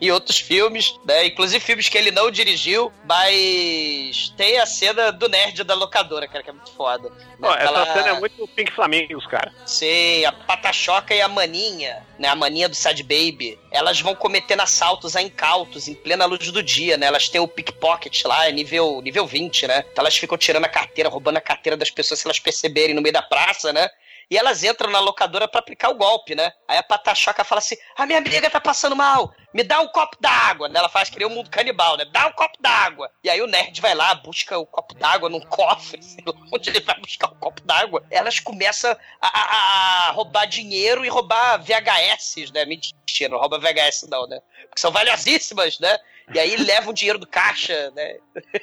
em 0.00 0.10
outros 0.22 0.38
filmes, 0.38 0.94
né? 1.04 1.26
Inclusive 1.26 1.62
filmes 1.64 1.88
que 1.88 1.98
ele 1.98 2.10
não 2.10 2.30
dirigiu, 2.30 2.92
mas 3.04 4.32
tem 4.36 4.58
a 4.58 4.66
cena 4.66 5.10
do 5.12 5.28
nerd 5.28 5.62
da 5.64 5.74
locadora, 5.74 6.26
cara, 6.26 6.42
que 6.42 6.50
é 6.50 6.52
muito 6.52 6.70
foda. 6.72 7.10
né? 7.10 7.16
Essa 7.48 7.54
Aquela- 7.54 7.92
cena 7.92 8.08
é 8.16 8.20
muito 8.20 8.46
Pink 8.48 8.72
Flamingos, 8.72 9.26
cara. 9.26 9.52
Sim, 9.66 10.24
a 10.24 10.32
Patachoca 10.32 11.14
e 11.14 11.20
a 11.20 11.28
Maninha, 11.28 12.06
né? 12.18 12.28
A 12.28 12.34
Maninha 12.36 12.68
do 12.68 12.74
Sad 12.74 13.02
Baby. 13.02 13.58
Elas 13.70 14.00
vão 14.00 14.14
cometendo 14.14 14.60
assaltos 14.60 15.16
a 15.16 15.22
incautos 15.22 15.88
em 15.88 15.94
plena 15.94 16.24
luz 16.24 16.50
do 16.52 16.62
dia, 16.62 16.96
né? 16.96 17.06
Elas 17.06 17.28
têm 17.28 17.40
o 17.40 17.48
pickpocket 17.48 18.24
lá, 18.24 18.46
é 18.48 18.52
nível, 18.52 19.00
nível 19.02 19.26
20, 19.26 19.66
né? 19.66 19.84
Então 19.90 20.02
elas 20.02 20.16
ficam 20.16 20.38
tirando 20.38 20.64
a 20.64 20.68
carteira, 20.68 21.10
roubando 21.10 21.36
a 21.38 21.40
carteira 21.40 21.76
das 21.76 21.90
pessoas 21.90 22.20
se 22.20 22.26
elas 22.26 22.38
perceberem 22.38 22.94
no 22.94 23.02
meio 23.02 23.12
da 23.12 23.22
praça, 23.22 23.72
né? 23.72 23.88
E 24.30 24.36
elas 24.38 24.62
entram 24.64 24.90
na 24.90 24.98
locadora 25.00 25.46
pra 25.46 25.60
aplicar 25.60 25.90
o 25.90 25.94
golpe, 25.94 26.34
né? 26.34 26.52
Aí 26.66 26.78
a 26.78 26.82
Patachoca 26.82 27.44
fala 27.44 27.58
assim: 27.58 27.76
a 27.96 28.06
minha 28.06 28.18
amiga 28.18 28.48
tá 28.50 28.60
passando 28.60 28.96
mal, 28.96 29.32
me 29.52 29.62
dá 29.62 29.80
um 29.80 29.88
copo 29.88 30.16
d'água. 30.20 30.68
Né? 30.68 30.78
Ela 30.78 30.88
faz 30.88 31.10
que 31.10 31.18
nem 31.18 31.26
um 31.26 31.30
mundo 31.34 31.50
canibal, 31.50 31.96
né? 31.96 32.04
Dá 32.06 32.26
um 32.26 32.32
copo 32.32 32.56
d'água. 32.60 33.10
E 33.22 33.28
aí 33.30 33.40
o 33.42 33.46
nerd 33.46 33.80
vai 33.80 33.94
lá, 33.94 34.14
busca 34.14 34.58
o 34.58 34.66
copo 34.66 34.94
d'água 34.94 35.28
num 35.28 35.40
cofre, 35.40 36.00
sei 36.02 36.24
lá 36.26 36.32
onde 36.52 36.70
ele 36.70 36.80
vai 36.80 36.98
buscar 37.00 37.28
o 37.30 37.34
copo 37.36 37.60
d'água. 37.62 38.02
Elas 38.10 38.40
começam 38.40 38.96
a, 39.20 39.28
a- 39.28 40.08
a 40.08 40.10
roubar 40.12 40.46
dinheiro 40.46 41.04
e 41.04 41.08
roubar 41.08 41.58
VHS, 41.62 42.50
né? 42.52 42.64
Mentira, 42.64 43.30
não 43.30 43.38
rouba 43.38 43.58
VHS 43.58 44.06
não, 44.08 44.26
né? 44.26 44.40
Porque 44.68 44.80
são 44.80 44.90
valiosíssimas, 44.90 45.78
né? 45.78 45.98
E 46.34 46.38
aí 46.38 46.56
levam 46.56 46.90
o 46.90 46.94
dinheiro 46.94 47.18
do 47.18 47.26
caixa, 47.26 47.90
né? 47.94 48.16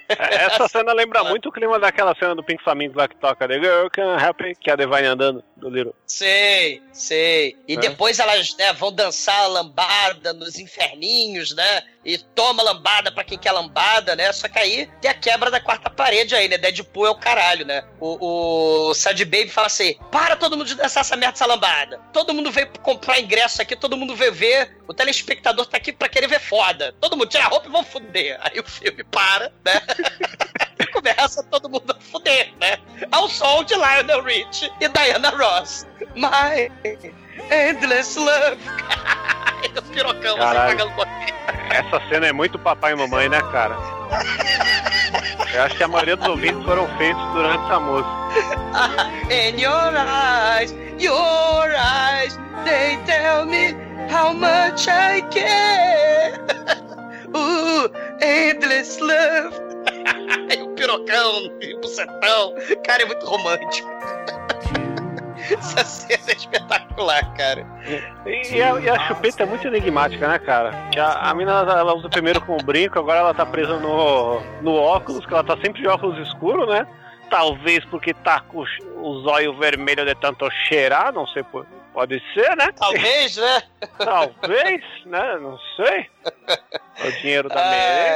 É, 0.09 0.35
Essa 0.45 0.67
cena 0.67 0.93
lembra 0.93 1.23
muito 1.23 1.49
o 1.49 1.51
clima 1.51 1.79
daquela 1.79 2.15
cena 2.15 2.35
do 2.35 2.43
Pink 2.43 2.63
Flamingo 2.63 2.97
lá 2.97 3.07
que 3.07 3.15
toca 3.15 3.47
The 3.47 3.55
Girl 3.55 3.87
Can 3.91 4.17
Help 4.19 4.41
It, 4.41 4.59
que 4.59 4.69
é 4.69 4.73
a 4.73 4.75
Divine 4.75 5.05
andando 5.07 5.43
do 5.55 5.69
Little. 5.69 5.93
Sei, 6.05 6.81
sei. 6.91 7.55
E 7.67 7.73
É. 7.75 7.77
depois 7.77 8.19
elas 8.19 8.55
né, 8.57 8.73
vão 8.73 8.91
dançar 8.91 9.39
a 9.43 9.47
lambada 9.47 10.33
nos 10.33 10.57
inferninhos, 10.57 11.55
né? 11.55 11.83
E 12.09 12.17
toma 12.17 12.63
lambada 12.63 13.11
pra 13.11 13.23
quem 13.23 13.37
quer 13.37 13.51
lambada, 13.51 14.15
né? 14.15 14.33
Só 14.33 14.49
que 14.49 14.57
aí 14.57 14.89
tem 14.99 15.11
a 15.11 15.13
quebra 15.13 15.51
da 15.51 15.59
quarta 15.59 15.91
parede 15.91 16.33
aí, 16.33 16.47
né? 16.47 16.57
Deadpool 16.57 17.05
é 17.05 17.09
o 17.11 17.15
caralho, 17.15 17.63
né? 17.67 17.83
O, 17.99 18.87
o 18.89 18.93
Sad 18.95 19.23
Baby 19.25 19.49
fala 19.49 19.67
assim: 19.67 19.95
para 20.09 20.35
todo 20.35 20.57
mundo 20.57 20.65
de 20.65 20.73
dançar 20.73 21.01
essa 21.01 21.15
merda, 21.15 21.35
essa 21.35 21.45
lambada. 21.45 21.99
Todo 22.11 22.33
mundo 22.33 22.51
veio 22.51 22.67
comprar 22.81 23.19
ingresso 23.19 23.61
aqui, 23.61 23.75
todo 23.75 23.95
mundo 23.95 24.15
veio 24.15 24.33
ver. 24.33 24.75
O 24.87 24.93
telespectador 24.93 25.67
tá 25.67 25.77
aqui 25.77 25.93
pra 25.93 26.09
querer 26.09 26.25
ver 26.25 26.39
foda. 26.39 26.95
Todo 26.99 27.15
mundo 27.15 27.29
tira 27.29 27.43
a 27.43 27.47
roupa 27.47 27.67
e 27.67 27.71
vão 27.71 27.83
fuder. 27.83 28.39
Aí 28.41 28.59
o 28.59 28.63
filme 28.63 29.03
para, 29.03 29.51
né? 29.63 29.79
e 30.81 30.87
começa 30.87 31.43
todo 31.43 31.69
mundo 31.69 31.95
a 31.95 32.01
fuder, 32.01 32.51
né? 32.59 32.79
Ao 33.11 33.29
som 33.29 33.63
de 33.63 33.75
Lionel 33.75 34.23
Rich 34.23 34.71
e 34.81 34.89
Diana 34.89 35.29
Ross. 35.29 35.85
My 36.15 36.71
Endless 37.51 38.17
Love. 38.17 38.57
o 39.77 39.81
pirocão 39.93 40.37
Caralho. 40.37 40.77
pagando. 40.77 40.93
Essa 41.71 42.01
cena 42.09 42.27
é 42.27 42.33
muito 42.33 42.57
papai 42.57 42.93
e 42.93 42.95
mamãe, 42.95 43.29
né, 43.29 43.41
cara? 43.51 43.75
Eu 45.53 45.63
acho 45.63 45.75
que 45.75 45.83
a 45.83 45.87
maioria 45.87 46.15
dos 46.15 46.27
ouvintes 46.27 46.63
foram 46.63 46.87
feitos 46.97 47.23
durante 47.33 47.63
essa 47.65 47.79
música. 47.79 48.09
In 49.31 49.59
your 49.59 49.93
eyes, 49.95 50.71
your 50.99 51.69
eyes, 51.71 52.37
they 52.65 52.97
tell 53.05 53.45
me 53.45 53.75
how 54.11 54.33
much 54.33 54.87
I 54.87 55.21
care. 55.31 56.39
Ooh, 57.35 57.89
endless 58.21 58.99
love. 58.99 59.55
e 60.55 60.61
o 60.61 60.69
pirocão, 60.75 61.51
e 61.61 61.73
o 61.75 61.81
bucetão. 61.81 62.53
Cara, 62.85 63.03
é 63.03 63.05
muito 63.05 63.25
romântico. 63.25 63.89
Essa 65.53 65.83
cena 65.83 66.23
é 66.27 66.33
espetacular, 66.33 67.33
cara. 67.33 67.65
E, 68.25 68.55
e 68.55 68.61
a, 68.63 68.79
e 68.79 68.89
a 68.89 68.99
chupeta 69.07 69.43
é 69.43 69.45
muito 69.45 69.67
enigmática, 69.67 70.27
né, 70.27 70.37
cara? 70.39 70.71
Que 70.91 70.99
a, 70.99 71.13
a 71.29 71.33
mina 71.33 71.51
ela 71.61 71.93
usa 71.95 72.09
primeiro 72.09 72.41
com 72.41 72.55
o 72.55 72.63
brinco, 72.63 72.99
agora 72.99 73.19
ela 73.19 73.33
tá 73.33 73.45
presa 73.45 73.77
no, 73.79 74.39
no 74.61 74.73
óculos, 74.75 75.25
que 75.25 75.33
ela 75.33 75.43
tá 75.43 75.55
sempre 75.57 75.81
de 75.81 75.87
óculos 75.87 76.17
escuro, 76.27 76.65
né? 76.65 76.85
Talvez 77.29 77.85
porque 77.85 78.13
tá 78.13 78.39
com 78.41 78.59
os- 78.59 78.77
o 78.97 79.19
zóio 79.21 79.53
vermelho 79.57 80.05
de 80.05 80.15
tanto 80.15 80.49
cheirar, 80.67 81.13
não 81.13 81.27
sei, 81.27 81.43
por- 81.43 81.65
pode 81.93 82.21
ser, 82.33 82.55
né? 82.55 82.71
Talvez, 82.71 83.35
né? 83.37 83.63
Talvez, 83.97 84.81
né? 85.05 85.37
Não 85.37 85.57
sei. 85.75 86.09
O 87.01 87.11
dinheiro 87.21 87.47
da 87.47 87.61
É, 87.61 87.69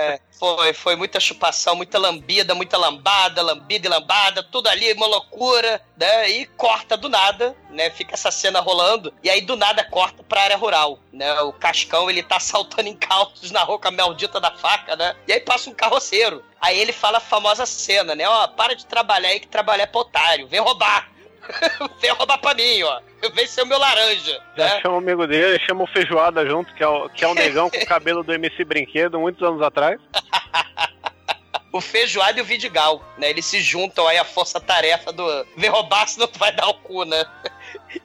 merenda. 0.10 0.22
foi, 0.38 0.74
foi 0.74 0.96
muita 0.98 1.18
chupação, 1.18 1.74
muita 1.74 1.98
lambida, 1.98 2.54
muita 2.54 2.78
lambada, 2.78 3.42
lambida 3.42 3.88
e 3.88 3.90
lambada, 3.90 4.44
tudo 4.44 4.68
ali, 4.68 4.92
uma 4.92 5.08
loucura, 5.08 5.82
né? 5.96 6.30
E 6.30 6.46
corta 6.46 6.98
do 6.98 7.08
nada, 7.08 7.56
né? 7.70 7.90
Fica 7.92 8.14
essa 8.14 8.30
cena 8.30 8.60
rolando, 8.60 9.14
e 9.24 9.30
aí 9.30 9.40
do 9.40 9.56
nada 9.56 9.86
corta 9.86 10.22
pra 10.22 10.42
área 10.42 10.58
rural, 10.58 11.00
né? 11.14 11.34
O 11.44 11.54
Cascão, 11.54 12.10
ele 12.10 12.22
tá 12.22 12.40
saltando 12.42 12.90
em 12.90 12.96
calços 12.98 13.52
na 13.52 13.64
roca 13.64 13.90
maldita 13.90 14.42
da 14.42 14.52
faca, 14.52 14.98
né? 14.98 15.16
E 15.26 15.32
aí 15.32 15.40
passa 15.40 15.70
um 15.70 15.74
carroceiro. 15.74 16.44
Aí 16.60 16.78
ele 16.78 16.92
fala 16.92 17.20
a 17.20 17.22
famosa 17.22 17.66
cena, 17.66 18.16
né? 18.16 18.28
Ó, 18.28 18.48
para 18.50 18.76
de 18.76 18.86
trabalhar 18.86 19.30
aí 19.30 19.40
que 19.40 19.48
trabalhar 19.48 19.84
é 19.84 19.88
pra 19.88 20.02
otário, 20.02 20.46
vem 20.46 20.60
roubar. 20.60 21.10
vem 22.02 22.12
roubar 22.12 22.38
pra 22.39 22.54
mim, 22.54 22.84
ó. 22.84 23.02
Vem 23.34 23.48
ser 23.48 23.62
o 23.64 23.66
meu 23.66 23.78
laranja. 23.80 24.41
Já 24.58 24.64
né? 24.66 24.82
chama 24.82 24.96
o 24.96 24.98
amigo 25.00 25.28
dele, 25.28 25.60
chama 25.66 25.84
o 25.84 25.88
Feijoada 25.88 26.46
junto, 26.46 26.74
que 26.74 26.84
é 26.84 26.88
o, 26.88 27.10
que 27.10 27.24
é 27.24 27.28
o 27.28 27.34
negão 27.34 27.70
com 27.70 27.78
o 27.78 27.86
cabelo 27.86 28.24
do 28.24 28.34
MC 28.34 28.64
Brinquedo, 28.64 29.20
muitos 29.20 29.41
anos 29.41 29.62
atrás. 29.62 30.00
o 31.72 31.82
Feijoada 31.82 32.39
e 32.39 32.41
o 32.41 32.46
Vidigal, 32.46 33.02
né? 33.18 33.30
Eles 33.30 33.46
se 33.46 33.60
juntam 33.62 34.08
aí 34.08 34.18
a 34.18 34.26
força-tarefa 34.26 35.12
do 35.12 35.46
vem 35.58 35.70
roubar, 35.70 36.08
senão 36.08 36.28
tu 36.28 36.38
vai 36.39 36.52
dar 36.52 36.68
o 36.68 36.74
cu, 36.76 37.04
né? 37.04 37.26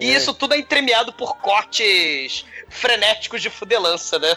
E 0.01 0.11
É. 0.11 0.17
isso 0.17 0.33
tudo 0.35 0.55
é 0.55 0.59
entremeado 0.59 1.13
por 1.13 1.37
cortes 1.39 2.45
frenéticos 2.69 3.43
de 3.43 3.51
fudelança, 3.51 4.19
né? 4.19 4.37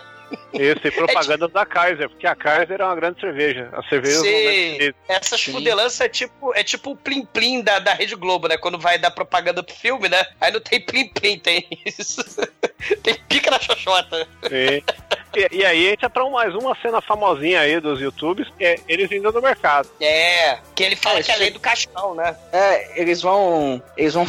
Isso, 0.53 0.87
e 0.87 0.91
propagandas 0.91 1.51
da 1.51 1.65
Kaiser, 1.65 2.09
porque 2.09 2.27
a 2.27 2.35
Kaiser 2.35 2.79
é 2.79 2.85
uma 2.85 2.95
grande 2.95 3.19
cerveja. 3.19 3.69
A 3.73 3.83
cerveja 3.83 4.17
não 4.17 4.23
Sim, 4.23 4.93
essas 5.07 5.43
fudelanças 5.43 6.01
é 6.01 6.09
tipo, 6.09 6.53
é 6.53 6.63
tipo 6.63 6.91
o 6.91 6.95
plim-plim 6.95 7.61
da, 7.61 7.79
da 7.79 7.93
Rede 7.93 8.15
Globo, 8.15 8.47
né? 8.47 8.57
Quando 8.57 8.77
vai 8.77 8.97
dar 8.97 9.11
propaganda 9.11 9.63
pro 9.63 9.75
filme, 9.75 10.09
né? 10.09 10.23
Aí 10.39 10.51
não 10.51 10.59
tem 10.59 10.79
plim-plim, 10.79 11.39
tem 11.39 11.67
isso. 11.85 12.23
tem 13.03 13.15
pica 13.27 13.51
na 13.51 13.59
xoxota. 13.59 14.27
Sim. 14.43 14.83
E, 15.35 15.57
e 15.57 15.65
aí 15.65 15.87
entra 15.89 16.09
pra 16.09 16.29
mais 16.29 16.53
uma 16.55 16.75
cena 16.81 17.01
famosinha 17.01 17.61
aí 17.61 17.79
dos 17.79 17.99
YouTubes, 17.99 18.47
que 18.57 18.63
é 18.63 18.79
eles 18.87 19.11
indo 19.11 19.31
no 19.31 19.41
mercado. 19.41 19.89
É, 19.99 20.59
que 20.75 20.83
ele 20.83 20.95
fala 20.95 21.19
É, 21.19 21.23
que 21.23 21.31
é 21.31 21.33
a 21.33 21.37
lei 21.37 21.51
do 21.51 21.59
cascão, 21.59 22.15
né? 22.15 22.35
É, 22.51 22.99
eles 22.99 23.21
vão. 23.21 23.81
Eles 23.97 24.13
vão, 24.13 24.25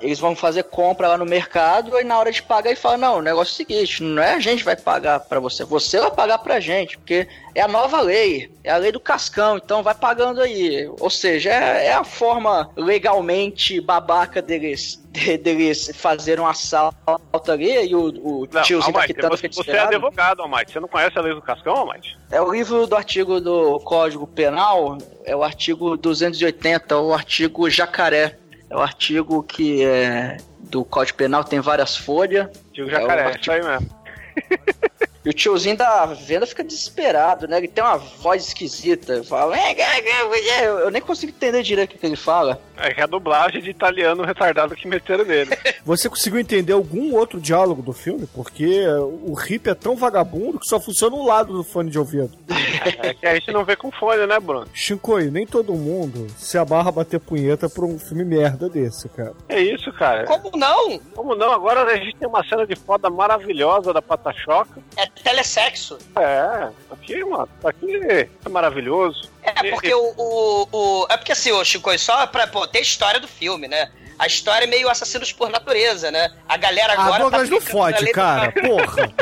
eles 0.00 0.18
vão 0.18 0.36
fazer 0.36 0.64
compra 0.64 1.08
lá 1.08 1.18
no 1.18 1.24
mercado 1.24 1.98
e 1.98 2.04
na 2.04 2.18
hora 2.18 2.32
de 2.32 2.42
pagar 2.42 2.70
ele 2.70 2.78
fala, 2.78 2.96
não, 2.96 3.18
o 3.18 3.22
negócio 3.22 3.52
é 3.52 3.54
o 3.54 3.56
seguinte, 3.56 4.02
não 4.02 4.22
é 4.22 4.34
a 4.34 4.40
gente 4.40 4.58
que 4.60 4.64
vai 4.64 4.76
pagar 4.76 5.20
pra 5.20 5.40
você, 5.40 5.64
você 5.64 6.00
vai 6.00 6.10
pagar 6.10 6.38
pra 6.38 6.60
gente, 6.60 6.96
porque 6.98 7.26
é 7.58 7.62
a 7.62 7.68
nova 7.68 8.00
lei, 8.00 8.50
é 8.62 8.70
a 8.70 8.76
lei 8.76 8.92
do 8.92 9.00
cascão, 9.00 9.56
então 9.56 9.82
vai 9.82 9.94
pagando 9.94 10.40
aí. 10.40 10.88
Ou 11.00 11.10
seja, 11.10 11.50
é, 11.50 11.86
é 11.86 11.92
a 11.92 12.04
forma 12.04 12.70
legalmente 12.76 13.80
babaca 13.80 14.40
deles, 14.40 15.02
de- 15.10 15.36
deles 15.38 15.90
fazerem 15.94 16.44
um 16.44 16.46
assalto 16.46 17.50
ali 17.50 17.86
e 17.88 17.94
o, 17.94 18.08
o 18.08 18.48
Não, 18.52 18.62
tiozinho 18.62 18.92
tá 18.92 18.98
Almighty, 19.00 19.14
quitando 19.14 19.30
você, 19.36 19.48
você 19.48 19.70
é 19.72 19.80
advogado, 19.80 20.42
Almighty. 20.42 20.72
Você 20.72 20.80
não 20.80 20.88
conhece 20.88 21.18
a 21.18 21.22
lei 21.22 21.34
do 21.34 21.42
Cascão, 21.42 21.74
Almighty? 21.74 22.16
É 22.30 22.40
o 22.40 22.52
livro 22.52 22.86
do 22.86 22.94
artigo 22.94 23.40
do 23.40 23.80
Código 23.80 24.26
Penal, 24.26 24.96
é 25.24 25.34
o 25.34 25.42
artigo 25.42 25.96
280, 25.96 26.96
o 26.98 27.12
artigo 27.12 27.68
jacaré. 27.68 28.38
É 28.70 28.76
o 28.76 28.80
artigo 28.80 29.42
que 29.42 29.82
é 29.84 30.36
do 30.60 30.84
Código 30.84 31.16
Penal, 31.18 31.42
tem 31.42 31.58
várias 31.58 31.96
folhas. 31.96 32.48
Digo 32.72 32.88
É 32.88 32.92
o 32.92 33.00
jacaré, 33.00 33.22
artigo- 33.24 33.40
isso 33.40 33.50
aí 33.52 33.62
mesmo. 33.64 33.98
E 35.28 35.30
o 35.30 35.34
tiozinho 35.34 35.76
da 35.76 36.06
venda 36.06 36.46
fica 36.46 36.64
desesperado, 36.64 37.46
né? 37.46 37.58
Ele 37.58 37.68
tem 37.68 37.84
uma 37.84 37.98
voz 37.98 38.46
esquisita. 38.46 39.22
Fala. 39.22 39.54
"É, 39.58 39.72
é, 39.78 39.98
é, 39.98 40.62
é", 40.62 40.66
Eu 40.66 40.90
nem 40.90 41.02
consigo 41.02 41.30
entender 41.30 41.62
direito 41.62 41.94
o 41.96 41.98
que 41.98 42.06
ele 42.06 42.16
fala. 42.16 42.58
É 42.78 42.94
que 42.94 43.00
é 43.02 43.04
a 43.04 43.06
dublagem 43.06 43.60
de 43.60 43.68
italiano 43.68 44.24
retardado 44.24 44.74
que 44.74 44.88
meteram 44.88 45.26
nele. 45.26 45.50
Você 45.84 46.08
conseguiu 46.08 46.40
entender 46.40 46.72
algum 46.72 47.14
outro 47.14 47.38
diálogo 47.38 47.82
do 47.82 47.92
filme? 47.92 48.26
Porque 48.34 48.86
o 48.88 49.34
Rip 49.34 49.68
é 49.68 49.74
tão 49.74 49.96
vagabundo 49.96 50.58
que 50.60 50.66
só 50.66 50.80
funciona 50.80 51.14
um 51.14 51.26
lado 51.26 51.52
do 51.52 51.62
fone 51.62 51.90
de 51.90 51.98
ouvido. 51.98 52.30
É 53.02 53.12
que 53.12 53.26
a 53.26 53.34
gente 53.34 53.50
não 53.50 53.64
vê 53.64 53.74
com 53.74 53.90
fone, 53.90 54.24
né, 54.26 54.38
Bruno? 54.38 54.66
Shinkoi, 54.72 55.30
nem 55.30 55.44
todo 55.44 55.74
mundo 55.74 56.26
se 56.36 56.56
abarra 56.56 56.88
a 56.90 56.92
bater 56.92 57.18
punheta 57.18 57.68
por 57.68 57.84
um 57.84 57.98
filme 57.98 58.24
merda 58.24 58.68
desse, 58.68 59.08
cara. 59.08 59.32
É 59.48 59.60
isso, 59.60 59.92
cara. 59.92 60.24
Como 60.24 60.56
não? 60.56 60.98
Como 61.14 61.34
não? 61.34 61.52
Agora 61.52 61.82
a 61.82 61.96
gente 61.96 62.16
tem 62.16 62.28
uma 62.28 62.44
cena 62.44 62.66
de 62.66 62.76
foda 62.76 63.10
maravilhosa 63.10 63.92
da 63.92 64.00
Patachoca. 64.00 64.80
É 64.96 65.06
telesexo. 65.18 65.98
É, 66.16 66.70
aqui, 66.90 67.24
mano, 67.24 67.48
aqui 67.64 67.96
é 68.44 68.48
maravilhoso. 68.48 69.28
É, 69.42 69.70
porque 69.70 69.92
o, 69.94 70.14
o, 70.16 70.68
o- 70.72 71.06
É 71.08 71.16
porque 71.16 71.32
assim, 71.32 71.52
ô 71.52 71.64
Chico, 71.64 71.96
só 71.98 72.26
pra. 72.26 72.46
Pô, 72.46 72.66
tem 72.66 72.82
história 72.82 73.18
do 73.20 73.28
filme, 73.28 73.66
né? 73.68 73.90
A 74.18 74.26
história 74.26 74.64
é 74.64 74.66
meio 74.66 74.88
assassinos 74.88 75.32
por 75.32 75.48
natureza, 75.48 76.10
né? 76.10 76.30
A 76.48 76.56
galera 76.56 76.94
Ah, 76.94 77.02
agora. 77.04 77.22
Douglas 77.22 77.48
tá 77.48 77.54
não 77.54 77.60
fode, 77.60 78.04
do- 78.04 78.12
cara. 78.12 78.50
Porra. 78.52 79.12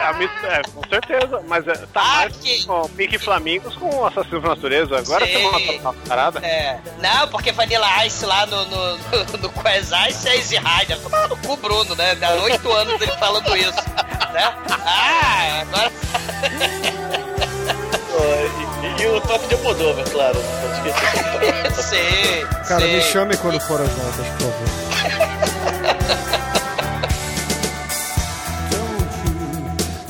É, 0.00 0.06
a 0.06 0.12
mis- 0.14 0.30
é, 0.44 0.62
com 0.72 0.82
certeza, 0.88 1.42
mas 1.46 1.66
é, 1.68 1.74
tá 1.92 2.02
mais 2.02 2.64
com 2.64 2.88
Pink 2.90 3.18
Flamingos 3.18 3.74
com 3.76 4.06
Assassinos 4.06 4.40
por 4.40 4.48
Natureza. 4.48 4.98
Agora 4.98 5.26
tem 5.26 5.44
uma, 5.46 5.58
uma 5.80 5.92
parada. 6.08 6.38
É. 6.46 6.78
Não, 6.98 7.28
porque 7.28 7.52
Vanilla 7.52 8.06
Ice 8.06 8.24
lá 8.24 8.46
no, 8.46 8.64
no, 8.66 8.96
no, 8.98 9.24
no 9.42 9.48
Quest 9.50 9.92
Ice 10.08 10.28
é 10.28 10.36
Easy 10.36 10.56
Rider. 10.56 10.98
Toma 11.00 11.26
no 11.28 11.36
cu, 11.36 11.56
Bruno, 11.56 11.94
né? 11.96 12.16
Há 12.22 12.42
oito 12.44 12.72
anos 12.72 13.00
ele 13.00 13.12
falando 13.12 13.54
isso. 13.56 13.82
Né? 14.32 14.54
Ah, 14.70 15.60
agora. 15.62 15.92
E, 19.00 19.06
o 19.06 19.20
toque 19.20 19.48
de 19.48 19.54
Almodóvar, 19.54 20.04
claro. 20.10 20.38
Não 20.38 20.60
pode 20.60 20.88
esquecer. 20.88 21.82
Sei. 21.86 22.46
Cara, 22.66 22.80
sei. 22.80 22.96
me 22.96 23.02
chame 23.02 23.36
quando 23.36 23.60
for 23.60 23.80
as 23.80 23.88
notas, 23.88 24.26
por 24.26 24.52
favor. 24.52 24.66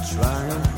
Try 0.08 0.50
and 0.50 0.76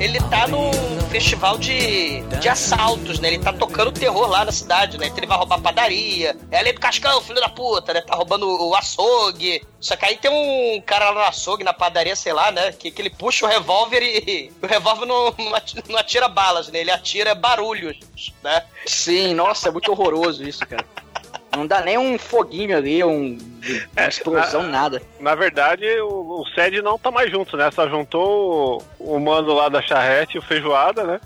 Ele 0.00 0.18
tá 0.30 0.48
num, 0.48 0.70
festival 1.10 1.58
de, 1.58 2.20
de 2.40 2.48
assaltos, 2.48 3.18
né? 3.18 3.28
Ele 3.28 3.42
tá 3.42 3.52
tocando 3.52 3.90
terror 3.90 4.28
lá 4.28 4.44
na 4.44 4.52
cidade, 4.52 4.96
né? 4.96 5.06
Então 5.06 5.18
ele 5.18 5.26
vai 5.26 5.36
roubar 5.36 5.60
padaria. 5.60 6.36
É 6.50 6.58
ali 6.58 6.72
do 6.72 6.80
Cascão, 6.80 7.20
filho 7.20 7.40
da 7.40 7.48
puta, 7.48 7.92
né? 7.92 8.00
Tá 8.00 8.14
roubando 8.14 8.46
o 8.46 8.74
açougue. 8.74 9.62
Só 9.80 9.96
que 9.96 10.06
aí 10.06 10.16
tem 10.16 10.30
um 10.30 10.80
cara 10.80 11.10
lá 11.10 11.14
no 11.14 11.20
açougue, 11.20 11.64
na 11.64 11.72
padaria, 11.72 12.14
sei 12.14 12.32
lá, 12.32 12.52
né? 12.52 12.72
Que, 12.72 12.90
que 12.90 13.02
ele 13.02 13.10
puxa 13.10 13.44
o 13.44 13.48
revólver 13.48 14.02
e 14.02 14.52
o 14.62 14.66
revólver 14.66 15.04
não, 15.04 15.34
não 15.88 15.98
atira 15.98 16.28
balas, 16.28 16.68
né? 16.68 16.78
Ele 16.78 16.92
atira 16.92 17.34
barulhos, 17.34 17.98
né? 18.42 18.62
Sim, 18.86 19.34
nossa, 19.34 19.68
é 19.68 19.72
muito 19.72 19.90
horroroso 19.90 20.44
isso, 20.44 20.64
cara. 20.66 20.84
Não 21.56 21.66
dá 21.66 21.80
nem 21.80 21.98
um 21.98 22.16
foguinho 22.18 22.76
ali, 22.76 23.02
um, 23.02 23.36
uma 23.96 24.06
explosão, 24.08 24.62
na- 24.62 24.68
nada. 24.68 25.02
Na 25.18 25.34
verdade, 25.34 25.84
o, 26.00 26.40
o 26.42 26.46
Sed 26.54 26.80
não 26.80 26.98
tá 26.98 27.10
mais 27.10 27.30
junto, 27.30 27.56
né? 27.56 27.70
Só 27.72 27.88
juntou 27.88 28.82
o, 28.98 29.16
o 29.16 29.20
mano 29.20 29.52
lá 29.52 29.68
da 29.68 29.82
charrete, 29.82 30.38
o 30.38 30.42
feijoada, 30.42 31.02
né? 31.04 31.20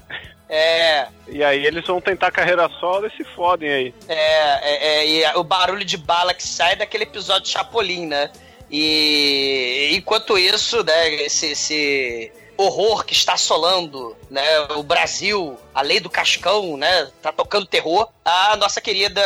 É, 0.48 1.06
E 1.28 1.42
aí 1.42 1.64
eles 1.66 1.86
vão 1.86 2.00
tentar 2.00 2.30
carreira 2.30 2.68
solo 2.80 3.06
e 3.06 3.10
se 3.10 3.24
fodem 3.24 3.70
aí. 3.70 3.94
É, 4.08 4.14
é, 4.14 4.86
é, 4.98 5.06
e 5.08 5.36
o 5.36 5.42
barulho 5.44 5.84
de 5.84 5.96
bala 5.96 6.32
que 6.34 6.42
sai 6.46 6.72
é 6.72 6.76
daquele 6.76 7.04
episódio 7.04 7.44
de 7.44 7.48
Chapolin, 7.50 8.06
né? 8.06 8.30
E 8.70 9.90
enquanto 9.96 10.36
isso, 10.38 10.82
né, 10.84 11.08
esse, 11.14 11.46
esse 11.52 12.32
horror 12.56 13.04
que 13.04 13.12
está 13.12 13.34
assolando 13.34 14.16
né, 14.30 14.42
o 14.76 14.82
Brasil, 14.82 15.58
a 15.74 15.82
lei 15.82 16.00
do 16.00 16.08
cascão, 16.10 16.76
né? 16.76 17.10
Tá 17.22 17.32
tocando 17.32 17.66
terror. 17.66 18.08
A 18.24 18.56
nossa 18.56 18.80
querida 18.80 19.20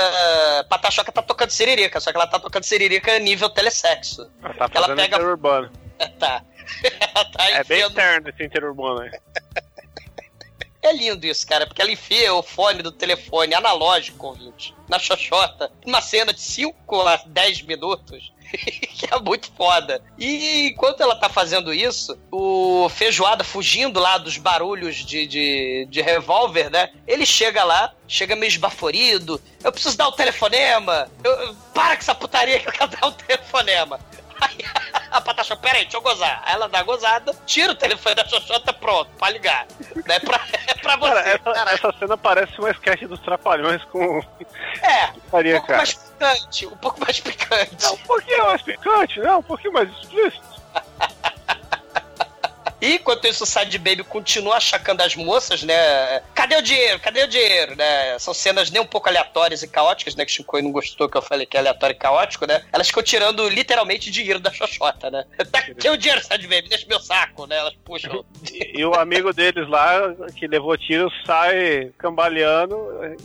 Patachoca 0.68 1.12
tá 1.12 1.22
tocando 1.22 1.50
siririca, 1.50 2.00
só 2.00 2.10
que 2.10 2.16
ela 2.16 2.26
tá 2.26 2.38
tocando 2.38 2.64
siririca 2.64 3.18
nível 3.18 3.50
telesexo. 3.50 4.30
Ela 4.42 4.54
tá 4.54 4.70
Ela 4.74 4.88
pega- 4.96 5.16
interurbano. 5.16 5.70
Tá. 6.18 6.42
Ela 6.84 7.24
tá 7.24 7.50
É 7.50 7.64
bem 7.64 7.82
interno 7.84 8.28
esse 8.28 8.44
interurbano 8.44 9.00
aí. 9.02 9.10
É 10.80 10.92
lindo 10.92 11.26
isso, 11.26 11.44
cara, 11.44 11.66
porque 11.66 11.82
ela 11.82 11.90
enfia 11.90 12.32
o 12.32 12.40
fone 12.42 12.82
do 12.84 12.92
telefone 12.92 13.52
analógico, 13.52 14.28
ouvinte, 14.28 14.72
na 14.88 14.96
xoxota, 14.96 15.72
uma 15.84 16.00
cena 16.00 16.32
de 16.32 16.40
5 16.40 17.00
a 17.00 17.16
10 17.26 17.62
minutos, 17.62 18.32
que 18.50 19.06
é 19.12 19.18
muito 19.20 19.50
foda. 19.56 20.02
E 20.18 20.68
enquanto 20.68 21.00
ela 21.00 21.16
tá 21.16 21.28
fazendo 21.28 21.72
isso, 21.72 22.18
o 22.30 22.88
Feijoada 22.88 23.44
fugindo 23.44 24.00
lá 24.00 24.18
dos 24.18 24.36
barulhos 24.36 24.96
de, 24.96 25.26
de, 25.26 25.86
de 25.90 26.00
revólver, 26.00 26.70
né? 26.70 26.90
Ele 27.06 27.26
chega 27.26 27.64
lá, 27.64 27.92
chega 28.06 28.36
meio 28.36 28.48
esbaforido, 28.48 29.40
eu 29.62 29.72
preciso 29.72 29.96
dar 29.96 30.08
o 30.08 30.12
telefonema, 30.12 31.10
eu, 31.22 31.54
para 31.74 31.96
com 31.96 32.02
essa 32.02 32.14
putaria 32.14 32.60
que 32.60 32.68
eu 32.68 32.72
quero 32.72 32.90
dar 32.90 33.06
o 33.08 33.12
telefonema. 33.12 34.00
Aí 34.40 34.58
a 35.10 35.20
Patacha, 35.20 35.56
peraí, 35.56 35.82
deixa 35.82 35.96
eu 35.96 36.02
gozar. 36.02 36.42
Aí 36.44 36.54
ela 36.54 36.68
dá 36.68 36.80
a 36.80 36.82
gozada, 36.82 37.34
tira 37.46 37.72
o 37.72 37.74
telefone 37.74 38.14
da 38.14 38.26
Xoxota, 38.26 38.72
pronto, 38.72 39.10
pra 39.18 39.30
ligar. 39.30 39.66
Né? 40.06 40.20
Pra, 40.20 40.40
é 40.66 40.74
pra 40.74 40.96
você. 40.96 41.14
Cara, 41.14 41.28
essa, 41.28 41.52
cara. 41.52 41.70
essa 41.72 41.92
cena 41.98 42.16
parece 42.16 42.58
uma 42.58 42.70
sketch 42.70 43.02
dos 43.02 43.20
Trapalhões 43.20 43.82
com. 43.84 44.20
É, 44.82 45.12
Faria, 45.30 45.54
um 45.54 45.58
pouco 45.58 45.66
cara. 45.66 45.78
mais 45.78 45.94
picante, 45.94 46.66
um 46.66 46.76
pouco 46.76 47.00
mais 47.00 47.20
picante. 47.20 47.86
Um 47.86 47.96
pouquinho 47.98 48.44
mais 48.46 48.62
picante, 48.62 49.20
não, 49.20 49.38
um 49.38 49.42
pouquinho 49.42 49.72
mais 49.72 49.90
explícito. 49.90 50.58
E 52.80 52.94
enquanto 52.94 53.26
isso, 53.26 53.42
o 53.44 53.46
Sad 53.46 53.76
Baby 53.78 54.04
continua 54.04 54.56
achacando 54.56 55.02
as 55.02 55.16
moças, 55.16 55.62
né? 55.62 56.22
Cadê 56.34 56.56
o 56.56 56.62
dinheiro? 56.62 57.00
Cadê 57.00 57.24
o 57.24 57.28
dinheiro? 57.28 57.74
Né? 57.74 58.18
São 58.18 58.32
cenas 58.32 58.70
nem 58.70 58.80
um 58.80 58.86
pouco 58.86 59.08
aleatórias 59.08 59.62
e 59.62 59.68
caóticas, 59.68 60.14
né? 60.14 60.24
Que 60.24 60.30
o 60.30 60.34
Shinkoi 60.34 60.62
não 60.62 60.70
gostou 60.70 61.08
que 61.08 61.16
eu 61.16 61.22
falei 61.22 61.44
que 61.44 61.56
é 61.56 61.60
aleatório 61.60 61.94
e 61.94 61.98
caótico, 61.98 62.46
né? 62.46 62.64
Elas 62.72 62.86
ficam 62.86 63.02
tirando 63.02 63.48
literalmente 63.48 64.10
dinheiro 64.10 64.38
da 64.38 64.52
Xoxota, 64.52 65.10
né? 65.10 65.24
Tá 65.50 65.58
aqui 65.58 65.88
o 65.90 65.96
dinheiro, 65.96 66.24
Sad 66.24 66.40
Baby, 66.46 66.68
deixa 66.68 66.86
meu 66.86 67.00
saco, 67.00 67.46
né? 67.46 67.56
Elas 67.56 67.74
puxam. 67.84 68.24
E 68.52 68.84
o 68.84 68.94
amigo 68.94 69.32
deles 69.32 69.68
lá, 69.68 70.14
que 70.36 70.46
levou 70.46 70.76
tiro, 70.78 71.10
sai 71.26 71.90
cambaleando 71.98 72.76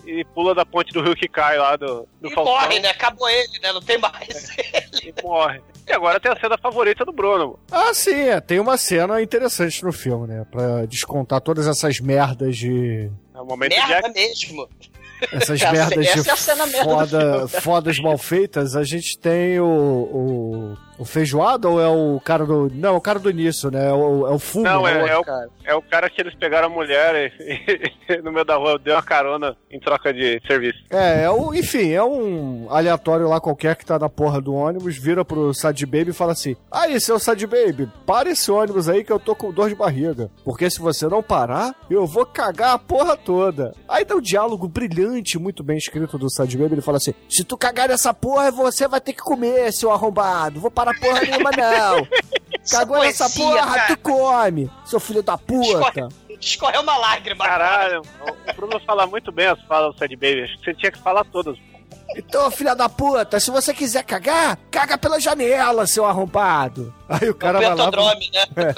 e 0.06 0.24
pula 0.26 0.56
da 0.56 0.66
ponte 0.66 0.92
do 0.92 1.02
rio 1.02 1.16
que 1.16 1.28
cai 1.28 1.58
lá 1.58 1.76
do, 1.76 2.08
do 2.20 2.30
E 2.30 2.34
Faustão. 2.34 2.56
morre, 2.56 2.80
né? 2.80 2.90
Acabou 2.90 3.30
ele, 3.30 3.60
né? 3.62 3.72
Não 3.72 3.82
tem 3.82 3.98
mais. 3.98 4.50
E 5.04 5.14
morre. 5.22 5.62
E 5.88 5.92
agora 5.92 6.20
tem 6.20 6.32
a 6.32 6.40
cena 6.40 6.58
favorita 6.58 7.04
do 7.04 7.12
Bruno. 7.12 7.60
Ah, 7.72 7.94
sim, 7.94 8.14
é, 8.30 8.40
tem 8.40 8.60
uma 8.60 8.78
cena 8.78 9.22
interessante 9.22 9.84
no 9.84 9.92
filme, 9.92 10.28
né? 10.28 10.46
Pra 10.50 10.86
descontar 10.86 11.42
todas 11.42 11.68
essas 11.68 12.00
merdas 12.00 12.58
de. 12.58 13.10
É 13.36 13.42
o 13.42 13.46
momento 13.46 13.72
Merda 13.76 13.88
Jack. 14.02 14.14
mesmo. 14.14 14.70
Essas 15.32 15.62
Essa- 15.62 15.72
merdas 15.74 16.06
essa 16.08 16.22
de 16.24 16.30
é 16.30 16.32
a 16.34 16.38
cena 16.38 16.66
merda 16.68 17.48
fodas 17.48 18.00
mal 18.00 18.18
feitas. 18.18 18.76
A 18.76 18.84
gente 18.84 19.18
tem 19.18 19.60
o, 19.60 19.66
o, 19.66 20.78
o 20.98 21.06
feijoada 21.06 21.68
ou 21.70 21.82
é 21.82 21.88
o 21.88 22.20
cara 22.24 22.46
do. 22.46 22.70
Não, 22.74 22.90
é 22.90 22.98
o 22.98 23.02
cara 23.02 23.20
do 23.20 23.30
início, 23.30 23.72
né? 23.72 23.90
É 23.90 23.94
o, 23.94 24.28
é 24.28 24.32
o 24.32 24.40
fumo. 24.40 24.66
Não, 24.66 24.84
né? 24.84 25.08
é, 25.08 25.10
é 25.10 25.18
o, 25.18 25.24
cara. 25.24 25.50
é 25.66 25.76
o 25.76 25.82
cara 25.82 26.10
que 26.10 26.22
eles 26.22 26.36
pegaram 26.36 26.68
a 26.68 26.70
mulher 26.70 27.32
e, 27.40 27.94
e 28.14 28.22
no 28.22 28.32
meio 28.32 28.46
da 28.46 28.56
rua 28.56 28.78
deu 28.78 28.96
uma 28.96 29.04
carona 29.04 29.56
em 29.72 29.80
troca 29.80 30.14
de 30.14 30.42
serviço. 30.48 30.80
É, 30.90 31.24
é 31.24 31.30
o, 31.30 31.54
enfim, 31.54 31.92
é 31.92 32.04
um 32.04 32.68
aleatório 32.70 33.28
lá 33.28 33.40
qualquer 33.40 33.76
que 33.76 33.86
tá 33.86 33.98
na 33.98 34.10
porra 34.10 34.40
do 34.40 34.54
ônibus, 34.54 34.98
vira 34.98 35.26
pro 35.26 35.54
Sad 35.54 35.86
Baby 35.86 36.10
e 36.10 36.14
fala 36.14 36.34
assim: 36.34 36.56
Aí, 36.72 37.00
seu 37.00 37.20
Sad 37.20 37.46
Baby, 37.48 37.90
para 38.06 38.30
esse 38.30 38.52
ônibus 38.52 38.88
aí 38.88 39.04
que 39.04 39.12
eu 39.12 39.20
tô 39.20 39.36
com 39.36 39.52
dor 39.52 39.70
de 39.70 39.76
barriga. 39.76 40.30
Porque 40.44 40.70
se 40.70 40.80
você 40.80 41.08
não 41.08 41.24
parar, 41.24 41.76
eu 41.90 42.06
vou 42.06 42.26
cagar 42.26 42.74
a 42.74 42.80
porra 42.80 43.18
toda. 43.18 43.74
Aí 43.88 44.06
dá 44.06 44.16
um 44.16 44.22
diálogo 44.22 44.68
brilhante, 44.68 45.40
muito 45.40 45.64
bem 45.64 45.78
escrito 45.78 46.18
do 46.18 46.30
Sad 46.30 46.56
Baby. 46.58 46.76
Ele 46.76 46.82
fala 46.82 46.98
assim: 46.98 47.14
Se 47.30 47.44
tu 47.44 47.58
cagar 47.58 47.90
nessa 47.90 48.14
porra, 48.14 48.52
você 48.52 48.88
vai 48.88 49.02
ter 49.02 49.14
que 49.14 49.22
comer, 49.22 49.72
seu 49.72 49.92
arrombado. 49.92 50.60
Vou 50.60 50.72
parar 50.72 50.83
porra 50.96 51.22
nenhuma, 51.22 51.52
não. 51.52 52.08
Cagou 52.72 53.00
nessa 53.02 53.26
poesia, 53.30 53.44
porra, 53.62 53.76
cara. 53.76 53.88
tu 53.96 53.98
come, 54.00 54.72
seu 54.86 55.00
filho 55.00 55.22
da 55.22 55.38
puta. 55.38 55.68
Escorre- 55.68 56.08
Escorreu 56.40 56.82
uma 56.82 56.98
lágrima. 56.98 57.46
Caralho, 57.46 58.02
o 58.50 58.54
Bruno 58.56 58.80
fala 58.86 59.06
muito 59.06 59.32
bem 59.32 59.48
as 59.48 59.62
falas 59.64 59.94
do 59.94 60.00
Sad 60.00 60.16
Baby. 60.16 60.44
Acho 60.44 60.58
que 60.60 60.66
você 60.66 60.74
tinha 60.74 60.92
que 60.92 61.00
falar 61.00 61.24
todas. 61.26 61.58
Então, 62.16 62.50
filha 62.52 62.76
da 62.76 62.88
puta, 62.88 63.40
se 63.40 63.50
você 63.50 63.74
quiser 63.74 64.04
cagar, 64.04 64.58
caga 64.70 64.98
pela 64.98 65.20
janela, 65.20 65.88
seu 65.88 66.06
arrombado. 66.06 66.94
Aí 67.10 67.30
o 67.30 67.36
cara 67.36 67.60
o 67.60 67.62
vai 67.62 67.76
lá. 67.76 67.92
Pro... 67.92 68.04
Né? 68.04 68.74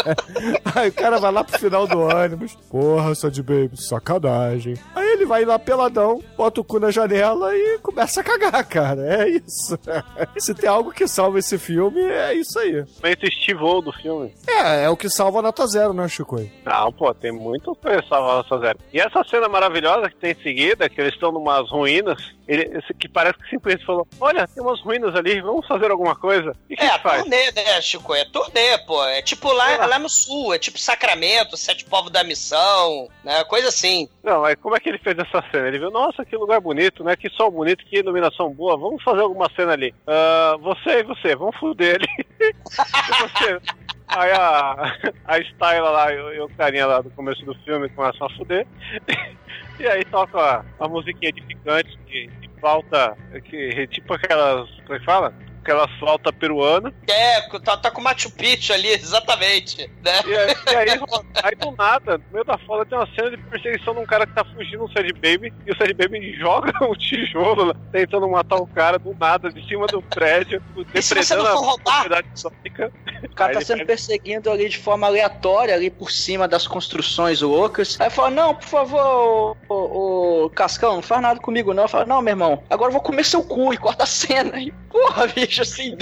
Aí 0.75 0.89
o 0.89 0.93
cara 0.93 1.19
vai 1.19 1.31
lá 1.31 1.43
pro 1.43 1.59
final 1.59 1.87
do 1.87 1.99
ônibus. 2.01 2.55
Porra, 2.69 3.13
Sad 3.15 3.41
Baby, 3.41 3.77
sacanagem. 3.77 4.75
Aí 4.95 5.07
ele 5.07 5.25
vai 5.25 5.45
lá 5.45 5.57
peladão, 5.59 6.21
bota 6.35 6.61
o 6.61 6.63
cu 6.63 6.79
na 6.79 6.91
janela 6.91 7.55
e 7.55 7.79
começa 7.79 8.21
a 8.21 8.23
cagar, 8.23 8.65
cara. 8.65 9.01
É 9.23 9.29
isso. 9.29 9.77
Se 10.37 10.53
tem 10.53 10.69
algo 10.69 10.91
que 10.91 11.07
salva 11.07 11.39
esse 11.39 11.57
filme, 11.57 12.01
é 12.01 12.33
isso 12.33 12.57
aí. 12.59 12.83
Momento 13.01 13.31
Steve 13.31 13.63
O 13.63 13.81
do 13.81 13.91
filme. 13.93 14.33
É, 14.47 14.83
é 14.83 14.89
o 14.89 14.97
que 14.97 15.09
salva 15.09 15.39
a 15.39 15.43
nota 15.43 15.65
zero, 15.67 15.93
né, 15.93 16.07
Chico? 16.07 16.35
Não, 16.65 16.91
pô, 16.91 17.13
tem 17.13 17.31
muito 17.31 17.75
coisa 17.75 18.03
salvar 18.07 18.43
essa 18.43 18.57
zero. 18.59 18.79
E 18.93 18.99
essa 18.99 19.23
cena 19.23 19.47
maravilhosa 19.47 20.09
que 20.09 20.15
tem 20.17 20.31
em 20.31 20.43
seguida, 20.43 20.89
que 20.89 20.99
eles 20.99 21.13
estão 21.13 21.31
numas 21.31 21.69
ruínas, 21.69 22.35
ele, 22.47 22.77
esse 22.77 22.93
que 22.93 23.07
parece 23.15 23.39
que 23.39 23.49
simplesmente 23.49 23.85
falou: 23.85 24.05
Olha, 24.19 24.45
tem 24.47 24.61
umas 24.61 24.79
ruínas 24.81 25.15
ali, 25.15 25.41
vamos 25.41 25.65
fazer 25.65 25.89
alguma 25.89 26.15
coisa. 26.15 26.51
E 26.69 26.75
que 26.75 26.83
É, 26.83 26.89
que 26.89 26.99
faz? 26.99 27.21
turnê, 27.23 27.51
né, 27.53 27.81
Chico? 27.81 28.13
É 28.13 28.25
turnê, 28.25 28.77
pô. 28.85 29.03
É 29.05 29.21
tipo 29.21 29.51
lá, 29.51 29.85
lá 29.87 29.97
no 29.97 30.09
sul, 30.09 30.53
é 30.53 30.59
tipo 30.59 30.77
Sacramento, 30.77 31.55
Sete 31.57 31.85
Povos 31.85 32.11
da 32.11 32.23
Missão, 32.23 33.07
né? 33.23 33.43
Coisa 33.45 33.69
assim. 33.69 34.07
Não, 34.21 34.41
mas 34.41 34.55
como 34.61 34.75
é 34.75 34.79
que 34.79 34.89
ele 34.89 34.97
fez 34.99 35.17
essa 35.17 35.41
cena? 35.49 35.67
Ele 35.69 35.79
viu, 35.79 35.89
nossa, 35.89 36.25
que 36.25 36.35
lugar 36.35 36.59
bonito, 36.59 37.03
né? 37.03 37.15
Que 37.15 37.29
sol 37.29 37.49
bonito, 37.49 37.85
que 37.85 37.97
iluminação 37.99 38.49
boa, 38.53 38.77
vamos 38.77 39.01
fazer 39.01 39.21
alguma 39.21 39.49
cena 39.55 39.71
ali. 39.71 39.95
Ah, 40.05 40.57
você 40.59 40.99
e 40.99 41.03
você, 41.03 41.35
vamos 41.35 41.55
foder 41.57 41.95
ele. 41.95 42.07
e 42.49 43.21
você. 43.21 43.59
Aí 44.07 44.31
a, 44.31 44.97
a 45.25 45.39
Styla 45.39 45.89
lá 45.89 46.13
e 46.13 46.39
o- 46.39 46.49
carinha 46.49 46.85
lá 46.85 47.01
do 47.01 47.09
começo 47.09 47.43
do 47.43 47.55
filme 47.63 47.89
começam 47.89 48.27
a 48.27 48.29
fuder. 48.35 48.67
E 49.77 49.85
aí 49.85 50.05
toca 50.05 50.39
a, 50.39 50.63
a 50.79 50.87
musiquinha 50.87 51.27
edificante 51.29 51.97
de, 52.07 52.27
de 52.55 52.59
flauta, 52.59 53.15
que, 53.43 53.87
tipo 53.87 54.13
aquelas. 54.13 54.69
Como 54.81 54.95
é 54.95 54.99
que 54.99 55.05
fala? 55.05 55.33
Aquelas 55.65 55.89
flauta 55.97 56.31
peruana. 56.31 56.93
É, 57.07 57.41
tá, 57.59 57.75
tá 57.75 57.89
com 57.89 57.99
o 57.99 58.03
Machu 58.03 58.29
Picchu 58.29 58.71
ali, 58.71 58.87
exatamente, 58.89 59.89
né? 60.03 60.11
E 60.27 60.35
aí, 60.37 60.55
e 60.71 60.75
aí, 60.91 60.99
aí 61.43 61.55
do 61.55 61.71
nada, 61.75 62.19
no 62.19 62.23
meio 62.31 62.45
da 62.45 62.55
foda 62.59 62.85
tem 62.85 62.95
uma 62.95 63.07
cena 63.15 63.31
de 63.31 63.37
perseguição 63.37 63.95
de 63.95 63.99
um 64.01 64.05
cara 64.05 64.27
que 64.27 64.33
tá 64.33 64.45
fugindo 64.45 64.83
um 64.83 64.87
Sad 64.89 65.11
Baby 65.13 65.51
e 65.65 65.71
o 65.71 65.75
Sad 65.75 65.91
Baby 65.95 66.33
joga 66.37 66.71
um 66.85 66.93
tijolo 66.93 67.65
lá, 67.65 67.75
tentando 67.91 68.29
matar 68.29 68.57
o 68.57 68.67
cara 68.67 68.99
do 68.99 69.15
nada, 69.19 69.51
de 69.51 69.67
cima 69.67 69.87
do 69.87 70.03
prédio, 70.03 70.61
E 70.93 71.01
se 71.01 71.15
você 71.15 71.35
não 71.35 71.43
depredando 71.43 71.47
a 71.47 71.51
for 71.57 71.65
roubar? 71.65 72.01
propriedade 72.01 72.27
sônica. 72.39 72.91
O 73.23 73.35
cara 73.35 73.49
Aí 73.49 73.55
tá 73.55 73.61
sendo 73.65 73.77
pega- 73.77 73.87
perseguindo 73.87 74.51
ali 74.51 74.69
de 74.69 74.77
forma 74.77 75.07
aleatória, 75.07 75.73
ali 75.73 75.89
por 75.89 76.11
cima 76.11 76.47
das 76.47 76.67
construções 76.67 77.41
loucas. 77.41 77.99
Aí 77.99 78.11
fala, 78.11 78.29
não, 78.29 78.53
por 78.53 78.67
favor, 78.67 79.57
ô, 79.67 80.43
ô, 80.43 80.49
Cascão, 80.51 80.93
não 80.95 81.01
faz 81.01 81.21
nada 81.23 81.39
comigo 81.39 81.73
não. 81.73 81.87
Fala, 81.87 82.05
não, 82.05 82.21
meu 82.21 82.33
irmão, 82.33 82.63
agora 82.69 82.89
eu 82.89 82.93
vou 82.93 83.01
comer 83.01 83.23
seu 83.25 83.41
cu 83.43 83.73
e 83.73 83.77
corta 83.77 84.03
a 84.03 84.07
cena. 84.07 84.59
E, 84.59 84.71
porra, 84.91 85.27
bicho, 85.27 85.54
assim. 85.61 85.97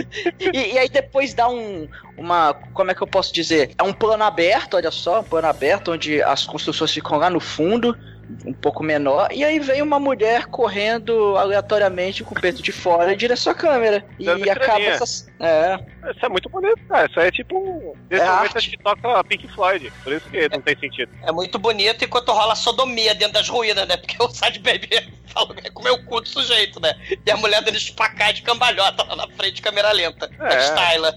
e, 0.52 0.74
e 0.74 0.78
aí 0.78 0.88
depois 0.88 1.34
dá 1.34 1.48
um, 1.48 1.88
uma, 2.16 2.54
como 2.72 2.90
é 2.90 2.94
que 2.94 3.02
eu 3.02 3.06
posso 3.06 3.32
dizer? 3.32 3.70
É 3.78 3.82
um 3.82 3.92
plano 3.92 4.24
aberto, 4.24 4.74
olha 4.74 4.90
só, 4.90 5.20
um 5.20 5.24
plano 5.24 5.48
aberto, 5.48 5.92
onde 5.92 6.22
as 6.22 6.44
construções 6.44 6.92
ficam 6.92 7.18
lá 7.18 7.30
no 7.30 7.40
fundo. 7.40 7.96
Um 8.44 8.52
pouco 8.52 8.82
menor, 8.82 9.28
e 9.32 9.42
aí 9.44 9.58
vem 9.58 9.80
uma 9.82 9.98
mulher 9.98 10.46
correndo 10.46 11.36
aleatoriamente 11.36 12.22
com 12.22 12.34
o 12.34 12.40
peito 12.40 12.62
de 12.62 12.72
fora 12.72 13.12
em 13.12 13.16
direção 13.16 13.52
à 13.52 13.54
câmera. 13.54 14.04
Deve 14.18 14.44
E 14.44 14.50
acaba 14.50 14.78
estranha. 14.80 14.90
essa. 14.90 15.30
É. 15.40 16.10
Isso 16.10 16.26
é 16.26 16.28
muito 16.28 16.48
bonito, 16.48 16.78
cara. 16.88 17.06
Isso 17.08 17.18
aí 17.20 17.28
é 17.28 17.30
tipo. 17.30 17.56
um- 17.58 17.94
Nesse 18.10 18.22
É 18.22 18.26
momento 18.30 18.58
acho 18.58 18.70
que 18.70 18.78
toca 18.78 19.24
Pink 19.24 19.48
Floyd. 19.48 19.92
Por 20.02 20.12
isso 20.12 20.28
que 20.28 20.48
não 20.48 20.60
tem 20.60 20.78
sentido. 20.78 21.10
É 21.22 21.32
muito 21.32 21.58
bonito 21.58 22.04
enquanto 22.04 22.32
rola 22.32 22.54
sodomia 22.54 23.14
dentro 23.14 23.34
das 23.34 23.48
ruínas, 23.48 23.86
né? 23.88 23.96
Porque 23.96 24.16
o 24.22 24.28
Sad 24.28 24.58
Baby 24.58 24.88
fala 25.26 25.54
que 25.54 25.66
é 25.66 25.70
comer 25.70 25.90
o 25.90 26.04
cu 26.04 26.20
do 26.20 26.28
sujeito, 26.28 26.80
né? 26.80 26.94
E 27.26 27.30
a 27.30 27.36
mulher 27.36 27.62
dando 27.62 27.76
espacar 27.76 28.32
de 28.32 28.42
cambalhota 28.42 29.04
lá 29.04 29.16
na 29.16 29.28
frente, 29.28 29.60
câmera 29.62 29.92
lenta. 29.92 30.30
É. 30.40 30.54
É. 30.54 30.58
Styla. 30.60 31.14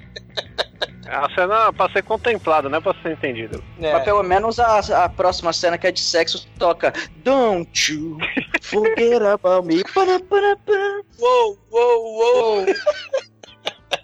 A 1.11 1.29
cena 1.35 1.73
pra 1.73 1.89
ser 1.89 2.03
contemplada, 2.03 2.69
não 2.69 2.77
é 2.77 2.81
pra 2.81 2.93
ser 3.01 3.11
entendido. 3.11 3.61
É. 3.79 3.91
Mas 3.91 4.03
pelo 4.03 4.23
menos 4.23 4.59
a, 4.59 4.79
a 5.03 5.09
próxima 5.09 5.51
cena 5.51 5.77
que 5.77 5.87
é 5.87 5.91
de 5.91 5.99
sexo 5.99 6.47
toca 6.57 6.93
Don't 7.23 7.91
you 7.91 8.17
forget 8.61 9.21
about 9.21 9.67
me. 9.67 9.83
Uou, 11.19 11.57
uou, 11.71 12.15
uou. 12.15 12.65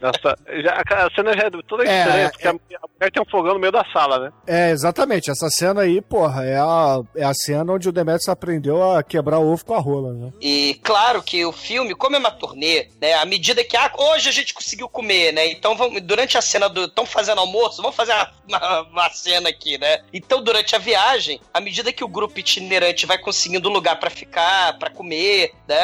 Nossa, 0.01 0.35
já, 0.63 0.73
a 1.05 1.09
cena 1.15 1.33
já 1.35 1.47
é 1.47 1.49
toda 1.67 1.83
É, 1.85 1.97
estranha, 1.99 2.29
porque 2.31 2.47
a, 2.47 2.51
a 2.51 2.87
mulher 2.87 3.11
tem 3.11 3.21
um 3.21 3.29
fogão 3.29 3.53
no 3.53 3.59
meio 3.59 3.71
da 3.71 3.83
sala, 3.91 4.19
né? 4.19 4.31
É, 4.45 4.69
exatamente. 4.71 5.29
Essa 5.31 5.49
cena 5.49 5.81
aí, 5.81 6.01
porra, 6.01 6.45
é 6.45 6.57
a, 6.57 6.99
é 7.15 7.23
a 7.23 7.33
cena 7.33 7.73
onde 7.73 7.89
o 7.89 7.91
Demetrius 7.91 8.29
aprendeu 8.29 8.91
a 8.91 9.01
quebrar 9.03 9.39
o 9.39 9.51
ovo 9.51 9.65
com 9.65 9.73
a 9.75 9.79
rola, 9.79 10.13
né? 10.13 10.31
E 10.41 10.79
claro 10.83 11.21
que 11.23 11.45
o 11.45 11.51
filme, 11.51 11.95
como 11.95 12.15
é 12.15 12.19
uma 12.19 12.31
turnê, 12.31 12.89
né? 13.01 13.13
À 13.15 13.25
medida 13.25 13.63
que 13.63 13.75
ah, 13.75 13.91
hoje 13.97 14.29
a 14.29 14.31
gente 14.31 14.53
conseguiu 14.53 14.87
comer, 14.89 15.31
né? 15.33 15.47
Então 15.51 15.75
vamos, 15.75 16.01
durante 16.01 16.37
a 16.37 16.41
cena 16.41 16.67
do. 16.69 16.85
Estão 16.85 17.05
fazendo 17.05 17.39
almoço, 17.41 17.81
vamos 17.81 17.95
fazer 17.97 18.13
uma, 18.13 18.31
uma- 18.47 18.81
uma 18.83 19.09
cena 19.09 19.49
aqui, 19.49 19.77
né? 19.77 20.01
Então, 20.13 20.41
durante 20.43 20.75
a 20.75 20.79
viagem, 20.79 21.39
à 21.53 21.59
medida 21.59 21.91
que 21.91 22.03
o 22.03 22.07
grupo 22.07 22.39
itinerante 22.39 23.05
vai 23.05 23.17
conseguindo 23.17 23.69
lugar 23.69 23.99
pra 23.99 24.09
ficar, 24.09 24.77
pra 24.79 24.89
comer, 24.89 25.51
né? 25.67 25.75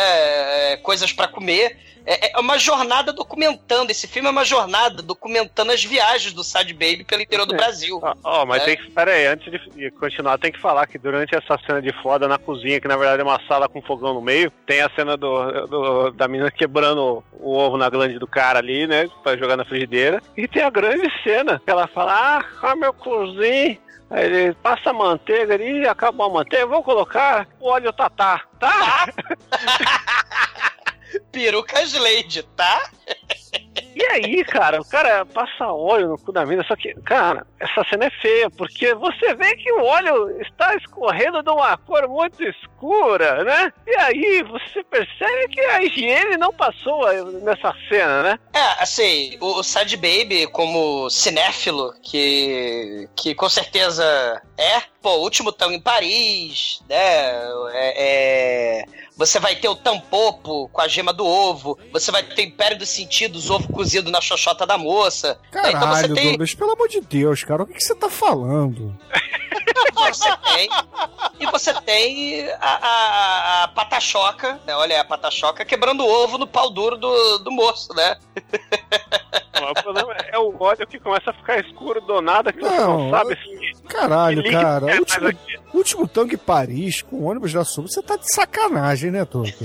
é, 0.74 0.78
Coisas 0.78 1.11
pra 1.11 1.28
comer. 1.28 1.78
É 2.06 2.24
é 2.36 2.39
uma 2.39 2.58
jornada 2.58 3.14
documentando. 3.14 3.91
Esse 3.91 4.08
filme 4.08 4.28
é 4.28 4.32
uma 4.32 4.43
jornada 4.43 5.01
documentando 5.01 5.72
as 5.72 5.84
viagens 5.84 6.34
do 6.34 6.43
Sad 6.43 6.74
Baby 6.74 7.04
pelo 7.04 7.22
interior 7.22 7.45
do 7.45 7.56
Brasil. 7.56 7.99
Ó, 8.01 8.14
ó, 8.24 8.45
mas 8.45 8.62
É. 8.64 8.66
tem 8.66 8.78
que. 8.78 8.91
Pera 8.91 9.12
aí, 9.12 9.28
antes 9.28 9.51
de, 9.51 9.91
continuar, 9.91 10.38
tem 10.38 10.51
que 10.51 10.60
falar 10.60 10.88
que 10.88 10.97
durante 10.97 11.36
essa 11.36 11.58
cena 11.66 11.82
de 11.82 11.93
foda 12.01 12.28
na 12.28 12.38
cozinha, 12.38 12.82
que 12.82 12.88
na 12.88 12.97
verdade 12.97 13.22
é 13.22 13.24
uma 13.26 13.39
sala 13.47 13.70
com 13.70 13.82
fogão 13.82 14.14
no 14.14 14.22
meio, 14.22 14.51
tem 14.66 14.82
a 14.82 14.89
cena 14.95 15.16
do, 15.16 15.68
do- 15.68 16.12
da 16.12 16.28
menina 16.28 16.49
quebrando 16.51 17.24
o 17.34 17.56
ovo 17.56 17.78
na 17.78 17.89
glande 17.89 18.18
do 18.20 18.28
cara 18.28 18.60
ali, 18.60 18.86
né? 18.88 19.08
Pra 19.24 19.38
jogar 19.38 19.56
na 19.56 19.66
frigideira. 19.66 20.22
E 20.36 20.47
tem 20.47 20.64
a 20.64 20.70
grande 20.70 21.08
cena 21.24 21.62
que 21.64 21.70
ela 21.72 21.88
fala: 21.88 22.14
Ah, 22.14 22.45
ah 22.64 22.76
meu 22.76 22.93
cozinho. 22.93 23.78
Aí 24.10 24.26
ele 24.26 24.54
passa 24.56 24.89
a 24.91 24.93
manteiga 24.93 25.54
ali, 25.56 25.88
acabou 25.88 26.28
a 26.28 26.30
manteiga, 26.30 26.68
vou 26.68 26.84
colocar 26.84 27.47
o 27.60 27.68
óleo 27.70 27.91
tatá, 27.93 28.41
tá? 28.60 29.08
Perucas 31.34 31.94
Lady, 31.94 32.44
tá? 32.56 32.90
E 33.96 34.04
aí, 34.06 34.44
cara, 34.46 34.82
o 34.82 34.86
cara 34.86 35.26
passa 35.26 35.68
óleo 35.68 36.10
no 36.10 36.18
cu 36.18 36.32
da 36.32 36.46
mina, 36.46 36.64
só 36.64 36.76
que, 36.76 36.94
cara, 37.02 37.46
essa 37.60 37.84
cena 37.90 38.06
é 38.06 38.10
feia, 38.10 38.50
porque 38.50 38.94
você 38.96 39.36
vê 39.36 39.56
que 39.56 39.72
o 39.72 39.84
óleo 39.84 40.42
está 40.42 40.76
escorrendo 40.76 41.44
de 41.44 41.50
uma 41.50 41.78
cor 41.78 42.08
muito 42.08 42.44
escura, 42.44 43.44
né? 43.44 43.72
E 43.86 43.96
aí 43.96 44.44
você 44.44 44.84
percebe 44.84 45.48
que 45.50 45.62
a 45.62 45.84
higiene 45.84 46.38
não 46.38 46.52
passou 46.52 47.06
nessa 47.42 47.74
cena, 47.88 48.24
né? 48.24 48.40
É, 48.54 48.84
assim, 48.84 49.38
o, 49.40 49.60
o 49.60 49.64
Sad 49.64 49.96
Baby, 49.96 50.48
como 50.48 51.10
cinéfilo, 51.10 51.94
que, 52.02 53.08
que 53.16 53.36
com 53.36 53.50
certeza 53.50 54.04
é, 54.58 54.82
pô, 55.02 55.18
o 55.18 55.22
último 55.22 55.52
tão 55.52 55.72
em 55.72 55.80
Paris, 55.80 56.82
né? 56.90 56.96
É, 57.74 57.94
é, 57.98 58.86
você 59.16 59.39
vai 59.39 59.55
ter 59.55 59.68
o 59.68 59.76
tampopo 59.76 60.70
com 60.70 60.82
a 60.82 60.88
gema 60.88 61.14
do 61.14 61.26
ovo, 61.26 61.78
você 61.91 62.11
vai 62.11 62.24
ter 62.24 62.41
o 62.41 62.45
Império 62.45 62.78
dos 62.78 62.89
Sentidos, 62.89 63.49
ovo 63.49 63.72
cozido 63.72 64.11
na 64.11 64.20
xoxota 64.22 64.66
da 64.66 64.78
moça. 64.78 65.30
né? 65.30 65.49
Caralho, 65.51 65.78
então 65.78 65.95
você 65.95 66.14
tem. 66.14 66.30
Douglas, 66.30 66.53
pelo 66.55 66.72
amor 66.72 66.88
de 66.88 67.01
Deus, 67.01 67.43
cara, 67.43 67.64
o 67.64 67.68
que, 67.68 67.74
que 67.74 67.84
você 67.84 67.95
tá 67.95 68.09
falando? 68.09 68.97
Você 69.95 70.30
tem. 70.53 70.70
E 71.39 71.45
você 71.45 71.74
tem 71.82 72.49
a, 72.59 72.59
a, 72.59 73.64
a 73.64 73.68
patachoca, 73.70 74.59
né? 74.66 74.76
Olha 74.76 74.95
aí, 74.95 74.99
a 75.01 75.05
patachoca 75.05 75.64
quebrando 75.64 76.03
o 76.03 76.09
ovo 76.09 76.38
no 76.38 76.47
pau 76.47 76.70
duro 76.70 76.97
do, 76.97 77.38
do 77.39 77.51
moço, 77.51 77.93
né? 77.93 78.18
O 79.72 79.84
problema 79.84 80.14
é 80.32 80.38
o 80.38 80.56
óleo 80.60 80.86
que 80.88 81.00
começa 81.00 81.30
a 81.32 81.34
ficar 81.34 81.60
escuro 81.60 82.02
do 82.02 82.22
nada, 82.22 82.52
que 82.52 82.60
você 82.60 82.78
Não, 82.78 83.06
não 83.06 83.10
sabe 83.10 83.38
se. 83.38 83.84
Caralho, 83.88 84.44
cara. 84.52 84.92
é 84.92 85.00
último, 85.00 85.28
aqui. 85.28 85.60
último 85.74 86.08
tanque 86.08 86.38
Paris 86.38 87.02
com 87.02 87.24
ônibus 87.24 87.54
da 87.54 87.64
Sul, 87.64 87.88
você 87.88 88.02
tá 88.02 88.16
de 88.18 88.26
sacanagem, 88.34 89.10
né, 89.12 89.26
Douglas? 89.26 89.56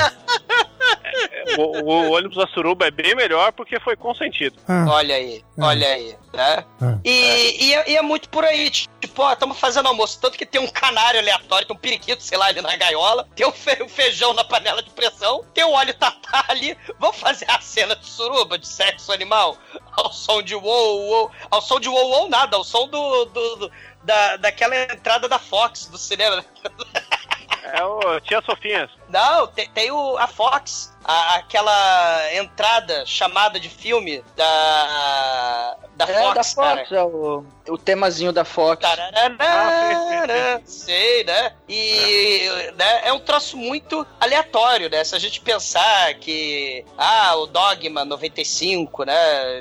O, 1.60 1.82
o 1.82 2.12
ônibus 2.12 2.36
da 2.36 2.46
suruba 2.46 2.86
é 2.86 2.90
bem 2.90 3.14
melhor 3.16 3.52
porque 3.52 3.80
foi 3.80 3.96
consentido. 3.96 4.56
Ah. 4.68 4.86
Olha 4.88 5.14
aí, 5.16 5.44
olha 5.58 5.88
aí, 5.88 6.16
né? 6.32 6.64
Ah. 6.80 6.98
E, 7.04 7.64
e, 7.64 7.74
é, 7.74 7.90
e 7.90 7.96
é 7.96 8.02
muito 8.02 8.28
por 8.28 8.44
aí, 8.44 8.70
tipo, 8.70 9.22
ó, 9.22 9.32
estamos 9.32 9.58
fazendo 9.58 9.88
almoço, 9.88 10.20
tanto 10.20 10.38
que 10.38 10.46
tem 10.46 10.60
um 10.60 10.68
canário 10.68 11.18
aleatório, 11.18 11.66
tem 11.66 11.76
um 11.76 11.80
periquito, 11.80 12.22
sei 12.22 12.38
lá, 12.38 12.46
ali 12.46 12.60
na 12.60 12.76
gaiola, 12.76 13.26
tem 13.34 13.46
o 13.46 13.52
feijão 13.88 14.32
na 14.34 14.44
panela 14.44 14.82
de 14.82 14.90
pressão, 14.90 15.44
tem 15.52 15.64
o 15.64 15.72
óleo 15.72 15.94
tatá 15.94 16.44
ali, 16.48 16.76
vamos 16.98 17.16
fazer 17.18 17.50
a 17.50 17.60
cena 17.60 17.96
de 17.96 18.06
suruba, 18.06 18.56
de 18.58 18.66
sexo 18.68 19.12
animal, 19.12 19.56
ao 19.96 20.12
som 20.12 20.40
de 20.42 20.54
uou, 20.54 21.00
uou, 21.08 21.30
ao 21.50 21.60
som 21.60 21.80
de 21.80 21.88
uou, 21.88 22.10
uou, 22.10 22.28
nada, 22.28 22.56
ao 22.56 22.62
som 22.64 22.86
do, 22.88 23.24
do, 23.26 23.56
do- 23.56 23.72
da, 24.04 24.36
daquela 24.36 24.74
entrada 24.84 25.28
da 25.28 25.38
Fox, 25.38 25.86
do 25.86 25.98
cinema, 25.98 26.44
É 27.70 27.84
o 27.84 28.18
Tia 28.20 28.40
Sofinhas. 28.42 28.90
Não, 29.10 29.46
tem, 29.48 29.68
tem 29.70 29.90
o, 29.90 30.16
a 30.16 30.26
Fox, 30.26 30.96
a- 31.08 31.36
aquela 31.36 32.34
entrada 32.34 33.04
chamada 33.06 33.58
de 33.58 33.68
filme 33.70 34.22
da, 34.36 35.76
da 35.96 36.04
É, 36.04 36.22
Fox, 36.22 36.54
da. 36.54 36.76
Fox, 36.76 36.92
é 36.92 37.02
o, 37.02 37.44
o 37.70 37.78
temazinho 37.78 38.30
da 38.32 38.44
Fox. 38.44 38.82
Tararara, 38.82 40.60
sei, 40.64 41.24
né? 41.24 41.52
E 41.68 42.48
né, 42.76 43.08
é 43.08 43.12
um 43.12 43.20
troço 43.20 43.56
muito 43.56 44.06
aleatório, 44.20 44.90
né? 44.90 45.02
Se 45.04 45.14
a 45.14 45.18
gente 45.18 45.40
pensar 45.40 46.14
que, 46.14 46.84
ah, 46.96 47.36
o 47.36 47.46
Dogma 47.46 48.04
95, 48.04 49.04
né? 49.04 49.14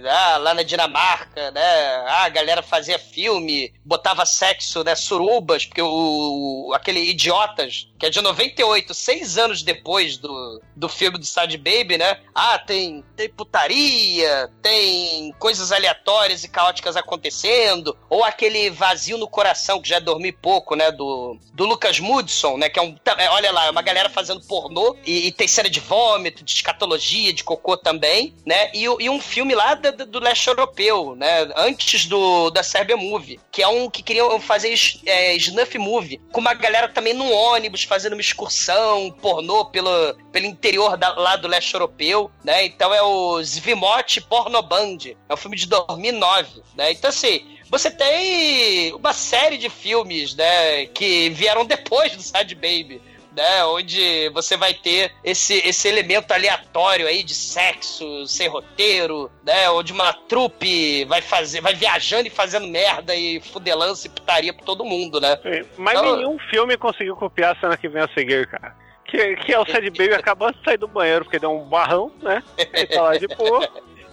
Ah, 0.06 0.38
lá 0.38 0.54
na 0.54 0.64
Dinamarca, 0.64 1.52
né? 1.52 1.96
Ah, 2.08 2.24
a 2.26 2.30
galera 2.30 2.62
fazia 2.62 3.00
filme, 3.00 3.74
botava 3.86 4.26
sexo, 4.26 4.84
né? 4.84 4.96
Surubas, 4.96 5.66
porque 5.66 5.82
o, 5.82 6.72
aquele 6.76 7.00
Idiotas, 7.10 7.88
que 7.98 8.06
é 8.06 8.10
de 8.10 8.22
98, 8.22 8.94
seis 8.94 9.38
anos 9.38 9.64
depois 9.64 10.18
do, 10.18 10.62
do 10.76 10.90
filme 10.90 11.18
do 11.18 11.26
Sad 11.38 11.56
Baby, 11.58 11.98
né? 12.00 12.18
Ah, 12.34 12.58
tem, 12.58 13.04
tem 13.16 13.30
putaria, 13.30 14.50
tem 14.62 15.32
coisas 15.38 15.72
aleatórias 15.72 16.44
e 16.44 16.48
caóticas 16.50 16.98
acontecendo, 16.98 17.96
ou 18.10 18.24
aquele 18.24 18.70
vazio 18.72 19.18
no 19.20 19.28
coração, 19.28 19.80
que 19.82 19.88
já 19.90 20.00
dormir 20.00 20.32
pouco, 20.34 20.76
né? 20.76 20.92
Do, 20.92 21.38
do 21.54 21.66
Lucas 21.66 22.00
Mudson, 22.00 22.58
né? 22.58 22.70
Que 22.70 22.80
é 22.80 22.82
um. 22.82 22.96
é, 23.18 23.30
Olha 23.30 23.52
lá, 23.52 23.66
é 23.68 23.70
uma 23.70 23.82
galera 23.84 24.10
fazendo 24.10 24.42
pornô 24.48 24.96
e, 25.06 25.28
e 25.28 25.32
tem 25.32 25.48
cena 25.48 25.70
de 25.70 25.80
vômito, 25.80 26.44
de 26.44 26.52
escatologia, 26.52 27.32
de 27.32 27.44
cocô 27.44 27.78
também, 27.78 28.34
né? 28.46 28.72
E, 28.74 28.84
e 28.84 29.10
um 29.10 29.22
filme 29.22 29.54
lá 29.54 29.76
da- 29.76 29.92
do 29.92 30.20
leste 30.20 30.48
europeu, 30.48 31.16
né? 31.16 31.48
Antes 31.56 32.06
do 32.08 32.50
da 32.50 32.64
Serbia 32.64 32.98
Movie, 32.98 33.40
que 33.52 33.62
é 33.62 33.68
um 33.68 33.90
que 33.90 34.02
queriam 34.02 34.40
fazer 34.40 34.74
é, 35.06 35.36
snuff 35.36 35.78
movie, 35.78 36.20
com 36.32 36.40
uma 36.42 36.54
galera 36.56 36.88
também 36.88 37.14
num 37.14 37.32
ônibus 37.32 37.84
fazendo 37.84 38.14
uma 38.14 38.22
excursão 38.22 39.12
pornô 39.22 39.66
pelo, 39.66 39.90
pelo 40.32 40.46
interior 40.46 40.98
da- 40.98 41.14
lá 41.28 41.36
do 41.36 41.48
leste 41.48 41.74
europeu, 41.74 42.32
né? 42.44 42.66
Então 42.66 42.94
é 42.94 43.02
o 43.02 43.42
Zvimot 43.44 44.22
Pornoband, 44.22 44.98
é 45.28 45.34
um 45.34 45.38
filme 45.38 45.58
de 45.58 45.68
2009, 45.68 46.62
né? 46.76 46.92
Então 46.92 47.10
assim, 47.10 47.46
você 47.70 47.92
tem 47.92 48.94
uma 48.94 49.12
série 49.14 49.58
de 49.58 49.70
filmes, 49.70 50.36
né, 50.36 50.86
que 50.88 51.30
vieram 51.32 51.66
depois 51.66 52.16
do 52.16 52.22
Sad 52.22 52.54
Baby. 52.56 53.02
Né, 53.38 53.64
onde 53.66 54.30
você 54.30 54.58
vai 54.58 54.74
ter 54.74 55.14
esse, 55.24 55.54
esse 55.64 55.88
elemento 55.88 56.32
aleatório 56.32 57.06
aí 57.06 57.22
de 57.22 57.36
sexo 57.36 58.26
sem 58.26 58.48
roteiro, 58.48 59.30
né? 59.46 59.70
Onde 59.70 59.94
uma 59.94 60.12
trupe 60.12 61.06
vai 61.06 61.22
fazer, 61.22 61.62
vai 61.62 61.76
viajando 61.76 62.26
e 62.26 62.32
fazendo 62.32 62.66
merda 62.68 63.14
e 63.14 63.40
fudelância 63.40 64.08
e 64.08 64.10
putaria 64.10 64.52
pra 64.52 64.66
todo 64.66 64.84
mundo, 64.84 65.22
né? 65.22 65.38
Mas 65.78 66.00
Então- 66.00 66.16
nenhum 66.16 66.40
filme 66.50 66.76
conseguiu 66.78 67.16
copiar 67.16 67.56
a 67.56 67.60
cena 67.60 67.78
que 67.78 67.88
vem 67.88 68.02
a 68.02 68.08
seguir, 68.12 68.48
cara. 68.48 68.76
Que, 69.08 69.36
que 69.38 69.54
é 69.54 69.60
o 69.60 69.66
Sad 69.66 69.90
Baby 69.90 70.14
acabando 70.14 70.58
de 70.58 70.64
sair 70.66 70.78
do 70.78 70.88
banheiro 70.88 71.24
porque 71.24 71.40
deu 71.40 71.52
um 71.52 71.64
barrão, 71.64 72.12
né? 72.22 72.44
Ele 72.58 72.88
tá 72.88 73.02
lá 73.02 73.18
de 73.18 73.28
boa. 73.28 73.68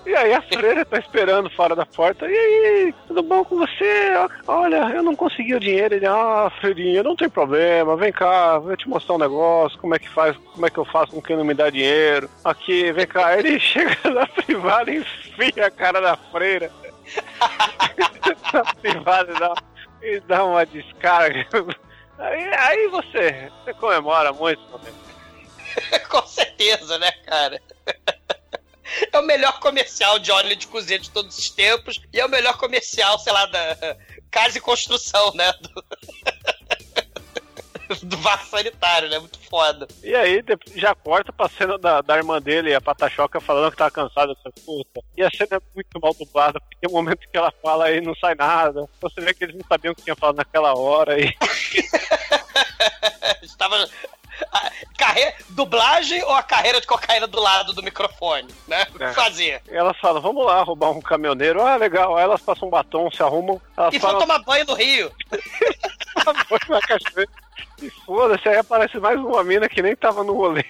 E 0.07 0.15
aí 0.15 0.35
a 0.35 0.43
freira 0.43 0.85
tá 0.85 0.99
esperando 0.99 1.49
fora 1.49 1.75
da 1.75 1.87
porta. 1.87 2.27
E 2.29 2.37
aí, 2.37 2.95
tudo 3.09 3.23
bom 3.23 3.43
com 3.43 3.57
você? 3.57 4.13
Olha, 4.47 4.91
eu 4.95 5.03
não 5.03 5.17
consegui 5.17 5.55
o 5.55 5.61
dinheiro. 5.61 5.95
Ele, 5.95 6.07
ah, 6.07 6.53
freirinha, 6.61 7.03
não 7.03 7.17
tem 7.17 7.29
problema. 7.29 7.97
Vem 7.97 8.13
cá, 8.13 8.59
vou 8.59 8.77
te 8.77 8.87
mostrar 8.87 9.15
um 9.15 9.19
negócio. 9.19 9.79
Como 9.79 9.95
é 9.95 9.99
que 9.99 10.09
faz? 10.11 10.37
Como 10.37 10.67
é 10.67 10.71
que 10.71 10.79
eu 10.79 10.85
faço 10.85 11.13
com 11.13 11.23
quem 11.23 11.37
não 11.37 11.45
me 11.45 11.55
dá 11.55 11.71
dinheiro? 11.71 12.29
Aqui, 12.45 12.93
vem 12.93 13.07
cá. 13.07 13.39
Ele 13.39 13.59
chega 13.59 13.97
na 14.11 14.27
privada 14.27 14.91
e 14.91 14.99
enfia 14.99 15.67
a 15.67 15.71
cara 15.71 16.01
da 16.01 16.17
freira. 16.17 16.71
na 18.53 18.75
privada 18.75 19.33
e 19.33 19.39
dá, 19.39 19.55
e 20.03 20.21
dá 20.21 20.45
uma 20.45 20.67
descarga. 20.67 21.47
Aí, 22.19 22.55
aí 22.55 22.89
você, 22.89 23.51
você 23.65 23.75
comemora 23.75 24.33
muito 24.33 24.63
também. 24.67 24.93
Com 26.09 26.27
certeza, 26.27 26.99
né, 26.99 27.11
cara? 27.27 27.61
É 29.13 29.19
o 29.19 29.23
melhor 29.23 29.59
comercial 29.61 30.19
de 30.19 30.31
óleo 30.31 30.55
de 30.55 30.67
cozinha 30.67 30.99
de 30.99 31.11
todos 31.11 31.37
os 31.37 31.51
tempos 31.51 32.01
e 32.13 32.21
é 32.21 32.25
o 32.25 32.29
melhor 32.29 32.57
comercial, 32.59 33.19
sei 33.19 33.33
lá, 33.33 33.47
da 33.47 33.97
casa 34.31 34.59
e 34.59 34.61
construção, 34.61 35.33
né? 35.35 35.53
Do, 35.55 35.85
do 38.03 38.17
vaso 38.19 38.47
sanitário, 38.47 39.09
né? 39.09 39.19
Muito 39.19 39.39
foda. 39.49 39.87
E 40.03 40.15
aí 40.15 40.43
já 40.75 40.95
corta 40.95 41.33
pra 41.33 41.49
cena 41.49 41.79
da, 41.79 42.01
da 42.01 42.17
irmã 42.17 42.41
dele, 42.41 42.75
a 42.75 42.81
Patachoca, 42.81 43.41
falando 43.41 43.71
que 43.71 43.77
tá 43.77 43.91
cansada 43.91 44.35
dessa 44.35 44.51
puta. 44.65 45.01
E 45.17 45.23
a 45.23 45.31
cena 45.31 45.57
é 45.57 45.61
muito 45.75 46.01
mal 46.01 46.15
dublada, 46.15 46.61
porque 46.61 46.77
tem 46.81 46.91
um 46.91 46.95
momento 46.95 47.21
que 47.29 47.37
ela 47.37 47.53
fala 47.63 47.91
e 47.91 48.01
não 48.01 48.15
sai 48.17 48.35
nada. 48.35 48.89
Você 49.01 49.21
vê 49.21 49.35
que 49.35 49.45
eles 49.45 49.57
não 49.57 49.65
sabiam 49.69 49.93
o 49.93 49.95
que 49.95 50.03
tinha 50.03 50.17
falado 50.17 50.37
naquela 50.37 50.77
hora 50.77 51.19
e. 51.19 51.35
Estava. 53.43 53.89
carreira, 54.99 55.35
dublagem 55.51 56.23
ou 56.25 56.33
a 56.33 56.43
carreira 56.43 56.81
de 56.81 56.87
cocaína 56.87 57.27
do 57.27 57.41
lado 57.41 57.73
do 57.73 57.83
microfone, 57.83 58.49
né? 58.67 58.87
O 58.95 58.99
que 58.99 59.05
É. 59.05 59.13
fazer? 59.13 59.63
E 59.71 59.77
elas 59.77 59.97
falam, 59.99 60.21
vamos 60.21 60.45
lá 60.45 60.63
roubar 60.63 60.91
um 60.91 61.01
caminhoneiro. 61.01 61.63
Ah, 61.63 61.77
legal. 61.77 62.17
Aí 62.17 62.25
elas 62.25 62.41
passam 62.41 62.69
um 62.69 62.71
batom, 62.71 63.11
se 63.11 63.23
arrumam. 63.23 63.61
E 63.93 63.99
vão 63.99 64.11
falam, 64.11 64.21
tomar 64.21 64.39
banho 64.41 64.65
no 64.67 64.75
Rio. 64.75 65.13
na 66.69 66.81
cachoeira. 66.81 67.31
E 67.85 67.91
foda-se, 67.91 68.49
aí 68.49 68.57
aparece 68.57 68.99
mais 68.99 69.21
uma 69.21 69.45
mina 69.45 69.69
que 69.69 69.83
nem 69.83 69.95
tava 69.95 70.25
no 70.25 70.33
rolê. 70.33 70.65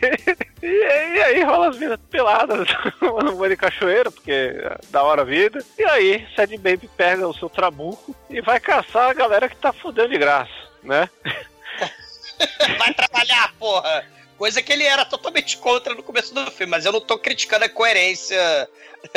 E, 0.61 0.67
e 0.67 1.23
aí 1.23 1.43
rola 1.45 1.69
as 1.69 1.79
minas 1.79 2.01
peladas 2.11 2.67
tomando 2.99 3.37
banho 3.37 3.51
de 3.51 3.57
cachoeira, 3.57 4.11
porque 4.11 4.33
é 4.33 4.79
da 4.91 5.03
hora 5.05 5.23
a 5.23 5.25
vida. 5.25 5.62
E 5.79 5.85
aí, 5.85 6.27
Sad 6.35 6.57
Baby 6.57 6.91
pega 6.97 7.29
o 7.29 7.35
seu 7.35 7.49
trabuco 7.49 8.17
e 8.29 8.41
vai 8.41 8.59
caçar 8.59 9.11
a 9.11 9.15
galera 9.15 9.49
que 9.49 9.57
tá 9.57 9.73
fudendo 9.73 10.09
de 10.09 10.19
graça, 10.19 10.51
né? 10.83 11.09
Vai 12.79 12.93
trabalhar, 12.95 13.53
porra. 13.61 14.05
Coisa 14.37 14.61
que 14.62 14.72
ele 14.72 14.85
era 14.85 15.05
totalmente 15.05 15.57
contra 15.59 15.95
no 15.95 16.03
começo 16.03 16.35
do 16.35 16.51
filme, 16.51 16.70
mas 16.70 16.85
eu 16.85 16.93
não 16.93 17.01
tô 17.01 17.16
criticando 17.18 17.64
a 17.64 17.68
coerência 17.68 18.68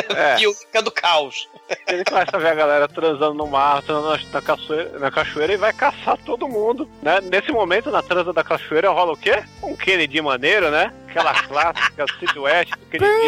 É. 0.09 0.37
fílmica 0.37 0.81
do 0.81 0.91
caos. 0.91 1.49
Ele 1.87 2.03
começa 2.03 2.35
a 2.35 2.39
ver 2.39 2.49
a 2.49 2.55
galera 2.55 2.87
transando 2.87 3.33
no 3.33 3.47
mar, 3.47 3.81
transando 3.81 4.19
na, 4.31 4.41
cachoeira, 4.41 4.99
na 4.99 5.09
cachoeira 5.11 5.53
e 5.53 5.57
vai 5.57 5.73
caçar 5.73 6.17
todo 6.25 6.47
mundo, 6.47 6.89
né? 7.01 7.19
Nesse 7.21 7.51
momento, 7.51 7.89
na 7.89 8.03
transa 8.03 8.31
da 8.31 8.43
cachoeira, 8.43 8.89
rola 8.91 9.13
o 9.13 9.17
quê? 9.17 9.43
Um 9.63 9.75
Kennedy 9.75 10.21
maneiro, 10.21 10.69
né? 10.69 10.93
Aquela 11.09 11.33
clássica 11.43 12.05
silhuete 12.19 12.71
do 12.71 12.85
Kennedy. 12.85 13.27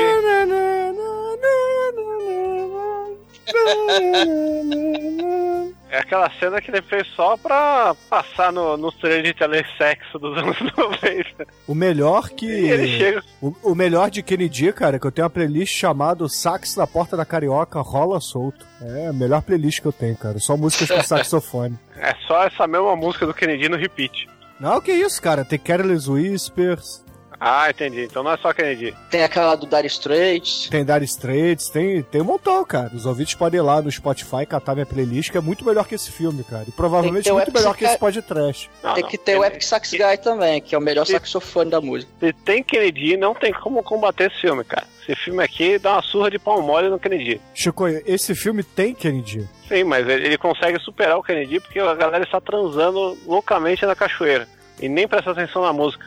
É 5.91 5.97
aquela 5.97 6.29
cena 6.39 6.61
que 6.61 6.69
ele 6.69 6.83
fez 6.83 7.07
só 7.15 7.35
pra 7.35 7.95
passar 8.09 8.53
no, 8.53 8.77
no 8.77 8.91
trailer 8.91 9.23
de 9.23 9.33
telesexo 9.33 10.19
dos 10.19 10.37
anos 10.37 10.55
90. 10.77 11.47
O 11.67 11.73
melhor 11.73 12.29
que. 12.29 12.45
E 12.45 12.69
ele 12.69 12.97
chega. 12.97 13.23
O, 13.41 13.53
o 13.63 13.75
melhor 13.75 14.11
de 14.11 14.21
Kennedy, 14.21 14.71
cara, 14.71 14.99
que 14.99 15.07
eu 15.07 15.11
tenho 15.11 15.23
uma 15.25 15.31
playlist 15.31 15.73
chamada 15.73 16.27
Sax 16.29 16.75
na 16.75 16.85
Porta 16.85 17.17
da 17.17 17.25
Carioca 17.25 17.81
Rola 17.81 18.21
Solto. 18.21 18.65
É 18.81 19.07
a 19.07 19.13
melhor 19.13 19.41
playlist 19.41 19.81
que 19.81 19.87
eu 19.87 19.91
tenho, 19.91 20.15
cara. 20.15 20.37
Só 20.39 20.55
músicas 20.55 20.91
com 20.91 21.01
saxofone. 21.03 21.77
É 21.97 22.13
só 22.27 22.43
essa 22.45 22.67
mesma 22.67 22.95
música 22.95 23.25
do 23.25 23.33
Kennedy 23.33 23.67
no 23.67 23.75
repeat. 23.77 24.27
Não, 24.59 24.79
que 24.79 24.91
isso, 24.91 25.19
cara. 25.19 25.43
Tem 25.43 25.57
Careless 25.57 26.07
Whispers, 26.09 27.03
Ah, 27.39 27.69
entendi. 27.69 28.03
Então 28.03 28.21
não 28.21 28.31
é 28.31 28.37
só 28.37 28.53
Kennedy. 28.53 28.95
Tem 29.09 29.23
aquela 29.23 29.55
do 29.55 29.65
Dire 29.65 29.87
Straits. 29.87 30.67
tem 30.69 30.83
Dire 30.83 31.05
Straits, 31.05 31.69
tem, 31.69 32.03
tem 32.03 32.21
um 32.21 32.25
montão, 32.25 32.63
cara. 32.65 32.91
Os 32.93 33.05
ouvintes 33.05 33.35
podem 33.35 33.59
ir 33.59 33.63
lá 33.63 33.81
no 33.81 33.91
Spotify 33.91 34.45
catar 34.45 34.73
minha 34.73 34.85
playlist, 34.85 35.31
que 35.31 35.37
é 35.37 35.41
muito 35.41 35.63
melhor 35.65 35.87
que 35.87 35.95
esse 35.95 36.11
filme, 36.11 36.43
cara. 36.43 36.65
E 36.67 36.71
provavelmente 36.71 37.31
muito 37.31 37.53
melhor 37.53 37.75
que 37.75 37.85
esse 37.85 37.97
podcast. 37.97 38.69
Não, 38.83 38.93
tem 38.93 39.03
não. 39.03 39.09
que 39.09 39.17
ter 39.17 39.37
o 39.37 39.45
Epic 39.45 39.61
Sax 39.61 39.91
Guy 39.91 40.17
também, 40.21 40.61
que 40.61 40.75
é 40.75 40.77
o 40.77 40.81
melhor 40.81 41.05
saxofone 41.05 41.69
da 41.71 41.79
música. 41.79 42.11
Se 42.19 42.33
tem 42.33 42.61
Kennedy, 42.61 43.15
não 43.15 43.33
tem 43.33 43.53
como 43.53 43.81
combater 43.83 44.31
esse 44.31 44.41
filme, 44.41 44.63
cara. 44.63 44.87
Esse 45.07 45.15
filme 45.15 45.43
aqui 45.43 45.79
dá 45.79 45.93
uma 45.93 46.01
surra 46.01 46.29
de 46.29 46.37
pau 46.37 46.61
mole 46.61 46.89
no 46.89 46.99
Kennedy. 46.99 47.41
Chico, 47.53 47.87
esse 47.87 48.35
filme 48.35 48.63
tem 48.63 48.93
Kennedy. 48.93 49.47
Sim, 49.67 49.83
mas 49.83 50.07
ele 50.07 50.37
consegue 50.37 50.79
superar 50.79 51.17
o 51.17 51.23
Kennedy 51.23 51.59
porque 51.59 51.79
a 51.79 51.95
galera 51.95 52.23
está 52.23 52.39
transando 52.41 53.17
loucamente 53.25 53.85
na 53.85 53.95
cachoeira. 53.95 54.47
E 54.81 54.87
nem 54.87 55.07
presta 55.07 55.31
atenção 55.31 55.61
na 55.61 55.73
música. 55.73 56.05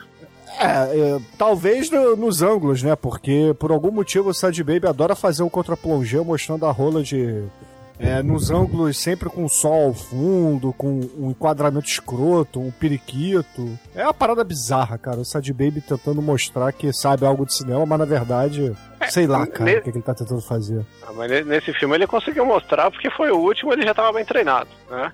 É, 0.58 0.66
é, 1.16 1.20
talvez 1.36 1.90
no- 1.90 2.16
nos 2.16 2.42
ângulos, 2.42 2.82
né? 2.82 2.94
Porque 2.96 3.54
por 3.58 3.70
algum 3.72 3.90
motivo 3.90 4.30
o 4.30 4.34
Sad 4.34 4.62
Baby 4.62 4.86
adora 4.86 5.14
fazer 5.16 5.42
um 5.42 5.48
contra-plongé 5.48 6.20
mostrando 6.20 6.66
a 6.66 6.70
rola 6.70 7.02
de. 7.02 7.42
É, 7.98 8.20
nos 8.20 8.50
ângulos 8.50 8.98
sempre 8.98 9.28
com 9.28 9.44
o 9.44 9.48
sol 9.48 9.84
ao 9.88 9.94
fundo, 9.94 10.72
com 10.72 11.08
um 11.16 11.30
enquadramento 11.30 11.86
escroto, 11.86 12.58
um 12.58 12.70
periquito. 12.72 13.78
É 13.94 14.02
uma 14.02 14.14
parada 14.14 14.42
bizarra, 14.42 14.98
cara. 14.98 15.18
O 15.20 15.24
Sad 15.24 15.52
Baby 15.52 15.80
tentando 15.80 16.20
mostrar 16.20 16.72
que 16.72 16.92
sabe 16.92 17.24
algo 17.24 17.46
de 17.46 17.54
cinema, 17.54 17.86
mas 17.86 17.98
na 18.00 18.04
verdade, 18.04 18.74
sei 19.08 19.26
lá, 19.28 19.46
cara, 19.46 19.78
o 19.78 19.82
que, 19.82 19.90
ele 19.90 20.02
tá 20.02 20.14
tentando 20.14 20.40
fazer. 20.40 20.84
Ah, 21.06 21.12
Mas 21.14 21.30
ne- 21.30 21.44
nesse 21.44 21.72
filme 21.74 21.94
ele 21.94 22.06
conseguiu 22.08 22.44
mostrar 22.44 22.90
porque 22.90 23.08
foi 23.10 23.30
o 23.30 23.38
último 23.38 23.72
ele 23.72 23.82
já 23.84 23.92
estava 23.92 24.12
bem 24.12 24.24
treinado, 24.24 24.68
né? 24.90 25.12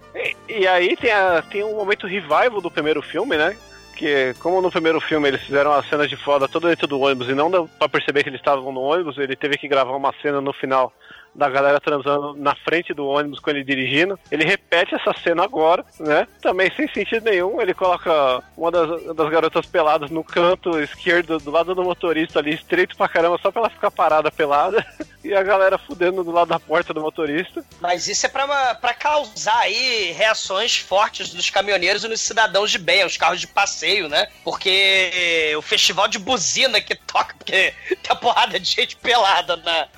E, 0.49 0.61
e 0.61 0.67
aí 0.67 0.97
tem, 0.97 1.11
a- 1.11 1.43
tem 1.51 1.63
um 1.65 1.77
momento 1.77 2.07
revival 2.07 2.61
do 2.63 2.71
primeiro 2.71 3.03
filme, 3.03 3.37
né? 3.37 3.55
Que 3.99 4.33
como 4.39 4.63
no 4.63 4.71
primeiro 4.71 5.01
filme 5.01 5.27
eles 5.27 5.43
fizeram 5.43 5.73
as 5.73 5.89
cenas 5.89 6.09
de 6.09 6.17
foda 6.17 6.47
toda 6.47 6.69
dentro 6.69 6.87
do 6.87 7.01
ônibus 7.01 7.29
e 7.29 7.35
não 7.35 7.51
deu 7.51 7.69
pra 7.81 7.89
perceber 7.89 8.23
que 8.23 8.29
eles 8.29 8.39
estavam 8.39 8.71
no 8.71 8.81
ônibus, 8.81 9.19
ele 9.19 9.35
teve 9.35 9.59
que 9.59 9.67
gravar 9.67 9.97
uma 9.97 10.15
cena 10.23 10.41
no 10.41 10.53
final 10.53 10.93
da 11.39 11.49
galera 11.49 11.81
transando 11.81 12.35
na 12.35 12.55
frente 12.55 12.93
do 12.93 13.07
ônibus 13.07 13.39
com 13.39 13.51
ele 13.51 13.63
dirigindo. 13.63 14.19
Ele 14.31 14.45
repete 14.45 14.95
essa 14.95 15.15
cena 15.23 15.45
agora, 15.45 15.85
né? 16.01 16.27
Também 16.43 16.71
sem 16.75 16.89
sentido 16.89 17.31
nenhum. 17.31 17.61
Ele 17.61 17.73
coloca 17.73 18.43
uma 18.57 18.71
das, 18.73 19.15
das 19.15 19.31
garotas 19.31 19.65
peladas 19.65 20.11
no 20.11 20.25
canto 20.25 20.81
esquerdo, 20.81 21.39
do 21.39 21.51
lado 21.51 21.75
do 21.75 21.85
motorista 21.85 22.41
ali, 22.41 22.55
estreito 22.55 22.97
pra 22.97 23.09
caramba, 23.09 23.39
só 23.41 23.53
pra 23.53 23.63
ela 23.63 23.71
ficar 23.71 23.91
parada 23.91 24.31
pelada. 24.31 24.85
E 25.25 25.35
a 25.35 25.43
galera 25.43 25.77
fudendo 25.77 26.23
do 26.23 26.31
lado 26.31 26.49
da 26.49 26.61
porta 26.61 26.95
do 26.95 27.03
motorista. 27.03 27.63
Mas 27.81 28.07
isso 28.07 28.25
é 28.25 28.29
pra, 28.29 28.95
causar 28.95 29.59
aí 29.59 30.13
reações 30.13 30.79
fortes 30.79 31.35
dos 31.35 31.51
caminhoneiros 31.51 32.05
e 32.05 32.09
dos 32.09 32.21
cidadãos 32.21 32.71
de 32.71 32.79
bem, 32.79 33.05
os 33.05 33.17
carros 33.17 33.41
de 33.41 33.47
passeio, 33.49 34.09
né? 34.09 34.29
Porque 34.45 35.53
o 35.59 35.61
festival 35.61 36.07
de 36.07 36.21
buzina 36.21 36.81
que 36.81 36.95
toca, 36.95 37.35
porque 37.37 37.75
tem 37.89 38.11
a 38.11 38.15
porrada 38.15 38.61
de 38.61 38.71
gente 38.71 38.97
pelada 38.97 39.57
na, 39.57 39.89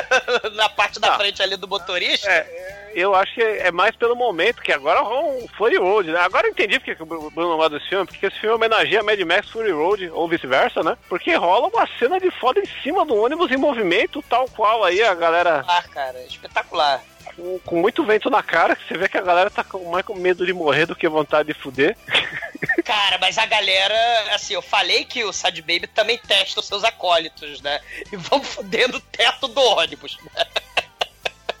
na 0.54 0.68
parte 0.68 0.87
da 0.98 1.16
frente 1.16 1.42
ali 1.42 1.56
do 1.56 1.68
motorista. 1.68 2.28
É, 2.30 2.90
eu 2.94 3.14
acho 3.14 3.34
que 3.34 3.42
é 3.42 3.70
mais 3.70 3.94
pelo 3.96 4.16
momento, 4.16 4.62
que 4.62 4.72
agora 4.72 5.00
rola 5.00 5.28
um 5.36 5.48
Fury 5.56 5.76
Road, 5.76 6.10
né? 6.10 6.20
Agora 6.20 6.46
eu 6.46 6.50
entendi 6.50 6.78
porque 6.78 6.94
que 6.94 7.02
o 7.02 7.06
Bruno 7.06 7.56
gosta 7.56 7.78
desse 7.78 7.88
filme, 7.88 8.06
porque 8.06 8.26
esse 8.26 8.38
filme 8.38 8.54
homenageia 8.56 9.02
Mad 9.02 9.20
Max 9.20 9.48
Fury 9.50 9.70
Road, 9.70 10.08
ou 10.10 10.28
vice-versa, 10.28 10.82
né? 10.82 10.96
Porque 11.08 11.34
rola 11.34 11.68
uma 11.68 11.86
cena 11.98 12.18
de 12.18 12.30
foda 12.30 12.60
em 12.60 12.66
cima 12.82 13.04
do 13.04 13.16
ônibus 13.16 13.50
em 13.50 13.56
movimento, 13.56 14.22
tal 14.28 14.46
qual 14.48 14.84
aí 14.84 15.02
a 15.02 15.14
galera 15.14 15.64
Ah, 15.68 15.82
cara, 15.82 16.20
espetacular. 16.24 17.02
com, 17.36 17.58
com 17.60 17.76
muito 17.76 18.04
vento 18.04 18.30
na 18.30 18.42
cara, 18.42 18.74
que 18.74 18.86
você 18.88 18.96
vê 18.96 19.08
que 19.08 19.18
a 19.18 19.22
galera 19.22 19.50
tá 19.50 19.62
com, 19.62 19.90
mais 19.90 20.04
com 20.04 20.14
medo 20.14 20.44
de 20.46 20.52
morrer 20.52 20.86
do 20.86 20.96
que 20.96 21.08
vontade 21.08 21.52
de 21.52 21.58
fuder. 21.58 21.96
Cara, 22.84 23.18
mas 23.18 23.36
a 23.38 23.44
galera, 23.46 23.94
assim, 24.34 24.54
eu 24.54 24.62
falei 24.62 25.04
que 25.04 25.22
o 25.22 25.32
Sad 25.32 25.60
Baby 25.60 25.86
também 25.86 26.16
testa 26.18 26.58
os 26.58 26.66
seus 26.66 26.82
acólitos, 26.82 27.60
né? 27.60 27.80
E 28.10 28.16
vão 28.16 28.42
fudendo 28.42 28.96
o 28.96 29.00
teto 29.00 29.46
do 29.46 29.60
ônibus. 29.60 30.18
né? 30.34 30.46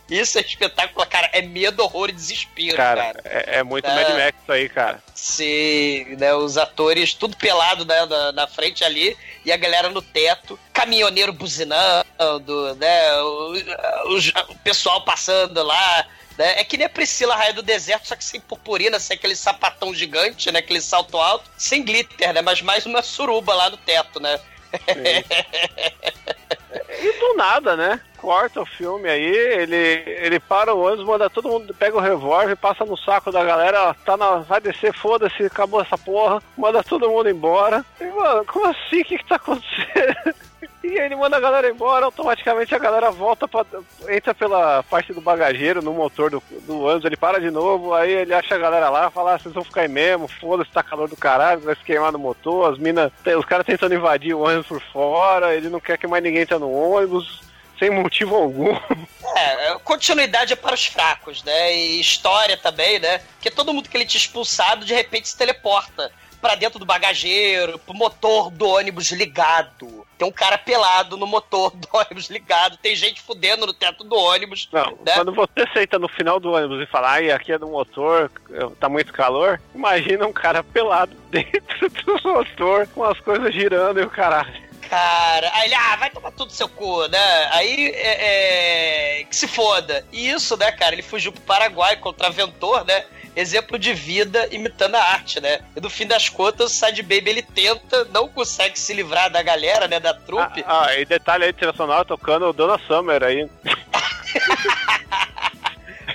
Isso 0.08 0.38
é 0.38 0.40
espetacular, 0.40 1.06
cara. 1.06 1.28
É 1.32 1.42
medo, 1.42 1.82
horror 1.82 2.08
e 2.08 2.12
desespero, 2.12 2.76
cara. 2.76 3.12
Cara, 3.14 3.20
é, 3.24 3.58
é 3.58 3.62
muito 3.62 3.86
É. 3.86 3.94
Mad 3.94 4.16
Max 4.16 4.38
isso 4.42 4.52
aí, 4.52 4.68
cara. 4.68 5.02
Sim, 5.14 6.16
né? 6.18 6.34
Os 6.34 6.56
atores 6.56 7.12
tudo 7.14 7.36
pelado 7.36 7.84
né, 7.84 8.06
na, 8.06 8.32
na 8.32 8.46
frente 8.46 8.82
ali 8.84 9.16
e 9.44 9.52
a 9.52 9.56
galera 9.56 9.90
no 9.90 10.00
teto, 10.00 10.58
caminhoneiro 10.72 11.32
buzinando, 11.32 12.74
né? 12.76 13.20
O, 13.20 13.52
os- 14.14 14.32
o 14.48 14.54
pessoal 14.64 15.02
passando 15.04 15.62
lá. 15.62 16.06
Né? 16.36 16.60
É 16.60 16.64
que 16.64 16.76
nem 16.76 16.86
a 16.86 16.90
Priscila 16.90 17.34
Raia 17.34 17.52
do 17.52 17.62
Deserto, 17.62 18.06
só 18.06 18.14
que 18.14 18.24
sem 18.24 18.40
purpurina, 18.40 19.00
sem 19.00 19.16
aquele 19.16 19.34
sapatão 19.34 19.92
gigante, 19.92 20.50
né? 20.52 20.60
Aquele 20.60 20.80
salto 20.80 21.18
alto, 21.18 21.50
sem 21.58 21.82
glitter, 21.84 22.32
né? 22.32 22.40
Mas 22.42 22.62
mais 22.62 22.86
uma 22.86 23.02
suruba 23.02 23.54
lá 23.54 23.68
no 23.70 23.76
teto, 23.76 24.20
né? 24.20 24.38
E 27.00 27.12
do 27.18 27.36
nada, 27.36 27.76
né? 27.76 28.00
Corta 28.16 28.60
o 28.60 28.66
filme 28.66 29.08
aí, 29.08 29.24
ele, 29.24 29.76
ele 29.76 30.40
para 30.40 30.74
o 30.74 30.80
ônibus, 30.80 31.06
manda 31.06 31.30
todo 31.30 31.48
mundo, 31.48 31.72
pega 31.72 31.96
o 31.96 32.00
revólver, 32.00 32.56
passa 32.56 32.84
no 32.84 32.96
saco 32.96 33.30
da 33.30 33.44
galera, 33.44 33.94
tá 34.04 34.16
na, 34.16 34.38
vai 34.38 34.60
descer, 34.60 34.92
foda-se, 34.92 35.44
acabou 35.44 35.80
essa 35.80 35.96
porra, 35.96 36.42
manda 36.56 36.82
todo 36.82 37.08
mundo 37.08 37.30
embora. 37.30 37.84
E, 38.00 38.04
mano, 38.06 38.44
como 38.44 38.66
assim? 38.66 39.02
O 39.02 39.04
que 39.04 39.18
que 39.18 39.24
tá 39.24 39.36
acontecendo? 39.36 40.34
E 40.88 40.98
ele 40.98 41.14
manda 41.14 41.36
a 41.36 41.40
galera 41.40 41.68
embora, 41.68 42.06
automaticamente 42.06 42.74
a 42.74 42.78
galera 42.78 43.10
volta 43.10 43.46
pra, 43.46 43.66
entra 44.08 44.34
pela 44.34 44.82
parte 44.84 45.12
do 45.12 45.20
bagageiro, 45.20 45.82
no 45.82 45.92
motor 45.92 46.30
do, 46.30 46.42
do 46.62 46.80
ônibus, 46.80 47.04
ele 47.04 47.16
para 47.16 47.38
de 47.38 47.50
novo, 47.50 47.92
aí 47.92 48.10
ele 48.10 48.32
acha 48.32 48.54
a 48.54 48.58
galera 48.58 48.88
lá, 48.88 49.10
fala, 49.10 49.34
ah, 49.34 49.38
vocês 49.38 49.52
vão 49.52 49.62
ficar 49.62 49.82
aí 49.82 49.88
mesmo, 49.88 50.26
foda-se, 50.26 50.70
tá 50.70 50.82
calor 50.82 51.06
do 51.06 51.16
caralho, 51.16 51.60
vai 51.60 51.76
se 51.76 51.84
queimar 51.84 52.10
no 52.10 52.18
motor, 52.18 52.72
as 52.72 52.78
minas, 52.78 53.12
os 53.38 53.44
caras 53.44 53.66
tentando 53.66 53.94
invadir 53.94 54.32
o 54.32 54.40
ônibus 54.40 54.66
por 54.66 54.80
fora, 54.80 55.54
ele 55.54 55.68
não 55.68 55.78
quer 55.78 55.98
que 55.98 56.06
mais 56.06 56.22
ninguém 56.22 56.40
entre 56.40 56.56
no 56.56 56.72
ônibus, 56.72 57.42
sem 57.78 57.90
motivo 57.90 58.34
algum. 58.34 58.74
É, 59.36 59.78
continuidade 59.84 60.54
é 60.54 60.56
para 60.56 60.74
os 60.74 60.86
fracos, 60.86 61.44
né? 61.44 61.72
E 61.72 62.00
história 62.00 62.56
também, 62.56 62.98
né? 62.98 63.18
Porque 63.18 63.50
todo 63.50 63.72
mundo 63.72 63.88
que 63.88 63.96
ele 63.96 64.06
tinha 64.06 64.18
expulsado, 64.18 64.84
de 64.84 64.94
repente 64.94 65.28
se 65.28 65.36
teleporta 65.36 66.10
pra 66.40 66.54
dentro 66.54 66.78
do 66.78 66.86
bagageiro, 66.86 67.78
pro 67.78 67.94
motor 67.94 68.50
do 68.50 68.66
ônibus 68.66 69.10
ligado. 69.12 70.06
Tem 70.16 70.26
um 70.26 70.32
cara 70.32 70.58
pelado 70.58 71.16
no 71.16 71.26
motor 71.26 71.70
do 71.70 71.88
ônibus 71.92 72.28
ligado, 72.28 72.76
tem 72.78 72.94
gente 72.96 73.20
fudendo 73.20 73.66
no 73.66 73.72
teto 73.72 74.04
do 74.04 74.16
ônibus. 74.16 74.68
Não, 74.72 74.98
né? 75.04 75.14
quando 75.14 75.32
você 75.32 75.66
senta 75.72 75.98
no 75.98 76.08
final 76.08 76.40
do 76.40 76.52
ônibus 76.52 76.82
e 76.82 76.90
fala, 76.90 77.12
ai, 77.12 77.30
aqui 77.30 77.52
é 77.52 77.58
do 77.58 77.68
motor, 77.68 78.30
tá 78.80 78.88
muito 78.88 79.12
calor, 79.12 79.60
imagina 79.74 80.26
um 80.26 80.32
cara 80.32 80.62
pelado 80.62 81.16
dentro 81.30 81.88
do 81.88 82.20
motor, 82.22 82.86
com 82.88 83.04
as 83.04 83.18
coisas 83.20 83.52
girando 83.54 84.00
e 84.00 84.04
o 84.04 84.10
caralho. 84.10 84.68
Cara, 84.88 85.50
aí 85.54 85.66
ele, 85.66 85.74
ah, 85.74 85.96
vai 85.96 86.08
tomar 86.08 86.30
tudo 86.30 86.50
seu 86.50 86.66
cu, 86.66 87.06
né? 87.08 87.48
Aí, 87.52 87.90
é, 87.94 89.18
é, 89.20 89.24
que 89.24 89.36
se 89.36 89.46
foda. 89.46 90.04
E 90.10 90.30
isso, 90.30 90.56
né, 90.56 90.72
cara, 90.72 90.94
ele 90.94 91.02
fugiu 91.02 91.30
pro 91.30 91.42
Paraguai 91.42 91.96
contra 91.96 92.30
Ventor, 92.30 92.86
né? 92.86 93.04
Exemplo 93.38 93.78
de 93.78 93.94
vida 93.94 94.48
imitando 94.50 94.96
a 94.96 95.00
arte, 95.00 95.40
né? 95.40 95.60
E 95.76 95.80
no 95.80 95.88
fim 95.88 96.08
das 96.08 96.28
contas, 96.28 96.72
o 96.72 96.74
Sad 96.74 97.00
Baby 97.04 97.30
ele 97.30 97.42
tenta, 97.42 98.04
não 98.06 98.26
consegue 98.28 98.76
se 98.76 98.92
livrar 98.92 99.30
da 99.30 99.40
galera, 99.44 99.86
né? 99.86 100.00
Da 100.00 100.12
trupe. 100.12 100.64
Ah, 100.66 100.86
ah, 100.86 100.98
e 100.98 101.04
detalhe 101.04 101.44
aí, 101.44 101.54
sonora 101.76 102.04
tocando 102.04 102.52
Dona 102.52 102.80
Summer 102.88 103.22
aí. 103.22 103.48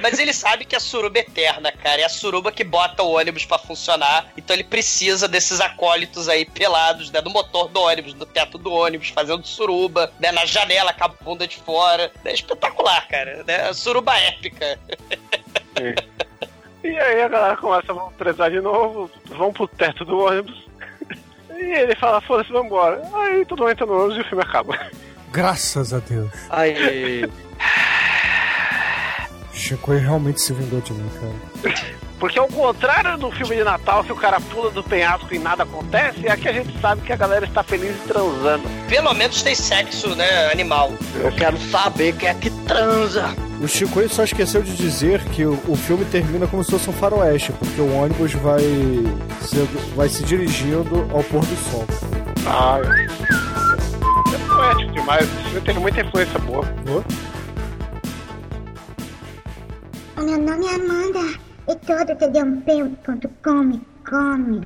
Mas 0.01 0.19
ele 0.19 0.33
sabe 0.33 0.65
que 0.65 0.75
a 0.75 0.81
suruba 0.81 1.17
é 1.17 1.21
eterna, 1.21 1.71
cara. 1.71 2.01
É 2.01 2.03
a 2.03 2.09
suruba 2.09 2.51
que 2.51 2.65
bota 2.65 3.03
o 3.03 3.11
ônibus 3.11 3.45
pra 3.45 3.57
funcionar. 3.57 4.27
Então 4.35 4.53
ele 4.53 4.65
precisa 4.65 5.25
desses 5.25 5.61
acólitos 5.61 6.27
aí 6.27 6.43
pelados, 6.43 7.09
né? 7.09 7.21
Do 7.21 7.29
motor 7.29 7.69
do 7.69 7.79
ônibus, 7.79 8.13
do 8.13 8.25
teto 8.25 8.57
do 8.57 8.73
ônibus, 8.73 9.07
fazendo 9.09 9.47
suruba, 9.47 10.11
né? 10.19 10.29
Na 10.33 10.45
janela 10.45 10.91
com 10.91 11.05
a 11.05 11.07
bunda 11.07 11.47
de 11.47 11.55
fora. 11.55 12.11
É 12.25 12.33
espetacular, 12.33 13.07
cara. 13.07 13.45
A 13.69 13.73
suruba 13.73 14.13
épica. 14.17 14.77
E 16.83 16.87
aí 16.99 17.21
a 17.21 17.27
galera 17.27 17.57
começa 17.57 17.93
a 17.93 17.95
prezar 18.11 18.51
de 18.51 18.59
novo, 18.59 19.09
vão 19.25 19.53
pro 19.53 19.67
teto 19.67 20.03
do 20.05 20.19
ônibus. 20.19 20.67
E 21.55 21.79
ele 21.79 21.95
fala, 21.95 22.19
foda-se, 22.19 22.51
vambora. 22.51 23.01
Aí 23.13 23.45
todo 23.45 23.59
mundo 23.59 23.71
entra 23.71 23.85
no 23.85 23.93
ônibus 23.93 24.17
e 24.17 24.21
o 24.21 24.25
filme 24.25 24.43
acaba. 24.43 24.77
Graças 25.31 25.93
a 25.93 25.99
Deus. 25.99 26.29
Ai. 26.49 26.75
Chico 29.53 29.93
realmente 29.93 30.41
se 30.41 30.51
vingou 30.51 30.81
de 30.81 30.93
mim, 30.93 31.09
cara. 31.61 31.93
Porque 32.23 32.39
ao 32.39 32.47
contrário 32.47 33.17
do 33.17 33.29
filme 33.31 33.57
de 33.57 33.65
Natal, 33.65 34.01
que 34.01 34.13
o 34.13 34.15
cara 34.15 34.39
pula 34.39 34.71
do 34.71 34.81
penhasco 34.81 35.35
e 35.35 35.37
nada 35.37 35.63
acontece, 35.63 36.25
aqui 36.29 36.47
a 36.47 36.53
gente 36.53 36.73
sabe 36.79 37.01
que 37.01 37.11
a 37.11 37.17
galera 37.17 37.43
está 37.43 37.61
feliz 37.63 37.93
e 37.97 38.07
transando. 38.07 38.63
Pelo 38.87 39.13
menos 39.13 39.41
tem 39.41 39.53
sexo, 39.53 40.15
né? 40.15 40.49
Animal. 40.49 40.93
Eu 41.21 41.33
quero 41.33 41.57
saber 41.69 42.15
quem 42.15 42.29
é 42.29 42.33
que 42.33 42.49
transa. 42.65 43.25
O 43.61 43.67
Chico 43.67 44.07
só 44.07 44.23
esqueceu 44.23 44.61
de 44.61 44.73
dizer 44.73 45.21
que 45.31 45.43
o, 45.43 45.59
o 45.67 45.75
filme 45.75 46.05
termina 46.05 46.47
como 46.47 46.63
se 46.63 46.71
fosse 46.71 46.89
um 46.89 46.93
faroeste, 46.93 47.51
porque 47.51 47.81
o 47.81 47.93
ônibus 47.93 48.31
vai 48.35 48.61
se, 49.41 49.57
vai 49.93 50.07
se 50.07 50.23
dirigindo 50.23 51.05
ao 51.11 51.21
pôr 51.25 51.41
do 51.41 51.57
sol. 51.69 51.85
Ah, 52.47 52.79
é 54.33 54.55
poético 54.55 54.93
demais. 54.93 55.23
Esse 55.23 55.43
filme 55.49 55.61
tem 55.61 55.75
muita 55.75 55.99
influência 55.99 56.39
boa. 56.39 56.63
O 60.15 60.21
meu 60.21 60.37
nome 60.37 60.65
é 60.67 60.75
Amanda 60.75 61.42
e 61.67 61.75
todo 61.75 62.15
td1p.com 62.15 63.63
me 63.63 63.81
come. 64.07 64.61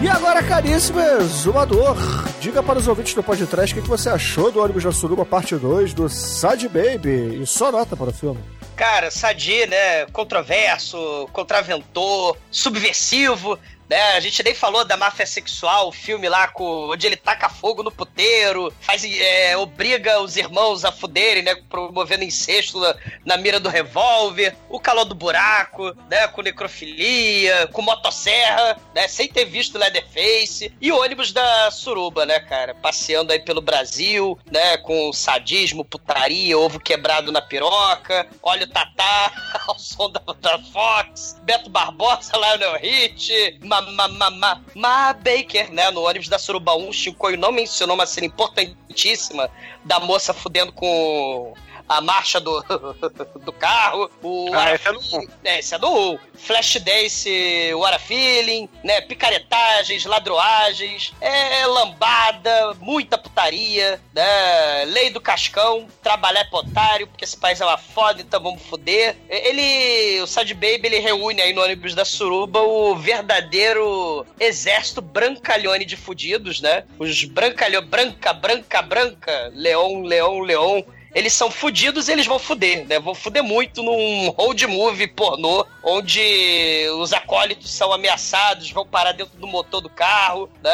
E 0.00 0.08
agora, 0.08 0.42
caríssimo 0.44 1.00
exumador, 1.00 1.96
diga 2.40 2.62
para 2.62 2.78
os 2.78 2.86
ouvintes 2.86 3.14
do 3.14 3.22
podcast 3.22 3.72
o 3.72 3.76
que 3.76 3.82
que 3.82 3.88
você 3.88 4.08
achou 4.08 4.50
do 4.52 4.62
ônibus 4.62 4.84
da 4.84 4.92
Suruba 4.92 5.24
parte 5.24 5.56
2 5.56 5.92
do 5.92 6.08
Sad 6.08 6.68
Baby 6.68 7.42
e 7.42 7.46
só 7.46 7.72
nota 7.72 7.96
para 7.96 8.10
o 8.10 8.12
filme. 8.12 8.40
Cara, 8.76 9.10
Sadi, 9.10 9.66
né? 9.66 10.06
Controverso, 10.12 11.28
contraventor, 11.32 12.36
subversivo. 12.48 13.58
Né? 13.88 14.00
A 14.12 14.20
gente 14.20 14.42
nem 14.42 14.54
falou 14.54 14.84
da 14.84 14.96
máfia 14.96 15.26
sexual, 15.26 15.88
o 15.88 15.92
filme 15.92 16.28
lá 16.28 16.48
com, 16.48 16.90
onde 16.90 17.06
ele 17.06 17.16
taca 17.16 17.48
fogo 17.48 17.82
no 17.82 17.90
puteiro, 17.90 18.72
faz, 18.80 19.02
é, 19.04 19.56
obriga 19.56 20.20
os 20.20 20.36
irmãos 20.36 20.84
a 20.84 20.92
fuderem, 20.92 21.42
né? 21.42 21.54
Promovendo 21.68 22.24
incesto 22.24 22.78
na, 22.78 22.94
na 23.24 23.36
mira 23.36 23.58
do 23.58 23.68
revólver, 23.68 24.54
o 24.68 24.78
calor 24.78 25.04
do 25.04 25.14
buraco, 25.14 25.94
né? 26.10 26.28
Com 26.28 26.42
necrofilia, 26.42 27.68
com 27.72 27.80
motosserra, 27.80 28.78
né? 28.94 29.08
Sem 29.08 29.28
ter 29.28 29.46
visto 29.46 29.78
Leatherface. 29.78 30.72
E 30.80 30.92
ônibus 30.92 31.32
da 31.32 31.70
Suruba, 31.70 32.26
né, 32.26 32.40
cara? 32.40 32.74
Passeando 32.74 33.32
aí 33.32 33.38
pelo 33.38 33.62
Brasil, 33.62 34.38
né? 34.50 34.76
Com 34.78 35.12
sadismo, 35.12 35.84
putaria, 35.84 36.58
ovo 36.58 36.78
quebrado 36.78 37.32
na 37.32 37.40
piroca, 37.40 38.28
óleo 38.42 38.66
tatá 38.66 39.32
ao 39.66 39.78
som 39.78 40.10
da, 40.10 40.20
da 40.40 40.58
Fox, 40.58 41.36
Beto 41.42 41.70
Barbosa, 41.70 42.36
Lionel 42.36 42.76
Hit, 42.78 43.58
Ma, 43.80 44.08
ma, 44.08 44.08
ma, 44.08 44.30
ma, 44.30 44.60
ma 44.74 45.12
Baker, 45.12 45.70
né? 45.72 45.90
No 45.90 46.02
ônibus 46.02 46.28
da 46.28 46.38
Suruba 46.38 46.74
1, 46.74 46.92
Chicoio 46.92 47.38
não 47.38 47.52
mencionou 47.52 47.94
uma 47.94 48.06
cena 48.06 48.26
importantíssima 48.26 49.50
da 49.84 50.00
moça 50.00 50.32
fudendo 50.34 50.72
com 50.72 51.54
a 51.88 52.00
marcha 52.00 52.38
do, 52.38 52.62
do 53.44 53.52
carro. 53.52 54.10
O 54.22 54.50
Ah, 54.52 54.74
esse 54.74 54.88
é 54.88 54.92
do 54.92 54.98
1. 54.98 55.28
É, 55.44 55.58
esse 55.58 55.74
é 55.74 55.78
do 55.78 55.88
1. 55.88 56.18
Flash 56.34 56.74
Dance, 56.80 57.74
What 57.74 57.98
Feeling, 58.04 58.68
né? 58.84 59.00
Picaretagens, 59.00 60.04
ladroagens, 60.04 61.12
é, 61.20 61.66
lambada, 61.66 62.74
muita 62.80 63.17
putaria, 63.38 64.00
né? 64.12 64.84
Lei 64.86 65.10
do 65.10 65.20
cascão, 65.20 65.86
trabalhar 66.02 66.40
é 66.40 66.44
potário, 66.44 67.06
porque 67.06 67.24
esse 67.24 67.36
país 67.36 67.60
é 67.60 67.64
uma 67.64 67.78
foda, 67.78 68.20
então 68.20 68.42
vamos 68.42 68.62
foder. 68.62 69.16
Ele, 69.28 70.20
o 70.20 70.26
Sad 70.26 70.52
Baby, 70.54 70.80
ele 70.84 70.98
reúne 70.98 71.40
aí 71.40 71.52
no 71.52 71.62
ônibus 71.62 71.94
da 71.94 72.04
Suruba 72.04 72.60
o 72.60 72.96
verdadeiro 72.96 74.26
exército 74.40 75.00
brancalhone 75.00 75.84
de 75.84 75.96
fudidos, 75.96 76.60
né? 76.60 76.84
Os 76.98 77.24
brancalhão, 77.24 77.84
branca, 77.86 78.32
branca, 78.32 78.82
branca, 78.82 79.52
leão, 79.54 80.02
leão, 80.02 80.40
leão, 80.40 80.84
eles 81.14 81.32
são 81.32 81.50
fudidos 81.50 82.08
e 82.08 82.12
eles 82.12 82.26
vão 82.26 82.38
fuder, 82.38 82.86
né? 82.86 82.98
Vão 82.98 83.14
fuder 83.14 83.42
muito 83.42 83.82
num 83.82 84.28
road 84.30 84.66
movie 84.66 85.06
pornô, 85.06 85.66
onde 85.82 86.86
os 86.98 87.12
acólitos 87.12 87.70
são 87.70 87.92
ameaçados, 87.92 88.70
vão 88.70 88.86
parar 88.86 89.12
dentro 89.12 89.38
do 89.38 89.46
motor 89.46 89.80
do 89.80 89.88
carro, 89.88 90.48
né? 90.62 90.70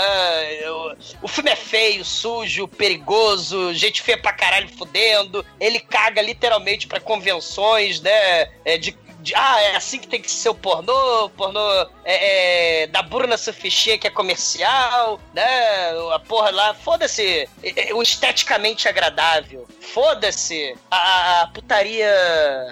O 1.22 1.28
filme 1.28 1.50
é 1.50 1.56
feio, 1.56 2.04
sujo, 2.04 2.66
perigoso, 2.68 3.72
gente 3.74 4.02
feia 4.02 4.18
pra 4.18 4.32
caralho 4.32 4.68
fudendo. 4.68 5.44
Ele 5.60 5.78
caga 5.80 6.20
literalmente 6.20 6.86
pra 6.86 7.00
convenções, 7.00 8.00
né? 8.00 8.48
É, 8.64 8.76
de 8.76 8.92
de- 9.24 9.34
ah, 9.34 9.60
é 9.62 9.76
assim 9.76 9.98
que 9.98 10.06
tem 10.06 10.20
que 10.20 10.30
ser 10.30 10.50
o 10.50 10.54
pornô, 10.54 11.28
pornô 11.30 11.60
é, 12.04 12.82
é, 12.82 12.86
da 12.88 13.02
Bruna 13.02 13.36
Suffichet 13.38 13.98
que 13.98 14.06
é 14.06 14.10
comercial, 14.10 15.18
né? 15.32 15.90
A 16.12 16.18
porra 16.18 16.50
lá, 16.50 16.74
foda-se 16.74 17.48
é, 17.62 17.88
é, 17.88 17.94
o 17.94 18.02
esteticamente 18.02 18.86
agradável, 18.86 19.66
foda-se 19.80 20.76
a, 20.90 21.42
a 21.42 21.46
putaria 21.48 22.06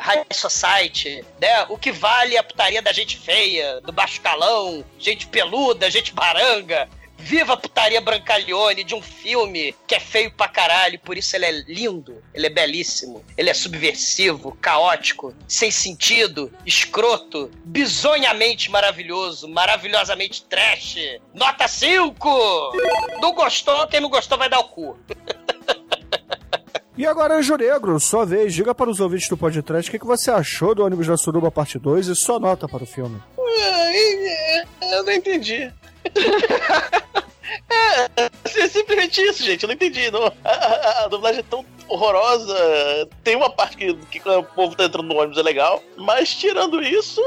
high 0.01 0.25
society, 0.33 1.25
né? 1.41 1.65
O 1.69 1.79
que 1.79 1.91
vale 1.91 2.37
é 2.37 2.39
a 2.39 2.43
putaria 2.45 2.83
da 2.83 2.93
gente 2.93 3.17
feia, 3.17 3.81
do 3.81 3.91
baixo 3.93 4.21
calão, 4.21 4.85
gente 4.99 5.27
peluda, 5.27 5.91
gente 5.91 6.13
baranga. 6.13 6.89
Viva 7.23 7.53
a 7.53 7.57
putaria 7.57 8.01
Brancalhone 8.01 8.83
de 8.83 8.95
um 8.97 9.01
filme 9.01 9.75
que 9.87 9.95
é 9.95 10.01
feio 10.01 10.31
pra 10.33 10.49
caralho, 10.49 10.99
por 10.99 11.17
isso 11.17 11.37
ele 11.37 11.47
é 11.47 11.53
lindo, 11.69 12.21
ele 12.35 12.47
é 12.47 12.51
belíssimo, 12.51 13.25
ele 13.39 13.49
é 13.49 13.55
subversivo, 13.55 14.57
caótico, 14.61 15.33
sem 15.47 15.71
sentido, 15.71 16.53
escroto, 16.67 17.49
bizonhamente 17.65 18.71
maravilhoso, 18.71 19.49
maravilhosamente 19.49 20.45
trash. 20.45 20.97
Nota 21.33 21.69
5! 21.69 22.73
Não 23.21 23.33
gostou, 23.33 23.87
quem 23.87 24.01
não 24.01 24.11
gostou 24.11 24.37
vai 24.37 24.49
dar 24.49 24.59
o 24.59 24.65
cu. 24.65 24.99
E 26.95 27.07
agora, 27.07 27.39
Anjo 27.39 27.57
Negro, 27.57 27.99
sua 27.99 28.27
vez, 28.27 28.53
diga 28.53 28.75
para 28.75 28.91
os 28.91 29.01
ouvintes 29.01 29.27
do 29.27 29.35
podcast 29.35 29.89
o 29.89 29.91
que 29.91 29.99
que 29.99 30.05
você 30.05 30.31
achou 30.31 30.75
do 30.75 30.85
ônibus 30.85 31.07
da 31.07 31.17
Suruba 31.17 31.51
parte 31.51 31.79
2 31.79 32.09
e 32.09 32.15
só 32.15 32.39
nota 32.39 32.69
para 32.69 32.85
o 32.85 32.87
filme. 32.87 33.19
Eu 34.83 35.03
não 35.03 35.13
entendi. 35.13 35.73
É, 38.17 38.31
é 38.65 38.69
simplesmente 38.69 39.21
isso, 39.23 39.43
gente. 39.43 39.63
Eu 39.63 39.67
não 39.69 39.75
entendi. 39.75 40.11
Não. 40.11 40.33
A, 40.45 40.51
a- 40.51 41.05
a 41.05 41.09
dublagem 41.09 41.41
é 41.41 41.45
tão 41.49 41.65
horrorosa. 41.89 42.57
Tem 43.23 43.37
uma 43.37 43.51
parte 43.51 43.77
que, 43.77 43.95
que 43.95 44.27
o 44.29 44.43
povo 44.43 44.75
tá 44.75 44.85
entrando 44.85 45.09
no 45.09 45.17
ônibus 45.19 45.37
é 45.39 45.43
legal. 45.43 45.83
Mas 45.97 46.35
tirando 46.35 46.83
isso, 46.83 47.21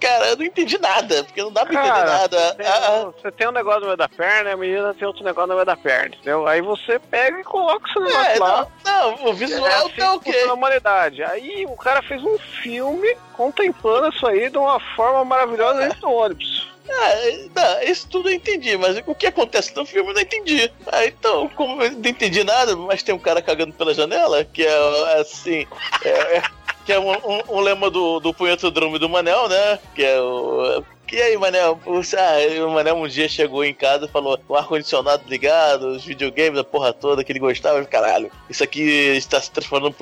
cara, 0.00 0.28
eu 0.30 0.36
não 0.36 0.44
entendi 0.44 0.76
nada. 0.78 1.24
Porque 1.24 1.42
não 1.42 1.50
dá 1.52 1.64
pra 1.64 1.74
entender 1.74 1.88
Cara, 1.94 2.10
nada. 2.18 2.38
Você 2.48 2.54
tem, 2.56 2.66
Ah, 2.66 2.90
um- 3.06 3.12
você 3.12 3.32
tem 3.32 3.48
um 3.48 3.52
negócio 3.52 3.80
no 3.80 3.86
meio 3.86 3.96
da 3.96 4.08
perna 4.08 4.50
e 4.50 4.52
a 4.52 4.56
menina 4.56 4.94
tem 4.94 5.06
outro 5.08 5.24
negócio 5.24 5.48
no 5.48 5.54
meio 5.54 5.66
da 5.66 5.76
perna, 5.76 6.14
entendeu? 6.14 6.46
Aí 6.46 6.60
você 6.60 6.98
pega 6.98 7.40
e 7.40 7.44
coloca 7.44 7.88
esse 7.88 7.98
negócio 7.98 8.30
É, 8.30 8.38
lá. 8.38 8.66
não, 8.84 9.16
não, 9.16 9.26
o 9.30 9.32
visual 9.34 9.66
é 9.66 9.74
assim 9.76 9.88
tá 9.96 10.18
que 10.18 10.30
ok. 10.30 10.44
humanidade. 10.50 11.22
Aí 11.22 11.64
o 11.66 11.76
cara 11.76 12.02
fez 12.02 12.22
um 12.22 12.36
filme 12.62 13.16
contemplando 13.32 14.08
isso 14.14 14.26
aí 14.26 14.50
de 14.50 14.58
uma 14.58 14.78
forma 14.94 15.24
maravilhosa 15.24 15.80
dentro 15.80 16.00
do 16.00 16.10
ônibus. 16.10 16.73
Ah, 16.88 17.84
isso 17.84 18.06
tudo 18.08 18.28
eu 18.28 18.34
entendi, 18.34 18.76
mas 18.76 19.00
o 19.06 19.14
que 19.14 19.26
acontece 19.26 19.74
no 19.74 19.86
filme 19.86 20.10
eu 20.10 20.14
não 20.14 20.20
entendi. 20.20 20.70
Ah, 20.92 21.04
então, 21.06 21.48
como 21.50 21.82
eu 21.82 21.90
não 21.92 22.08
entendi 22.10 22.44
nada, 22.44 22.76
mas 22.76 23.02
tem 23.02 23.14
um 23.14 23.18
cara 23.18 23.40
cagando 23.40 23.72
pela 23.72 23.94
janela, 23.94 24.44
que 24.44 24.64
é 24.64 25.18
assim. 25.20 25.66
é- 26.04 26.36
é- 26.38 26.42
que 26.84 26.92
é 26.92 27.00
um, 27.00 27.10
um- 27.12 27.42
um 27.56 27.60
lema 27.60 27.88
do, 27.90 28.20
do 28.20 28.34
punhetodrome 28.34 28.98
do 28.98 29.08
Manel, 29.08 29.48
né? 29.48 29.78
Que 29.94 30.04
é 30.04 30.20
o. 30.20 30.84
E 31.10 31.22
aí, 31.22 31.36
Manel? 31.36 31.78
Ah, 31.86 32.64
o 32.66 32.70
Manel 32.72 32.96
um 32.96 33.06
dia 33.06 33.28
chegou 33.28 33.64
em 33.64 33.72
casa 33.72 34.04
e 34.04 34.08
falou: 34.08 34.38
o 34.48 34.54
ar-condicionado 34.56 35.22
ligado, 35.28 35.86
os 35.88 36.04
videogames, 36.04 36.58
a 36.58 36.64
porra 36.64 36.92
toda 36.92 37.22
que 37.24 37.30
ele 37.32 37.38
gostava. 37.38 37.82
Caralho, 37.86 38.30
isso 38.50 38.62
aqui 38.64 38.82
está 39.16 39.40
se 39.40 39.50
transformando 39.50 39.94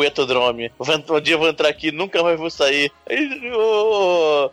vou 0.87 0.97
ent- 0.97 1.09
Um 1.11 1.21
dia 1.21 1.35
eu 1.35 1.39
vou 1.39 1.49
entrar 1.49 1.69
aqui 1.69 1.93
nunca 1.93 2.21
mais 2.23 2.39
vou 2.41 2.51
sair. 2.51 2.91
Aí, 3.09 3.53
ô, 3.55 4.51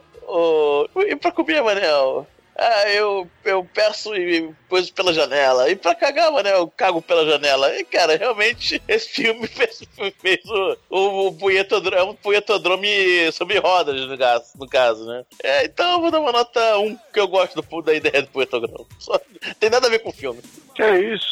e 1.08 1.16
pra 1.16 1.32
comer, 1.32 1.62
Manel? 1.62 2.28
Ah, 2.62 2.90
eu, 2.90 3.26
eu 3.46 3.66
peço 3.74 4.14
e 4.14 4.54
coisas 4.68 4.92
pela 4.92 5.14
janela. 5.14 5.72
E 5.72 5.78
pra 5.78 5.96
cagar, 5.96 6.30
mano, 6.30 6.50
eu 6.50 6.68
cago 6.68 7.02
pela 7.02 7.26
janela. 7.26 7.74
E, 7.80 7.86
cara, 7.86 8.18
realmente, 8.18 8.82
esse 8.86 9.08
filme 9.08 9.48
fez, 9.48 9.82
fez 10.20 10.44
o, 10.46 10.78
o, 10.90 11.28
o 11.28 11.34
punhetodrome, 11.34 12.12
um 12.12 12.16
punhetodrome 12.16 13.32
sobre 13.32 13.60
rodas, 13.60 14.06
no 14.06 14.18
caso, 14.18 14.46
no 14.58 14.68
caso 14.68 15.06
né? 15.06 15.24
É, 15.42 15.66
então 15.66 15.94
eu 15.94 16.02
vou 16.02 16.12
dar 16.12 16.20
uma 16.20 16.34
nota 16.34 16.78
1, 16.80 16.98
que 17.14 17.20
eu 17.22 17.30
gosto 17.30 17.62
do, 17.62 17.82
da 17.82 17.94
ideia 17.94 18.24
do 18.24 18.28
punhetodrome. 18.28 18.86
Só, 19.00 19.18
tem 19.58 19.70
nada 19.70 19.88
a 19.88 19.90
ver 19.90 20.00
com 20.00 20.10
o 20.10 20.14
filme. 20.14 20.42
Que 20.80 20.84
é 20.84 21.14
isso? 21.14 21.26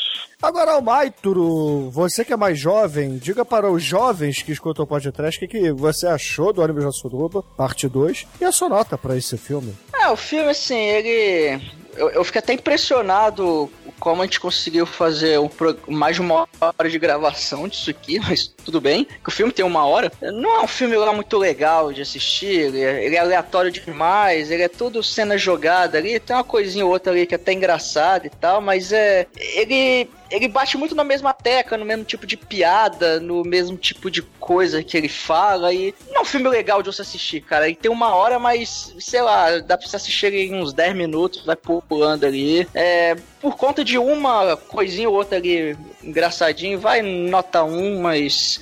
Agora, 0.44 0.74
Almaituro, 0.74 1.90
você 1.90 2.26
que 2.26 2.34
é 2.34 2.36
mais 2.36 2.60
jovem, 2.60 3.18
diga 3.18 3.45
para 3.45 3.72
os 3.72 3.82
jovens 3.82 4.41
que 4.41 4.52
escutam 4.52 4.84
o 4.84 4.88
podcast 4.88 5.38
o 5.38 5.40
que, 5.40 5.48
que 5.48 5.72
você 5.72 6.06
achou 6.06 6.52
do 6.52 6.61
ônibus 6.61 6.84
da 6.84 6.91
Suruba, 6.91 7.41
parte 7.41 7.88
2, 7.88 8.28
e 8.41 8.44
a 8.44 8.52
sua 8.52 8.68
nota 8.68 8.98
para 8.98 9.15
esse 9.15 9.38
filme. 9.38 9.74
É, 9.94 10.10
o 10.10 10.18
filme, 10.18 10.49
assim, 10.49 10.76
ele. 10.78 11.61
Eu, 11.95 12.10
eu 12.10 12.26
fiquei 12.26 12.40
até 12.40 12.52
impressionado 12.52 13.72
como 13.99 14.22
a 14.22 14.26
gente 14.26 14.40
conseguiu 14.40 14.86
fazer 14.86 15.40
um 15.40 15.48
pro- 15.48 15.78
mais 15.88 16.15
de 16.15 16.22
uma 16.22 16.48
hora 16.60 16.90
de 16.90 16.98
gravação 16.99 17.68
disso 17.68 17.90
aqui, 17.90 18.19
mas 18.28 18.48
tudo 18.48 18.80
bem. 18.82 19.06
Que 19.06 19.30
o 19.30 19.32
filme 19.32 19.52
tem 19.52 19.65
uma 19.65 19.86
hora. 19.86 20.11
Não 20.22 20.56
é 20.56 20.64
um 20.64 20.68
filme 20.68 20.95
lá 20.95 21.11
muito 21.14 21.38
legal 21.38 21.91
de 21.91 22.02
assistir, 22.02 22.48
ele 22.48 22.82
é, 22.82 23.06
ele 23.06 23.15
é 23.15 23.19
aleatório 23.19 23.72
demais, 23.72 24.52
ele 24.52 24.64
é 24.64 24.68
tudo 24.68 25.02
cena 25.03 25.38
jogada 25.38 25.98
ali, 25.98 26.19
tem 26.19 26.36
uma 26.36 26.44
coisinha 26.44 26.86
ou 26.86 26.91
outra 26.91 27.11
ali 27.11 27.26
que 27.26 27.36
é 27.36 27.38
até 27.38 27.53
engraçada 27.53 28.28
e 28.28 28.30
tal, 28.30 28.61
mas 28.61 28.91
é. 28.91 29.28
Ele. 29.36 30.10
Ele 30.30 30.48
bate 30.48 30.78
muito 30.78 30.95
na 30.95 31.04
mesma 31.04 31.34
tecla, 31.34 31.78
no 31.78 31.86
mesmo 31.86 32.04
tipo 32.04 32.26
de 32.26 32.36
piada, 32.36 33.20
no 33.20 33.44
mesmo 33.44 33.78
tipo 33.78 34.12
de 34.12 34.22
coisa 34.22 34.84
que 34.84 34.98
ele 34.98 35.10
fala. 35.10 35.74
E 35.74 35.94
não 36.10 36.18
é 36.18 36.22
um 36.22 36.26
filme 36.26 36.49
legal 36.49 36.82
de 36.82 36.91
você 36.91 37.02
assistir, 37.02 37.41
cara. 37.41 37.68
Ele 37.68 37.76
tem 37.76 37.91
uma 37.91 38.14
hora, 38.16 38.38
mas, 38.40 38.94
sei 38.99 39.22
lá, 39.22 39.60
dá 39.60 39.78
pra 39.78 39.88
você 39.88 39.95
assistir 39.95 40.28
ele 40.28 40.44
em 40.44 40.56
uns 40.56 40.74
10 40.74 40.95
minutos, 40.95 41.45
vai 41.45 41.56
pulando 41.56 42.26
ali. 42.26 42.68
É, 42.74 43.16
por 43.41 43.56
conta 43.56 43.84
de 43.84 43.98
uma 43.98 44.58
coisinha 44.58 45.10
ou 45.10 45.16
outra 45.16 45.38
ali 45.38 45.78
engraçadinho, 46.04 46.80
vai 46.80 47.02
nota 47.02 47.64
1, 47.64 48.02
mas. 48.02 48.60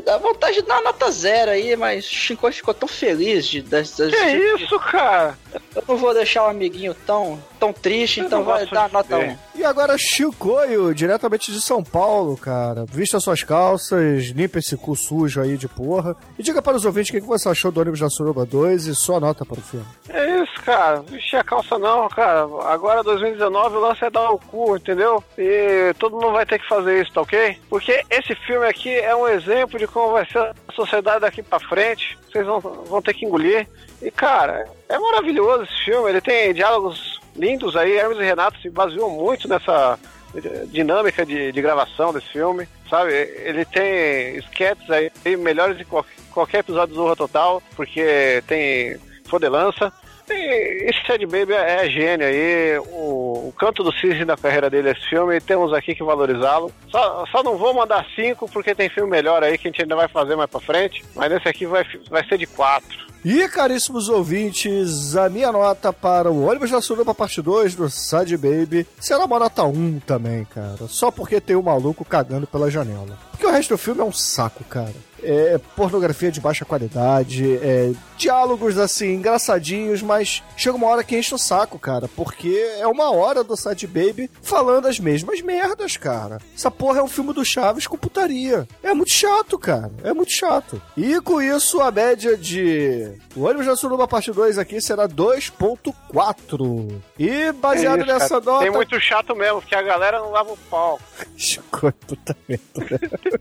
Dá 0.00 0.18
vontade 0.18 0.56
de 0.56 0.62
dar 0.62 0.76
uma 0.76 0.84
nota 0.84 1.10
zero 1.10 1.50
aí, 1.50 1.76
mas 1.76 2.06
o 2.06 2.08
Shinkoi 2.08 2.52
ficou 2.52 2.72
tão 2.72 2.88
feliz 2.88 3.46
de 3.46 3.60
dessas. 3.62 4.12
Que 4.12 4.26
isso, 4.56 4.78
cara? 4.80 5.36
Eu 5.74 5.84
não 5.86 5.96
vou 5.96 6.14
deixar 6.14 6.44
o 6.44 6.48
amiguinho 6.48 6.94
tão, 7.06 7.42
tão 7.58 7.72
triste, 7.72 8.20
Eu 8.20 8.26
então 8.26 8.44
vai 8.44 8.66
dar 8.66 8.88
de 8.88 8.92
nota 8.92 9.18
ver. 9.18 9.38
1. 9.54 9.60
E 9.60 9.64
agora, 9.64 9.96
Chicoio, 9.98 10.94
diretamente 10.94 11.52
de 11.52 11.60
São 11.60 11.82
Paulo, 11.84 12.36
cara. 12.36 12.84
Vista 12.88 13.20
suas 13.20 13.42
calças, 13.42 14.24
limpa 14.34 14.58
esse 14.58 14.76
cu 14.76 14.96
sujo 14.96 15.40
aí 15.40 15.56
de 15.56 15.68
porra. 15.68 16.16
E 16.38 16.42
diga 16.42 16.62
para 16.62 16.76
os 16.76 16.84
ouvintes 16.84 17.10
o 17.10 17.12
que 17.12 17.20
que 17.20 17.26
você 17.26 17.48
achou 17.48 17.70
do 17.70 17.80
ônibus 17.80 18.00
da 18.00 18.08
Suruba 18.10 18.44
2 18.44 18.86
e 18.86 18.94
sua 18.94 19.20
nota 19.20 19.44
para 19.44 19.58
o 19.58 19.62
filme. 19.62 19.86
É 20.08 20.42
isso, 20.42 20.54
cara. 20.64 21.02
Vestir 21.02 21.36
a 21.36 21.44
calça 21.44 21.78
não, 21.78 22.08
cara. 22.08 22.46
Agora 22.66 23.02
2019 23.02 23.76
o 23.76 23.80
lance 23.80 24.04
é 24.04 24.10
dar 24.10 24.30
o 24.30 24.38
cu, 24.38 24.76
entendeu? 24.76 25.22
E 25.38 25.94
todo 25.98 26.16
mundo 26.16 26.32
vai 26.32 26.46
ter 26.46 26.58
que 26.58 26.68
fazer 26.68 27.00
isso, 27.02 27.12
tá 27.12 27.20
ok? 27.20 27.58
Porque 27.68 28.02
esse 28.10 28.34
filme 28.46 28.66
aqui 28.66 28.90
é 28.90 29.14
um 29.14 29.28
exemplo 29.28 29.78
de 29.86 29.92
como 29.92 30.12
vai 30.12 30.24
ser 30.26 30.38
a 30.38 30.54
sociedade 30.74 31.20
daqui 31.20 31.42
pra 31.42 31.58
frente. 31.60 32.18
Vocês 32.30 32.46
vão, 32.46 32.60
vão 32.60 33.02
ter 33.02 33.14
que 33.14 33.24
engolir. 33.26 33.66
E, 34.00 34.10
cara, 34.10 34.68
é 34.88 34.98
maravilhoso 34.98 35.64
esse 35.64 35.84
filme. 35.84 36.08
Ele 36.10 36.20
tem 36.20 36.54
diálogos 36.54 37.20
lindos 37.36 37.76
aí. 37.76 37.96
Hermes 37.96 38.18
e 38.18 38.22
Renato 38.24 38.58
se 38.60 38.70
baseou 38.70 39.10
muito 39.10 39.48
nessa 39.48 39.98
dinâmica 40.68 41.26
de, 41.26 41.52
de 41.52 41.60
gravação 41.62 42.12
desse 42.12 42.28
filme, 42.28 42.66
sabe? 42.88 43.12
Ele 43.12 43.64
tem 43.66 44.36
sketches 44.38 44.90
aí 44.90 45.10
melhores 45.36 45.76
de 45.76 45.84
qual- 45.84 46.06
qualquer 46.30 46.60
episódio 46.60 46.94
do 46.94 47.02
Zorra 47.02 47.16
Total, 47.16 47.62
porque 47.76 48.42
tem 48.46 48.96
fodelança. 49.26 49.92
E 50.30 50.88
esse 50.88 51.06
Sad 51.06 51.24
Baby 51.26 51.52
é 51.52 51.88
gênio 51.88 52.26
aí, 52.26 52.78
o, 52.78 53.48
o 53.48 53.54
canto 53.58 53.82
do 53.82 53.92
cisne 53.92 54.24
da 54.24 54.36
carreira 54.36 54.70
dele 54.70 54.90
esse 54.90 55.08
filme, 55.08 55.40
temos 55.40 55.72
aqui 55.72 55.94
que 55.94 56.02
valorizá-lo. 56.02 56.72
Só, 56.88 57.24
só 57.30 57.42
não 57.42 57.56
vou 57.56 57.74
mandar 57.74 58.06
cinco 58.14 58.48
porque 58.48 58.74
tem 58.74 58.88
filme 58.88 59.10
melhor 59.10 59.42
aí 59.42 59.58
que 59.58 59.68
a 59.68 59.70
gente 59.70 59.82
ainda 59.82 59.96
vai 59.96 60.08
fazer 60.08 60.36
mais 60.36 60.50
pra 60.50 60.60
frente, 60.60 61.04
mas 61.14 61.32
esse 61.32 61.48
aqui 61.48 61.66
vai, 61.66 61.84
vai 62.10 62.26
ser 62.26 62.38
de 62.38 62.46
quatro. 62.46 63.12
E, 63.24 63.48
caríssimos 63.48 64.08
ouvintes, 64.08 65.14
a 65.16 65.28
minha 65.28 65.52
nota 65.52 65.92
para 65.92 66.28
o 66.28 66.44
ônibus 66.44 66.72
da 66.72 66.80
Suruba 66.80 67.14
parte 67.14 67.40
2 67.40 67.76
do 67.76 67.88
Sad 67.88 68.36
Baby 68.36 68.84
será 68.98 69.24
uma 69.26 69.38
nota 69.38 69.62
1 69.62 70.00
também, 70.00 70.44
cara. 70.44 70.88
Só 70.88 71.08
porque 71.08 71.40
tem 71.40 71.54
um 71.54 71.62
maluco 71.62 72.04
cagando 72.04 72.48
pela 72.48 72.68
janela. 72.68 73.16
Porque 73.42 73.50
o 73.52 73.56
resto 73.56 73.70
do 73.70 73.78
filme 73.78 74.00
é 74.00 74.04
um 74.04 74.12
saco, 74.12 74.62
cara. 74.62 74.94
É 75.24 75.58
pornografia 75.76 76.30
de 76.32 76.40
baixa 76.40 76.64
qualidade, 76.64 77.56
é 77.58 77.92
diálogos 78.16 78.76
assim, 78.76 79.14
engraçadinhos, 79.14 80.02
mas 80.02 80.42
chega 80.56 80.76
uma 80.76 80.88
hora 80.88 81.04
que 81.04 81.16
enche 81.16 81.32
o 81.32 81.38
saco, 81.38 81.78
cara. 81.78 82.08
Porque 82.08 82.48
é 82.78 82.86
uma 82.88 83.12
hora 83.12 83.44
do 83.44 83.56
Sad 83.56 83.86
Baby 83.86 84.28
falando 84.42 84.86
as 84.88 84.98
mesmas 84.98 85.40
merdas, 85.40 85.96
cara. 85.96 86.38
Essa 86.56 86.72
porra 86.72 86.98
é 86.98 87.02
um 87.02 87.08
filme 87.08 87.32
do 87.32 87.44
Chaves 87.44 87.86
com 87.86 87.96
putaria. 87.96 88.66
É 88.82 88.92
muito 88.92 89.12
chato, 89.12 89.56
cara. 89.58 89.92
É 90.02 90.12
muito 90.12 90.32
chato. 90.32 90.82
E 90.96 91.20
com 91.20 91.40
isso, 91.40 91.80
a 91.80 91.90
média 91.92 92.36
de 92.36 93.12
o 93.36 93.42
ônibus 93.44 93.66
da 93.66 93.76
Suruba 93.76 94.08
parte 94.08 94.32
2 94.32 94.58
aqui 94.58 94.80
será 94.80 95.08
2.4. 95.08 97.00
E 97.16 97.52
baseado 97.52 98.00
É 98.00 98.02
isso, 98.02 98.12
nessa 98.12 98.28
cara. 98.28 98.44
nota. 98.44 98.64
Tem 98.64 98.72
muito 98.72 99.00
chato 99.00 99.36
mesmo, 99.36 99.60
porque 99.60 99.74
a 99.76 99.82
galera 99.82 100.18
não 100.18 100.30
lava 100.32 100.52
o 100.52 100.58
pau. 100.68 101.00
Chico, 101.36 101.92
puta 102.06 102.36
merda. 102.48 103.00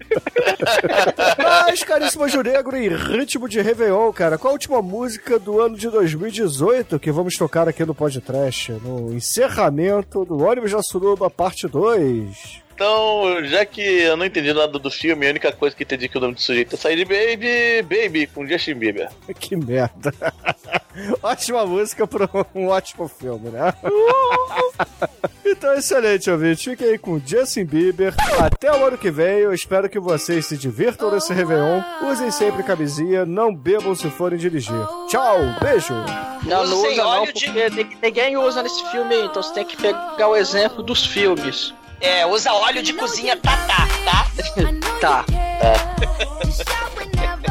Mas, 1.38 1.84
caríssimo 1.84 2.27
Juregro, 2.27 2.76
em 2.76 2.89
ritmo 2.89 3.47
de 3.47 3.61
Réveillon, 3.61 4.11
cara, 4.11 4.38
qual 4.38 4.51
a 4.51 4.53
última 4.53 4.81
música 4.81 5.39
do 5.39 5.59
ano 5.59 5.77
de 5.77 5.89
2018 5.89 6.99
que 6.99 7.11
vamos 7.11 7.35
tocar 7.35 7.68
aqui 7.68 7.85
no 7.85 7.95
podcast? 7.95 8.72
No 8.84 9.13
encerramento 9.13 10.26
do 10.26 10.39
ônibus 10.39 10.72
da 10.72 10.81
Suruba, 10.81 11.30
parte 11.30 11.68
2. 11.68 12.60
Então, 12.81 13.45
já 13.45 13.63
que 13.63 13.79
eu 13.79 14.17
não 14.17 14.25
entendi 14.25 14.51
nada 14.51 14.79
do 14.79 14.89
filme, 14.89 15.27
a 15.27 15.29
única 15.29 15.51
coisa 15.51 15.75
que 15.75 15.83
entendi 15.83 16.09
que 16.09 16.17
o 16.17 16.21
nome 16.21 16.33
do 16.33 16.41
sujeito 16.41 16.73
é 16.73 16.77
Side 16.79 17.05
Baby, 17.05 17.83
Baby, 17.83 18.25
com 18.25 18.43
Justin 18.47 18.73
Bieber. 18.73 19.07
Que 19.39 19.55
merda. 19.55 20.11
Ótima 21.21 21.63
música 21.63 22.07
para 22.07 22.27
um 22.55 22.67
ótimo 22.67 23.07
filme, 23.07 23.49
né? 23.51 23.71
então, 25.45 25.73
excelente, 25.75 26.29
ouvinte. 26.31 26.71
Fiquem 26.71 26.87
aí 26.87 26.97
com 26.97 27.21
Justin 27.23 27.65
Bieber. 27.65 28.15
Até 28.39 28.71
o 28.71 28.83
ano 28.87 28.97
que 28.97 29.11
vem. 29.11 29.37
Eu 29.39 29.53
espero 29.53 29.87
que 29.87 29.99
vocês 29.99 30.47
se 30.47 30.57
divirtam 30.57 31.11
nesse 31.11 31.31
Réveillon. 31.33 31.81
Usem 32.11 32.31
sempre 32.31 32.63
camisinha. 32.63 33.25
Não 33.25 33.55
bebam 33.55 33.93
se 33.95 34.09
forem 34.09 34.37
dirigir. 34.39 34.73
Tchau. 35.07 35.37
Beijo. 35.61 35.93
Não, 36.45 36.65
não 36.65 36.81
usa 36.81 36.95
não, 37.03 37.25
porque 37.25 37.69
ni- 37.69 37.97
ninguém 38.01 38.35
usa 38.37 38.63
nesse 38.63 38.83
filme 38.91 39.13
aí, 39.13 39.25
então 39.25 39.41
você 39.43 39.53
tem 39.53 39.65
que 39.65 39.77
pegar 39.77 40.27
o 40.27 40.35
exemplo 40.35 40.81
dos 40.83 41.05
filmes. 41.05 41.73
É, 42.01 42.25
usa 42.25 42.51
óleo 42.53 42.81
de 42.81 42.93
cozinha 42.93 43.37
tatá, 43.37 43.87
tá? 44.03 44.31
Tá. 44.99 45.25
Time 46.65 47.41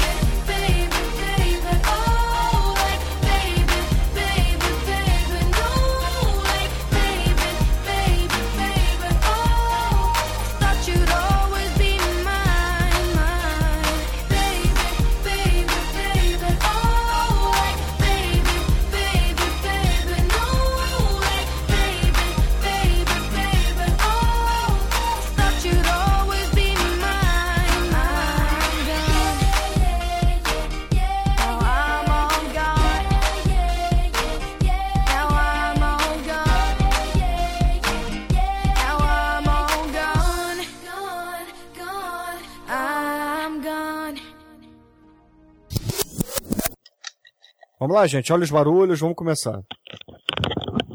Vamos 47.91 48.03
lá, 48.03 48.07
gente. 48.07 48.31
Olha 48.31 48.43
os 48.43 48.49
barulhos, 48.49 49.01
vamos 49.01 49.17
começar. 49.17 49.59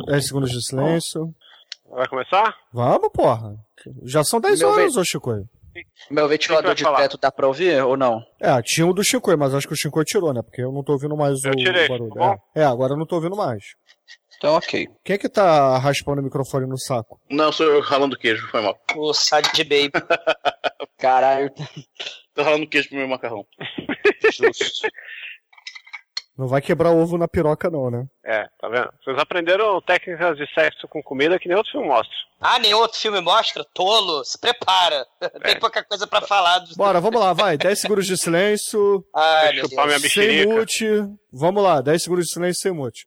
10 0.07 0.27
segundos 0.29 0.51
de 0.51 0.67
silêncio. 0.67 1.31
Vai 1.91 2.09
começar? 2.09 2.57
Vamos, 2.73 3.11
porra. 3.13 3.55
Já 4.05 4.25
são 4.25 4.41
10 4.41 4.61
Meu 4.61 4.71
horas, 4.71 4.95
ve- 4.95 5.01
ô 5.01 5.05
Chicoio. 5.05 5.45
Meu 6.11 6.27
ventilador 6.27 6.75
de 6.75 6.83
falar? 6.83 7.03
teto 7.03 7.19
dá 7.19 7.31
pra 7.31 7.47
ouvir 7.47 7.83
ou 7.85 7.99
não? 7.99 8.23
É, 8.41 8.63
tinha 8.63 8.87
o 8.87 8.95
do 8.95 9.05
Chicoio, 9.05 9.37
mas 9.37 9.53
acho 9.55 9.69
que 9.69 9.75
o 9.75 9.77
Chicoio 9.77 10.07
tirou, 10.07 10.33
né? 10.33 10.41
Porque 10.41 10.63
eu 10.63 10.73
não 10.73 10.83
tô 10.83 10.93
ouvindo 10.95 11.15
mais 11.15 11.45
o, 11.45 11.49
Eu 11.49 11.57
tirei, 11.57 11.87
barulho. 11.87 12.15
tá 12.15 12.19
bom? 12.19 12.37
É. 12.55 12.63
É, 12.63 12.65
agora 12.65 12.95
eu 12.95 12.97
não 12.97 13.05
tô 13.05 13.17
ouvindo 13.17 13.37
mais. 13.37 13.63
Então, 14.39 14.55
ok. 14.55 14.89
Quem 15.05 15.15
é 15.17 15.19
que 15.19 15.29
tá 15.29 15.77
raspando 15.77 16.23
o 16.23 16.25
microfone 16.25 16.67
no 16.67 16.79
saco? 16.79 17.21
Não, 17.31 17.53
sou 17.53 17.67
eu 17.67 17.83
ralando 17.83 18.17
queijo, 18.17 18.49
foi 18.49 18.63
mal. 18.63 18.75
O 18.97 19.13
Sad 19.13 19.47
Baby. 19.65 19.93
Caralho. 20.97 21.53
Tô 22.35 22.43
ralando 22.43 22.67
queijo 22.67 22.89
pro 22.89 22.97
meu 22.97 23.07
macarrão. 23.09 23.45
Justo. 24.33 24.89
Não 26.37 26.47
vai 26.47 26.61
quebrar 26.61 26.91
ovo 26.91 27.17
na 27.17 27.27
piroca, 27.27 27.71
não, 27.71 27.91
né? 27.91 28.05
É, 28.23 28.47
tá 28.61 28.69
vendo? 28.69 28.91
Vocês 29.03 29.17
aprenderam 29.19 29.81
técnicas 29.81 30.37
de 30.37 30.47
sexo 30.53 30.87
com 30.87 31.03
comida 31.03 31.39
que 31.39 31.49
nem 31.49 31.57
outro 31.57 31.73
filme 31.73 31.89
mostra. 31.89 32.15
Ah, 32.39 32.59
nem 32.59 32.75
outro 32.75 32.99
filme 32.99 33.21
mostra? 33.23 33.65
Tolo, 33.73 34.23
se 34.23 34.39
prepara. 34.39 35.07
Tem 35.43 35.59
pouca 35.59 35.83
coisa 35.83 36.07
pra 36.07 36.21
falar. 36.21 36.59
Do... 36.59 36.77
Bora, 36.77 37.01
vamos 37.01 37.19
lá, 37.21 37.33
vai. 37.33 37.57
10 37.59 37.81
segundos 37.81 38.07
de 38.07 38.19
silêncio. 38.19 39.03
Ai, 39.15 39.53
Deixa 39.53 39.65
eu 39.65 39.71
chupar 39.71 39.87
minha 39.87 39.99
Sem 39.99 40.47
mute. 40.47 40.87
Vamos 41.33 41.63
lá, 41.63 41.81
10 41.81 42.03
segundos 42.03 42.27
de 42.27 42.33
silêncio 42.33 42.61
sem 42.61 42.73
mute. 42.73 43.07